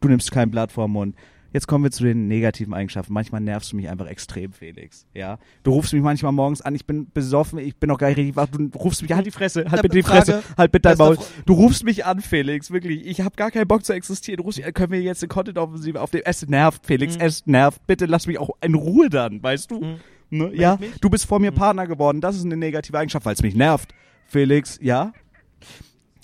Du 0.00 0.08
nimmst 0.08 0.30
kein 0.30 0.50
Blatt 0.50 0.72
vor 0.72 0.86
den 0.86 0.92
Mund. 0.92 1.16
Jetzt 1.52 1.68
kommen 1.68 1.84
wir 1.84 1.90
zu 1.90 2.04
den 2.04 2.28
negativen 2.28 2.74
Eigenschaften. 2.74 3.14
Manchmal 3.14 3.40
nervst 3.40 3.72
du 3.72 3.76
mich 3.76 3.88
einfach 3.88 4.06
extrem, 4.08 4.52
Felix. 4.52 5.06
Ja, 5.14 5.38
du 5.62 5.70
rufst 5.70 5.94
mich 5.94 6.02
manchmal 6.02 6.32
morgens 6.32 6.60
an. 6.60 6.74
Ich 6.74 6.84
bin 6.84 7.10
besoffen. 7.10 7.58
Ich 7.58 7.76
bin 7.76 7.88
noch 7.88 7.96
gar 7.96 8.08
nicht 8.08 8.18
richtig 8.18 8.36
wach. 8.36 8.48
Du 8.48 8.68
rufst 8.78 9.00
mich 9.00 9.12
halt 9.12 9.24
die 9.24 9.30
Fresse. 9.30 9.64
Halt 9.70 9.80
bitte 9.80 9.96
die 9.96 10.02
Fresse. 10.02 10.42
Halt 10.58 10.70
bitte 10.70 10.90
dein 10.90 10.98
Maul. 10.98 11.16
Du 11.46 11.54
rufst 11.54 11.84
mich 11.84 12.04
an, 12.04 12.20
Felix. 12.20 12.70
Wirklich. 12.70 13.06
Ich 13.06 13.22
habe 13.22 13.36
gar 13.36 13.50
keinen 13.50 13.66
Bock 13.66 13.86
zu 13.86 13.94
existieren. 13.94 14.36
Du 14.36 14.42
rufst 14.42 14.58
mich 14.58 14.66
an. 14.66 14.74
Können 14.74 14.92
wir 14.92 15.00
jetzt 15.00 15.22
eine 15.22 15.28
Content-Offensive 15.28 15.98
auf 15.98 16.10
dem 16.10 16.20
Es 16.26 16.46
nervt, 16.46 16.84
Felix. 16.84 17.16
Mhm. 17.16 17.22
Es 17.22 17.46
nervt. 17.46 17.86
Bitte 17.86 18.04
lass 18.04 18.26
mich 18.26 18.38
auch 18.38 18.50
in 18.60 18.74
Ruhe 18.74 19.08
dann. 19.08 19.42
Weißt 19.42 19.70
du? 19.70 19.80
Mhm. 19.80 19.96
Ne? 20.28 20.50
Ja. 20.52 20.78
Du 21.00 21.08
bist 21.08 21.24
vor 21.24 21.38
mir 21.38 21.52
Partner 21.52 21.86
geworden. 21.86 22.20
Das 22.20 22.36
ist 22.36 22.44
eine 22.44 22.58
negative 22.58 22.98
Eigenschaft, 22.98 23.24
weil 23.24 23.34
es 23.34 23.42
mich 23.42 23.54
nervt. 23.54 23.94
Felix, 24.26 24.78
ja? 24.82 25.12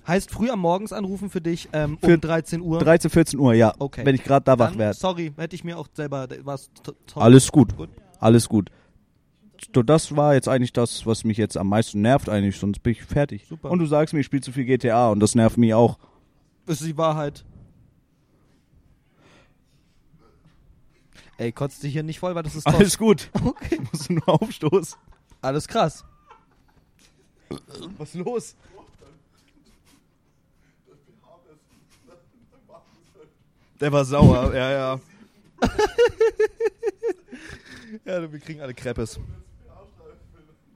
Heißt 0.06 0.30
früh 0.30 0.50
am 0.50 0.60
Morgens 0.60 0.92
anrufen 0.92 1.30
für 1.30 1.40
dich 1.40 1.68
ähm, 1.72 1.96
Für 2.02 2.14
um 2.14 2.20
13 2.20 2.60
Uhr? 2.60 2.80
13, 2.80 3.10
14 3.10 3.38
Uhr, 3.38 3.54
ja. 3.54 3.72
Okay. 3.78 4.04
Wenn 4.04 4.14
ich 4.16 4.24
gerade 4.24 4.44
da 4.44 4.58
wach 4.58 4.76
werde. 4.76 4.96
Sorry, 4.98 5.32
hätte 5.36 5.54
ich 5.54 5.62
mir 5.62 5.78
auch 5.78 5.86
selber. 5.92 6.28
Was, 6.42 6.70
Alles 7.14 7.52
gut. 7.52 7.76
Gut. 7.76 7.90
Alles 8.18 8.48
gut. 8.48 8.70
So, 9.72 9.82
Das 9.82 10.16
war 10.16 10.34
jetzt 10.34 10.48
eigentlich 10.48 10.72
das, 10.72 11.06
was 11.06 11.22
mich 11.22 11.36
jetzt 11.36 11.56
am 11.56 11.68
meisten 11.68 12.00
nervt 12.02 12.28
eigentlich, 12.28 12.58
sonst 12.58 12.82
bin 12.82 12.92
ich 12.92 13.04
fertig. 13.04 13.46
Super. 13.46 13.70
Und 13.70 13.78
du 13.78 13.86
sagst 13.86 14.12
mir, 14.12 14.20
ich 14.20 14.26
spiele 14.26 14.42
zu 14.42 14.50
viel 14.50 14.64
GTA 14.64 15.10
und 15.10 15.20
das 15.20 15.36
nervt 15.36 15.56
mich 15.56 15.72
auch. 15.72 15.98
Ist 16.66 16.84
die 16.84 16.96
Wahrheit. 16.96 17.44
Ey, 21.38 21.52
kotzt 21.52 21.82
dich 21.82 21.92
hier 21.92 22.02
nicht 22.02 22.18
voll, 22.18 22.34
weil 22.34 22.42
das 22.42 22.54
ist 22.54 22.64
toll. 22.64 22.74
Alles 22.74 22.98
gut. 22.98 23.30
Okay. 23.44 23.80
Musst 23.92 24.08
du 24.08 24.14
nur 24.14 24.28
aufstoßen. 24.28 24.98
Alles 25.40 25.66
krass. 25.66 26.04
Was 27.98 28.14
ist 28.14 28.24
los? 28.24 28.56
Der 33.82 33.90
war 33.90 34.04
sauer, 34.04 34.54
ja, 34.54 34.70
ja. 34.70 35.00
Ja, 38.04 38.32
wir 38.32 38.38
kriegen 38.38 38.60
alle 38.60 38.74
Kreppes. 38.74 39.18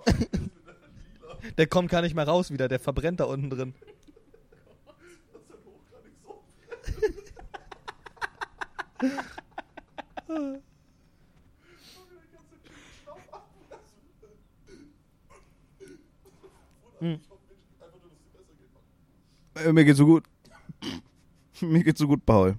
Der 1.57 1.67
kommt 1.69 1.89
gar 1.89 2.03
nicht 2.03 2.17
mehr 2.17 2.27
raus 2.27 2.51
wieder, 2.51 2.69
der 2.69 2.79
verbrennt 2.81 3.21
da 3.21 3.25
unten 3.25 3.49
drin. 3.49 3.75
Äh, 19.55 19.73
Mir 19.73 19.85
geht's 19.85 19.99
so 19.99 20.07
gut. 20.07 20.25
Mir 21.61 21.85
geht's 21.85 22.01
so 22.01 22.09
gut, 22.09 22.27
Paul. 22.27 22.59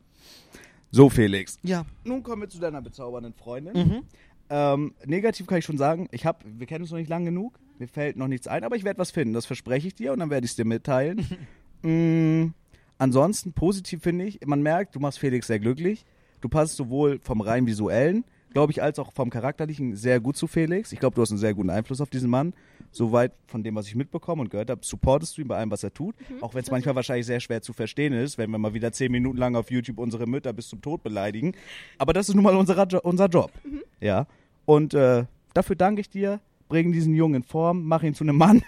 So, 0.91 1.09
Felix. 1.09 1.57
Ja. 1.63 1.85
Nun 2.03 2.23
kommen 2.23 2.43
wir 2.43 2.49
zu 2.49 2.59
deiner 2.59 2.81
bezaubernden 2.81 3.33
Freundin. 3.33 3.73
Mhm. 3.73 4.03
Ähm, 4.49 4.93
negativ 5.05 5.47
kann 5.47 5.57
ich 5.57 5.65
schon 5.65 5.77
sagen, 5.77 6.07
ich 6.11 6.25
hab, 6.25 6.43
wir 6.45 6.67
kennen 6.67 6.83
uns 6.83 6.91
noch 6.91 6.97
nicht 6.97 7.09
lang 7.09 7.25
genug, 7.25 7.59
mir 7.79 7.87
fällt 7.87 8.15
noch 8.15 8.29
nichts 8.29 8.47
ein, 8.47 8.63
aber 8.63 8.77
ich 8.77 8.85
werde 8.85 8.97
was 8.97 9.11
finden, 9.11 9.33
das 9.33 9.45
verspreche 9.45 9.87
ich 9.87 9.95
dir 9.95 10.13
und 10.13 10.19
dann 10.19 10.29
werde 10.29 10.45
ich 10.45 10.51
es 10.51 10.55
dir 10.55 10.63
mitteilen. 10.63 11.27
mm, 11.81 12.53
ansonsten, 12.97 13.51
positiv 13.51 14.03
finde 14.03 14.25
ich, 14.25 14.39
man 14.45 14.61
merkt, 14.61 14.95
du 14.95 14.99
machst 14.99 15.19
Felix 15.19 15.47
sehr 15.47 15.59
glücklich. 15.59 16.05
Du 16.39 16.49
passt 16.49 16.75
sowohl 16.75 17.19
vom 17.19 17.41
rein 17.41 17.65
visuellen, 17.65 18.23
glaube 18.53 18.71
ich, 18.71 18.81
als 18.81 18.99
auch 18.99 19.11
vom 19.13 19.29
charakterlichen 19.29 19.95
sehr 19.95 20.19
gut 20.19 20.37
zu 20.37 20.47
Felix. 20.47 20.91
Ich 20.91 20.99
glaube, 20.99 21.15
du 21.15 21.21
hast 21.21 21.31
einen 21.31 21.39
sehr 21.39 21.53
guten 21.53 21.69
Einfluss 21.69 22.01
auf 22.01 22.09
diesen 22.09 22.29
Mann. 22.29 22.53
Soweit 22.91 23.33
von 23.45 23.63
dem, 23.63 23.75
was 23.75 23.87
ich 23.87 23.95
mitbekommen 23.95 24.41
und 24.41 24.49
gehört 24.49 24.69
habe, 24.69 24.81
supportest 24.83 25.37
du 25.37 25.41
ihn 25.41 25.47
bei 25.47 25.57
allem, 25.57 25.71
was 25.71 25.83
er 25.83 25.93
tut. 25.93 26.15
Auch 26.41 26.53
wenn 26.53 26.63
es 26.63 26.71
manchmal 26.71 26.95
wahrscheinlich 26.95 27.25
sehr 27.25 27.39
schwer 27.39 27.61
zu 27.61 27.73
verstehen 27.73 28.13
ist, 28.13 28.37
wenn 28.37 28.49
wir 28.49 28.57
mal 28.57 28.73
wieder 28.73 28.91
zehn 28.91 29.11
Minuten 29.11 29.37
lang 29.37 29.55
auf 29.55 29.69
YouTube 29.69 29.99
unsere 29.99 30.25
Mütter 30.25 30.53
bis 30.53 30.69
zum 30.69 30.81
Tod 30.81 31.03
beleidigen. 31.03 31.53
Aber 31.97 32.13
das 32.13 32.29
ist 32.29 32.35
nun 32.35 32.43
mal 32.43 32.55
unser, 32.55 33.05
unser 33.05 33.27
Job. 33.27 33.51
Ja. 33.99 34.27
Und 34.65 34.93
äh, 34.93 35.25
dafür 35.53 35.75
danke 35.75 36.01
ich 36.01 36.09
dir. 36.09 36.39
Bring 36.69 36.91
diesen 36.91 37.13
Jungen 37.13 37.35
in 37.35 37.43
Form, 37.43 37.83
mach 37.83 38.03
ihn 38.03 38.13
zu 38.13 38.23
einem 38.23 38.37
Mann. 38.37 38.63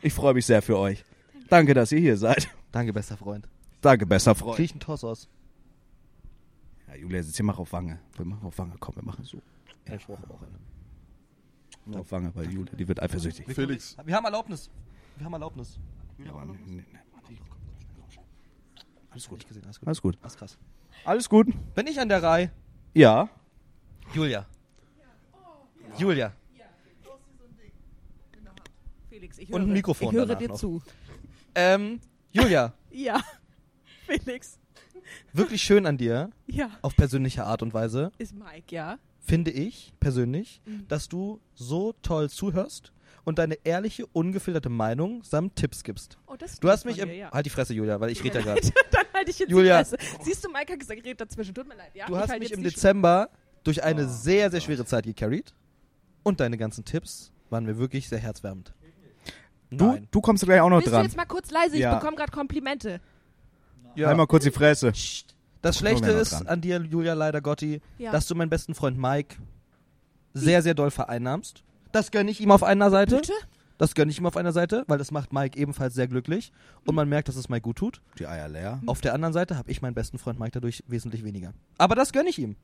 Ich 0.00 0.12
freue 0.12 0.34
mich 0.34 0.46
sehr 0.46 0.62
für 0.62 0.78
euch. 0.78 1.04
Danke, 1.48 1.74
dass 1.74 1.90
ihr 1.90 1.98
hier 1.98 2.16
seid. 2.16 2.48
Danke, 2.70 2.92
bester 2.92 3.16
Freund. 3.16 3.48
Danke, 3.80 4.06
besser 4.06 4.34
Freund. 4.34 4.56
Krieg 4.56 4.66
ich 4.66 4.72
einen 4.72 4.80
Toss 4.80 5.02
aus. 5.02 5.28
Ja, 6.88 6.94
Julia, 6.96 7.22
sitzt 7.22 7.36
hier, 7.36 7.44
mach 7.44 7.58
auf 7.58 7.72
Wange. 7.72 7.98
Wir 8.16 8.24
machen 8.24 8.46
auf 8.46 8.58
Wange. 8.58 8.74
Komm, 8.80 8.96
wir 8.96 9.04
machen 9.04 9.24
so. 9.24 9.40
Ja, 9.86 9.94
ich 9.94 10.06
brauche 10.06 10.22
auch 10.30 10.42
eine. 10.42 11.98
Auf 11.98 12.10
Wange, 12.12 12.34
weil 12.34 12.50
Julia, 12.52 12.74
die 12.74 12.86
wird 12.86 13.00
eifersüchtig. 13.02 13.46
Felix, 13.54 13.96
Wir 14.04 14.14
haben 14.14 14.24
Erlaubnis. 14.24 14.70
Wir 15.16 15.24
haben 15.24 15.32
Erlaubnis. 15.32 15.78
Ja, 16.18 16.32
aber 16.32 16.44
nee, 16.46 16.58
nee, 16.66 16.84
Alles 19.10 19.28
gut. 19.28 19.46
Gesehen, 19.46 19.64
alles 19.64 19.78
gut. 19.78 19.88
Alles 19.88 20.02
gut. 20.02 20.18
Ist 20.24 20.38
krass. 20.38 20.58
Alles 21.04 21.28
gut. 21.28 21.46
Bin 21.74 21.86
ich 21.86 21.98
an 21.98 22.08
der 22.08 22.22
Reihe? 22.22 22.50
Ja. 22.94 23.28
Julia. 24.14 24.46
Julia. 25.96 26.32
Felix, 29.08 29.38
ich 29.38 29.52
Und 29.52 29.60
höre, 29.62 29.68
ein 29.68 29.72
Mikrofon 29.72 30.08
ich 30.08 30.14
höre 30.14 30.36
dir 30.36 30.48
noch. 30.48 30.56
zu. 30.56 30.82
Ähm, 31.54 32.00
Julia, 32.30 32.72
Ja, 32.90 33.20
Felix. 34.06 34.58
Wirklich 35.32 35.62
schön 35.62 35.86
an 35.86 35.96
dir, 35.98 36.30
Ja, 36.46 36.70
auf 36.82 36.96
persönliche 36.96 37.44
Art 37.44 37.62
und 37.62 37.74
Weise, 37.74 38.12
ist 38.18 38.34
Mike, 38.34 38.74
ja. 38.74 38.98
finde 39.20 39.50
ich 39.50 39.92
persönlich, 40.00 40.60
Mhm. 40.66 40.86
dass 40.88 41.08
du 41.08 41.40
so 41.54 41.94
toll 42.02 42.28
zuhörst 42.30 42.92
und 43.24 43.38
deine 43.38 43.54
ehrliche, 43.64 44.06
ungefilterte 44.06 44.68
Meinung 44.70 45.22
samt 45.22 45.56
Tipps 45.56 45.82
gibst. 45.84 46.18
Oh, 46.26 46.34
das 46.38 46.54
ist 46.54 46.64
Du 46.64 46.70
hast 46.70 46.84
mich 46.84 46.96
dir, 46.96 47.06
ja. 47.14 47.30
Halt 47.30 47.44
die 47.46 47.50
Fresse, 47.50 47.74
Julia, 47.74 48.00
weil 48.00 48.10
ich 48.10 48.22
rede 48.24 48.38
ja 48.38 48.44
gerade. 48.44 48.60
Dann 48.90 49.04
halte 49.14 49.30
ich 49.30 49.38
jetzt 49.38 49.50
Julia. 49.50 49.82
die 49.82 49.90
Fresse. 49.96 50.18
Siehst 50.24 50.44
du, 50.44 50.50
Mike 50.50 50.72
hat 50.72 50.80
gesagt, 50.80 51.04
red 51.04 51.20
dazwischen. 51.20 51.54
Tut 51.54 51.68
mir 51.68 51.74
leid, 51.76 51.90
ja. 51.94 52.06
Du 52.06 52.14
ich 52.14 52.20
hast 52.20 52.38
mich 52.38 52.52
im 52.52 52.62
Dezember 52.62 53.28
durch 53.64 53.82
eine 53.82 54.08
sehr, 54.08 54.50
sehr 54.50 54.60
schwere 54.60 54.84
Zeit 54.86 55.04
gecarried. 55.04 55.52
Und 56.22 56.40
deine 56.40 56.56
ganzen 56.56 56.84
Tipps 56.84 57.32
waren 57.50 57.64
mir 57.64 57.78
wirklich 57.78 58.08
sehr 58.08 58.18
herzwärmend. 58.18 58.72
Du, 59.70 59.86
Nein. 59.86 60.08
du 60.10 60.20
kommst 60.22 60.44
gleich 60.44 60.60
auch 60.62 60.70
noch 60.70 60.78
Bist 60.78 60.86
du 60.88 60.90
dran. 60.92 61.02
jetzt 61.04 61.16
mal 61.16 61.26
kurz 61.26 61.50
leise? 61.50 61.74
Ich 61.76 61.82
Ja. 61.82 61.96
bekomme 61.98 62.16
gerade 62.16 62.32
Komplimente. 62.32 63.00
Ja. 63.98 64.08
Einmal 64.10 64.26
kurz 64.28 64.44
die 64.44 64.50
Fresse. 64.52 64.92
Das 65.60 65.76
Schlechte 65.78 66.10
ist 66.12 66.30
dran. 66.32 66.46
an 66.46 66.60
dir, 66.60 66.80
Julia 66.80 67.14
leider 67.14 67.40
Gotti, 67.40 67.80
Ja. 67.98 68.12
dass 68.12 68.26
du 68.28 68.34
meinen 68.36 68.48
besten 68.48 68.74
Freund 68.74 68.96
Mike 68.96 69.36
sehr, 70.34 70.62
sehr 70.62 70.74
doll 70.74 70.90
vereinnahmst. 70.92 71.64
Das 71.90 72.10
gönne 72.12 72.30
ich 72.30 72.40
ihm 72.40 72.52
auf 72.52 72.62
einer 72.62 72.90
Seite. 72.90 73.16
Bitte? 73.16 73.32
Das 73.76 73.94
gönne 73.94 74.10
ich 74.10 74.18
ihm 74.18 74.26
auf 74.26 74.36
einer 74.36 74.52
Seite, 74.52 74.84
weil 74.86 74.98
das 74.98 75.10
macht 75.10 75.32
Mike 75.32 75.58
ebenfalls 75.58 75.94
sehr 75.94 76.06
glücklich. 76.06 76.52
Und 76.84 76.94
man 76.94 77.08
merkt, 77.08 77.28
dass 77.28 77.36
es 77.36 77.48
Mike 77.48 77.62
gut 77.62 77.76
tut. 77.76 78.00
Die 78.18 78.26
Eier 78.26 78.48
leer. 78.48 78.80
Auf 78.86 79.00
der 79.00 79.14
anderen 79.14 79.32
Seite 79.32 79.56
habe 79.56 79.70
ich 79.70 79.82
meinen 79.82 79.94
besten 79.94 80.18
Freund 80.18 80.38
Mike 80.38 80.52
dadurch 80.52 80.84
wesentlich 80.86 81.24
weniger. 81.24 81.52
Aber 81.76 81.94
das 81.96 82.12
gönne 82.12 82.28
ich 82.28 82.38
ihm. 82.38 82.54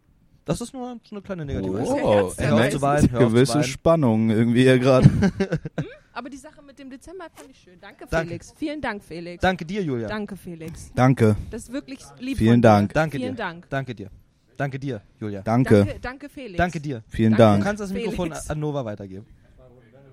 Das 0.44 0.60
ist 0.60 0.72
nur 0.74 0.98
so 1.04 1.14
eine 1.14 1.22
kleine 1.22 1.44
negative 1.46 1.78
hör 1.78 2.24
auf 2.26 2.36
zu 2.36 3.08
Gewisse. 3.30 3.64
Spannung 3.64 4.30
irgendwie 4.30 4.62
hier 4.62 4.78
gerade. 4.78 5.08
Aber 6.14 6.30
die 6.30 6.36
Sache 6.36 6.62
mit 6.62 6.78
dem 6.78 6.88
Dezember 6.90 7.26
fand 7.34 7.50
ich 7.50 7.58
schön. 7.58 7.78
Danke, 7.80 8.06
Danke. 8.08 8.28
Felix. 8.28 8.54
Vielen 8.56 8.80
Dank, 8.80 9.02
Felix. 9.04 9.40
Danke 9.42 9.64
dir, 9.64 9.82
Julia. 9.82 10.06
Danke, 10.08 10.36
Felix. 10.36 10.92
Danke. 10.94 11.36
Das 11.50 11.62
ist 11.64 11.72
wirklich 11.72 11.98
lieb 12.20 12.38
Vielen 12.38 12.52
von 12.54 12.62
dir. 12.62 12.68
Dank. 12.68 12.92
Danke 12.94 13.16
Vielen 13.18 13.34
dir. 13.34 13.42
Dank. 13.42 13.68
Danke 13.68 13.94
dir. 13.94 14.10
Danke 14.56 14.78
dir, 14.78 15.02
Julia. 15.18 15.42
Danke. 15.42 15.78
Danke, 15.84 15.98
danke, 16.00 16.28
Felix. 16.28 16.56
Danke 16.56 16.80
dir. 16.80 17.02
Vielen 17.08 17.32
Danke. 17.32 17.42
Du 17.42 17.48
Dank. 17.50 17.64
kannst 17.64 17.80
das 17.82 17.90
Felix. 17.90 18.10
Mikrofon 18.12 18.32
an 18.32 18.60
Nova 18.60 18.84
weitergeben. 18.84 19.26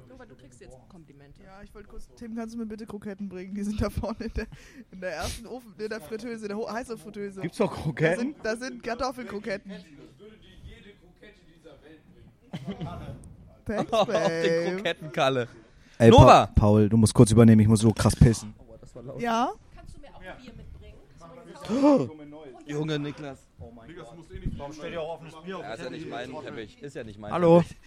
Nova, 0.09 0.25
du 0.25 0.35
kriegst 0.35 0.59
jetzt 0.61 0.75
Komplimente. 0.89 1.43
Ja, 1.43 1.61
ich 1.63 1.71
wollte 1.75 1.87
kurz, 1.87 2.09
Tim, 2.15 2.35
kannst 2.35 2.55
du 2.55 2.57
mir 2.57 2.65
bitte 2.65 2.87
Kroketten 2.87 3.29
bringen? 3.29 3.53
Die 3.53 3.61
sind 3.63 3.79
da 3.79 3.91
vorne 3.91 4.17
in 4.25 4.33
der, 4.33 4.47
in 4.91 4.99
der 5.01 5.11
ersten 5.17 5.45
Ofen, 5.45 5.75
in 5.77 5.87
der 5.89 6.01
Fritteuse, 6.01 6.41
in 6.45 6.47
der 6.49 6.57
ho- 6.57 6.67
heißen 6.71 6.97
Fritteuse. 6.97 7.41
Gibt's 7.41 7.59
noch 7.59 7.69
Da 7.75 7.81
Kroketten? 7.83 8.19
sind, 8.19 8.35
da 8.43 8.55
sind 8.55 8.81
Kartoffelkroketten. 8.81 9.71
Thanks, 13.65 13.93
Auf 13.93 14.07
den 14.07 14.13
babe. 14.15 14.71
Krokettenkalle. 14.75 15.47
Ey, 16.01 16.09
Nova! 16.09 16.47
Pa 16.47 16.51
Paul, 16.55 16.89
du 16.89 16.97
musst 16.97 17.13
kurz 17.13 17.29
übernehmen, 17.29 17.61
ich 17.61 17.67
muss 17.67 17.81
so 17.81 17.93
krass 17.93 18.15
pissen. 18.15 18.55
Ja? 19.19 19.51
Kannst 19.75 19.95
du 19.95 20.01
mir 20.01 20.07
auch 20.15 20.19
Bier 20.41 20.53
mitbringen? 20.57 22.09
Junge 22.65 22.97
Niklas. 22.97 23.45
Digga, 23.87 24.03
das 24.03 24.15
muss 24.15 24.31
eh 24.31 24.39
nicht 24.39 24.57
Warum 24.57 24.73
steht 24.73 24.93
Ja, 24.93 25.73
ist 25.73 25.83
ja 25.83 25.89
nicht 25.91 26.09
mein 26.09 26.31
Teppich. 26.43 26.81
Ist 26.81 26.95
ja 26.95 27.03
nicht 27.03 27.19
mein 27.19 27.31
Hallo? 27.31 27.61
Teppich. 27.61 27.77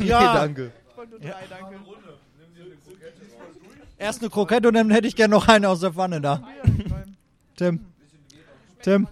Ja. 0.00 0.18
Nee, 0.20 0.38
danke. 0.38 0.72
Ich 0.90 0.96
wollte 0.96 1.10
nur 1.12 1.20
drei, 1.20 1.46
danke. 1.48 1.80
Erst 3.96 4.20
eine 4.20 4.30
Krokette 4.30 4.68
und 4.68 4.74
dann 4.74 4.90
hätte 4.90 5.06
ich 5.06 5.14
gerne 5.14 5.34
noch 5.34 5.46
eine 5.46 5.68
aus 5.68 5.80
der 5.80 5.92
Pfanne 5.92 6.20
da. 6.20 6.36
Bier, 6.64 6.84
mein, 6.88 7.16
Tim. 7.56 7.86
Tim. 8.82 9.06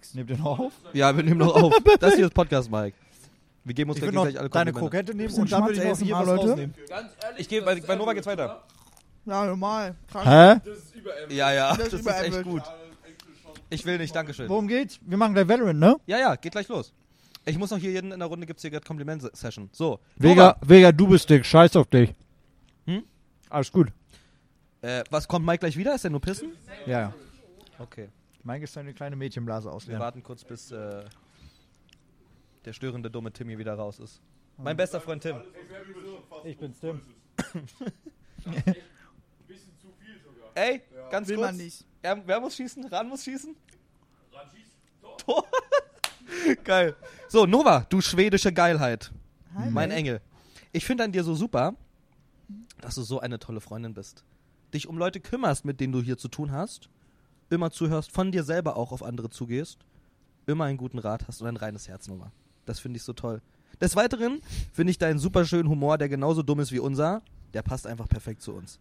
Gemixt? 0.00 0.14
Nimm 0.14 0.26
den 0.26 0.38
noch 0.38 0.58
auf. 0.58 0.72
Ja, 0.92 1.14
wir 1.16 1.22
nehmen 1.22 1.38
noch 1.38 1.54
auf. 1.54 1.74
Das 2.00 2.14
hier 2.14 2.26
ist 2.26 2.34
Podcast, 2.34 2.70
Mike. 2.70 2.96
Wir 3.64 3.74
geben 3.74 3.90
uns 3.90 3.98
Ich 3.98 4.02
gleich, 4.02 4.14
noch 4.14 4.22
gleich 4.24 4.38
alle 4.38 4.48
deine 4.48 4.72
Komplimente. 4.72 5.12
Krokette 5.12 5.14
nehmen 5.16 5.34
und 5.34 5.52
dann 5.52 5.64
würde 5.66 5.82
ich 5.82 5.86
ASMR, 5.86 6.04
Bier 6.06 6.16
was 6.16 6.26
Leute. 6.26 6.48
rausnehmen. 6.48 6.74
Ich 7.36 7.48
gehe, 7.48 7.62
bei, 7.62 7.80
bei 7.80 7.94
Nova 7.94 8.12
geht's 8.14 8.26
weiter. 8.26 8.62
Ja, 9.26 9.44
normal. 9.44 9.94
Krank. 10.10 10.26
Hä? 10.26 11.34
Ja, 11.34 11.52
ja, 11.52 11.76
Das 11.76 11.90
das, 11.90 12.00
ist 12.00 12.06
ist 12.06 12.22
echt 12.22 12.42
gut. 12.42 12.62
Ich 13.68 13.84
will 13.84 13.98
nicht, 13.98 14.16
Dankeschön. 14.16 14.48
Worum 14.48 14.66
geht's? 14.66 14.98
Wir 15.02 15.16
machen 15.18 15.34
gleich 15.34 15.46
Valorant, 15.46 15.78
ne? 15.78 15.96
Ja, 16.06 16.18
ja, 16.18 16.34
geht 16.36 16.52
gleich 16.52 16.68
los. 16.68 16.92
Ich 17.44 17.56
muss 17.58 17.70
noch 17.70 17.78
hier 17.78 17.90
jeden 17.90 18.12
in 18.12 18.18
der 18.18 18.28
Runde 18.28 18.46
gibt's 18.46 18.62
hier 18.62 18.70
gerade 18.70 18.84
Kompliment-Session. 18.84 19.68
So. 19.72 20.00
Vega, 20.16 20.56
Vega, 20.62 20.90
du 20.92 21.06
bist 21.06 21.28
dick. 21.30 21.44
Scheiß 21.44 21.76
auf 21.76 21.86
dich. 21.86 22.14
Hm? 22.86 23.04
Alles 23.48 23.70
gut. 23.70 23.88
Äh, 24.82 25.04
was 25.10 25.28
kommt 25.28 25.46
Mike 25.46 25.58
gleich 25.58 25.76
wieder? 25.76 25.94
Ist 25.94 26.04
er 26.04 26.10
nur 26.10 26.20
pissen? 26.20 26.52
Ja, 26.86 27.00
ja. 27.00 27.14
Okay. 27.78 28.08
Mike 28.42 28.64
ist 28.64 28.76
eine 28.78 28.94
kleine 28.94 29.16
Mädchenblase 29.16 29.68
Wir 29.68 29.72
ausleeren. 29.72 30.00
warten 30.00 30.22
kurz, 30.22 30.44
bis 30.44 30.70
äh, 30.70 31.04
der 32.64 32.72
störende 32.72 33.10
dumme 33.10 33.32
Timmy 33.32 33.58
wieder 33.58 33.74
raus 33.74 33.98
ist. 33.98 34.20
Mein 34.56 34.76
bester 34.76 35.00
Freund 35.00 35.22
Tim. 35.22 35.36
Ich 36.44 36.58
bin's, 36.58 36.78
Tim. 36.80 37.00
Ey, 40.54 40.82
ganz 41.10 41.28
Will 41.28 41.36
kurz. 41.36 41.48
man 41.48 41.56
nicht. 41.56 41.84
Er, 42.02 42.26
wer 42.26 42.40
muss 42.40 42.56
schießen? 42.56 42.86
Ran 42.86 43.08
muss 43.08 43.24
schießen? 43.24 43.54
Tor. 45.18 45.44
Geil. 46.64 46.96
So, 47.28 47.46
Nova, 47.46 47.86
du 47.88 48.00
schwedische 48.00 48.52
Geilheit. 48.52 49.12
Hi, 49.54 49.70
Mein. 49.70 49.90
Engel. 49.90 50.20
Ich 50.72 50.84
finde 50.84 51.04
an 51.04 51.12
dir 51.12 51.24
so 51.24 51.34
super, 51.34 51.74
dass 52.80 52.94
du 52.94 53.02
so 53.02 53.20
eine 53.20 53.38
tolle 53.38 53.60
Freundin 53.60 53.94
bist. 53.94 54.24
Dich 54.72 54.86
um 54.86 54.96
Leute 54.98 55.20
kümmerst, 55.20 55.64
mit 55.64 55.80
denen 55.80 55.92
du 55.92 56.00
hier 56.02 56.16
zu 56.16 56.28
tun 56.28 56.52
hast. 56.52 56.88
Immer 57.50 57.70
zuhörst, 57.70 58.12
von 58.12 58.30
dir 58.32 58.44
selber 58.44 58.76
auch 58.76 58.92
auf 58.92 59.02
andere 59.02 59.28
zugehst. 59.28 59.78
Immer 60.46 60.64
einen 60.64 60.78
guten 60.78 60.98
Rat 60.98 61.26
hast 61.28 61.42
und 61.42 61.48
ein 61.48 61.56
reines 61.56 61.88
Herz, 61.88 62.08
Nova. 62.08 62.30
Das 62.64 62.80
finde 62.80 62.96
ich 62.96 63.02
so 63.02 63.12
toll. 63.12 63.42
Des 63.80 63.96
Weiteren 63.96 64.40
finde 64.72 64.90
ich 64.92 64.98
deinen 64.98 65.18
super 65.18 65.44
schönen 65.44 65.68
Humor, 65.68 65.98
der 65.98 66.08
genauso 66.08 66.42
dumm 66.42 66.60
ist 66.60 66.70
wie 66.72 66.78
unser, 66.78 67.22
der 67.54 67.62
passt 67.62 67.86
einfach 67.86 68.08
perfekt 68.08 68.42
zu 68.42 68.52
uns. 68.52 68.78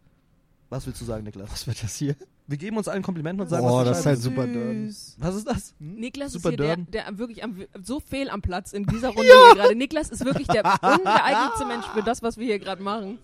Was 0.70 0.86
willst 0.86 1.02
du 1.02 1.06
sagen, 1.06 1.24
Niklas? 1.24 1.52
Was 1.52 1.66
wird 1.66 1.82
das 1.84 1.96
hier? 1.96 2.16
Wir 2.46 2.58
geben 2.58 2.78
uns 2.78 2.88
allen 2.88 3.02
Komplimenten 3.02 3.42
und 3.42 3.50
sagen, 3.50 3.66
Oh, 3.66 3.78
was 3.78 3.84
du 3.84 3.90
das 3.90 4.00
ist 4.02 4.06
halt 4.06 4.22
super 4.22 4.46
dörren. 4.48 4.96
Was 5.18 5.36
ist 5.36 5.48
das? 5.48 5.74
Niklas 5.80 6.32
Super 6.34 6.50
ist 6.50 6.58
hier 6.58 6.58
der, 6.58 6.76
Dörren. 6.76 6.92
der 6.92 7.18
wirklich 7.18 7.44
am, 7.44 7.64
so 7.84 8.00
fehl 8.00 8.30
am 8.30 8.42
Platz 8.42 8.74
in 8.74 8.86
dieser 8.86 9.10
Runde 9.10 9.24
hier 9.24 9.56
gerade. 9.56 9.76
Niklas 9.76 10.10
ist 10.10 10.24
wirklich 10.26 10.48
der 10.48 10.64
ungeeignetste 10.84 11.66
Mensch 11.66 11.86
für 11.88 12.04
das, 12.04 12.22
was 12.22 12.38
wir 12.38 12.46
hier 12.46 12.60
gerade 12.60 12.84
machen. 12.84 13.18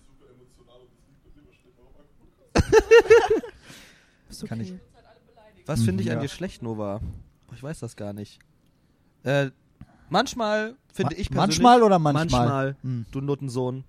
Ist 4.28 4.42
okay. 4.42 4.48
Kann 4.48 4.60
ich- 4.60 4.74
Was 5.66 5.82
finde 5.82 6.02
ich 6.02 6.06
Mhm, 6.08 6.12
an 6.12 6.18
ja. 6.18 6.22
dir 6.22 6.28
schlecht, 6.28 6.62
Nova? 6.62 7.00
Ich 7.54 7.62
weiß 7.62 7.80
das 7.80 7.96
gar 7.96 8.12
nicht. 8.12 8.38
Äh, 9.24 9.50
manchmal 10.08 10.76
finde 10.92 11.14
Ma- 11.14 11.20
ich 11.20 11.30
persönlich... 11.30 11.58
manchmal 11.60 11.82
oder 11.82 11.98
manchmal? 11.98 12.24
Manchmal, 12.24 12.76
Hm. 12.82 13.06
du 13.10 13.20
Nuttensohn. 13.20 13.84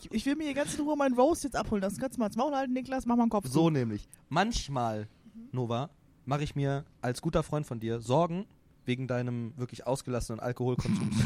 Ich, 0.00 0.10
ich 0.12 0.26
will 0.26 0.36
mir 0.36 0.44
hier 0.44 0.54
ganz 0.54 0.74
in 0.74 0.84
Ruhe 0.84 0.96
meinen 0.96 1.14
Roast 1.14 1.44
jetzt 1.44 1.56
abholen. 1.56 1.82
Das 1.82 1.98
kannst 1.98 2.16
du 2.16 2.20
mal 2.20 2.26
ins 2.26 2.36
Maul 2.36 2.54
halten, 2.54 2.72
Niklas. 2.72 3.04
Mach 3.06 3.16
mal 3.16 3.22
einen 3.24 3.30
Kopf 3.30 3.46
So 3.48 3.64
zu. 3.64 3.70
nämlich. 3.70 4.08
Manchmal, 4.28 5.08
Nova, 5.52 5.90
mache 6.24 6.42
ich 6.44 6.54
mir 6.56 6.84
als 7.02 7.20
guter 7.20 7.42
Freund 7.42 7.66
von 7.66 7.80
dir 7.80 8.00
Sorgen 8.00 8.46
wegen 8.86 9.06
deinem 9.06 9.52
wirklich 9.58 9.86
ausgelassenen 9.86 10.40
Alkoholkonsums. 10.40 11.16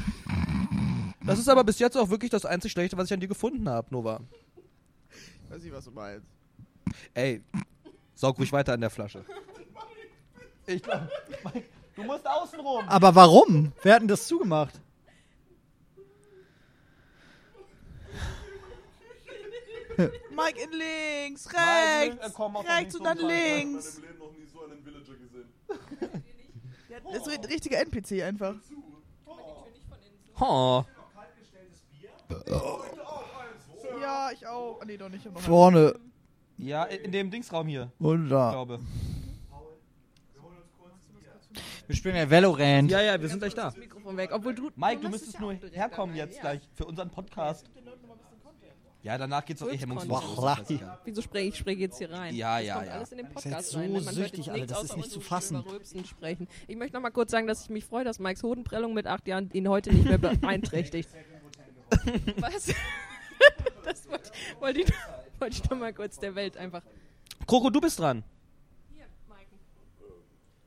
das 1.26 1.38
ist 1.38 1.48
aber 1.48 1.62
bis 1.64 1.78
jetzt 1.78 1.96
auch 1.96 2.10
wirklich 2.10 2.30
das 2.30 2.44
einzig 2.44 2.72
Schlechte, 2.72 2.96
was 2.96 3.06
ich 3.06 3.12
an 3.14 3.20
dir 3.20 3.28
gefunden 3.28 3.68
habe, 3.68 3.88
Nova. 3.90 4.20
Ich 5.44 5.50
weiß 5.50 5.62
nicht, 5.62 5.72
was 5.72 5.84
du 5.84 5.90
meinst. 5.92 6.26
Ey, 7.14 7.42
saug 8.22 8.38
ruhig 8.38 8.52
weiter 8.52 8.72
an 8.72 8.80
der 8.80 8.90
Flasche. 8.90 9.24
Ich 10.66 10.80
glaub, 10.80 11.08
du 11.96 12.02
musst 12.04 12.24
außen 12.26 12.60
rum. 12.60 12.88
Aber 12.88 13.14
warum? 13.16 13.72
Wer 13.82 13.94
hat 13.94 14.02
denn 14.02 14.08
das 14.08 14.28
zugemacht? 14.28 14.80
Mike 19.96 20.58
in 20.62 20.70
links, 20.70 21.46
Mike, 21.46 22.18
rechts, 22.20 22.34
komm 22.34 22.56
auf 22.56 22.66
rechts 22.66 22.94
und 22.94 23.04
dann 23.04 23.18
Mike. 23.18 23.28
links. 23.28 23.98
Leben 23.98 24.18
noch 24.18 24.32
nie 24.32 24.46
so 24.46 24.64
einen 24.64 24.82
Villager 24.84 25.14
gesehen. 25.16 25.52
Das 27.12 27.26
ist 27.26 27.28
ein 27.28 27.44
richtiger 27.44 27.78
NPC 27.80 28.22
einfach. 28.22 28.54
Oh. 30.40 30.84
Ja, 34.00 34.30
ich 34.32 34.46
auch. 34.46 34.80
Ah, 34.80 34.84
nee, 34.86 34.96
doch 34.96 35.08
nicht. 35.08 35.28
Vorne 35.36 35.94
Ja, 36.62 36.84
in 36.84 37.10
dem 37.10 37.28
Dingsraum 37.28 37.66
hier, 37.66 37.90
und 37.98 38.24
ich 38.24 38.30
da. 38.30 38.52
glaube. 38.52 38.78
Wir 41.88 41.96
spielen 41.96 42.14
ja 42.14 42.30
Valorant. 42.30 42.88
Ja, 42.88 43.02
ja, 43.02 43.20
wir 43.20 43.28
sind 43.28 43.40
gleich 43.40 43.54
da. 43.54 43.72
Mikrofon 43.76 44.16
weg. 44.16 44.30
Obwohl 44.32 44.54
du. 44.54 44.70
Mike, 44.76 45.02
du 45.02 45.08
müsstest 45.08 45.34
es 45.34 45.40
ja 45.40 45.40
nur 45.40 45.54
herkommen 45.72 46.14
jetzt 46.14 46.40
gleich 46.40 46.60
für 46.74 46.84
unseren 46.84 47.10
Podcast. 47.10 47.68
Ja, 49.02 49.18
danach 49.18 49.44
geht's 49.44 49.60
doch 49.60 49.68
eh 49.68 49.76
hemmungslos. 49.76 50.36
Das. 50.36 50.80
Wieso 51.04 51.22
spreche 51.22 51.48
ich 51.48 51.58
spreche 51.58 51.80
jetzt 51.80 51.98
hier 51.98 52.12
rein? 52.12 52.36
Ja, 52.36 52.58
das 52.58 52.66
ja, 52.66 52.74
kommt 52.74 52.86
ja. 52.86 52.92
alles 52.92 53.10
in 53.10 53.18
den 53.18 53.28
Podcast 53.28 53.76
rein. 53.76 53.88
so 53.88 53.98
ne? 53.98 54.00
Man 54.04 54.14
süchtig, 54.14 54.50
Alter, 54.52 54.66
das 54.66 54.84
ist 54.84 54.96
nicht 54.96 55.10
zu 55.10 55.20
fassen. 55.20 55.64
Sprechen. 56.08 56.46
Ich 56.68 56.76
möchte 56.76 56.94
noch 56.94 57.02
mal 57.02 57.10
kurz 57.10 57.32
sagen, 57.32 57.48
dass 57.48 57.64
ich 57.64 57.70
mich 57.70 57.84
freue, 57.84 58.04
dass 58.04 58.20
Mikes 58.20 58.44
Hodenprellung 58.44 58.94
mit 58.94 59.08
acht 59.08 59.26
Jahren 59.26 59.50
ihn 59.52 59.68
heute 59.68 59.92
nicht 59.92 60.04
mehr 60.04 60.18
beeinträchtigt. 60.18 61.08
Was? 62.38 62.68
das 63.84 64.08
wollte 64.08 64.30
ich, 64.32 64.60
wollte 64.60 64.80
ich, 64.82 64.92
wollte 65.42 65.56
ich 65.56 65.70
noch 65.70 65.78
mal 65.78 65.92
kurz 65.92 66.18
der 66.18 66.34
Welt 66.34 66.56
einfach. 66.56 66.82
Kroko, 67.46 67.68
du 67.68 67.80
bist 67.80 67.98
dran. 67.98 68.22
Hier, 68.94 69.04
Mike. 69.28 69.50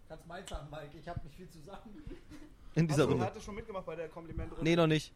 Kannst 0.10 0.28
meins 0.28 0.50
sagen, 0.50 0.68
Mike. 0.70 0.90
Ich 1.00 1.08
habe 1.08 1.22
nicht 1.24 1.36
viel 1.36 1.50
zu 1.50 1.60
sagen. 1.66 1.90
In 2.76 2.88
dieser 2.88 3.06
Runde. 3.06 3.32
er 3.34 3.42
schon 3.42 3.56
mitgemacht 3.56 3.86
bei 3.86 3.96
der 3.96 4.10
Komplimentrunde? 4.10 4.64
Nee, 4.64 4.76
noch 4.76 4.88
nicht. 4.88 5.14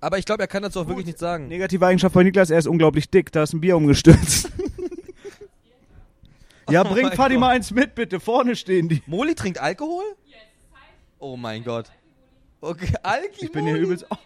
Aber 0.00 0.18
ich 0.18 0.24
glaube, 0.24 0.44
er 0.44 0.46
kann 0.46 0.62
dazu 0.62 0.80
auch 0.80 0.86
wirklich 0.86 1.06
nichts 1.06 1.20
sagen. 1.20 1.48
Negative 1.48 1.84
Eigenschaft 1.84 2.12
von 2.12 2.24
Niklas, 2.24 2.50
er 2.50 2.58
ist 2.58 2.68
unglaublich 2.68 3.10
dick. 3.10 3.32
Da 3.32 3.42
ist 3.42 3.52
ein 3.52 3.60
Bier 3.60 3.76
umgestürzt. 3.76 4.48
ja, 6.70 6.82
Oh 6.82 6.88
bring 6.88 7.08
mein 7.08 7.16
Fadi 7.16 7.36
mal 7.36 7.50
eins 7.50 7.72
mit, 7.72 7.96
bitte. 7.96 8.20
Vorne 8.20 8.54
stehen 8.54 8.88
die. 8.88 9.02
Moli 9.06 9.34
trinkt 9.34 9.58
Alkohol? 9.58 10.04
Oh 11.18 11.36
mein 11.36 11.64
Gott. 11.64 11.90
Okay, 12.60 12.94
Alki 13.02 13.46
Ich 13.46 13.52
bin 13.52 13.66
hier 13.66 13.76
übelst. 13.76 14.06
Oh, 14.08 14.16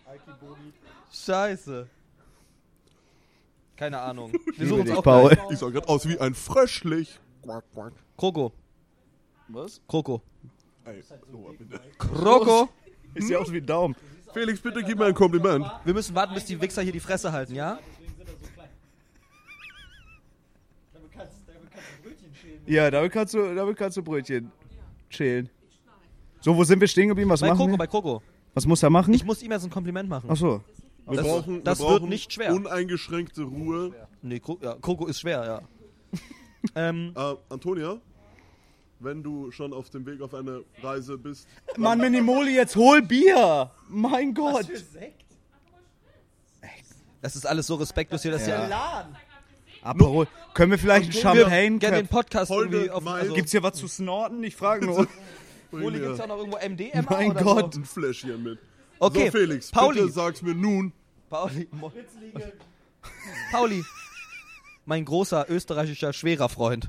Scheiße. 1.11 1.89
Keine 3.77 4.01
Ahnung. 4.01 4.33
Wir 4.57 4.67
suchen 4.69 4.81
uns 4.83 4.91
dich, 4.91 4.99
auch 4.99 5.03
Paul. 5.03 5.31
gleich. 5.31 5.51
Ich 5.51 5.59
sah 5.59 5.69
gerade 5.69 5.89
aus 5.89 6.09
wie 6.09 6.19
ein 6.19 6.35
Fröschlich. 6.35 7.19
Quack, 7.43 7.65
quack. 7.73 7.93
Kroko. 8.17 8.53
Was? 9.49 9.81
Kroko. 9.89 10.23
Ey, 10.85 11.03
bitte. 11.59 11.81
Kroko. 11.99 12.69
Ist 13.15 13.29
ja 13.31 13.39
aus 13.39 13.53
wie 13.53 13.59
ein 13.59 13.67
Daumen. 13.67 13.97
Felix, 14.33 14.61
bitte 14.61 14.83
gib 14.83 14.99
mir 14.99 15.07
ein 15.07 15.15
Kompliment. 15.15 15.65
Wir 15.85 15.95
müssen 15.95 16.15
warten, 16.15 16.35
bis 16.35 16.45
die 16.47 16.61
Wichser 16.61 16.83
hier 16.83 16.93
die 16.93 17.01
Fresse 17.01 17.31
halten, 17.31 17.55
ja? 17.55 17.79
Damit 20.93 21.13
kannst, 21.13 21.35
damit 21.47 21.71
kannst 21.73 21.89
du 21.89 22.03
Brötchen 22.03 22.35
schälen. 22.35 22.63
Ja, 22.67 22.91
damit 22.91 23.13
kannst 23.13 23.35
du, 23.35 23.55
damit 23.55 23.77
kannst 23.77 23.97
du 23.97 24.03
Brötchen 24.03 24.53
schälen. 25.09 25.49
So, 26.41 26.57
wo 26.57 26.65
sind 26.65 26.81
wir 26.81 26.89
stehen 26.89 27.09
geblieben? 27.09 27.31
Was 27.31 27.41
Bei 27.41 27.49
machen 27.49 27.59
Kroko, 27.59 27.71
wir? 27.73 27.79
bei 27.79 27.87
Kroko. 27.87 28.23
Was 28.55 28.67
muss 28.67 28.83
er 28.83 28.91
machen? 28.91 29.15
Ich 29.15 29.25
muss 29.25 29.43
ihm 29.43 29.51
jetzt 29.53 29.65
ein 29.65 29.71
Kompliment 29.71 30.09
machen. 30.09 30.29
Ach 30.31 30.37
so. 30.37 30.63
Wir 31.07 31.17
Das- 31.19 31.27
brauchen, 31.27 31.65
das 31.65 31.79
wir 31.81 31.87
wird 31.89 31.99
brauchen 32.01 32.09
nicht 32.09 32.33
schwer. 32.33 32.53
Uneingeschränkte 32.55 33.43
Ruhe. 33.43 33.93
Nee, 34.23 34.41
Kro 34.41 34.59
ja, 34.63 34.75
Kroko 34.81 35.07
ist 35.07 35.21
schwer, 35.21 35.45
ja. 35.45 36.19
ähm, 36.75 37.13
Äh, 37.15 37.35
Antonia, 37.51 37.99
wenn 39.01 39.23
du 39.23 39.51
schon 39.51 39.73
auf 39.75 39.91
dem 39.91 40.07
Weg 40.07 40.23
auf 40.23 40.33
eine 40.35 40.63
Reise 40.83 41.19
bist, 41.19 41.47
Mann, 41.77 41.99
Minimoli, 41.99 42.55
jetzt 42.55 42.75
hol 42.77 43.03
Bier! 43.03 43.71
Mein 43.89 44.33
Gott! 44.33 44.67
das 47.21 47.37
ist 47.37 47.47
alles 47.47 47.67
so 47.67 47.75
respektlos 47.77 48.23
hier, 48.23 48.31
dass 48.33 48.47
ja. 48.47 48.67
Laden. 48.67 49.17
Aperol. 49.83 50.27
Können 50.55 50.71
wir 50.71 50.79
vielleicht 50.79 51.05
einen 51.05 51.13
Champagne? 51.13 51.79
gerne 51.79 51.97
den 51.99 52.09
Podcast 52.09 52.51
Holde, 52.51 52.77
irgendwie 52.85 52.91
auf. 52.91 53.07
Also, 53.07 53.35
Gibt's 53.35 53.51
hier 53.53 53.63
was 53.63 53.75
zu 53.75 53.87
snorten? 53.89 54.43
Ich 54.43 54.57
frage 54.57 54.87
nur. 54.87 55.07
mir 55.71 55.91
gibt's 56.01 56.21
auch 56.21 56.27
noch 56.27 56.39
irgendwo 56.39 56.57
MDMA 56.59 57.03
Mein 57.11 57.31
oder 57.33 57.43
Gott. 57.43 57.77
ein 57.77 57.85
Fläschchen 57.85 58.43
mit. 58.43 58.59
Okay, 59.07 59.27
So, 59.27 59.39
Felix, 59.39 59.71
Pauli. 59.71 60.01
bitte 60.01 60.13
sag's 60.13 60.43
mir 60.43 60.55
nun. 60.55 60.93
Pauli. 61.31 61.69
Pauli. 63.53 63.85
Mein 64.87 65.05
großer 65.05 65.47
österreichischer 65.49 66.13
schwerer 66.13 66.49
Freund. 66.49 66.89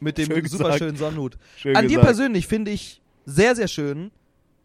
Mit 0.00 0.18
dem 0.18 0.26
Schön 0.26 0.42
gesagt. 0.42 0.62
super 0.62 0.78
schönen 0.78 0.96
Sonnenhut. 0.96 1.38
Schön 1.56 1.76
An 1.76 1.84
dir 1.84 1.96
gesagt. 1.98 2.06
persönlich 2.06 2.46
finde 2.46 2.70
ich 2.70 3.00
sehr, 3.24 3.56
sehr 3.56 3.68
schön. 3.68 4.10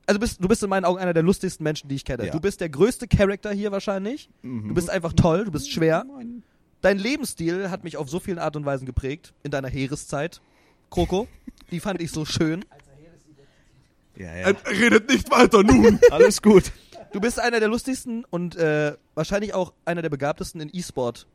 Also 0.06 0.20
bist, 0.20 0.44
du 0.44 0.48
bist 0.48 0.62
in 0.64 0.70
meinen 0.70 0.86
Augen 0.86 1.00
einer 1.00 1.14
der 1.14 1.24
lustigsten 1.24 1.64
Menschen, 1.64 1.88
die 1.88 1.96
ich 1.96 2.04
kenne. 2.06 2.26
Ja. 2.26 2.32
Du 2.32 2.40
bist 2.40 2.60
der 2.62 2.70
größte 2.70 3.08
Charakter 3.08 3.52
hier 3.52 3.72
wahrscheinlich. 3.72 4.30
Mhm. 4.42 4.70
Du 4.70 4.74
bist 4.74 4.90
einfach 4.90 5.14
toll, 5.14 5.46
du 5.46 5.52
bist 5.52 5.72
schwer. 5.72 6.06
Dein 6.82 6.98
Lebensstil 6.98 7.70
hat 7.70 7.84
mich 7.84 7.98
auf 7.98 8.10
so 8.10 8.20
vielen 8.20 8.40
Art 8.40 8.56
und 8.56 8.66
Weisen 8.66 8.86
geprägt. 8.86 9.34
In 9.44 9.52
deiner 9.52 9.68
Heereszeit. 9.70 10.42
Kroko. 10.90 11.28
Die 11.72 11.80
fand 11.80 12.02
ich 12.02 12.12
so 12.12 12.26
schön. 12.26 12.66
Ja, 14.20 14.28
Er 14.28 14.56
redet 14.70 15.10
nicht 15.10 15.32
weiter 15.32 15.64
nun. 15.64 16.00
Alles 16.12 16.42
gut. 16.42 16.72
Du 17.14 17.20
bist 17.20 17.40
einer 17.40 17.60
der 17.60 17.70
lustigsten 17.70 18.26
und 18.30 18.56
äh, 18.56 18.94
wahrscheinlich 19.16 19.54
auch 19.56 19.74
einer 19.86 20.02
der 20.04 20.10
begabtesten 20.10 20.62
in 20.62 20.70
E-Sport. 20.72 21.26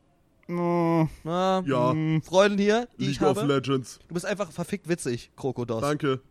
Oh, 0.47 1.07
Na, 1.23 1.63
Ja, 1.65 1.93
Freunden 2.23 2.59
hier, 2.59 2.87
die 2.99 3.09
ich 3.09 3.19
League 3.19 3.29
of 3.29 3.37
habe. 3.37 3.51
Legends. 3.53 3.99
Du 4.07 4.13
bist 4.13 4.25
einfach 4.25 4.51
verfickt 4.51 4.87
witzig, 4.87 5.31
Krokodos. 5.35 5.81
Danke. 5.81 6.21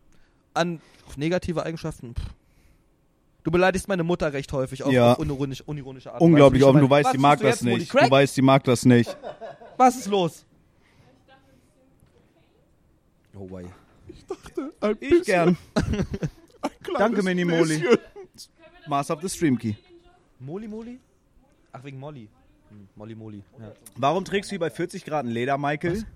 An 0.53 0.81
auf 1.05 1.17
negative 1.17 1.63
Eigenschaften. 1.63 2.15
Pff. 2.15 2.23
Du 3.43 3.51
beleidigst 3.51 3.87
meine 3.87 4.03
Mutter 4.03 4.33
recht 4.33 4.51
häufig 4.53 4.81
auf, 4.83 4.91
Ja. 4.91 5.11
auf 5.11 5.19
unironisch, 5.19 5.61
unironische 5.67 6.11
Art. 6.11 6.21
unglaublich 6.21 6.61
Weise. 6.63 6.69
offen. 6.69 6.81
Du 6.81 6.89
weißt, 6.89 7.13
die 7.13 7.17
mag 7.19 7.39
das 7.41 7.61
nicht. 7.61 7.93
Du 7.93 8.09
weißt, 8.09 8.37
die 8.37 8.41
mag 8.41 8.63
das 8.63 8.85
nicht. 8.85 9.15
Was 9.77 9.97
ist 9.97 10.07
los? 10.07 10.45
Oh, 13.37 13.47
wei. 13.51 13.65
Ein 14.79 14.97
Ich 15.01 15.23
gern. 15.25 15.57
Danke, 16.97 17.23
Minimoli. 17.23 17.79
Bläschen. 17.79 17.97
Master 18.87 19.15
of 19.15 19.21
the 19.21 19.29
Stream 19.29 19.57
Key. 19.57 19.75
Moli 20.39 20.67
Moli? 20.67 20.99
Ach, 21.71 21.83
wegen 21.83 21.99
Molly. 21.99 22.29
Hm, 22.69 22.87
Molly 22.95 23.15
Moli. 23.15 23.43
Ja. 23.59 23.71
Warum 23.95 24.23
trägst 24.25 24.49
du 24.49 24.53
hier 24.53 24.59
bei 24.59 24.69
40 24.69 25.03
Grad 25.05 25.25
ein 25.25 25.31
Leder, 25.31 25.57
Michael? 25.57 26.03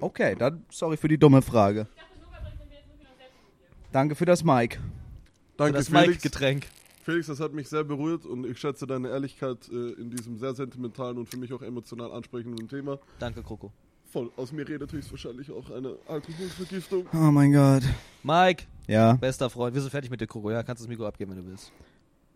Okay, 0.00 0.36
dann 0.38 0.64
sorry 0.70 0.96
für 0.96 1.08
die 1.08 1.18
dumme 1.18 1.42
Frage. 1.42 1.88
Danke 3.90 4.14
für 4.14 4.24
das 4.24 4.44
Mic. 4.44 4.78
Danke, 5.56 5.72
das 5.78 5.88
Felix. 5.88 6.06
Mike-Getränk. 6.06 6.66
Felix, 7.02 7.26
das 7.26 7.40
hat 7.40 7.54
mich 7.54 7.68
sehr 7.68 7.84
berührt 7.84 8.26
und 8.26 8.46
ich 8.46 8.58
schätze 8.58 8.86
deine 8.86 9.08
Ehrlichkeit 9.08 9.68
äh, 9.70 9.92
in 10.00 10.10
diesem 10.10 10.38
sehr 10.38 10.54
sentimentalen 10.54 11.18
und 11.18 11.28
für 11.28 11.38
mich 11.38 11.52
auch 11.52 11.62
emotional 11.62 12.12
ansprechenden 12.12 12.68
Thema. 12.68 12.98
Danke, 13.18 13.42
Kroko. 13.42 13.72
Voll 14.10 14.30
aus 14.36 14.52
mir 14.52 14.66
redet 14.66 14.90
höchstwahrscheinlich 14.92 15.50
auch 15.50 15.68
eine 15.70 15.94
Alkoholvergiftung. 16.08 17.06
Oh 17.12 17.16
mein 17.30 17.52
Gott. 17.52 17.82
Mike, 18.22 18.64
Ja. 18.86 19.12
bester 19.14 19.50
Freund. 19.50 19.74
Wir 19.74 19.82
sind 19.82 19.90
fertig 19.90 20.10
mit 20.10 20.20
dir, 20.20 20.26
Kroko. 20.26 20.50
Ja, 20.50 20.62
kannst 20.62 20.80
das 20.82 20.88
Mikro 20.88 21.06
abgeben, 21.06 21.32
wenn 21.32 21.44
du 21.44 21.46
willst. 21.50 21.72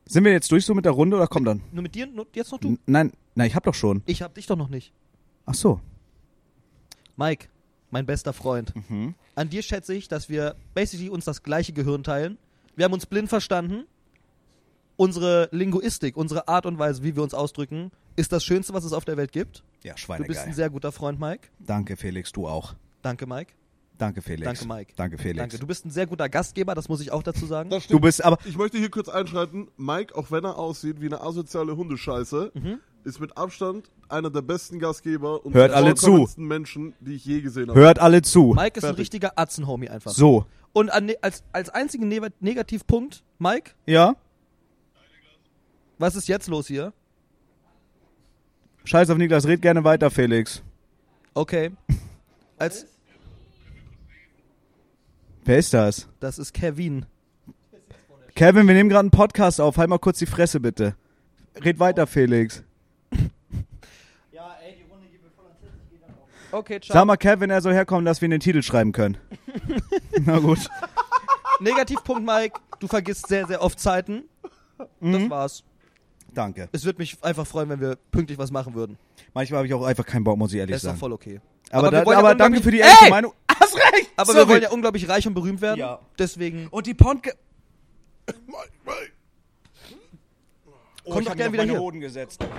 Sind 0.06 0.24
wir 0.24 0.32
jetzt 0.32 0.50
durch 0.52 0.66
so 0.66 0.74
mit 0.74 0.84
der 0.84 0.92
Runde 0.92 1.16
oder 1.16 1.26
kommt 1.26 1.46
dann? 1.46 1.62
Nur 1.72 1.82
mit 1.82 1.94
dir? 1.94 2.06
Nur, 2.06 2.26
jetzt 2.34 2.52
noch 2.52 2.58
du? 2.58 2.68
N 2.68 2.78
nein, 2.86 3.12
nein, 3.34 3.46
ich 3.46 3.54
hab 3.54 3.64
doch 3.64 3.74
schon. 3.74 4.02
Ich 4.04 4.20
hab 4.20 4.34
dich 4.34 4.46
doch 4.46 4.56
noch 4.56 4.68
nicht. 4.68 4.92
Ach 5.46 5.54
so. 5.54 5.80
Mike, 7.16 7.48
mein 7.90 8.04
bester 8.04 8.32
Freund. 8.32 8.74
Mhm. 8.90 9.14
An 9.34 9.48
dir 9.48 9.62
schätze 9.62 9.94
ich, 9.94 10.08
dass 10.08 10.28
wir 10.28 10.56
basically 10.74 11.08
uns 11.08 11.24
das 11.24 11.42
gleiche 11.42 11.72
Gehirn 11.72 12.02
teilen. 12.02 12.36
Wir 12.76 12.84
haben 12.84 12.92
uns 12.92 13.06
blind 13.06 13.28
verstanden. 13.28 13.84
Unsere 15.02 15.48
Linguistik, 15.50 16.16
unsere 16.16 16.46
Art 16.46 16.64
und 16.64 16.78
Weise, 16.78 17.02
wie 17.02 17.16
wir 17.16 17.24
uns 17.24 17.34
ausdrücken, 17.34 17.90
ist 18.14 18.30
das 18.30 18.44
Schönste, 18.44 18.72
was 18.72 18.84
es 18.84 18.92
auf 18.92 19.04
der 19.04 19.16
Welt 19.16 19.32
gibt. 19.32 19.64
Ja, 19.82 19.94
Du 19.94 19.96
bist 19.96 20.10
ein 20.10 20.18
Schweinegeil. 20.22 20.54
sehr 20.54 20.70
guter 20.70 20.92
Freund, 20.92 21.18
Mike. 21.18 21.48
Danke, 21.58 21.96
Felix, 21.96 22.30
du 22.30 22.46
auch. 22.46 22.74
Danke, 23.02 23.26
Mike. 23.26 23.52
Danke, 23.98 24.22
Felix. 24.22 24.44
Danke, 24.60 24.72
Mike. 24.72 24.92
Danke, 24.94 25.18
Felix. 25.18 25.38
Danke. 25.38 25.58
Du 25.58 25.66
bist 25.66 25.84
ein 25.84 25.90
sehr 25.90 26.06
guter 26.06 26.28
Gastgeber, 26.28 26.76
das 26.76 26.88
muss 26.88 27.00
ich 27.00 27.10
auch 27.10 27.24
dazu 27.24 27.46
sagen. 27.46 27.68
Das 27.70 27.88
Du 27.88 27.98
bist 27.98 28.24
aber. 28.24 28.38
Ich 28.44 28.56
möchte 28.56 28.78
hier 28.78 28.90
kurz 28.92 29.08
einschreiten. 29.08 29.68
Mike, 29.76 30.14
auch 30.16 30.30
wenn 30.30 30.44
er 30.44 30.56
aussieht 30.56 31.00
wie 31.00 31.06
eine 31.06 31.20
asoziale 31.20 31.76
Hundescheiße, 31.76 32.52
Mhm. 32.54 32.78
ist 33.02 33.18
mit 33.18 33.36
Abstand 33.36 33.90
einer 34.08 34.30
der 34.30 34.42
besten 34.42 34.78
Gastgeber 34.78 35.44
und 35.44 35.52
Hört 35.54 35.70
der 35.70 35.78
alle 35.78 35.96
zu. 35.96 36.28
Menschen, 36.36 36.94
die 37.00 37.14
ich 37.14 37.24
je 37.24 37.40
gesehen 37.40 37.70
habe. 37.70 37.80
Hört 37.80 37.98
alle 37.98 38.22
zu. 38.22 38.52
Mike 38.56 38.78
ist 38.78 38.84
ein 38.84 38.90
Fertig. 38.90 38.98
richtiger 39.00 39.32
Atzenhomie 39.36 39.88
einfach. 39.88 40.12
So. 40.12 40.46
Und 40.72 40.90
an, 40.90 41.06
ne- 41.06 41.16
als, 41.22 41.42
als 41.52 41.70
einzigen 41.70 42.06
Ne- 42.06 42.30
Negativpunkt, 42.40 43.24
Mike, 43.40 43.72
Ja? 43.86 44.14
Was 46.02 46.16
ist 46.16 46.26
jetzt 46.28 46.48
los 46.48 46.66
hier? 46.66 46.92
Scheiß 48.84 49.08
auf 49.10 49.18
Niklas, 49.18 49.46
red 49.46 49.62
gerne 49.62 49.84
weiter, 49.84 50.10
Felix. 50.10 50.62
Okay. 51.34 51.70
Als, 52.58 52.86
Wer 55.44 55.58
ist 55.58 55.72
das? 55.72 56.08
das 56.20 56.38
ist 56.38 56.52
Kevin. 56.52 57.06
Kevin, 58.34 58.66
wir 58.66 58.74
nehmen 58.74 58.88
gerade 58.90 59.00
einen 59.00 59.10
Podcast 59.10 59.60
auf. 59.60 59.76
Halt 59.76 59.88
mal 59.90 59.98
kurz 59.98 60.18
die 60.18 60.26
Fresse, 60.26 60.58
bitte. 60.60 60.96
Red 61.64 61.78
weiter, 61.78 62.06
Felix. 62.06 62.62
Ja, 64.32 64.56
ey, 64.64 64.74
die 64.76 64.90
Runde 64.90 65.06
geht 65.08 65.22
mir 65.22 65.30
voll 65.30 65.44
ans 65.46 65.60
Herz. 65.62 65.72
Ich 65.84 65.90
geh 65.90 65.98
dann 66.04 66.14
auch. 66.16 66.58
Okay, 66.58 66.80
ciao. 66.80 66.94
Sag 66.94 67.04
mal, 67.06 67.16
Kevin, 67.16 67.50
er 67.50 67.60
soll 67.62 67.74
herkommen, 67.74 68.04
dass 68.04 68.20
wir 68.20 68.28
den 68.28 68.40
Titel 68.40 68.62
schreiben 68.62 68.92
können. 68.92 69.16
Na 70.20 70.38
gut. 70.38 70.68
Negativpunkt, 71.60 72.24
Mike, 72.24 72.58
du 72.80 72.88
vergisst 72.88 73.28
sehr, 73.28 73.46
sehr 73.46 73.62
oft 73.62 73.78
Zeiten. 73.78 74.24
Das 74.78 74.88
Mhm. 75.00 75.30
war's. 75.30 75.62
Danke. 76.34 76.68
Es 76.72 76.84
würde 76.84 76.98
mich 76.98 77.16
einfach 77.22 77.46
freuen, 77.46 77.68
wenn 77.68 77.80
wir 77.80 77.96
pünktlich 78.10 78.38
was 78.38 78.50
machen 78.50 78.74
würden. 78.74 78.98
Manchmal 79.34 79.58
habe 79.58 79.66
ich 79.66 79.74
auch 79.74 79.84
einfach 79.84 80.06
keinen 80.06 80.24
Bock, 80.24 80.38
muss 80.38 80.52
ich 80.52 80.58
ehrlich 80.58 80.72
Das 80.74 80.82
ist 80.82 80.86
doch 80.86 80.90
sagen. 80.92 81.00
voll 81.00 81.12
okay. 81.12 81.40
Aber, 81.70 81.88
Aber 81.88 81.92
wir 81.92 82.00
da, 82.00 82.06
wollen 82.06 82.14
ja 82.14 82.18
aber 82.20 82.34
danke 82.34 82.58
unglaublich- 82.58 82.64
für 82.64 82.70
die 82.70 82.80
Ey! 82.80 82.88
ehrliche 82.88 83.10
Meinung. 83.10 83.32
Hast 83.60 83.74
recht! 83.76 84.10
Aber 84.16 84.32
Sorry. 84.32 84.38
wir 84.38 84.48
wollen 84.48 84.62
ja 84.62 84.70
unglaublich 84.70 85.08
reich 85.08 85.26
und 85.26 85.34
berühmt 85.34 85.60
werden. 85.60 85.78
Ja. 85.80 86.00
Deswegen 86.18 86.68
Und 86.68 86.86
die 86.86 86.94
Podcast... 86.94 87.36
Oh, 91.04 91.10
Komm 91.10 91.18
ich 91.20 91.24
doch 91.24 91.30
hab 91.32 91.36
gern 91.38 91.50
mich 91.50 91.60
wieder 91.60 91.62
auf 91.62 91.66
meine 91.66 91.72
hier. 91.72 91.80
Hoden 91.80 92.00
gesetzt. 92.00 92.44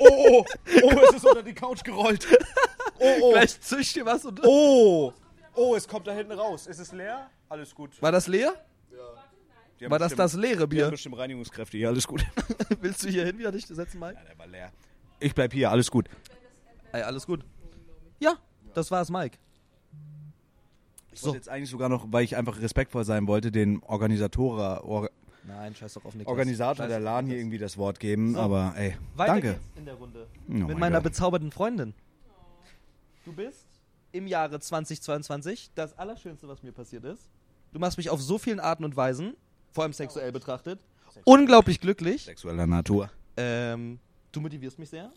Oh, 0.00 0.08
oh, 0.08 0.44
oh, 0.82 1.00
es 1.08 1.16
ist 1.16 1.24
unter 1.26 1.42
die 1.42 1.52
Couch 1.54 1.84
gerollt. 1.84 2.26
Oh, 2.98 3.14
oh, 3.22 3.32
gleich 3.32 3.60
zischt 3.60 3.94
dir 3.94 4.04
was 4.04 4.24
und. 4.24 4.40
oh. 4.44 5.12
Oh, 5.54 5.74
es 5.76 5.86
kommt 5.86 6.06
da 6.08 6.12
hinten 6.12 6.32
raus. 6.32 6.66
Ist 6.66 6.80
es 6.80 6.90
leer? 6.92 7.30
Alles 7.48 7.72
gut. 7.74 7.90
War 8.02 8.10
das 8.10 8.26
leer? 8.26 8.54
War 9.90 9.98
das 9.98 10.10
bestimmt- 10.14 10.18
das 10.24 10.34
leere 10.34 10.54
Die 10.56 10.60
haben 10.62 10.68
Bier? 10.70 10.90
bestimmt 10.90 11.18
Reinigungskräfte 11.18 11.76
hier, 11.78 11.88
alles 11.88 12.06
gut. 12.06 12.24
Willst 12.80 13.02
du 13.04 13.08
hier 13.08 13.24
hin 13.26 13.38
wieder 13.38 13.52
dich 13.52 13.66
setzen, 13.66 13.98
Mike? 14.00 14.18
der 14.28 14.38
war 14.38 14.46
leer. 14.46 14.72
Ich 15.20 15.34
bleib 15.34 15.52
hier, 15.52 15.70
alles 15.70 15.90
gut. 15.90 16.08
Ey, 16.92 17.02
alles 17.02 17.26
gut. 17.26 17.44
Ja, 18.20 18.36
das 18.74 18.90
war's, 18.90 19.10
Mike. 19.10 19.38
Ich 21.12 21.20
So. 21.20 21.26
wollte 21.28 21.38
jetzt 21.38 21.48
eigentlich 21.48 21.70
sogar 21.70 21.88
noch, 21.88 22.06
weil 22.10 22.24
ich 22.24 22.36
einfach 22.36 22.60
respektvoll 22.60 23.04
sein 23.04 23.26
wollte, 23.26 23.52
den 23.52 23.82
Organisator, 23.84 24.84
Or, 24.84 25.08
Nein, 25.46 25.74
scheiß 25.74 25.94
doch 25.94 26.04
auf 26.06 26.14
Niklas. 26.14 26.30
Organisator 26.30 26.86
der 26.88 27.00
LAN 27.00 27.26
hier 27.26 27.36
irgendwie 27.36 27.58
das 27.58 27.76
Wort 27.76 28.00
geben, 28.00 28.32
So. 28.34 28.40
aber 28.40 28.72
ey, 28.76 28.96
Weiter 29.14 29.32
danke. 29.34 29.52
geht's 29.52 29.64
in 29.76 29.84
der 29.84 29.94
Runde. 29.94 30.26
Oh 30.48 30.52
mit 30.52 30.68
mein 30.68 30.78
meiner 30.78 30.96
Gott. 30.98 31.04
bezaubernden 31.04 31.52
Freundin. 31.52 31.94
Du 33.24 33.32
bist 33.32 33.66
im 34.12 34.26
Jahre 34.26 34.58
2022 34.58 35.70
das 35.74 35.96
Allerschönste, 35.98 36.48
was 36.48 36.62
mir 36.62 36.72
passiert 36.72 37.04
ist. 37.04 37.28
Du 37.72 37.78
machst 37.78 37.98
mich 37.98 38.10
auf 38.10 38.20
so 38.22 38.38
vielen 38.38 38.58
Arten 38.60 38.84
und 38.84 38.96
Weisen, 38.96 39.34
vor 39.74 39.82
allem 39.82 39.92
sexuell 39.92 40.30
betrachtet, 40.30 40.78
unglaublich 41.24 41.80
glücklich. 41.80 42.22
Sexueller 42.22 42.66
Natur. 42.66 43.10
Ähm, 43.36 43.98
du 44.30 44.40
motivierst 44.40 44.78
mich 44.78 44.88
sehr. 44.88 45.10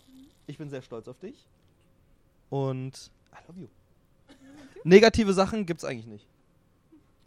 Ich 0.47 0.57
bin 0.57 0.69
sehr 0.69 0.81
stolz 0.81 1.07
auf 1.07 1.19
dich. 1.19 1.45
Und 2.49 3.11
I 3.31 3.37
love 3.47 3.61
you. 3.61 3.67
Negative 4.83 5.31
Sachen 5.33 5.65
gibt's 5.67 5.85
eigentlich 5.85 6.07
nicht. 6.07 6.25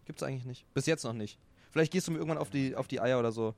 Gibt's 0.07 0.25
eigentlich 0.25 0.45
nicht. 0.45 0.65
Bis 0.75 0.87
jetzt 0.87 1.05
noch 1.05 1.13
nicht. 1.13 1.39
Vielleicht 1.71 1.93
gehst 1.93 2.09
du 2.09 2.13
mir 2.13 2.19
irgendwann 2.19 2.39
auf 2.39 2.51
die, 2.51 2.75
auf 2.75 2.89
die 2.89 3.01
Eier 3.01 3.21
oder 3.21 3.31
so. 3.31 3.55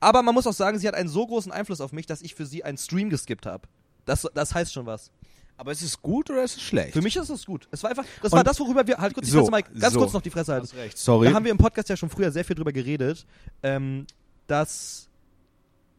Aber 0.00 0.22
man 0.22 0.34
muss 0.34 0.46
auch 0.46 0.52
sagen, 0.52 0.78
sie 0.80 0.88
hat 0.88 0.96
einen 0.96 1.08
so 1.08 1.24
großen 1.24 1.52
Einfluss 1.52 1.80
auf 1.80 1.92
mich, 1.92 2.06
dass 2.06 2.22
ich 2.22 2.34
für 2.34 2.44
sie 2.44 2.64
einen 2.64 2.76
Stream 2.76 3.08
geskippt 3.08 3.46
habe. 3.46 3.68
Das, 4.04 4.28
das 4.34 4.52
heißt 4.52 4.72
schon 4.72 4.86
was. 4.86 5.12
Aber 5.56 5.70
ist 5.72 5.82
es 5.82 6.02
gut 6.02 6.30
oder 6.30 6.42
ist 6.42 6.56
es 6.56 6.62
schlecht? 6.62 6.92
Für 6.94 7.02
mich 7.02 7.14
ist 7.16 7.28
es 7.30 7.46
gut. 7.46 7.68
Es 7.70 7.82
war 7.82 7.90
einfach, 7.90 8.04
das 8.22 8.32
Und- 8.32 8.36
war 8.38 8.44
das, 8.44 8.58
worüber 8.58 8.86
wir, 8.86 8.98
halt 8.98 9.14
kurz 9.14 9.26
die 9.26 9.32
So, 9.32 9.38
Fresse, 9.40 9.50
Mike, 9.52 9.78
ganz 9.78 9.94
so. 9.94 10.00
kurz 10.00 10.12
noch 10.12 10.22
die 10.22 10.30
Fresse 10.30 10.52
halten. 10.52 10.66
Recht. 10.76 10.98
Sorry. 10.98 11.28
Da 11.28 11.34
haben 11.34 11.44
wir 11.44 11.52
im 11.52 11.58
Podcast 11.58 11.88
ja 11.88 11.96
schon 11.96 12.10
früher 12.10 12.32
sehr 12.32 12.44
viel 12.44 12.56
drüber 12.56 12.72
geredet, 12.72 13.24
ähm, 13.62 14.06
dass, 14.48 15.08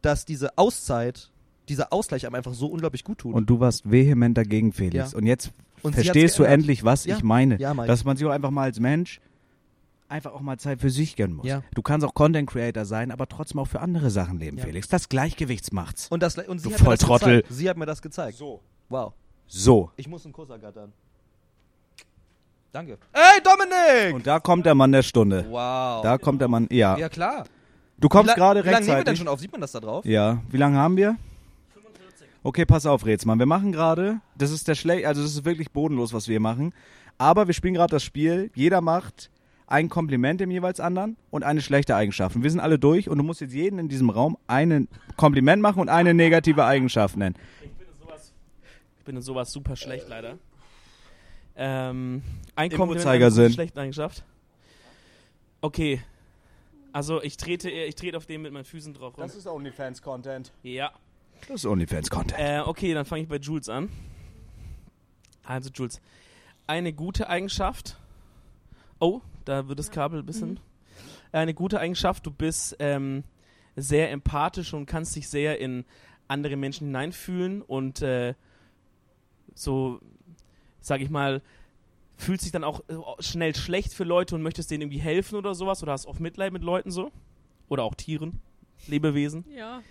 dass 0.02 0.24
diese 0.26 0.56
Auszeit, 0.58 1.30
dieser 1.68 1.92
Ausgleich 1.92 2.26
einem 2.26 2.34
einfach 2.34 2.52
so 2.54 2.66
unglaublich 2.66 3.02
gut 3.02 3.18
tut. 3.18 3.34
Und 3.34 3.48
du 3.48 3.58
warst 3.58 3.90
vehement 3.90 4.36
dagegen, 4.36 4.72
Felix. 4.72 5.12
Ja. 5.12 5.18
Und 5.18 5.24
jetzt 5.26 5.52
Und 5.82 5.94
verstehst 5.94 6.38
du 6.38 6.42
endlich, 6.44 6.84
was 6.84 7.06
Ja. 7.06 7.16
ich 7.16 7.22
meine. 7.22 7.58
Ja, 7.58 7.72
Mike. 7.72 7.88
Dass 7.88 8.04
man 8.04 8.16
sich 8.16 8.26
auch 8.26 8.30
einfach 8.32 8.50
mal 8.50 8.64
als 8.64 8.78
Mensch 8.78 9.20
einfach 10.08 10.32
auch 10.34 10.40
mal 10.42 10.58
Zeit 10.58 10.80
für 10.80 10.90
sich 10.90 11.16
gönnen 11.16 11.36
muss. 11.38 11.46
Ja. 11.46 11.62
Du 11.74 11.82
kannst 11.82 12.06
auch 12.06 12.14
Content 12.14 12.48
Creator 12.48 12.84
sein, 12.84 13.10
aber 13.10 13.26
trotzdem 13.26 13.58
auch 13.58 13.66
für 13.66 13.80
andere 13.80 14.10
Sachen 14.10 14.38
leben. 14.38 14.58
Felix. 14.58 14.86
Das 14.86 15.08
Gleichgewichts 15.08 15.72
macht's. 15.72 16.06
Und, 16.08 16.22
das, 16.22 16.36
und 16.38 16.58
sie 16.60 16.68
Du 16.68 16.74
hat 16.74 16.82
mir 16.82 16.90
das 16.90 17.02
Volltrottel. 17.02 17.44
Sie 17.48 17.68
hat 17.68 17.76
mir 17.76 17.86
das 17.86 18.02
gezeigt. 18.02 18.36
So. 18.38 18.60
Wow. 18.88 19.14
So. 19.46 19.90
Ich 19.96 20.08
muss 20.08 20.24
einen 20.24 20.32
Kuss 20.32 20.50
ergattern. 20.50 20.92
Danke. 22.72 22.98
Ey, 23.12 23.40
Dominik! 23.42 24.14
Und 24.14 24.26
da 24.26 24.38
kommt 24.38 24.66
der 24.66 24.74
Mann 24.74 24.92
der 24.92 25.02
Stunde. 25.02 25.46
wow. 25.48 26.02
Da 26.02 26.18
kommt 26.18 26.40
der 26.40 26.48
Mann, 26.48 26.66
ja. 26.70 26.96
ja, 26.98 27.08
klar. 27.08 27.44
Du 27.98 28.08
kommst 28.08 28.34
gerade 28.34 28.62
Wie 28.62 28.68
lange 28.68 28.80
nehmen 28.80 28.86
wir 28.88 28.94
denn 28.96 28.98
rechtzeitig. 28.98 29.18
schon 29.18 29.28
auf? 29.28 29.40
Sieht 29.40 29.52
man 29.52 29.60
das 29.62 29.72
da 29.72 29.80
drauf? 29.80 30.04
Ja, 30.04 30.42
wie 30.50 30.58
lange 30.58 30.76
haben 30.76 30.96
wir? 30.98 31.16
45. 31.72 32.26
Okay, 32.42 32.66
pass 32.66 32.84
auf, 32.84 33.06
Rätsmann. 33.06 33.38
Wir 33.38 33.46
machen 33.46 33.72
gerade, 33.72 34.20
das 34.36 34.50
ist 34.50 34.68
der 34.68 34.74
schlecht, 34.74 35.06
also 35.06 35.22
das 35.22 35.30
ist 35.32 35.44
wirklich 35.46 35.70
bodenlos, 35.70 36.12
was 36.12 36.28
wir 36.28 36.38
machen. 36.40 36.74
Aber 37.16 37.46
wir 37.46 37.54
spielen 37.54 37.72
gerade 37.72 37.92
das 37.92 38.02
Spiel. 38.02 38.50
Jeder 38.54 38.82
macht 38.82 39.30
ein 39.68 39.88
Kompliment 39.88 40.40
dem 40.42 40.50
jeweils 40.50 40.78
anderen 40.78 41.16
und 41.30 41.42
eine 41.42 41.62
schlechte 41.62 41.96
Eigenschaft. 41.96 42.36
Und 42.36 42.42
wir 42.42 42.50
sind 42.50 42.60
alle 42.60 42.78
durch 42.78 43.08
und 43.08 43.16
du 43.16 43.24
musst 43.24 43.40
jetzt 43.40 43.54
jeden 43.54 43.78
in 43.78 43.88
diesem 43.88 44.10
Raum 44.10 44.36
ein 44.46 44.86
Kompliment 45.16 45.62
machen 45.62 45.80
und 45.80 45.88
eine 45.88 46.12
negative 46.12 46.66
Eigenschaft 46.66 47.16
nennen. 47.16 47.34
Ich 47.62 47.70
bin 47.72 47.86
in 47.88 47.94
sowas, 47.98 48.32
ich 48.95 48.95
bin 49.06 49.16
in 49.16 49.22
sowas 49.22 49.50
super 49.50 49.76
schlecht, 49.76 50.08
leider. 50.08 50.38
Ähm, 51.56 52.22
ein 52.54 52.70
Im 52.70 52.76
Kompliment 52.76 53.06
Uhrzeigersinn. 53.06 53.44
eine 53.46 53.54
schlechte 53.54 53.80
Eigenschaft. 53.80 54.24
Okay. 55.62 56.02
Also 56.92 57.22
ich 57.22 57.36
trete, 57.38 57.70
ich 57.70 57.94
trete 57.94 58.16
auf 58.16 58.26
den 58.26 58.42
mit 58.42 58.52
meinen 58.52 58.64
Füßen 58.64 58.92
drauf 58.92 59.16
rum. 59.16 59.24
ist 59.24 59.46
OnlyFans-Content. 59.46 60.52
Ja. 60.62 60.92
Das 61.48 61.56
ist 61.56 61.66
OnlyFans-Content. 61.66 62.38
Äh, 62.38 62.60
okay, 62.60 62.92
dann 62.94 63.06
fange 63.06 63.22
ich 63.22 63.28
bei 63.28 63.36
Jules 63.36 63.68
an. 63.68 63.88
Also 65.44 65.70
Jules, 65.72 66.00
eine 66.66 66.92
gute 66.92 67.28
Eigenschaft. 67.28 67.96
Oh, 68.98 69.20
da 69.44 69.68
wird 69.68 69.78
das 69.78 69.90
Kabel 69.90 70.20
ein 70.20 70.26
bisschen. 70.26 70.60
Eine 71.32 71.54
gute 71.54 71.78
Eigenschaft, 71.80 72.26
du 72.26 72.30
bist 72.30 72.76
ähm, 72.78 73.24
sehr 73.76 74.10
empathisch 74.10 74.72
und 74.74 74.86
kannst 74.86 75.14
dich 75.16 75.28
sehr 75.28 75.58
in 75.60 75.84
andere 76.28 76.56
Menschen 76.56 76.86
hineinfühlen 76.88 77.62
und 77.62 78.02
äh, 78.02 78.34
so, 79.56 80.00
sag 80.80 81.00
ich 81.00 81.10
mal, 81.10 81.42
fühlst 82.16 82.44
dich 82.44 82.52
dann 82.52 82.64
auch 82.64 82.80
äh, 82.88 82.94
schnell 83.20 83.54
schlecht 83.56 83.92
für 83.92 84.04
Leute 84.04 84.34
und 84.36 84.42
möchtest 84.42 84.70
denen 84.70 84.82
irgendwie 84.82 85.00
helfen 85.00 85.36
oder 85.36 85.54
sowas 85.54 85.82
oder 85.82 85.92
hast 85.92 86.06
oft 86.06 86.20
Mitleid 86.20 86.52
mit 86.52 86.62
Leuten 86.62 86.90
so. 86.90 87.10
Oder 87.68 87.82
auch 87.82 87.94
Tieren, 87.96 88.40
Lebewesen. 88.86 89.44
Ja. 89.56 89.82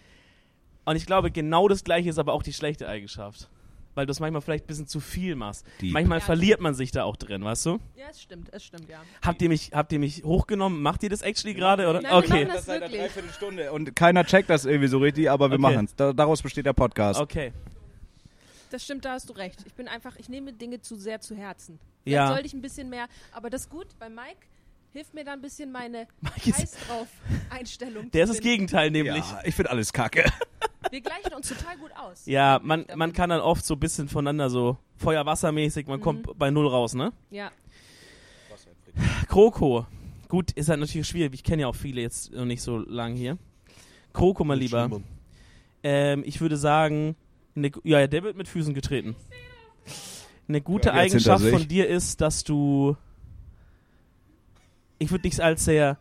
Und 0.85 0.95
ich 0.95 1.05
glaube, 1.05 1.29
genau 1.31 1.67
das 1.67 1.83
gleiche 1.83 2.09
ist 2.09 2.19
aber 2.19 2.31
auch 2.33 2.43
die 2.43 2.53
schlechte 2.53 2.87
Eigenschaft. 2.87 3.49
Weil 3.95 4.05
du 4.05 4.11
es 4.11 4.19
manchmal 4.19 4.41
vielleicht 4.41 4.65
ein 4.65 4.67
bisschen 4.67 4.87
zu 4.87 4.99
viel 4.99 5.35
machst. 5.35 5.65
Die- 5.81 5.91
Manchmal 5.91 6.19
Ja, 6.19 6.25
verliert 6.25 6.59
man 6.61 6.73
sich 6.73 6.91
da 6.91 7.03
auch 7.05 7.15
drin, 7.15 7.43
weißt 7.45 7.65
du? 7.65 7.79
Ja, 7.95 8.05
es 8.11 8.21
stimmt, 8.21 8.49
es 8.51 8.63
stimmt, 8.65 8.89
ja. 8.89 9.01
Habt 9.21 9.41
ihr 9.41 9.47
mich, 9.47 9.71
habt 9.73 9.91
ihr 9.93 9.99
mich 9.99 10.23
hochgenommen? 10.23 10.81
Macht 10.81 11.01
ihr 11.03 11.09
das 11.09 11.21
actually 11.21 11.53
gerade? 11.53 11.87
oder? 11.87 12.01
Nein, 12.01 12.11
wir 12.11 12.17
okay. 12.17 12.45
machen 12.45 12.55
das 12.55 12.67
wirklich. 12.67 13.01
Stunde 13.35 13.71
und 13.71 13.95
keiner 13.95 14.25
checkt 14.25 14.49
das 14.49 14.65
irgendwie 14.65 14.89
so 14.89 14.97
richtig, 14.97 15.29
aber 15.31 15.49
wir 15.49 15.55
Okay. 15.55 15.61
machen's. 15.61 15.95
Da, 15.95 16.11
daraus 16.11 16.41
besteht 16.41 16.65
der 16.65 16.73
Podcast. 16.73 17.19
Okay. 17.21 17.53
Das 18.75 18.83
stimmt, 18.83 19.05
da 19.05 19.13
hast 19.13 19.29
du 19.29 19.33
recht. 19.33 19.63
Ich 19.65 19.73
bin 19.73 19.87
einfach, 19.87 20.17
ich 20.17 20.27
nehme 20.27 20.51
Dinge 20.51 20.81
zu 20.81 20.97
sehr 20.97 21.21
zu 21.21 21.33
Herzen. 21.33 21.79
Ja. 22.03 22.27
Sollte 22.27 22.45
ich 22.45 22.53
ein 22.53 22.61
bisschen 22.61 22.89
mehr, 22.89 23.07
aber 23.31 23.49
das 23.49 23.61
ist 23.61 23.69
gut, 23.69 23.87
bei 23.99 24.09
Mike 24.09 24.35
hilft 24.91 25.13
mir 25.13 25.23
da 25.23 25.31
ein 25.31 25.39
bisschen 25.41 25.71
meine 25.71 26.07
Mike 26.21 26.49
ist- 26.49 26.59
Heiß 26.59 26.71
drauf 26.85 27.07
Einstellung. 27.49 28.11
Der 28.11 28.25
ist 28.25 28.31
das. 28.33 28.41
Gegenteil 28.41 28.91
nämlich. 28.91 29.23
Ja, 29.31 29.39
ich 29.45 29.55
finde 29.55 29.71
alles 29.71 29.93
kacke. 29.93 30.25
Wir 30.91 30.99
gleichen 30.99 31.33
uns 31.33 31.47
total 31.47 31.77
gut 31.77 31.91
aus. 31.95 32.25
Ja, 32.25 32.59
man, 32.61 32.85
man 32.97 33.13
kann 33.13 33.29
dann 33.29 33.39
oft 33.39 33.65
so 33.65 33.75
ein 33.75 33.79
bisschen 33.79 34.09
voneinander 34.09 34.49
so 34.49 34.77
Feuer-Wasser-mäßig, 34.97 35.87
man 35.87 36.01
kommt 36.01 36.37
bei 36.37 36.51
Null 36.51 36.67
raus, 36.67 36.95
ne? 36.95 37.13
Ja. 37.31 37.51
Kroko. 39.29 39.85
Gut, 40.27 40.51
ist 40.51 40.67
halt 40.67 40.81
natürlich 40.81 41.07
schwierig. 41.07 41.33
Ich 41.33 41.43
kenne 41.45 41.61
ja 41.61 41.67
auch 41.69 41.75
viele 41.75 42.01
jetzt 42.01 42.33
noch 42.33 42.43
nicht 42.43 42.61
so 42.61 42.79
lang 42.79 43.15
hier. 43.15 43.37
Kroko, 44.11 44.43
mein 44.43 44.59
Lieber. 44.59 45.01
Ähm, 45.81 46.23
ich 46.25 46.41
würde 46.41 46.57
sagen, 46.57 47.15
gu- 47.55 47.81
ja, 47.83 48.05
der 48.07 48.23
wird 48.23 48.35
mit 48.37 48.47
Füßen 48.47 48.73
getreten. 48.73 49.15
Eine 50.47 50.61
gute 50.61 50.89
Ja, 50.89 50.95
Eigenschaft 50.95 51.45
von 51.45 51.67
dir 51.67 51.87
ist, 51.87 52.21
dass 52.21 52.43
du. 52.43 52.95
Ich 54.99 55.11
würde 55.11 55.23
dich 55.23 55.43
als 55.43 55.65
sehr. 55.65 55.97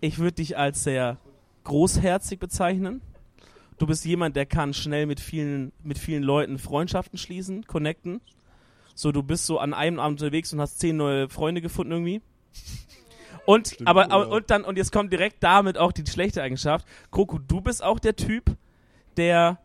Ich 0.00 0.18
würde 0.18 0.32
dich 0.36 0.56
als 0.56 0.84
sehr 0.84 1.18
großherzig 1.64 2.38
bezeichnen. 2.38 3.00
Du 3.78 3.86
bist 3.86 4.04
jemand, 4.04 4.36
der 4.36 4.46
kann 4.46 4.74
schnell 4.74 5.06
mit 5.06 5.20
vielen, 5.20 5.72
mit 5.82 5.98
vielen 5.98 6.22
Leuten 6.22 6.58
Freundschaften 6.58 7.18
schließen, 7.18 7.64
connecten. 7.66 8.20
So, 8.94 9.12
du 9.12 9.22
bist 9.22 9.46
so 9.46 9.58
an 9.58 9.74
einem 9.74 10.00
Abend 10.00 10.20
unterwegs 10.20 10.52
und 10.52 10.60
hast 10.60 10.80
zehn 10.80 10.96
neue 10.96 11.28
Freunde 11.28 11.60
gefunden 11.60 11.92
irgendwie. 11.92 12.20
Und, 13.48 13.68
Stimmt, 13.68 13.88
aber, 13.88 14.02
ja. 14.02 14.10
aber, 14.10 14.28
und 14.28 14.50
dann, 14.50 14.62
und 14.62 14.76
jetzt 14.76 14.92
kommt 14.92 15.10
direkt 15.10 15.42
damit 15.42 15.78
auch 15.78 15.90
die 15.90 16.04
schlechte 16.06 16.42
Eigenschaft. 16.42 16.86
Kroko, 17.10 17.38
du 17.38 17.62
bist 17.62 17.82
auch 17.82 17.98
der 17.98 18.14
Typ, 18.14 18.44
der, 19.16 19.56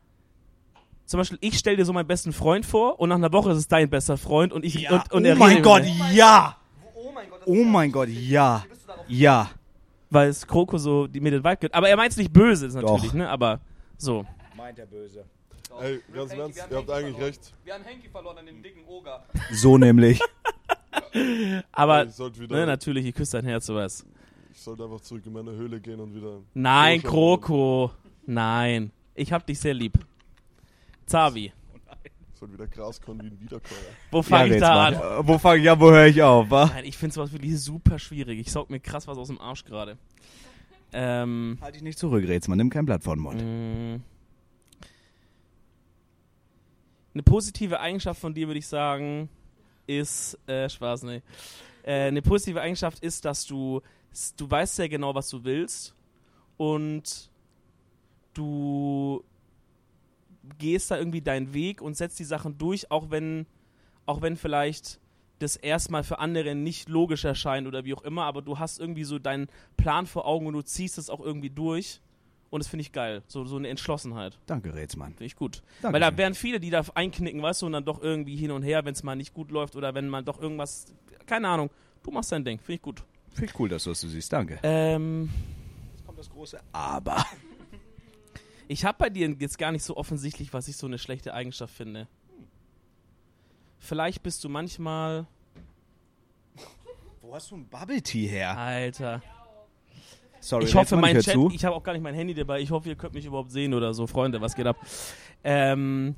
zum 1.05 1.17
Beispiel, 1.17 1.37
ich 1.41 1.59
stell 1.59 1.75
dir 1.75 1.83
so 1.83 1.91
meinen 1.91 2.07
besten 2.07 2.31
Freund 2.31 2.65
vor 2.65 3.01
und 3.01 3.09
nach 3.09 3.17
einer 3.17 3.33
Woche 3.33 3.51
ist 3.51 3.57
es 3.57 3.67
dein 3.67 3.89
bester 3.89 4.15
Freund 4.15 4.53
und 4.53 4.63
ich, 4.63 4.89
und, 4.89 5.11
und 5.11 5.25
oh 5.25 5.27
er 5.27 5.35
mein 5.35 5.61
Gott, 5.61 5.83
ja! 6.13 6.55
Oh 6.95 7.11
mein 7.13 7.29
Gott. 7.29 7.41
Oh 7.45 7.63
mein 7.65 7.91
Gott, 7.91 8.07
ja. 8.07 8.65
Ja. 9.09 9.49
Weil 10.09 10.29
es 10.29 10.47
Kroko 10.47 10.77
so 10.77 11.05
die, 11.07 11.19
mir 11.19 11.31
den 11.31 11.43
Vibe 11.43 11.57
gibt. 11.57 11.75
Aber 11.75 11.89
er 11.89 11.97
meint 11.97 12.11
es 12.11 12.17
nicht 12.17 12.31
böse, 12.31 12.67
ist 12.67 12.75
natürlich, 12.75 13.07
Doch. 13.07 13.13
ne, 13.15 13.29
aber 13.29 13.59
so. 13.97 14.25
Meint 14.55 14.77
der 14.77 14.85
Böse. 14.85 15.25
Ey, 15.81 15.99
ganz 16.15 16.31
im 16.31 16.39
Ernst, 16.39 16.65
ihr 16.71 16.77
habt 16.77 16.89
eigentlich 16.89 17.19
recht. 17.19 17.53
Wir 17.65 17.73
haben 17.73 17.83
Henki 17.83 18.07
verloren 18.07 18.37
an 18.37 18.45
den 18.45 18.63
dicken 18.63 18.85
Oger. 18.87 19.25
So 19.51 19.77
nämlich. 19.77 20.21
Aber, 21.71 22.07
wieder, 22.07 22.55
ne, 22.55 22.65
natürlich, 22.65 23.05
ich 23.05 23.15
küsse 23.15 23.37
dein 23.37 23.45
Herz, 23.45 23.65
sowas. 23.65 24.05
ich 24.51 24.59
sollte 24.59 24.83
einfach 24.83 25.01
zurück 25.01 25.23
in 25.25 25.33
meine 25.33 25.51
Höhle 25.51 25.79
gehen 25.79 25.99
und 25.99 26.13
wieder. 26.15 26.39
Nein, 26.53 27.01
Kroko. 27.01 27.91
Nein. 28.25 28.91
Ich 29.15 29.31
hab 29.31 29.45
dich 29.45 29.59
sehr 29.59 29.73
lieb. 29.73 29.99
Zavi. 31.05 31.51
Ich 32.33 32.39
sollte 32.39 32.53
wieder 32.55 32.67
Gras 32.67 32.99
kommen 33.01 33.21
wie 33.21 33.27
ein 33.27 33.39
Wiederkäuer. 33.39 33.77
Wo 34.11 34.21
fange 34.21 34.49
ja, 34.49 34.55
ich 34.55 34.61
da 34.61 34.85
an? 34.87 34.93
Äh, 34.95 35.27
Wo 35.27 35.37
fange 35.37 35.61
ich 35.61 35.69
an, 35.69 35.79
wo 35.79 35.91
höre 35.91 36.07
ich 36.07 36.21
auf, 36.21 36.49
wa? 36.49 36.65
Nein, 36.73 36.85
ich 36.85 36.97
finde 36.97 37.13
sowas 37.13 37.31
wirklich 37.31 37.59
super 37.59 37.99
schwierig. 37.99 38.39
Ich 38.39 38.51
saug 38.51 38.69
mir 38.69 38.79
krass 38.79 39.07
was 39.07 39.17
aus 39.17 39.27
dem 39.27 39.39
Arsch 39.39 39.63
gerade. 39.65 39.97
Ähm. 40.91 41.57
Halt 41.61 41.75
dich 41.75 41.81
nicht 41.83 41.97
zurück, 41.99 42.27
Rätsmann. 42.27 42.57
Nimm 42.57 42.69
kein 42.69 42.85
Blatt 42.85 43.03
vor 43.03 43.15
den 43.15 43.21
Mund. 43.23 43.41
mh. 43.41 43.99
Eine 47.13 47.23
positive 47.23 47.79
Eigenschaft 47.79 48.19
von 48.19 48.33
dir 48.33 48.47
würde 48.47 48.57
ich 48.59 48.67
sagen, 48.67 49.29
ist, 49.87 50.37
äh, 50.47 50.69
Spaß, 50.69 51.03
nee. 51.03 51.21
Äh, 51.83 52.07
eine 52.07 52.21
positive 52.21 52.61
Eigenschaft 52.61 52.99
ist, 52.99 53.25
dass 53.25 53.45
du, 53.45 53.81
du 54.37 54.49
weißt 54.49 54.75
sehr 54.75 54.89
genau, 54.89 55.13
was 55.15 55.29
du 55.29 55.43
willst 55.43 55.95
und 56.57 57.29
du 58.33 59.23
gehst 60.57 60.91
da 60.91 60.97
irgendwie 60.97 61.21
deinen 61.21 61.53
Weg 61.53 61.81
und 61.81 61.95
setzt 61.95 62.19
die 62.19 62.23
Sachen 62.23 62.57
durch, 62.57 62.91
auch 62.91 63.11
wenn, 63.11 63.45
auch 64.05 64.21
wenn 64.21 64.35
vielleicht 64.35 64.99
das 65.39 65.55
erstmal 65.55 66.03
für 66.03 66.19
andere 66.19 66.55
nicht 66.55 66.89
logisch 66.89 67.25
erscheint 67.25 67.67
oder 67.67 67.85
wie 67.85 67.93
auch 67.93 68.03
immer, 68.03 68.23
aber 68.23 68.41
du 68.41 68.59
hast 68.59 68.79
irgendwie 68.79 69.03
so 69.03 69.19
deinen 69.19 69.47
Plan 69.77 70.05
vor 70.05 70.25
Augen 70.25 70.47
und 70.47 70.53
du 70.53 70.61
ziehst 70.61 70.97
es 70.97 71.09
auch 71.09 71.19
irgendwie 71.19 71.49
durch 71.49 72.01
und 72.53 72.59
das 72.59 72.67
finde 72.67 72.81
ich 72.81 72.91
geil. 72.91 73.23
So, 73.27 73.45
so 73.45 73.55
eine 73.55 73.67
Entschlossenheit. 73.67 74.37
Danke, 74.45 74.75
Rätsmann. 74.75 75.13
Finde 75.13 75.25
ich 75.25 75.35
gut. 75.35 75.63
Danke 75.81 75.93
Weil 75.93 76.01
da 76.01 76.15
wären 76.15 76.35
viele, 76.35 76.59
die 76.59 76.69
da 76.69 76.83
einknicken, 76.93 77.41
weißt 77.41 77.63
du, 77.63 77.65
und 77.65 77.71
dann 77.71 77.83
doch 77.83 77.99
irgendwie 77.99 78.35
hin 78.35 78.51
und 78.51 78.61
her, 78.61 78.85
wenn 78.85 78.93
es 78.93 79.01
mal 79.01 79.15
nicht 79.15 79.33
gut 79.33 79.49
läuft 79.49 79.75
oder 79.75 79.95
wenn 79.95 80.07
man 80.07 80.23
doch 80.23 80.39
irgendwas, 80.39 80.85
keine 81.25 81.47
Ahnung. 81.47 81.71
Du 82.03 82.11
machst 82.11 82.31
dein 82.31 82.45
Ding, 82.45 82.59
finde 82.59 82.73
ich 82.73 82.81
gut. 82.83 83.03
Finde 83.31 83.45
ich 83.45 83.59
cool, 83.59 83.69
dass 83.69 83.85
du 83.85 83.89
das 83.89 84.01
so 84.01 84.07
siehst. 84.07 84.31
Danke. 84.31 84.59
Ähm, 84.61 85.31
Jetzt 85.93 86.05
kommt 86.05 86.19
das 86.19 86.29
große 86.29 86.59
Aber. 86.71 87.25
ich 88.67 88.85
habe 88.85 88.99
bei 88.99 89.09
dir 89.09 89.27
jetzt 89.39 89.57
gar 89.57 89.71
nicht 89.71 89.83
so 89.83 89.97
offensichtlich, 89.97 90.53
was 90.53 90.67
ich 90.67 90.77
so 90.77 90.85
eine 90.85 90.99
schlechte 90.99 91.33
Eigenschaft 91.33 91.73
finde. 91.73 92.07
Vielleicht 93.79 94.21
bist 94.21 94.43
du 94.43 94.49
manchmal, 94.49 95.25
Wo 97.19 97.33
hast 97.33 97.49
du 97.49 97.55
ein 97.55 97.67
Bubble 97.67 98.03
Tea 98.03 98.27
her? 98.27 98.55
Alter. 98.55 99.23
Sorry, 100.43 100.65
ich 100.65 100.75
hoffe, 100.75 100.97
mein 100.97 101.15
Chat, 101.21 101.33
zu. 101.33 101.49
ich 101.53 101.63
habe 101.63 101.73
auch 101.75 101.83
gar 101.83 101.93
nicht 101.93 102.01
mein 102.01 102.15
Handy 102.15 102.33
dabei. 102.33 102.59
Ich 102.59 102.69
hoffe, 102.69 102.89
ihr 102.89 102.95
könnt 102.95 103.13
mich 103.13 103.25
überhaupt 103.25 103.51
sehen 103.51 103.73
oder 103.73 103.93
so. 103.93 104.07
Freunde, 104.07 104.41
was 104.41 104.55
geht 104.55 104.67
ab? 104.67 104.75
Ähm, 105.43 106.15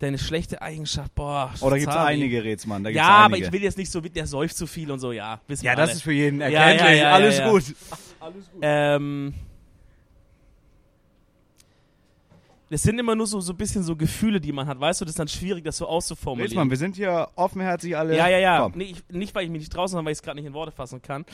Deine 0.00 0.16
schlechte 0.18 0.62
Eigenschaft, 0.62 1.14
boah. 1.14 1.52
Oh, 1.60 1.68
da 1.68 1.76
gibt's 1.76 1.94
Zabi. 1.94 2.12
einige 2.14 2.42
Rätsmann. 2.42 2.82
Da 2.82 2.90
gibt's 2.90 3.06
Ja, 3.06 3.08
aber 3.18 3.34
einige. 3.34 3.46
ich 3.48 3.52
will 3.52 3.62
jetzt 3.62 3.76
nicht 3.76 3.92
so, 3.92 4.00
der 4.00 4.26
säuft 4.26 4.56
zu 4.56 4.66
viel 4.66 4.90
und 4.90 4.98
so, 4.98 5.12
ja. 5.12 5.40
Wissen 5.46 5.64
Ja, 5.66 5.72
wir 5.72 5.76
das 5.76 5.90
alle. 5.90 5.96
ist 5.96 6.02
für 6.02 6.12
jeden 6.12 6.40
Ja, 6.40 6.46
erkenntlich. 6.48 6.88
ja, 6.88 6.94
ja, 6.96 7.12
Alles 7.12 7.38
ja, 7.38 7.44
ja. 7.44 7.50
gut. 7.52 7.64
Ähm, 8.62 9.34
das 12.70 12.82
sind 12.82 12.98
immer 12.98 13.14
nur 13.14 13.26
so, 13.26 13.40
so 13.40 13.52
ein 13.52 13.56
bisschen 13.56 13.82
so 13.82 13.94
Gefühle, 13.94 14.40
die 14.40 14.52
man 14.52 14.66
hat, 14.66 14.80
weißt 14.80 15.00
du, 15.00 15.04
das 15.04 15.12
ist 15.12 15.18
dann 15.18 15.28
schwierig, 15.28 15.64
das 15.64 15.76
so 15.76 15.86
auszuformulieren. 15.86 16.48
Rätsmann, 16.50 16.70
wir 16.70 16.76
sind 16.76 16.96
hier 16.96 17.28
offenherzig 17.36 17.96
alle. 17.96 18.16
Ja, 18.16 18.28
ja, 18.28 18.38
ja. 18.38 18.70
Nee, 18.74 18.84
ich, 18.84 19.04
nicht, 19.10 19.34
weil 19.34 19.44
ich 19.44 19.50
mich 19.50 19.60
nicht 19.60 19.74
draußen, 19.74 19.92
sondern 19.92 20.06
weil 20.06 20.12
ich 20.12 20.18
es 20.18 20.22
gerade 20.22 20.36
nicht 20.36 20.46
in 20.46 20.54
Worte 20.54 20.72
fassen 20.72 21.02
kann. 21.02 21.24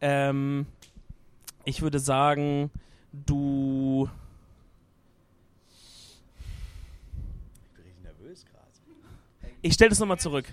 Ähm, 0.00 0.66
ich 1.68 1.82
würde 1.82 1.98
sagen, 1.98 2.70
du. 3.12 4.08
Ich 9.60 9.74
stell 9.74 9.88
das 9.88 9.98
nochmal 9.98 10.18
zurück. 10.18 10.46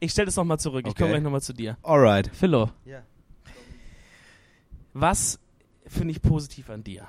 Ich 0.00 0.10
stell 0.12 0.26
das 0.26 0.36
nochmal 0.36 0.58
zurück. 0.58 0.86
Ich 0.86 0.94
komme 0.94 1.06
Okay. 1.06 1.12
gleich 1.14 1.22
nochmal 1.22 1.40
zu 1.40 1.52
dir. 1.54 1.78
Alright. 1.82 2.28
Philo, 2.34 2.70
Ja. 2.84 3.02
was 4.92 5.38
finde 5.86 6.12
ich 6.12 6.20
positiv 6.20 6.68
an 6.70 6.84
dir? 6.84 7.08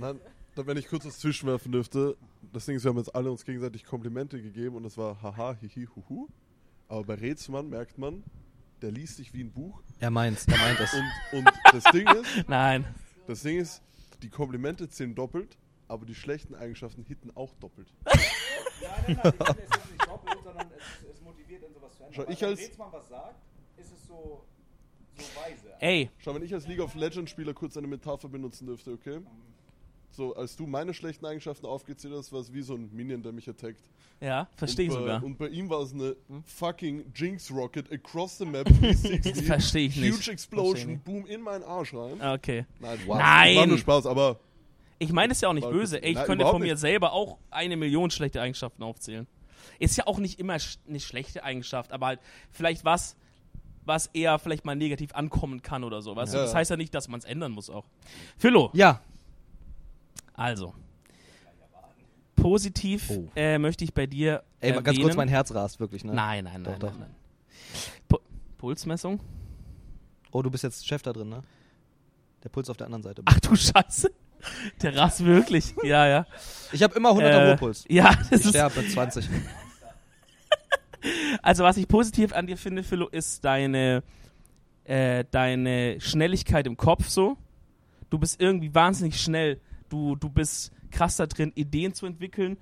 Nein, 0.00 0.20
da, 0.54 0.66
wenn 0.66 0.76
ich 0.76 0.88
kurz 0.88 1.06
was 1.06 1.18
zwischenwerfen 1.18 1.70
dürfte, 1.72 2.16
das 2.52 2.66
Ding 2.66 2.76
ist, 2.76 2.84
wir 2.84 2.90
haben 2.90 2.98
jetzt 2.98 3.14
alle 3.14 3.30
uns 3.30 3.44
gegenseitig 3.44 3.84
Komplimente 3.84 4.40
gegeben 4.42 4.76
und 4.76 4.82
das 4.82 4.98
war 4.98 5.20
haha, 5.22 5.56
hihi, 5.60 5.86
huhu. 5.94 6.28
Aber 6.88 7.04
bei 7.04 7.14
Rätselmann 7.14 7.68
merkt 7.68 7.98
man, 7.98 8.22
der 8.82 8.90
liest 8.90 9.16
sich 9.16 9.32
wie 9.32 9.42
ein 9.42 9.52
Buch. 9.52 9.82
Er 10.00 10.10
meint's, 10.10 10.46
er 10.46 10.58
meint 10.58 10.80
es. 10.80 10.92
Und, 10.94 11.04
und 11.38 11.52
das 11.72 11.84
Ding 11.92 12.06
ist, 12.08 12.26
Nein. 12.48 12.84
das 13.26 13.42
Ding 13.42 13.58
ist, 13.58 13.82
die 14.22 14.28
Komplimente 14.28 14.88
zählen 14.88 15.14
doppelt, 15.14 15.56
aber 15.88 16.04
die 16.06 16.14
schlechten 16.14 16.54
Eigenschaften 16.54 17.04
hitten 17.04 17.30
auch 17.34 17.54
doppelt. 17.56 17.88
Schau, 22.12 22.24
ich 22.28 22.44
als, 22.44 22.78
was 22.78 23.08
sagt, 23.08 23.42
ist 23.76 23.92
es 23.92 24.06
so, 24.06 24.44
so 25.16 25.22
weise. 25.40 25.74
Ey, 25.80 26.10
schau, 26.18 26.34
wenn 26.34 26.42
ich 26.42 26.54
als 26.54 26.66
League 26.66 26.80
of 26.80 26.94
Legends 26.94 27.30
Spieler 27.30 27.52
kurz 27.52 27.76
eine 27.76 27.86
Metapher 27.86 28.28
benutzen 28.28 28.66
dürfte, 28.66 28.92
okay? 28.92 29.20
So, 30.16 30.34
als 30.34 30.56
du 30.56 30.66
meine 30.66 30.94
schlechten 30.94 31.26
Eigenschaften 31.26 31.66
aufgezählt 31.66 32.14
hast, 32.16 32.32
war 32.32 32.40
es 32.40 32.50
wie 32.52 32.62
so 32.62 32.74
ein 32.74 32.88
Minion, 32.94 33.22
der 33.22 33.32
mich 33.32 33.48
attackt. 33.48 33.82
ja, 34.20 34.48
verstehe 34.56 34.86
ich 34.86 34.92
sogar. 34.92 35.22
Und 35.22 35.36
bei 35.36 35.48
ihm 35.48 35.68
war 35.68 35.82
es 35.82 35.92
eine 35.92 36.16
Hm? 36.28 36.42
fucking 36.44 37.04
Jinx 37.14 37.50
Rocket 37.50 37.92
across 37.92 38.38
the 38.38 38.46
map 38.46 38.66
360. 38.80 39.44
Verstehe 39.44 39.88
ich 39.88 39.96
nicht. 39.96 40.14
Huge 40.16 40.30
Explosion, 40.32 40.92
nicht. 40.92 41.04
boom 41.04 41.26
in 41.26 41.42
meinen 41.42 41.64
Arsch 41.64 41.92
rein. 41.92 42.18
Ah, 42.20 42.32
Okay. 42.32 42.64
Nein, 42.80 42.98
Spaß. 43.00 43.18
Nein! 43.18 43.56
War 43.56 43.66
nur 43.66 43.78
Spaß, 43.78 44.06
aber 44.06 44.40
Ich 44.98 45.12
meine 45.12 45.32
es 45.34 45.42
ja 45.42 45.50
auch 45.50 45.52
nicht 45.52 45.68
böse. 45.68 46.02
Ey, 46.02 46.10
ich 46.12 46.16
Nein, 46.16 46.24
könnte 46.26 46.46
von 46.46 46.62
mir 46.62 46.72
nicht. 46.72 46.80
selber 46.80 47.12
auch 47.12 47.36
eine 47.50 47.76
Million 47.76 48.10
schlechte 48.10 48.40
Eigenschaften 48.40 48.82
aufzählen. 48.82 49.26
Ist 49.78 49.98
ja 49.98 50.06
auch 50.06 50.18
nicht 50.18 50.38
immer 50.40 50.58
sch 50.58 50.78
eine 50.88 50.98
schlechte 51.00 51.44
Eigenschaft, 51.44 51.92
aber 51.92 52.06
halt 52.06 52.20
vielleicht 52.50 52.86
was, 52.86 53.16
was 53.84 54.06
eher 54.14 54.38
vielleicht 54.38 54.64
mal 54.64 54.76
negativ 54.76 55.14
ankommen 55.14 55.60
kann 55.60 55.84
oder 55.84 56.00
so. 56.00 56.16
Weißt? 56.16 56.32
Ja. 56.32 56.40
Das 56.40 56.54
heißt 56.54 56.70
ja 56.70 56.78
nicht, 56.78 56.94
dass 56.94 57.08
man 57.08 57.18
es 57.20 57.26
ändern 57.26 57.52
muss 57.52 57.68
auch. 57.68 57.84
Philo, 58.38 58.70
Ja. 58.72 59.02
Also. 60.36 60.74
Positiv 62.34 63.10
Oh. 63.10 63.28
äh, 63.34 63.58
möchte 63.58 63.82
ich 63.84 63.92
bei 63.94 64.06
dir. 64.06 64.42
Ey, 64.60 64.70
mal 64.72 64.82
ganz 64.82 64.88
erwähnen- 64.96 65.02
kurz, 65.04 65.16
mein 65.16 65.28
Herz 65.28 65.54
rast 65.54 65.80
wirklich, 65.80 66.04
ne? 66.04 66.12
Nein, 66.14 66.44
nein, 66.44 66.62
Doch, 66.64 66.72
nein. 66.72 66.80
doch. 66.80 66.90
nein, 66.92 67.00
nein. 67.00 67.14
Pu 68.08 68.18
Pulsmessung? 68.58 69.20
Oh, 70.30 70.42
du 70.42 70.50
bist 70.50 70.62
jetzt 70.64 70.86
Chef 70.86 71.02
da 71.02 71.12
drin, 71.12 71.28
ne? 71.30 71.42
Der 72.44 72.48
Puls 72.50 72.68
auf 72.70 72.76
der 72.76 72.86
anderen 72.86 73.02
Seite. 73.02 73.22
Ach 73.24 73.40
du 73.40 73.56
Scheiße. 73.56 74.10
Der 74.82 74.94
rast 74.96 75.24
wirklich. 75.24 75.74
Ja, 75.82 76.06
ja. 76.06 76.26
Ich 76.72 76.82
habe 76.82 76.94
immer 76.94 77.10
100er 77.10 77.22
Äh, 77.30 77.46
Ruhepuls. 77.50 77.84
Ja, 77.88 78.14
das 78.14 78.40
Ich 78.40 78.46
ist. 78.46 78.48
sterbe 78.50 78.80
mit 78.82 78.90
20. 78.92 79.28
Also 81.42 81.62
was 81.62 81.76
ich 81.76 81.86
positiv 81.86 82.32
an 82.32 82.46
dir 82.48 82.56
finde, 82.56 82.82
Philo, 82.82 83.06
ist 83.08 83.44
deine, 83.44 84.02
äh, 84.84 85.24
deine 85.30 86.00
Schnelligkeit 86.00 86.66
im 86.66 86.76
Kopf 86.76 87.08
so. 87.08 87.36
Du 88.10 88.18
bist 88.18 88.40
irgendwie 88.40 88.74
wahnsinnig 88.74 89.20
schnell. 89.20 89.60
Du, 89.88 90.16
du 90.16 90.28
bist 90.28 90.72
krass 90.90 91.16
da 91.16 91.26
drin, 91.26 91.52
Ideen 91.54 91.94
zu 91.94 92.06
entwickeln. 92.06 92.56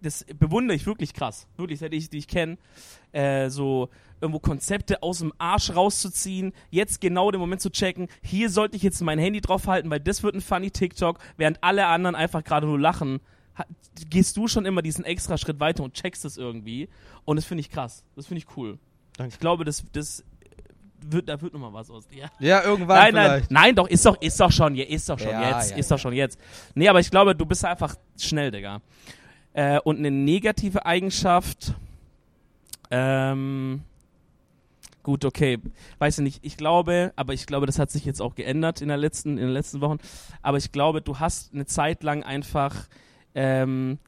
Das 0.00 0.24
bewundere 0.38 0.76
ich 0.76 0.86
wirklich 0.86 1.14
krass. 1.14 1.46
Wirklich, 1.56 1.78
seit 1.78 1.92
ich 1.92 2.10
dich 2.10 2.26
kenne. 2.26 2.58
Äh, 3.12 3.50
so 3.50 3.88
irgendwo 4.20 4.38
Konzepte 4.38 5.02
aus 5.02 5.18
dem 5.18 5.32
Arsch 5.38 5.74
rauszuziehen, 5.74 6.52
jetzt 6.70 7.00
genau 7.00 7.30
den 7.30 7.40
Moment 7.40 7.60
zu 7.60 7.70
checken, 7.70 8.08
hier 8.22 8.50
sollte 8.50 8.76
ich 8.76 8.82
jetzt 8.82 9.00
mein 9.02 9.18
Handy 9.18 9.40
draufhalten, 9.40 9.90
weil 9.90 10.00
das 10.00 10.22
wird 10.22 10.36
ein 10.36 10.40
funny 10.40 10.70
TikTok, 10.70 11.18
während 11.36 11.62
alle 11.62 11.86
anderen 11.86 12.14
einfach 12.14 12.44
gerade 12.44 12.66
nur 12.66 12.78
lachen. 12.78 13.20
Gehst 14.08 14.36
du 14.36 14.46
schon 14.48 14.64
immer 14.64 14.80
diesen 14.80 15.04
extra 15.04 15.36
Schritt 15.36 15.60
weiter 15.60 15.82
und 15.82 15.94
checkst 15.94 16.24
es 16.24 16.38
irgendwie. 16.38 16.88
Und 17.24 17.36
das 17.36 17.44
finde 17.44 17.60
ich 17.60 17.70
krass. 17.70 18.04
Das 18.16 18.26
finde 18.26 18.38
ich 18.38 18.56
cool. 18.56 18.78
Danke. 19.16 19.34
Ich 19.34 19.40
glaube, 19.40 19.64
das, 19.64 19.84
das 19.92 20.24
wird, 21.10 21.28
da 21.28 21.40
wird 21.40 21.52
noch 21.52 21.60
mal 21.60 21.72
was 21.72 21.90
aus 21.90 22.06
dir. 22.06 22.30
Ja, 22.38 22.62
irgendwann 22.62 22.96
Nein, 22.98 23.14
nein, 23.14 23.30
vielleicht. 23.30 23.50
nein, 23.50 23.74
doch, 23.74 23.88
ist 23.88 24.04
doch, 24.06 24.20
ist 24.20 24.38
doch 24.38 24.52
schon, 24.52 24.76
ist 24.76 25.08
doch 25.08 25.18
schon 25.18 25.30
Ja, 25.30 25.58
jetzt, 25.58 25.70
ja, 25.70 25.76
ist 25.76 25.90
doch 25.90 25.98
schon 25.98 26.12
jetzt. 26.12 26.38
Nee, 26.74 26.88
aber 26.88 27.00
ich 27.00 27.10
glaube, 27.10 27.34
du 27.34 27.46
bist 27.46 27.64
einfach 27.64 27.94
schnell, 28.18 28.50
Digga. 28.50 28.80
Äh, 29.54 29.80
und 29.80 29.98
eine 29.98 30.10
negative 30.10 30.86
Eigenschaft, 30.86 31.74
ähm, 32.90 33.82
gut, 35.02 35.24
okay, 35.24 35.58
weiß 35.98 36.18
ich 36.18 36.24
nicht, 36.24 36.38
ich 36.42 36.56
glaube, 36.56 37.12
aber 37.16 37.32
ich 37.32 37.46
glaube, 37.46 37.66
das 37.66 37.78
hat 37.78 37.90
sich 37.90 38.04
jetzt 38.04 38.22
auch 38.22 38.34
geändert 38.34 38.80
in, 38.80 38.88
der 38.88 38.96
letzten, 38.96 39.30
in 39.30 39.44
den 39.44 39.52
letzten 39.52 39.80
Wochen, 39.80 39.98
aber 40.42 40.56
ich 40.56 40.72
glaube, 40.72 41.02
du 41.02 41.18
hast 41.18 41.52
eine 41.52 41.66
Zeit 41.66 42.02
lang 42.02 42.22
einfach, 42.22 42.88
ähm, 43.34 43.98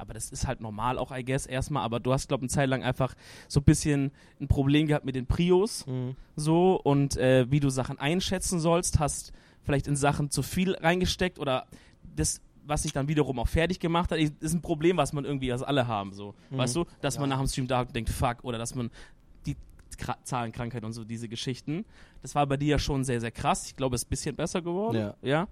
aber 0.00 0.14
das 0.14 0.30
ist 0.30 0.46
halt 0.46 0.60
normal 0.60 0.98
auch, 0.98 1.10
I 1.16 1.24
guess, 1.24 1.46
erstmal, 1.46 1.84
aber 1.84 2.00
du 2.00 2.12
hast, 2.12 2.28
glaube 2.28 2.44
ich, 2.44 2.50
eine 2.50 2.54
Zeit 2.54 2.68
lang 2.68 2.82
einfach 2.82 3.14
so 3.48 3.60
ein 3.60 3.64
bisschen 3.64 4.10
ein 4.40 4.48
Problem 4.48 4.86
gehabt 4.86 5.04
mit 5.04 5.14
den 5.14 5.26
Prios. 5.26 5.86
Mhm. 5.86 6.16
so. 6.36 6.80
Und 6.82 7.16
äh, 7.16 7.50
wie 7.50 7.60
du 7.60 7.68
Sachen 7.70 7.98
einschätzen 7.98 8.58
sollst, 8.60 8.98
hast 8.98 9.32
vielleicht 9.62 9.86
in 9.86 9.96
Sachen 9.96 10.30
zu 10.30 10.42
viel 10.42 10.74
reingesteckt 10.74 11.38
oder 11.38 11.66
das, 12.16 12.40
was 12.66 12.82
sich 12.82 12.92
dann 12.92 13.08
wiederum 13.08 13.38
auch 13.38 13.48
fertig 13.48 13.78
gemacht 13.80 14.10
hat, 14.10 14.18
ist 14.18 14.52
ein 14.54 14.62
Problem, 14.62 14.96
was 14.96 15.12
man 15.12 15.24
irgendwie, 15.24 15.52
also 15.52 15.64
alle 15.64 15.86
haben, 15.86 16.12
so, 16.12 16.34
Mhm. 16.50 16.58
weißt 16.58 16.76
du, 16.76 16.84
dass 17.00 17.18
man 17.18 17.28
nach 17.28 17.38
dem 17.38 17.46
Stream 17.46 17.66
da 17.68 17.84
denkt, 17.84 18.10
fuck, 18.10 18.42
oder 18.44 18.58
dass 18.58 18.74
man 18.74 18.90
die 19.46 19.56
Kra 19.98 20.16
Zahlenkrankheit 20.24 20.84
und 20.84 20.92
so 20.92 21.04
diese 21.04 21.28
Geschichten, 21.28 21.84
das 22.22 22.34
war 22.34 22.46
bei 22.46 22.56
dir 22.56 22.68
ja 22.68 22.78
schon 22.78 23.04
sehr, 23.04 23.20
sehr 23.20 23.30
krass, 23.32 23.66
ich 23.66 23.76
glaube, 23.76 23.96
es 23.96 24.02
ist 24.02 24.06
ein 24.06 24.10
bisschen 24.10 24.36
besser 24.36 24.62
geworden, 24.62 24.96
Ja. 24.96 25.14
ja, 25.22 25.48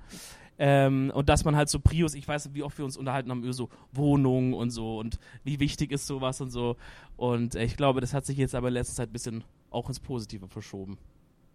ähm, 0.58 1.10
und 1.14 1.28
dass 1.28 1.44
man 1.44 1.54
halt 1.56 1.68
so 1.68 1.78
Prius, 1.80 2.14
ich 2.14 2.26
weiß 2.26 2.52
wie 2.54 2.62
oft 2.62 2.76
wir 2.78 2.84
uns 2.84 2.96
unterhalten 2.96 3.30
haben 3.30 3.42
über 3.44 3.52
so 3.52 3.68
Wohnungen 3.92 4.54
und 4.54 4.70
so 4.70 4.98
und 4.98 5.18
wie 5.44 5.60
wichtig 5.60 5.92
ist 5.92 6.06
sowas 6.06 6.40
und 6.40 6.50
so. 6.50 6.76
Und 7.16 7.54
äh, 7.54 7.64
ich 7.64 7.76
glaube, 7.76 8.00
das 8.00 8.12
hat 8.14 8.26
sich 8.26 8.36
jetzt 8.38 8.54
aber 8.54 8.68
in 8.68 8.74
letzter 8.74 8.94
Zeit 8.94 9.10
ein 9.10 9.12
bisschen 9.12 9.44
auch 9.70 9.88
ins 9.88 10.00
Positive 10.00 10.48
verschoben. 10.48 10.98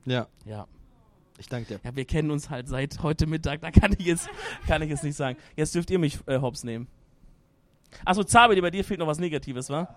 Ja, 0.06 0.28
Ja. 0.46 0.68
ich 1.38 1.48
danke 1.48 1.68
dir. 1.68 1.80
Ja, 1.84 1.96
wir 1.96 2.06
kennen 2.06 2.32
uns 2.32 2.50
halt 2.50 2.68
seit 2.68 3.02
heute 3.04 3.26
Mittag, 3.28 3.62
da 3.62 3.72
kann 3.72 3.94
ich 3.98 4.06
jetzt, 4.06 4.30
kann 4.68 4.82
ich 4.82 4.90
jetzt 4.90 5.04
nicht 5.04 5.16
sagen. 5.16 5.38
Jetzt 5.56 5.74
dürft 5.76 5.90
ihr 5.92 6.00
mich 6.00 6.20
äh, 6.28 6.40
hops 6.40 6.64
nehmen. 6.64 6.88
Achso, 8.06 8.24
Zabe, 8.24 8.60
bei 8.62 8.72
dir 8.72 8.84
fehlt 8.84 9.00
noch 9.00 9.08
was 9.08 9.20
Negatives, 9.20 9.70
wa? 9.70 9.96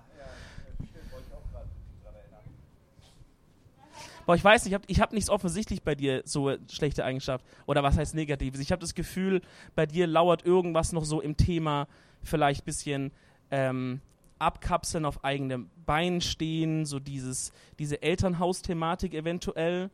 Boah, 4.27 4.35
ich 4.35 4.43
weiß 4.43 4.64
nicht, 4.64 4.72
ich 4.72 4.74
habe 4.74 4.85
ich 4.89 5.01
hab 5.01 5.12
nichts 5.12 5.31
offensichtlich 5.31 5.83
bei 5.85 5.95
dir 5.95 6.22
so 6.24 6.53
schlechte 6.68 7.05
Eigenschaft. 7.05 7.47
Oder 7.66 7.85
was 7.85 7.97
heißt 7.97 8.14
Negatives? 8.16 8.61
Ich 8.61 8.72
habe 8.72 8.81
das 8.81 8.95
Gefühl, 8.95 9.41
bei 9.77 9.87
dir 9.87 10.09
lauert 10.09 10.45
irgendwas 10.45 10.93
noch 10.93 11.05
so 11.05 11.20
im 11.20 11.37
Thema, 11.37 11.87
vielleicht 12.24 12.62
ein 12.62 12.64
bisschen 12.64 13.12
ähm, 13.53 14.01
abkapseln, 14.41 15.05
auf 15.05 15.24
eigenem 15.24 15.70
Bein 15.87 16.20
stehen, 16.20 16.87
so 16.87 16.99
dieses, 16.99 17.53
diese 17.79 18.03
Elternhausthematik 18.03 19.14
eventuell. 19.14 19.91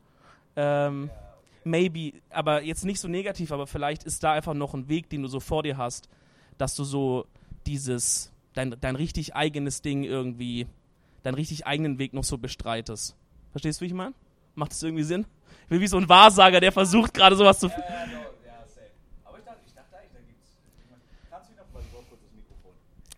Ähm, 0.56 1.10
maybe, 1.64 2.14
aber 2.30 2.62
jetzt 2.62 2.86
nicht 2.86 3.00
so 3.00 3.08
negativ, 3.08 3.52
aber 3.52 3.66
vielleicht 3.66 4.04
ist 4.04 4.24
da 4.24 4.32
einfach 4.32 4.54
noch 4.54 4.72
ein 4.72 4.88
Weg, 4.88 5.10
den 5.10 5.22
du 5.22 5.28
so 5.28 5.40
vor 5.40 5.62
dir 5.62 5.76
hast, 5.76 6.08
dass 6.56 6.74
du 6.74 6.84
so 6.84 7.26
dieses, 7.66 8.32
dein, 8.54 8.74
dein 8.80 8.96
richtig 8.96 9.34
eigenes 9.34 9.82
Ding 9.82 10.04
irgendwie, 10.04 10.66
deinen 11.22 11.34
richtig 11.34 11.66
eigenen 11.66 11.98
Weg 11.98 12.14
noch 12.14 12.24
so 12.24 12.38
bestreitest. 12.38 13.14
Verstehst 13.50 13.80
du, 13.80 13.82
wie 13.82 13.88
ich 13.88 13.94
meine? 13.94 14.14
Macht 14.54 14.72
das 14.72 14.82
irgendwie 14.82 15.04
Sinn? 15.04 15.26
Ich 15.62 15.68
bin 15.68 15.80
wie 15.80 15.86
so 15.86 15.96
ein 15.96 16.08
Wahrsager, 16.08 16.60
der 16.60 16.72
versucht 16.72 17.14
gerade 17.14 17.34
sowas 17.36 17.58
zu. 17.58 17.70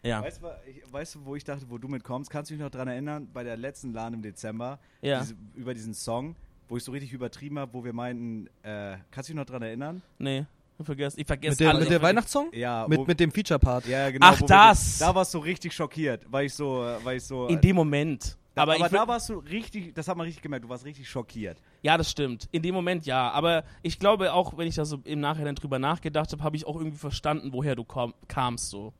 Ja, 0.02 0.22
Weißt 0.22 0.42
du, 0.42 0.46
ich- 0.68 0.92
weißt 0.92 1.14
du, 1.14 1.24
wo 1.24 1.34
ich 1.34 1.44
dachte, 1.44 1.64
wo 1.70 1.78
du 1.78 1.88
mitkommst? 1.88 2.28
Kannst 2.30 2.50
du 2.50 2.54
dich 2.54 2.62
noch 2.62 2.70
dran 2.70 2.88
erinnern, 2.88 3.26
bei 3.32 3.42
der 3.42 3.56
letzten 3.56 3.94
LAN 3.94 4.12
im 4.12 4.20
Dezember, 4.22 4.78
ja. 5.00 5.20
diese, 5.20 5.34
über 5.54 5.72
diesen 5.72 5.94
Song, 5.94 6.36
wo 6.68 6.76
ich 6.76 6.84
so 6.84 6.92
richtig 6.92 7.14
übertrieben 7.14 7.58
habe, 7.58 7.72
wo 7.72 7.82
wir 7.84 7.94
meinten, 7.94 8.46
äh, 8.62 8.98
kannst 9.10 9.30
du 9.30 9.32
dich 9.32 9.36
noch 9.38 9.46
dran 9.46 9.62
erinnern? 9.62 10.02
Nee, 10.18 10.44
ich 10.78 10.84
vergesse, 10.84 11.18
ich 11.18 11.26
vergesse 11.26 11.52
Mit, 11.52 11.60
dem, 11.60 11.68
alles. 11.68 11.80
mit 11.84 11.90
der 11.90 12.02
Weihnachtssong? 12.02 12.50
Ja, 12.52 12.86
Mit, 12.86 12.98
wo, 12.98 13.04
mit 13.06 13.18
dem 13.18 13.32
Feature-Part. 13.32 13.86
ja 13.86 14.10
genau. 14.10 14.26
Ach, 14.26 14.36
wo 14.36 14.44
wir- 14.44 14.48
das! 14.48 14.98
Da 14.98 15.14
warst 15.14 15.32
du 15.32 15.38
richtig 15.38 15.72
schockiert, 15.72 16.26
weil 16.30 16.46
ich 16.46 16.54
so, 16.54 16.86
weil 17.02 17.16
ich 17.16 17.24
so. 17.24 17.46
In 17.48 17.60
dem 17.62 17.74
Moment. 17.76 18.36
Aber, 18.56 18.74
Aber, 18.74 18.86
ich 18.86 18.92
will, 18.92 18.98
da 18.98 19.08
warst 19.08 19.28
du 19.28 19.38
richtig, 19.38 19.94
das 19.94 20.06
hat 20.06 20.16
man 20.16 20.26
richtig 20.26 20.42
gemerkt, 20.42 20.64
du 20.64 20.68
warst 20.68 20.84
richtig 20.84 21.08
schockiert. 21.08 21.58
ja, 21.82 21.96
das 21.98 22.10
stimmt. 22.10 22.48
In 22.52 22.62
dem 22.62 22.74
Moment 22.74 23.04
ja. 23.04 23.30
Aber 23.30 23.64
ich 23.82 23.98
glaube 23.98 24.32
auch, 24.32 24.56
wenn 24.56 24.68
ich 24.68 24.76
da 24.76 24.84
so 24.84 25.00
im 25.04 25.20
Nachhinein 25.20 25.54
drüber 25.54 25.78
nachgedacht 25.78 26.30
habe, 26.32 26.42
habe 26.42 26.56
ich 26.56 26.66
auch 26.66 26.76
irgendwie 26.76 26.98
verstanden, 26.98 27.52
woher 27.52 27.74
du 27.74 27.84
komm, 27.84 28.14
kamst 28.28 28.70
so. 28.70 28.92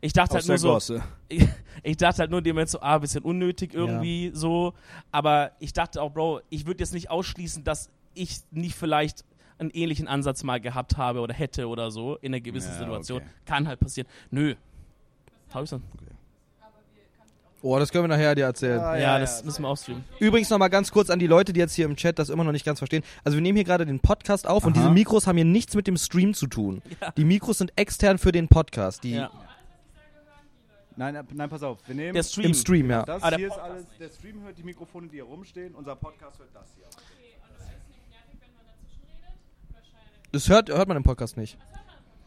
Ich 0.00 0.12
dachte 0.12 0.34
halt 0.34 0.48
nur 0.48 0.58
so, 0.58 0.72
Gosse. 0.72 1.02
ich, 1.28 1.46
ich 1.82 1.96
dachte 1.96 2.20
halt 2.20 2.30
nur 2.30 2.38
in 2.38 2.44
dem 2.44 2.56
Moment 2.56 2.70
so, 2.70 2.80
ah, 2.80 2.98
bisschen 2.98 3.22
unnötig 3.22 3.74
irgendwie 3.74 4.30
so. 4.34 4.72
Aber 5.12 5.52
ich 5.58 5.72
dachte 5.72 6.00
auch, 6.02 6.10
Bro, 6.10 6.40
ich 6.48 6.66
würde 6.66 6.80
jetzt 6.80 6.94
nicht 6.94 7.10
ausschließen, 7.10 7.64
dass 7.64 7.90
ich 8.14 8.40
nicht 8.50 8.74
vielleicht 8.74 9.24
einen 9.58 9.70
ähnlichen 9.70 10.08
Ansatz 10.08 10.42
mal 10.42 10.58
gehabt 10.60 10.96
habe 10.96 11.20
oder 11.20 11.34
hätte 11.34 11.68
oder 11.68 11.90
so 11.90 12.16
in 12.16 12.32
einer 12.32 12.40
gewissen 12.40 12.72
Ja, 12.72 12.78
Situation. 12.78 13.18
okay. 13.18 13.30
Kann 13.44 13.68
halt 13.68 13.78
passieren. 13.78 14.08
Nö. 14.30 14.54
Hab 15.52 15.64
ich 15.64 15.70
dann? 15.70 15.82
Oh, 17.62 17.78
das 17.78 17.92
können 17.92 18.04
wir 18.04 18.08
nachher 18.08 18.34
dir 18.34 18.44
erzählen. 18.46 18.80
Ah, 18.80 18.94
Ja, 18.96 19.00
ja, 19.02 19.18
das 19.18 19.40
ja. 19.40 19.44
müssen 19.46 19.62
wir 19.62 19.68
ausstreamen. 19.68 20.04
Übrigens 20.18 20.48
nochmal 20.48 20.70
ganz 20.70 20.90
kurz 20.90 21.10
an 21.10 21.18
die 21.18 21.26
Leute, 21.26 21.52
die 21.52 21.60
jetzt 21.60 21.74
hier 21.74 21.84
im 21.84 21.94
Chat 21.96 22.18
das 22.18 22.30
immer 22.30 22.42
noch 22.42 22.52
nicht 22.52 22.64
ganz 22.64 22.78
verstehen. 22.78 23.02
Also 23.22 23.36
wir 23.36 23.42
nehmen 23.42 23.56
hier 23.56 23.64
gerade 23.66 23.84
den 23.84 24.00
Podcast 24.00 24.46
auf 24.46 24.64
und 24.64 24.72
Aha. 24.76 24.80
diese 24.80 24.90
Mikros 24.94 25.26
haben 25.26 25.36
hier 25.36 25.44
nichts 25.44 25.74
mit 25.74 25.86
dem 25.86 25.96
Stream 25.98 26.32
zu 26.32 26.46
tun. 26.46 26.80
Ja. 27.00 27.10
Die 27.12 27.24
Mikros 27.24 27.58
sind 27.58 27.72
extern 27.76 28.16
für 28.16 28.32
den 28.32 28.48
Podcast. 28.48 29.04
Die 29.04 29.12
Ja. 29.16 29.30
Nein, 30.96 31.14
äh, 31.14 31.22
nein, 31.32 31.48
pass 31.48 31.62
auf, 31.62 31.78
wir 31.86 31.94
nehmen 31.94 32.14
Der 32.14 32.22
Stream. 32.22 32.46
Im 32.46 32.54
Stream, 32.54 32.90
ja. 32.90 33.02
das 33.04 33.22
Ah, 33.22 33.30
der 33.30 33.38
hier 33.38 33.48
ist 33.48 33.58
alles, 33.58 33.84
der 33.98 34.08
Stream 34.10 34.42
hört 34.42 34.58
die 34.58 34.62
Mikrofone, 34.64 35.06
die 35.08 35.16
hier 35.16 35.24
rumstehen, 35.24 35.74
unser 35.74 35.96
Podcast 35.96 36.38
hört 36.38 36.50
das 36.54 36.66
hier. 36.76 36.84
Das 40.32 40.48
hört, 40.48 40.68
hört 40.68 40.88
man 40.88 40.96
im 40.96 41.02
Podcast 41.02 41.36
nicht. 41.36 41.58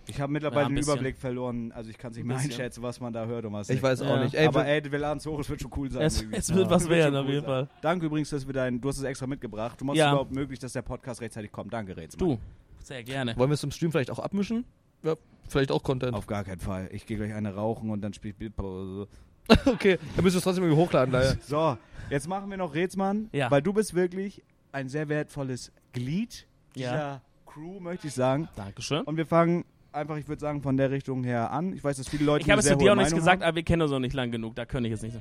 Ich 0.08 0.20
habe 0.20 0.32
mittlerweile 0.34 0.64
Ja, 0.64 0.68
den 0.70 0.76
bisschen. 0.76 0.94
Überblick 0.94 1.18
verloren, 1.18 1.72
also 1.72 1.90
ich 1.90 1.98
kann 1.98 2.12
es 2.12 2.18
nicht 2.18 2.26
mehr 2.26 2.38
einschätzen, 2.38 2.84
was 2.84 3.00
man 3.00 3.14
da 3.14 3.26
hört 3.26 3.46
und 3.46 3.54
was 3.54 3.70
Ich 3.70 3.76
nicht. 3.76 3.84
weiß 3.84 4.02
auch 4.02 4.08
Ja. 4.18 4.24
nicht. 4.24 4.36
Ey, 4.36 4.48
aber 4.48 4.66
wir- 4.66 4.72
ey, 4.72 4.92
wir 4.92 5.00
laden 5.00 5.18
es 5.20 5.26
hoch, 5.26 5.40
es 5.40 5.50
wird 5.50 5.62
schon 5.62 5.72
cool 5.78 5.90
sein. 5.90 6.02
Es, 6.04 6.22
es 6.32 6.54
wird 6.54 6.70
was 6.70 6.84
Wird 6.84 6.92
werden, 6.92 7.16
auf 7.16 7.26
cool 7.26 7.32
jeden 7.34 7.46
sein. 7.46 7.68
Fall. 7.68 7.70
Danke 7.82 8.06
übrigens, 8.08 8.30
dass 8.30 8.46
wir 8.46 8.54
dein, 8.54 8.82
du 8.82 8.90
hast 8.90 8.98
es 8.98 9.04
extra 9.04 9.28
mitgebracht. 9.28 9.80
Du 9.80 9.86
machst 9.86 9.98
Ja. 9.98 10.08
es 10.08 10.12
überhaupt 10.12 10.32
möglich, 10.34 10.60
dass 10.60 10.74
der 10.74 10.82
Podcast 10.82 11.22
rechtzeitig 11.22 11.52
kommt. 11.52 11.72
Danke, 11.72 11.96
Rätsel. 11.96 12.18
Du, 12.18 12.38
sehr 12.80 13.04
gerne. 13.04 13.36
wollen 13.38 13.50
wir 13.50 13.54
es 13.56 13.64
im 13.64 13.72
Stream 13.72 13.92
vielleicht 13.92 14.12
auch 14.12 14.20
abmischen? 14.20 14.66
Ja, 15.04 15.16
vielleicht 15.48 15.72
auch 15.72 15.84
Content. 15.84 16.14
Auf 16.16 16.28
gar 16.28 16.44
keinen 16.44 16.60
Fall. 16.60 16.90
Ich 16.92 17.06
gehe 17.06 17.18
gleich 17.18 17.34
eine 17.34 17.56
rauchen 17.56 17.90
und 17.90 18.02
dann 18.02 18.14
spiele 18.14 18.32
ich 18.34 18.38
Bildpause. 18.38 19.08
okay, 19.66 19.98
dann 20.16 20.24
müssen 20.24 20.36
wir 20.36 20.38
es 20.38 20.44
trotzdem 20.44 20.64
irgendwie 20.64 20.82
hochladen. 20.82 21.12
Leider. 21.14 21.38
So, 21.42 21.78
jetzt 22.10 22.28
machen 22.28 22.50
wir 22.50 22.58
noch 22.58 22.74
Rätsmann, 22.74 23.30
Ja. 23.34 23.50
weil 23.52 23.62
du 23.62 23.72
bist 23.74 23.94
wirklich 23.94 24.42
ein 24.72 24.90
sehr 24.90 25.08
wertvolles 25.10 25.72
Glied 25.94 26.48
dieser 26.76 26.96
Ja. 26.96 27.22
Crew, 27.46 27.80
möchte 27.80 28.08
ich 28.08 28.14
sagen. 28.14 28.48
Dankeschön. 28.56 29.02
Und 29.04 29.18
wir 29.18 29.26
fangen 29.26 29.66
einfach, 29.94 30.18
ich 30.18 30.28
würde 30.28 30.40
sagen, 30.40 30.62
von 30.62 30.78
der 30.78 30.92
Richtung 30.92 31.24
her 31.24 31.52
an. 31.52 31.74
Ich 31.74 31.84
weiß, 31.84 31.98
dass 31.98 32.08
viele 32.10 32.26
Leute 32.26 32.44
Ich 32.46 32.52
habe 32.52 32.60
es 32.62 32.68
zu 32.68 32.76
dir 32.76 32.92
auch 32.92 32.96
nichts 32.96 33.12
Meinung 33.12 33.20
gesagt, 33.26 33.42
haben. 33.42 33.48
aber 33.50 33.56
wir 33.58 33.64
kennen 33.64 33.82
uns 33.82 33.92
noch 33.92 34.00
nicht 34.00 34.14
lang 34.14 34.32
genug. 34.32 34.56
Da 34.56 34.66
könnte 34.66 34.88
ich 34.88 34.92
jetzt 34.92 35.04
nicht. 35.04 35.18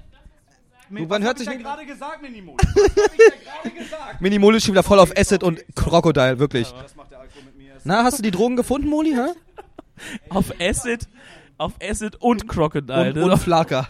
Min- 0.90 1.08
man 1.08 1.22
was 1.22 1.26
hört 1.28 1.28
hab 1.36 1.40
ich 1.40 1.48
sich 1.48 1.56
nicht- 1.58 1.64
gerade 1.66 1.86
gesagt, 1.86 2.22
Minimo? 2.22 2.56
Was 2.58 2.66
hab 2.66 3.12
ich 3.14 3.18
da 3.18 3.62
gerade 3.62 3.74
gesagt? 3.84 4.20
Minimol 4.20 4.54
ist 4.56 4.64
schon 4.64 4.74
wieder 4.74 4.82
voll 4.82 4.98
auf 4.98 5.16
Acid 5.16 5.42
und 5.42 5.62
Crocodile, 5.74 6.38
wirklich. 6.38 6.72
Na, 7.84 8.04
hast 8.04 8.18
du 8.18 8.22
die 8.22 8.30
Drogen 8.30 8.56
gefunden, 8.56 8.88
Moli? 8.88 9.12
Hä? 9.14 9.32
Auf 10.28 10.52
Acid, 10.60 11.08
auf 11.58 11.72
Acid 11.82 12.16
und 12.20 12.46
Crocodile. 12.48 13.14
Und, 13.22 13.30
und 13.30 13.38
Flaker. 13.38 13.88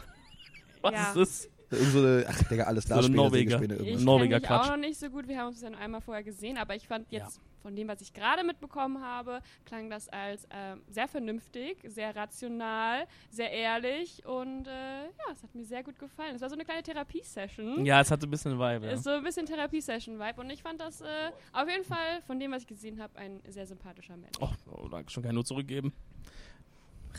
was 0.80 0.92
Ja. 0.92 1.08
ist 1.08 1.16
das? 1.16 1.48
Irgend 1.72 1.92
so 1.92 1.98
eine, 1.98 2.24
ach, 2.28 2.42
Digga, 2.44 2.64
alles 2.64 2.84
So 2.84 2.94
eine 2.94 3.02
Darspieler, 3.02 3.22
Norweger. 3.22 3.62
Ich 3.82 4.00
Norweger 4.00 4.38
mich 4.38 4.46
Quatsch. 4.46 4.64
auch 4.66 4.70
noch 4.70 4.76
nicht 4.76 4.98
so 4.98 5.08
gut. 5.10 5.28
Wir 5.28 5.38
haben 5.38 5.48
uns 5.48 5.60
ja 5.60 5.70
nur 5.70 5.78
einmal 5.78 6.00
vorher 6.00 6.22
gesehen, 6.22 6.58
aber 6.58 6.74
ich 6.74 6.86
fand 6.86 7.10
jetzt 7.10 7.40
von 7.62 7.76
dem, 7.76 7.88
was 7.88 8.00
ich 8.00 8.12
gerade 8.12 8.42
mitbekommen 8.44 9.02
habe, 9.02 9.40
klang 9.64 9.88
das 9.88 10.08
als 10.08 10.46
ähm, 10.50 10.82
sehr 10.88 11.06
vernünftig, 11.06 11.78
sehr 11.84 12.14
rational, 12.14 13.06
sehr 13.30 13.52
ehrlich 13.52 14.26
und 14.26 14.66
äh, 14.66 15.04
ja, 15.04 15.32
es 15.32 15.42
hat 15.42 15.54
mir 15.54 15.64
sehr 15.64 15.84
gut 15.84 15.98
gefallen. 15.98 16.34
Es 16.34 16.42
war 16.42 16.48
so 16.48 16.56
eine 16.56 16.64
kleine 16.64 16.82
Therapiesession. 16.82 17.86
Ja, 17.86 18.00
es 18.00 18.10
hatte 18.10 18.26
ein 18.26 18.30
bisschen 18.30 18.58
Vibe. 18.58 18.86
Ja. 18.86 18.92
Ist 18.92 19.04
so 19.04 19.10
ein 19.10 19.22
bisschen 19.22 19.46
Therapiesession-Vibe 19.46 20.40
und 20.40 20.50
ich 20.50 20.62
fand 20.62 20.80
das 20.80 21.00
äh, 21.02 21.06
auf 21.52 21.68
jeden 21.68 21.84
Fall 21.84 22.20
von 22.26 22.40
dem, 22.40 22.50
was 22.50 22.62
ich 22.62 22.68
gesehen 22.68 23.00
habe, 23.00 23.16
ein 23.18 23.40
sehr 23.48 23.66
sympathischer 23.66 24.16
Mensch. 24.16 24.36
Oh, 24.40 24.48
oh, 24.72 24.88
danke 24.88 25.10
schon, 25.10 25.22
kann 25.22 25.34
nur 25.34 25.44
zurückgeben. 25.44 25.92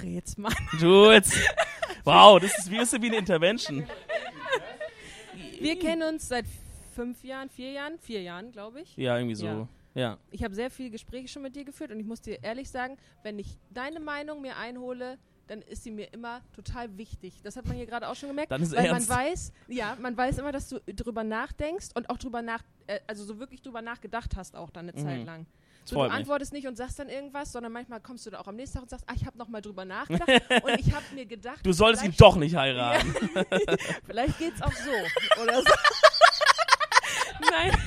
Rätsmann. 0.02 0.54
Du 0.80 1.12
jetzt. 1.12 1.38
Wow, 2.04 2.40
das 2.40 2.58
ist 2.58 2.70
wie, 2.72 2.78
ist 2.78 3.02
wie 3.02 3.08
eine 3.08 3.18
Intervention. 3.18 3.86
Wir 5.64 5.80
kennen 5.80 6.04
uns 6.14 6.28
seit 6.28 6.46
fünf 6.94 7.24
Jahren, 7.24 7.50
vier 7.50 7.72
Jahren, 7.72 7.98
vier 8.00 8.22
Jahren, 8.22 8.52
glaube 8.52 8.82
ich. 8.82 8.96
Ja, 8.98 9.18
irgendwie 9.18 9.36
so. 9.36 9.46
Ja. 9.46 9.68
Ja. 9.96 10.18
Ich 10.32 10.44
habe 10.44 10.56
sehr 10.56 10.72
viele 10.72 10.90
Gespräche 10.90 11.28
schon 11.28 11.42
mit 11.44 11.56
dir 11.56 11.64
geführt 11.66 11.92
und 11.92 12.00
ich 12.00 12.06
muss 12.06 12.22
dir 12.22 12.44
ehrlich 12.44 12.70
sagen, 12.70 12.98
wenn 13.22 13.38
ich 13.38 13.58
deine 13.70 14.00
Meinung 14.00 14.42
mir 14.42 14.58
einhole, 14.58 15.20
dann 15.48 15.62
ist 15.62 15.84
sie 15.84 15.92
mir 15.92 16.12
immer 16.14 16.42
total 16.56 16.98
wichtig. 16.98 17.42
Das 17.44 17.56
hat 17.58 17.68
man 17.68 17.76
hier 17.76 17.86
gerade 17.86 18.08
auch 18.08 18.16
schon 18.16 18.30
gemerkt. 18.30 18.52
Dann 18.52 18.64
ist 18.64 18.76
weil 18.76 18.86
ernst. 18.86 19.10
man 19.10 19.18
weiß, 19.20 19.52
ja, 19.68 19.96
man 20.02 20.18
weiß 20.18 20.38
immer, 20.40 20.52
dass 20.52 20.70
du 20.70 20.80
drüber 20.88 21.24
nachdenkst 21.24 21.90
und 21.96 22.10
auch 22.10 22.18
drüber 22.18 22.42
nach, 22.42 22.64
äh, 22.88 23.00
also 23.08 23.24
so 23.24 23.40
wirklich 23.40 23.62
drüber 23.62 23.82
nachgedacht 23.82 24.36
hast 24.36 24.56
auch 24.56 24.70
dann 24.72 24.90
eine 24.90 25.00
Mhm. 25.00 25.06
Zeit 25.06 25.26
lang. 25.26 25.46
So, 25.86 25.96
du 25.96 26.02
antwortest 26.04 26.54
nicht 26.54 26.68
und 26.68 26.78
sagst 26.78 26.98
dann 27.00 27.10
irgendwas, 27.10 27.52
sondern 27.52 27.72
manchmal 27.72 28.00
kommst 28.00 28.26
du 28.26 28.30
da 28.30 28.40
auch 28.40 28.48
am 28.48 28.56
nächsten 28.56 28.76
Tag 28.76 28.84
und 28.84 28.90
sagst, 28.90 29.06
ah, 29.08 29.14
ich 29.16 29.26
habe 29.26 29.38
noch 29.38 29.50
mal 29.50 29.62
drüber 29.62 29.84
nachgedacht 29.86 30.30
und 30.64 30.80
ich 30.80 30.94
habe 30.94 31.06
mir 31.14 31.26
gedacht, 31.26 31.60
Du 31.64 31.74
solltest 31.74 32.06
ihn 32.06 32.14
doch 32.18 32.36
nicht 32.38 32.56
heiraten. 32.56 33.14
Vielleicht 34.06 34.38
geht's 34.40 34.62
auch 34.62 34.72
so 34.72 35.42
oder 35.42 35.62
so. 35.62 35.74
Nein. 37.52 37.78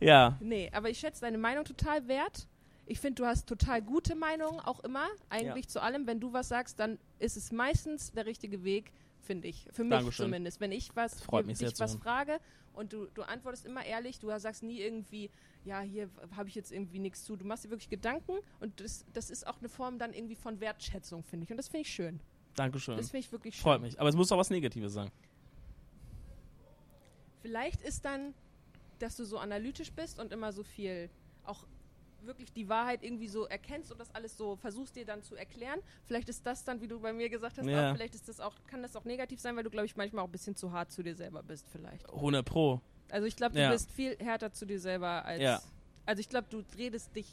Ja. 0.00 0.36
Nee, 0.40 0.70
aber 0.72 0.90
ich 0.90 0.98
schätze 0.98 1.22
deine 1.22 1.38
Meinung 1.38 1.64
total 1.64 2.06
wert. 2.06 2.46
Ich 2.86 3.00
finde, 3.00 3.16
du 3.22 3.26
hast 3.26 3.46
total 3.46 3.82
gute 3.82 4.14
Meinungen 4.14 4.60
auch 4.60 4.80
immer, 4.80 5.06
eigentlich 5.28 5.68
zu 5.68 5.82
allem. 5.82 6.06
Wenn 6.06 6.20
du 6.20 6.32
was 6.32 6.48
sagst, 6.48 6.78
dann 6.80 6.98
ist 7.18 7.36
es 7.36 7.52
meistens 7.52 8.12
der 8.12 8.24
richtige 8.24 8.64
Weg, 8.64 8.92
finde 9.28 9.46
ich. 9.46 9.66
Für 9.72 9.84
mich 9.84 9.90
Dankeschön. 9.90 10.24
zumindest. 10.24 10.60
Wenn 10.60 10.72
ich 10.72 10.96
was, 10.96 11.20
Freut 11.20 11.46
mich 11.46 11.58
dich 11.58 11.78
was 11.78 11.92
hören. 11.92 12.00
frage 12.00 12.40
und 12.72 12.92
du, 12.92 13.06
du 13.14 13.22
antwortest 13.22 13.66
immer 13.66 13.84
ehrlich, 13.84 14.18
du 14.18 14.36
sagst 14.38 14.62
nie 14.62 14.80
irgendwie, 14.80 15.30
ja, 15.64 15.80
hier 15.80 16.08
habe 16.34 16.48
ich 16.48 16.54
jetzt 16.54 16.72
irgendwie 16.72 16.98
nichts 16.98 17.24
zu. 17.24 17.36
Du 17.36 17.44
machst 17.44 17.64
dir 17.64 17.70
wirklich 17.70 17.90
Gedanken 17.90 18.38
und 18.58 18.80
das, 18.80 19.04
das 19.12 19.28
ist 19.30 19.46
auch 19.46 19.58
eine 19.58 19.68
Form 19.68 19.98
dann 19.98 20.14
irgendwie 20.14 20.34
von 20.34 20.60
Wertschätzung, 20.60 21.22
finde 21.22 21.44
ich. 21.44 21.50
Und 21.50 21.58
das 21.58 21.68
finde 21.68 21.82
ich 21.82 21.92
schön. 21.92 22.20
Dankeschön. 22.54 22.96
Das 22.96 23.10
finde 23.10 23.26
ich 23.26 23.30
wirklich 23.30 23.54
schön. 23.54 23.62
Freut 23.62 23.82
mich. 23.82 24.00
Aber 24.00 24.08
es 24.08 24.16
muss 24.16 24.32
auch 24.32 24.38
was 24.38 24.50
Negatives 24.50 24.94
sein. 24.94 25.10
Vielleicht 27.42 27.82
ist 27.82 28.04
dann, 28.04 28.34
dass 28.98 29.16
du 29.16 29.24
so 29.24 29.38
analytisch 29.38 29.92
bist 29.92 30.18
und 30.18 30.32
immer 30.32 30.52
so 30.52 30.62
viel 30.64 31.10
auch 31.44 31.66
wirklich 32.22 32.52
die 32.52 32.68
Wahrheit 32.68 33.02
irgendwie 33.02 33.28
so 33.28 33.46
erkennst 33.46 33.90
und 33.92 33.98
das 34.00 34.14
alles 34.14 34.36
so 34.36 34.56
versuchst 34.56 34.96
dir 34.96 35.04
dann 35.04 35.22
zu 35.22 35.34
erklären. 35.36 35.80
Vielleicht 36.04 36.28
ist 36.28 36.44
das 36.46 36.64
dann, 36.64 36.80
wie 36.80 36.88
du 36.88 37.00
bei 37.00 37.12
mir 37.12 37.28
gesagt 37.28 37.58
hast, 37.58 37.66
Ja. 37.66 37.90
auch, 37.90 37.94
vielleicht 37.94 38.14
ist 38.14 38.28
das 38.28 38.40
auch, 38.40 38.54
kann 38.66 38.82
das 38.82 38.96
auch 38.96 39.04
negativ 39.04 39.40
sein, 39.40 39.56
weil 39.56 39.64
du, 39.64 39.70
glaube 39.70 39.86
ich, 39.86 39.96
manchmal 39.96 40.24
auch 40.24 40.28
ein 40.28 40.32
bisschen 40.32 40.56
zu 40.56 40.72
hart 40.72 40.90
zu 40.92 41.02
dir 41.02 41.14
selber 41.14 41.42
bist, 41.42 41.66
vielleicht. 41.70 42.08
100 42.12 42.44
Pro. 42.44 42.80
Also 43.10 43.26
ich 43.26 43.36
glaube, 43.36 43.54
du 43.54 43.60
Ja. 43.60 43.70
bist 43.70 43.90
viel 43.90 44.16
härter 44.18 44.52
zu 44.52 44.66
dir 44.66 44.80
selber 44.80 45.24
als. 45.24 45.40
Ja. 45.40 45.60
Also 46.06 46.20
ich 46.20 46.28
glaube, 46.28 46.46
du 46.50 46.62
redest 46.76 47.14
dich. 47.16 47.26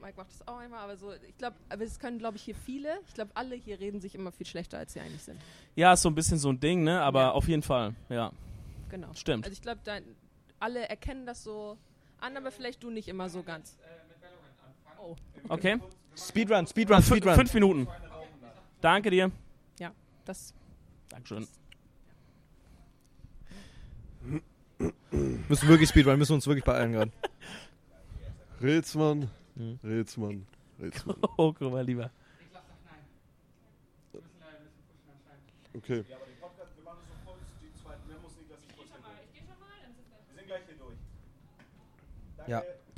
Mike 0.00 0.16
macht 0.16 0.30
das 0.32 0.46
auch 0.48 0.56
einmal, 0.58 0.80
aber 0.80 0.96
so, 0.96 1.12
ich 1.12 1.36
glaube, 1.38 1.56
aber 1.68 1.84
es 1.84 1.98
können, 2.00 2.18
glaube 2.18 2.36
ich, 2.36 2.42
hier 2.42 2.56
viele. 2.56 2.98
Ich 3.06 3.14
glaube, 3.14 3.30
alle 3.34 3.54
hier 3.54 3.78
reden 3.78 4.00
sich 4.00 4.14
immer 4.16 4.32
viel 4.32 4.46
schlechter, 4.46 4.78
als 4.78 4.94
sie 4.94 5.00
eigentlich 5.00 5.22
sind. 5.22 5.40
Ja, 5.76 5.92
ist 5.92 6.02
so 6.02 6.10
ein 6.10 6.14
bisschen 6.16 6.38
so 6.38 6.48
ein 6.48 6.58
Ding, 6.58 6.82
ne? 6.82 7.00
Aber 7.02 7.34
auf 7.34 7.46
jeden 7.48 7.62
Fall. 7.62 7.94
Ja. 8.08 8.32
Genau. 8.88 9.14
Stimmt. 9.14 9.44
Also 9.44 9.52
ich 9.52 9.62
glaube, 9.62 9.80
alle 10.58 10.88
erkennen 10.88 11.24
das 11.24 11.44
so 11.44 11.78
an, 12.22 12.36
aber 12.36 12.50
vielleicht 12.50 12.82
du 12.82 12.90
nicht 12.90 13.08
immer 13.08 13.28
so 13.28 13.42
ganz. 13.42 13.76
Oh, 14.98 15.16
Okay. 15.48 15.78
Speedrun, 16.16 16.66
Speedrun, 16.66 17.02
Speedrun. 17.02 17.34
Fünf 17.34 17.54
Minuten. 17.54 17.88
Danke 18.80 19.10
dir. 19.10 19.30
das. 20.24 20.54
Dankeschön. 21.08 21.48
Müssen 25.48 25.68
wirklich 25.68 25.88
Speedrun, 25.88 26.16
müssen 26.18 26.34
uns 26.34 26.46
wirklich 26.46 26.64
beeilen 26.64 26.92
gerade. 26.92 27.12
Rätsmann, 28.60 29.28
Mhm. 29.54 29.78
Rätsmann, 29.82 30.46
Rätsmann. 30.80 31.16
Oh, 31.36 31.52
guck 31.52 31.72
mal 31.72 31.84
lieber. 31.84 32.10
Okay. 35.74 36.04
Ja. 36.08 36.16
Die 40.36 41.11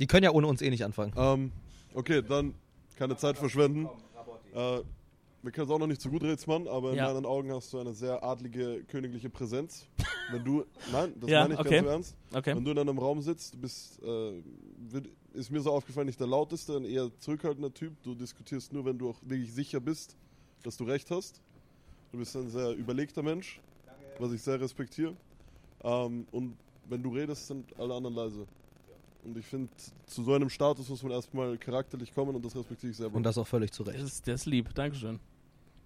können 0.07 0.23
ja 0.23 0.31
ohne 0.31 0.47
uns 0.47 0.61
eh 0.61 0.69
nicht 0.69 0.83
anfangen. 0.83 1.13
Ähm, 1.15 1.51
okay, 1.93 2.21
dann 2.21 2.53
keine 2.97 3.15
Zeit 3.17 3.37
verschwenden. 3.37 3.89
Äh, 4.53 4.81
wir 5.41 5.51
kennen 5.51 5.67
es 5.67 5.71
auch 5.71 5.77
noch 5.77 5.85
nicht 5.87 6.01
so 6.01 6.09
gut, 6.09 6.23
Rätsmann, 6.23 6.67
aber 6.67 6.91
in 6.91 6.95
Ja. 6.97 7.13
meinen 7.13 7.25
Augen 7.25 7.51
hast 7.53 7.71
du 7.71 7.77
eine 7.77 7.93
sehr 7.93 8.23
adlige, 8.23 8.83
königliche 8.85 9.29
Präsenz. 9.29 9.85
Wenn 10.31 10.43
du, 10.43 10.65
nein, 10.91 11.13
das 11.19 11.29
Ja, 11.29 11.41
meine 11.41 11.53
ich 11.53 11.59
okay. 11.59 11.69
ganz 11.69 11.81
im 11.83 11.87
Ernst. 11.91 12.15
Okay. 12.33 12.55
Wenn 12.55 12.65
du 12.65 12.71
in 12.71 12.79
einem 12.79 12.97
Raum 12.97 13.21
sitzt, 13.21 13.53
du 13.53 13.59
bist, 13.59 14.01
äh, 14.01 14.41
wird, 14.89 15.07
ist 15.33 15.51
mir 15.51 15.61
so 15.61 15.71
aufgefallen, 15.71 16.07
nicht 16.07 16.19
der 16.19 16.25
lauteste, 16.27 16.77
ein 16.77 16.85
eher 16.85 17.11
zurückhaltender 17.19 17.71
Typ. 17.71 17.93
Du 18.01 18.15
diskutierst 18.15 18.73
nur, 18.73 18.85
wenn 18.85 18.97
du 18.97 19.09
auch 19.09 19.17
wirklich 19.21 19.53
sicher 19.53 19.79
bist, 19.79 20.15
dass 20.63 20.77
du 20.77 20.83
recht 20.85 21.11
hast. 21.11 21.41
Du 22.11 22.17
bist 22.17 22.35
ein 22.35 22.49
sehr 22.49 22.71
überlegter 22.71 23.21
Mensch, 23.21 23.59
was 24.17 24.31
ich 24.31 24.41
sehr 24.41 24.59
respektiere. 24.59 25.15
Ähm, 25.83 26.25
und 26.31 26.57
wenn 26.89 27.03
du 27.03 27.13
redest, 27.13 27.45
sind 27.47 27.65
alle 27.77 27.93
anderen 27.93 28.15
leise. 28.15 28.47
Und 29.25 29.37
ich 29.37 29.45
finde, 29.45 29.69
zu 30.05 30.23
so 30.23 30.33
einem 30.33 30.49
Status 30.49 30.87
muss 30.87 31.01
man 31.03 31.11
erstmal 31.11 31.57
charakterlich 31.57 32.13
kommen 32.13 32.35
und 32.35 32.45
das 32.45 32.55
respektiere 32.55 32.91
ich 32.91 32.97
sehr. 32.97 33.13
Und 33.13 33.23
das 33.23 33.37
auch 33.37 33.47
völlig 33.47 33.71
zu 33.71 33.83
Das 33.83 33.95
Recht. 33.95 34.03
ist, 34.05 34.27
der 34.27 34.35
ist 34.35 34.45
lieb. 34.45 34.73
Dankeschön. 34.75 35.19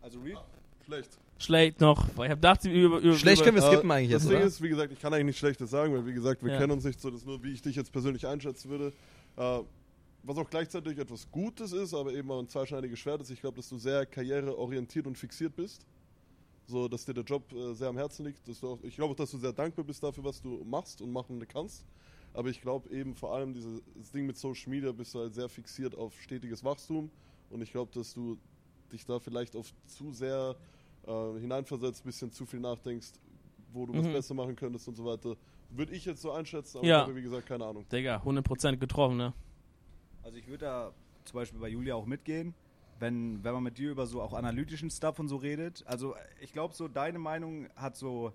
Also 0.01 0.19
real? 0.19 0.43
schlecht. 0.85 1.17
schlecht 1.37 1.79
noch. 1.81 2.07
Ich 2.09 2.17
hab 2.17 2.27
gedacht, 2.29 2.65
über, 2.65 2.99
über, 2.99 3.15
Schlecht 3.15 3.43
können 3.43 3.55
wir 3.57 3.63
Äh, 3.63 3.71
skippen 3.71 3.91
eigentlich 3.91 4.11
das 4.11 4.23
jetzt, 4.23 4.29
Ding 4.31 4.37
oder? 4.39 4.47
ist, 4.47 4.61
wie 4.61 4.69
gesagt, 4.69 4.91
ich 4.91 4.99
kann 4.99 5.13
eigentlich 5.13 5.25
nichts 5.27 5.39
Schlechtes 5.39 5.69
sagen, 5.69 5.93
weil 5.93 6.05
wie 6.05 6.13
gesagt, 6.13 6.43
wir 6.43 6.51
Ja. 6.51 6.57
kennen 6.59 6.71
uns 6.73 6.83
nicht 6.83 6.99
so, 6.99 7.09
das 7.09 7.21
ist 7.21 7.25
nur, 7.27 7.41
wie 7.43 7.53
ich 7.53 7.61
dich 7.61 7.75
jetzt 7.75 7.91
persönlich 7.91 8.25
einschätzen 8.27 8.69
würde. 8.69 8.91
Äh, 9.37 9.59
was 10.23 10.37
auch 10.37 10.49
gleichzeitig 10.49 10.97
etwas 10.97 11.29
Gutes 11.31 11.71
ist, 11.71 11.93
aber 11.93 12.11
eben 12.13 12.29
auch 12.29 12.39
ein 12.39 12.47
zweischneidiges 12.49 12.99
Schwert 12.99 13.21
ist. 13.21 13.29
Ich 13.29 13.39
glaube, 13.39 13.55
dass 13.55 13.69
du 13.69 13.77
sehr 13.77 14.05
karriereorientiert 14.05 15.07
und 15.07 15.17
fixiert 15.17 15.55
bist. 15.55 15.85
So, 16.67 16.87
dass 16.89 17.05
dir 17.05 17.13
der 17.13 17.23
Job 17.23 17.43
äh, 17.53 17.73
sehr 17.73 17.87
am 17.87 17.97
Herzen 17.97 18.25
liegt. 18.25 18.45
Dass 18.47 18.59
du 18.59 18.67
auch, 18.67 18.79
ich 18.83 18.95
glaube 18.95 19.13
auch, 19.13 19.15
dass 19.15 19.31
du 19.31 19.37
sehr 19.37 19.53
dankbar 19.53 19.85
bist 19.85 20.03
dafür, 20.03 20.23
was 20.25 20.41
du 20.41 20.61
machst 20.65 21.01
und 21.01 21.11
machen 21.13 21.43
kannst. 21.47 21.85
Aber 22.34 22.49
ich 22.49 22.61
glaube 22.61 22.89
eben 22.89 23.15
vor 23.15 23.34
allem 23.34 23.53
dieses 23.53 23.82
Ding 24.13 24.25
mit 24.25 24.38
Social 24.38 24.69
Media 24.69 24.91
bist 24.91 25.13
du 25.15 25.19
halt 25.19 25.34
sehr 25.34 25.49
fixiert 25.49 25.95
auf 25.95 26.19
stetiges 26.21 26.63
Wachstum. 26.63 27.09
Und 27.49 27.61
ich 27.61 27.71
glaube, 27.71 27.91
dass 27.93 28.13
du 28.13 28.38
dich 28.91 29.05
da 29.05 29.19
vielleicht 29.19 29.55
auf 29.55 29.71
zu 29.86 30.11
sehr 30.11 30.55
äh, 31.07 31.39
hineinversetzt, 31.39 32.03
bisschen 32.03 32.32
zu 32.32 32.45
viel 32.45 32.59
nachdenkst, 32.59 33.11
wo 33.73 33.86
du 33.86 33.93
was 33.95 34.05
Mhm. 34.07 34.13
besser 34.13 34.34
machen 34.34 34.55
könntest 34.55 34.88
und 34.88 34.95
so 34.95 35.05
weiter. 35.05 35.36
Würde 35.71 35.93
ich 35.93 36.05
jetzt 36.05 36.21
so 36.21 36.32
einschätzen, 36.32 36.80
aber 36.80 36.88
Ja. 36.88 37.01
ich 37.01 37.07
habe, 37.07 37.15
wie 37.15 37.21
gesagt, 37.21 37.47
keine 37.47 37.65
Ahnung. 37.65 37.86
Digga, 37.91 38.23
100% 38.23 38.77
getroffen, 38.77 39.17
ne? 39.17 39.34
Also 40.23 40.38
ich 40.38 40.47
würde 40.47 40.65
da 40.65 40.93
zum 41.25 41.39
Beispiel 41.39 41.59
bei 41.59 41.69
Julia 41.69 41.95
auch 41.95 42.05
mitgehen, 42.05 42.53
wenn, 42.99 43.43
wenn 43.43 43.53
man 43.53 43.63
mit 43.63 43.77
dir 43.77 43.91
über 43.91 44.05
so 44.05 44.21
auch 44.21 44.34
analytischen 44.34 44.89
Stuff 44.89 45.19
und 45.19 45.27
so 45.30 45.38
redet. 45.38 45.84
Also 45.88 46.15
ich 46.41 46.51
glaube 46.51 46.73
so, 46.73 46.88
deine 46.88 47.19
Meinung 47.19 47.69
hat 47.75 47.95
so 47.95 48.34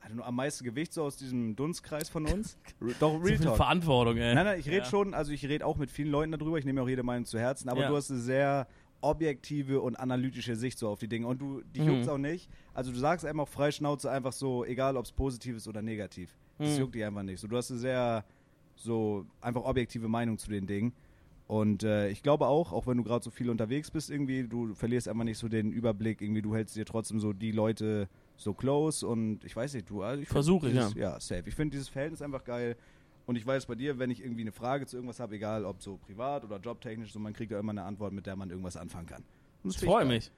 hat 0.00 0.14
nur 0.14 0.26
am 0.26 0.34
meisten 0.36 0.64
Gewicht 0.64 0.92
so 0.92 1.02
aus 1.02 1.16
diesem 1.16 1.54
Dunstkreis 1.56 2.08
von 2.08 2.26
uns. 2.26 2.56
Doch, 2.98 3.12
So 3.12 3.16
Real 3.18 3.36
viel 3.36 3.46
Talk. 3.46 3.56
Verantwortung, 3.56 4.16
ey. 4.16 4.34
Nein, 4.34 4.44
nein, 4.46 4.60
ich 4.60 4.66
rede 4.66 4.78
Ja. 4.78 4.84
schon, 4.84 5.12
also 5.14 5.32
ich 5.32 5.44
rede 5.46 5.66
auch 5.66 5.76
mit 5.76 5.90
vielen 5.90 6.10
Leuten 6.10 6.32
darüber, 6.32 6.58
ich 6.58 6.64
nehme 6.64 6.80
auch 6.82 6.88
jede 6.88 7.02
Meinung 7.02 7.24
zu 7.26 7.38
Herzen, 7.38 7.68
aber 7.68 7.82
Ja. 7.82 7.88
du 7.88 7.96
hast 7.96 8.10
eine 8.10 8.20
sehr 8.20 8.66
objektive 9.02 9.80
und 9.80 9.96
analytische 9.96 10.56
Sicht 10.56 10.78
so 10.78 10.88
auf 10.88 10.98
die 10.98 11.08
Dinge 11.08 11.26
und 11.26 11.40
du, 11.40 11.62
dich 11.62 11.82
Mhm. 11.82 11.88
juckt's 11.88 12.08
auch 12.08 12.18
nicht. 12.18 12.50
Also 12.74 12.92
du 12.92 12.98
sagst 12.98 13.24
einfach 13.24 13.48
frei 13.48 13.70
Schnauze 13.70 14.10
einfach 14.10 14.32
so, 14.32 14.64
egal 14.64 14.96
ob 14.96 15.04
es 15.06 15.12
positiv 15.12 15.56
ist 15.56 15.66
oder 15.68 15.80
negativ. 15.82 16.36
Das 16.58 16.74
Mhm. 16.74 16.80
juckt 16.80 16.94
dich 16.94 17.04
einfach 17.04 17.22
nicht. 17.22 17.40
So, 17.40 17.48
du 17.48 17.56
hast 17.56 17.70
eine 17.70 17.80
sehr, 17.80 18.24
so 18.76 19.24
einfach 19.40 19.62
objektive 19.64 20.08
Meinung 20.08 20.36
zu 20.38 20.50
den 20.50 20.66
Dingen. 20.66 20.92
Und 21.50 21.82
äh, 21.82 22.10
ich 22.10 22.22
glaube 22.22 22.46
auch, 22.46 22.72
auch 22.72 22.86
wenn 22.86 22.96
du 22.96 23.02
gerade 23.02 23.24
so 23.24 23.30
viel 23.32 23.50
unterwegs 23.50 23.90
bist, 23.90 24.08
irgendwie, 24.08 24.44
du 24.46 24.72
verlierst 24.72 25.08
einfach 25.08 25.24
nicht 25.24 25.36
so 25.38 25.48
den 25.48 25.72
Überblick, 25.72 26.20
irgendwie, 26.22 26.42
du 26.42 26.54
hältst 26.54 26.76
dir 26.76 26.84
trotzdem 26.84 27.18
so 27.18 27.32
die 27.32 27.50
Leute 27.50 28.08
so 28.36 28.54
close 28.54 29.04
und 29.04 29.44
ich 29.44 29.56
weiß 29.56 29.74
nicht, 29.74 29.90
du, 29.90 30.00
also 30.04 30.22
ich 30.22 30.28
Versuche 30.28 30.68
ich, 30.68 30.74
dieses- 30.74 30.94
ja. 30.94 31.18
safe. 31.18 31.42
Ich 31.46 31.56
finde 31.56 31.72
dieses 31.72 31.88
Verhältnis 31.88 32.22
einfach 32.22 32.44
geil. 32.44 32.76
Und 33.26 33.34
ich 33.34 33.44
weiß 33.44 33.66
bei 33.66 33.74
dir, 33.74 33.98
wenn 33.98 34.10
ich 34.10 34.22
irgendwie 34.22 34.42
eine 34.42 34.52
Frage 34.52 34.86
zu 34.86 34.96
irgendwas 34.96 35.18
habe, 35.18 35.34
egal 35.34 35.64
ob 35.64 35.82
so 35.82 35.96
privat 35.96 36.44
oder 36.44 36.58
jobtechnisch, 36.60 37.12
so 37.12 37.18
man 37.18 37.32
kriegt 37.32 37.50
ja 37.50 37.58
immer 37.58 37.72
eine 37.72 37.82
Antwort, 37.82 38.12
mit 38.12 38.26
der 38.26 38.36
man 38.36 38.48
irgendwas 38.50 38.76
anfangen 38.76 39.06
kann. 39.08 39.24
Und 39.64 39.74
das 39.74 39.82
Ich 39.82 39.88
freue 39.88 40.04
mich. 40.04 40.30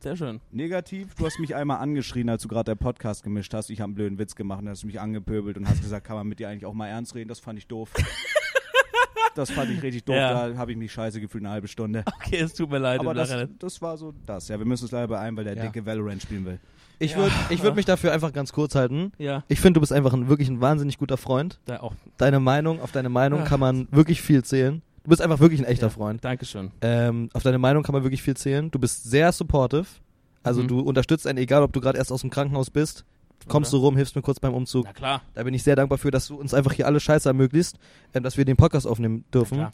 Sehr 0.00 0.16
schön. 0.16 0.40
Negativ, 0.50 1.14
du 1.14 1.26
hast 1.26 1.38
mich 1.40 1.54
einmal 1.54 1.76
angeschrien, 1.80 2.30
als 2.30 2.40
du 2.40 2.48
gerade 2.48 2.70
der 2.70 2.76
Podcast 2.76 3.22
gemischt 3.22 3.52
hast. 3.52 3.68
Ich 3.68 3.80
habe 3.82 3.88
einen 3.88 3.94
blöden 3.96 4.18
Witz 4.18 4.34
gemacht 4.34 4.62
und 4.62 4.70
hast 4.70 4.84
mich 4.84 4.98
angepöbelt 4.98 5.58
und 5.58 5.68
hast 5.68 5.82
gesagt, 5.82 6.06
kann 6.06 6.16
man 6.16 6.26
mit 6.26 6.38
dir 6.38 6.48
eigentlich 6.48 6.64
auch 6.64 6.72
mal 6.72 6.88
ernst 6.88 7.14
reden? 7.14 7.28
Das 7.28 7.38
fand 7.40 7.58
ich 7.58 7.66
doof. 7.66 7.92
das 9.34 9.50
fand 9.50 9.70
ich 9.70 9.82
richtig 9.82 10.04
doof, 10.04 10.16
Ja. 10.16 10.48
da 10.48 10.56
habe 10.58 10.72
ich 10.72 10.78
mich 10.78 10.92
scheiße 10.92 11.20
gefühlt 11.20 11.44
eine 11.44 11.52
halbe 11.52 11.68
Stunde. 11.68 12.04
Okay, 12.18 12.38
es 12.40 12.54
tut 12.54 12.70
mir 12.70 12.78
leid. 12.78 13.00
Aber 13.00 13.10
im 13.12 13.16
das, 13.16 13.30
Nachhinein. 13.30 13.54
das 13.58 13.80
war 13.82 13.96
so 13.96 14.12
das. 14.26 14.48
Ja, 14.48 14.58
wir 14.58 14.66
müssen 14.66 14.84
uns 14.84 14.92
leider 14.92 15.08
beeilen, 15.08 15.36
weil 15.36 15.44
der 15.44 15.56
Ja. 15.56 15.62
dicke 15.64 15.84
Valorant 15.84 16.22
spielen 16.22 16.44
will. 16.44 16.58
Ich 17.00 17.12
Ja. 17.12 17.16
würde 17.18 17.32
ich 17.50 17.62
würd 17.62 17.74
mich 17.76 17.84
dafür 17.84 18.12
einfach 18.12 18.32
ganz 18.32 18.52
kurz 18.52 18.74
halten. 18.74 19.12
Ja, 19.18 19.42
Ich 19.48 19.60
finde, 19.60 19.74
du 19.74 19.80
bist 19.80 19.92
einfach 19.92 20.12
ein, 20.12 20.28
wirklich 20.28 20.48
ein 20.48 20.60
wahnsinnig 20.60 20.96
guter 20.98 21.16
Freund. 21.16 21.58
da 21.66 21.80
auch. 21.80 21.92
Deine 22.18 22.38
Meinung, 22.40 22.80
auf 22.80 22.92
deine 22.92 23.08
Meinung 23.08 23.40
Ja. 23.40 23.44
kann 23.46 23.60
man 23.60 23.88
wirklich 23.90 24.22
viel 24.22 24.44
zählen. 24.44 24.80
Du 25.02 25.10
bist 25.10 25.20
einfach 25.20 25.40
wirklich 25.40 25.60
ein 25.60 25.66
echter 25.66 25.86
Ja. 25.88 25.90
Freund. 25.90 26.24
Dankeschön. 26.24 26.70
Ähm, 26.80 27.28
auf 27.34 27.42
deine 27.42 27.58
Meinung 27.58 27.82
kann 27.82 27.92
man 27.92 28.04
wirklich 28.04 28.22
viel 28.22 28.36
zählen. 28.36 28.70
Du 28.70 28.78
bist 28.78 29.04
sehr 29.04 29.32
supportive. 29.32 29.86
Also 30.42 30.62
Mhm. 30.62 30.68
du 30.68 30.80
unterstützt 30.80 31.26
einen, 31.26 31.38
egal 31.38 31.62
ob 31.62 31.72
du 31.72 31.80
gerade 31.80 31.98
erst 31.98 32.12
aus 32.12 32.20
dem 32.20 32.30
Krankenhaus 32.30 32.70
bist, 32.70 33.04
kommst 33.48 33.72
Oder? 33.74 33.80
du 33.80 33.86
rum, 33.86 33.96
hilfst 33.96 34.16
mir 34.16 34.22
kurz 34.22 34.40
beim 34.40 34.54
Umzug. 34.54 34.84
Na 34.86 34.92
klar. 34.92 35.22
Da 35.34 35.42
bin 35.42 35.54
ich 35.54 35.62
sehr 35.62 35.76
dankbar 35.76 35.98
für, 35.98 36.10
dass 36.10 36.26
du 36.28 36.36
uns 36.36 36.54
einfach 36.54 36.72
hier 36.72 36.86
alle 36.86 37.00
Scheiße 37.00 37.28
ermöglicht, 37.28 37.78
ähm, 38.14 38.22
dass 38.22 38.36
wir 38.36 38.44
den 38.44 38.56
Podcast 38.56 38.86
aufnehmen 38.86 39.24
dürfen. 39.32 39.66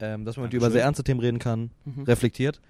Ähm, 0.00 0.24
dass 0.24 0.36
man 0.36 0.44
mit 0.44 0.52
dir 0.52 0.56
über 0.56 0.70
sehr 0.72 0.82
ernste 0.82 1.04
Themen 1.04 1.20
reden 1.20 1.38
kann, 1.38 1.70
Mhm. 1.84 2.02
reflektiert. 2.04 2.60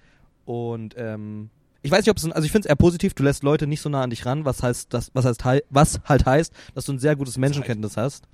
Und 0.45 0.93
ähm, 0.97 1.49
ich 1.85 1.91
weiß 1.91 1.99
nicht, 2.01 2.09
ob 2.09 2.17
es, 2.17 2.25
ein- 2.25 2.33
also 2.33 2.45
ich 2.45 2.51
finde 2.51 2.65
es 2.67 2.69
eher 2.69 2.75
positiv, 2.75 3.13
du 3.13 3.23
lässt 3.23 3.43
Leute 3.43 3.67
nicht 3.67 3.81
so 3.81 3.89
nah 3.89 4.01
an 4.03 4.09
dich 4.09 4.25
ran, 4.25 4.43
was 4.45 4.61
heißt, 4.63 4.93
das, 4.93 5.11
was 5.13 5.25
heißt, 5.25 5.45
hei- 5.45 5.63
was 5.69 5.99
halt 6.05 6.25
heißt, 6.25 6.53
dass 6.73 6.85
du 6.85 6.93
ein 6.93 6.99
sehr 6.99 7.15
gutes 7.15 7.37
Menschenkenntnis 7.37 7.95
hast. 7.97 8.25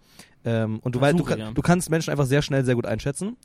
Ähm, 0.44 0.80
und 0.80 0.96
du, 0.96 1.02
weißt, 1.02 1.20
du, 1.20 1.28
ja. 1.28 1.52
du 1.52 1.62
kannst 1.62 1.90
Menschen 1.92 2.10
einfach 2.10 2.26
sehr 2.26 2.42
schnell 2.42 2.66
sehr 2.66 2.76
gut 2.76 2.86
einschätzen. 2.88 3.38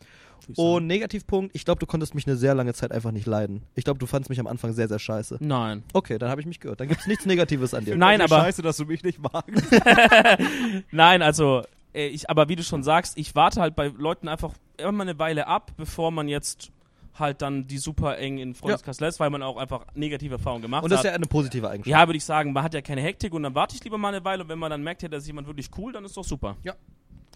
Und 0.55 0.87
Negativpunkt, 0.87 1.55
ich 1.57 1.65
glaube, 1.65 1.79
du 1.81 1.87
konntest 1.87 2.15
mich 2.15 2.27
eine 2.27 2.37
sehr 2.37 2.55
lange 2.55 2.73
Zeit 2.75 2.93
einfach 2.93 3.11
nicht 3.11 3.27
leiden. 3.27 3.63
Ich 3.75 3.85
glaube, 3.85 3.99
du 3.99 4.07
fandst 4.07 4.29
mich 4.31 4.39
am 4.39 4.47
Anfang 4.47 4.73
sehr, 4.75 4.87
sehr 4.87 4.99
scheiße. 4.99 5.39
Nein. 5.41 5.83
Okay, 5.93 6.19
dann 6.19 6.29
habe 6.31 6.41
ich 6.41 6.47
mich 6.47 6.61
gehört. 6.61 6.81
Dann 6.81 6.89
gibt's 6.89 7.07
nichts 7.07 7.27
Negatives 7.27 7.75
an 7.75 7.85
dir. 7.85 7.97
Nein, 7.99 8.21
aber- 8.21 8.37
Scheiße, 8.41 8.63
dass 8.63 8.77
du 8.77 8.85
mich 8.85 9.03
nicht 9.03 9.19
magst. 9.21 9.65
Nein, 10.91 11.23
also, 11.23 11.63
äh, 11.95 12.07
ich, 12.09 12.29
aber 12.31 12.49
wie 12.49 12.57
du 12.57 12.63
schon 12.63 12.83
sagst, 12.83 13.17
ich 13.19 13.35
warte 13.35 13.61
halt 13.61 13.77
bei 13.77 13.89
Leuten 13.89 14.29
einfach 14.29 14.53
immer 14.79 15.03
eine 15.03 15.19
Weile 15.19 15.47
ab, 15.47 15.73
bevor 15.77 16.11
man 16.11 16.29
jetzt 16.29 16.71
halt 17.19 17.43
dann 17.43 17.67
die 17.67 17.79
super 17.79 18.19
eng 18.19 18.39
in 18.39 18.55
Freundeskreis 18.55 19.01
lässt, 19.01 19.21
weil 19.21 19.31
man 19.31 19.43
auch 19.43 19.57
einfach 19.57 19.85
negative 19.95 20.35
Erfahrungen 20.35 20.63
gemacht 20.63 20.85
Und 20.85 20.91
das 20.91 21.01
ist 21.01 21.05
hat. 21.07 21.13
ja 21.13 21.17
eine 21.17 21.27
positive 21.27 21.69
Eigenschaft. 21.69 21.91
ja, 21.91 22.07
würde 22.07 22.17
ich 22.17 22.25
sagen, 22.25 22.53
man 22.53 22.63
hat 22.63 22.75
ja 22.75 22.81
keine 22.83 23.01
Hektik 23.01 23.33
und 23.35 23.43
dann 23.43 23.55
warte 23.55 23.75
ich 23.77 23.85
lieber 23.85 23.99
mal 23.99 24.09
eine 24.15 24.25
Weile 24.25 24.43
und 24.43 24.49
wenn 24.49 24.59
man 24.59 24.71
dann 24.71 24.83
merkt, 24.83 25.03
ja, 25.03 25.09
da 25.09 25.17
ist 25.17 25.27
jemand 25.27 25.47
wirklich 25.47 25.69
cool, 25.79 25.93
dann 25.93 26.05
ist 26.05 26.17
doch 26.17 26.25
super. 26.25 26.57
Ja. 26.63 26.75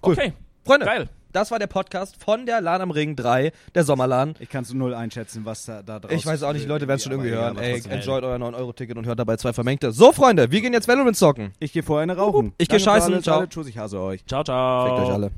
Cool. 0.05 0.13
Okay, 0.15 0.33
Freunde, 0.65 0.87
geil. 0.87 1.09
das 1.33 1.51
war 1.51 1.59
der 1.59 1.67
Podcast 1.67 2.23
von 2.23 2.47
der 2.47 2.61
Lahn 2.61 2.81
am 2.81 2.91
Ring 2.91 3.17
3, 3.17 3.53
der 3.75 3.85
Sommerladen. 3.85 4.35
Ich 4.41 4.49
kann 4.49 4.63
es 4.63 4.73
null 4.73 4.95
einschätzen, 4.95 5.45
was 5.45 5.65
da, 5.67 5.83
da 5.83 5.99
draus 5.99 6.13
Ich 6.13 6.25
weiß 6.25 6.43
auch 6.43 6.53
nicht, 6.53 6.65
die 6.65 6.69
Leute 6.69 6.87
werden 6.89 6.97
es 6.99 7.03
schon 7.03 7.13
irgendwie 7.13 7.31
hören. 7.31 7.59
Ey, 7.59 7.83
enjoyt 7.89 8.25
euer 8.25 8.37
9-Euro-Ticket 8.37 8.97
und 8.97 9.07
hört 9.07 9.19
dabei 9.19 9.37
zwei 9.37 9.53
Vermengte. 9.53 9.93
So, 9.93 10.13
Freunde, 10.13 10.51
wir 10.51 10.61
gehen 10.61 10.73
jetzt 10.73 10.89
Valorant 10.89 11.17
zocken. 11.17 11.53
Ich 11.59 11.73
gehe 11.73 11.83
vorher 11.83 12.03
eine 12.03 12.17
rauchen. 12.17 12.53
Ich 12.59 12.69
geh 12.69 12.77
Danke 12.79 12.85
für 12.85 12.91
scheißen, 12.91 13.23
ciao. 13.23 13.39
alle. 13.41 13.49
Tschüss, 13.49 13.67
ich 13.67 13.77
hasse 13.79 14.01
euch. 14.01 14.25
Ciao, 14.27 14.43
ciao. 14.45 14.87
Fickt 14.97 15.07
euch 15.09 15.13
alle. 15.15 15.31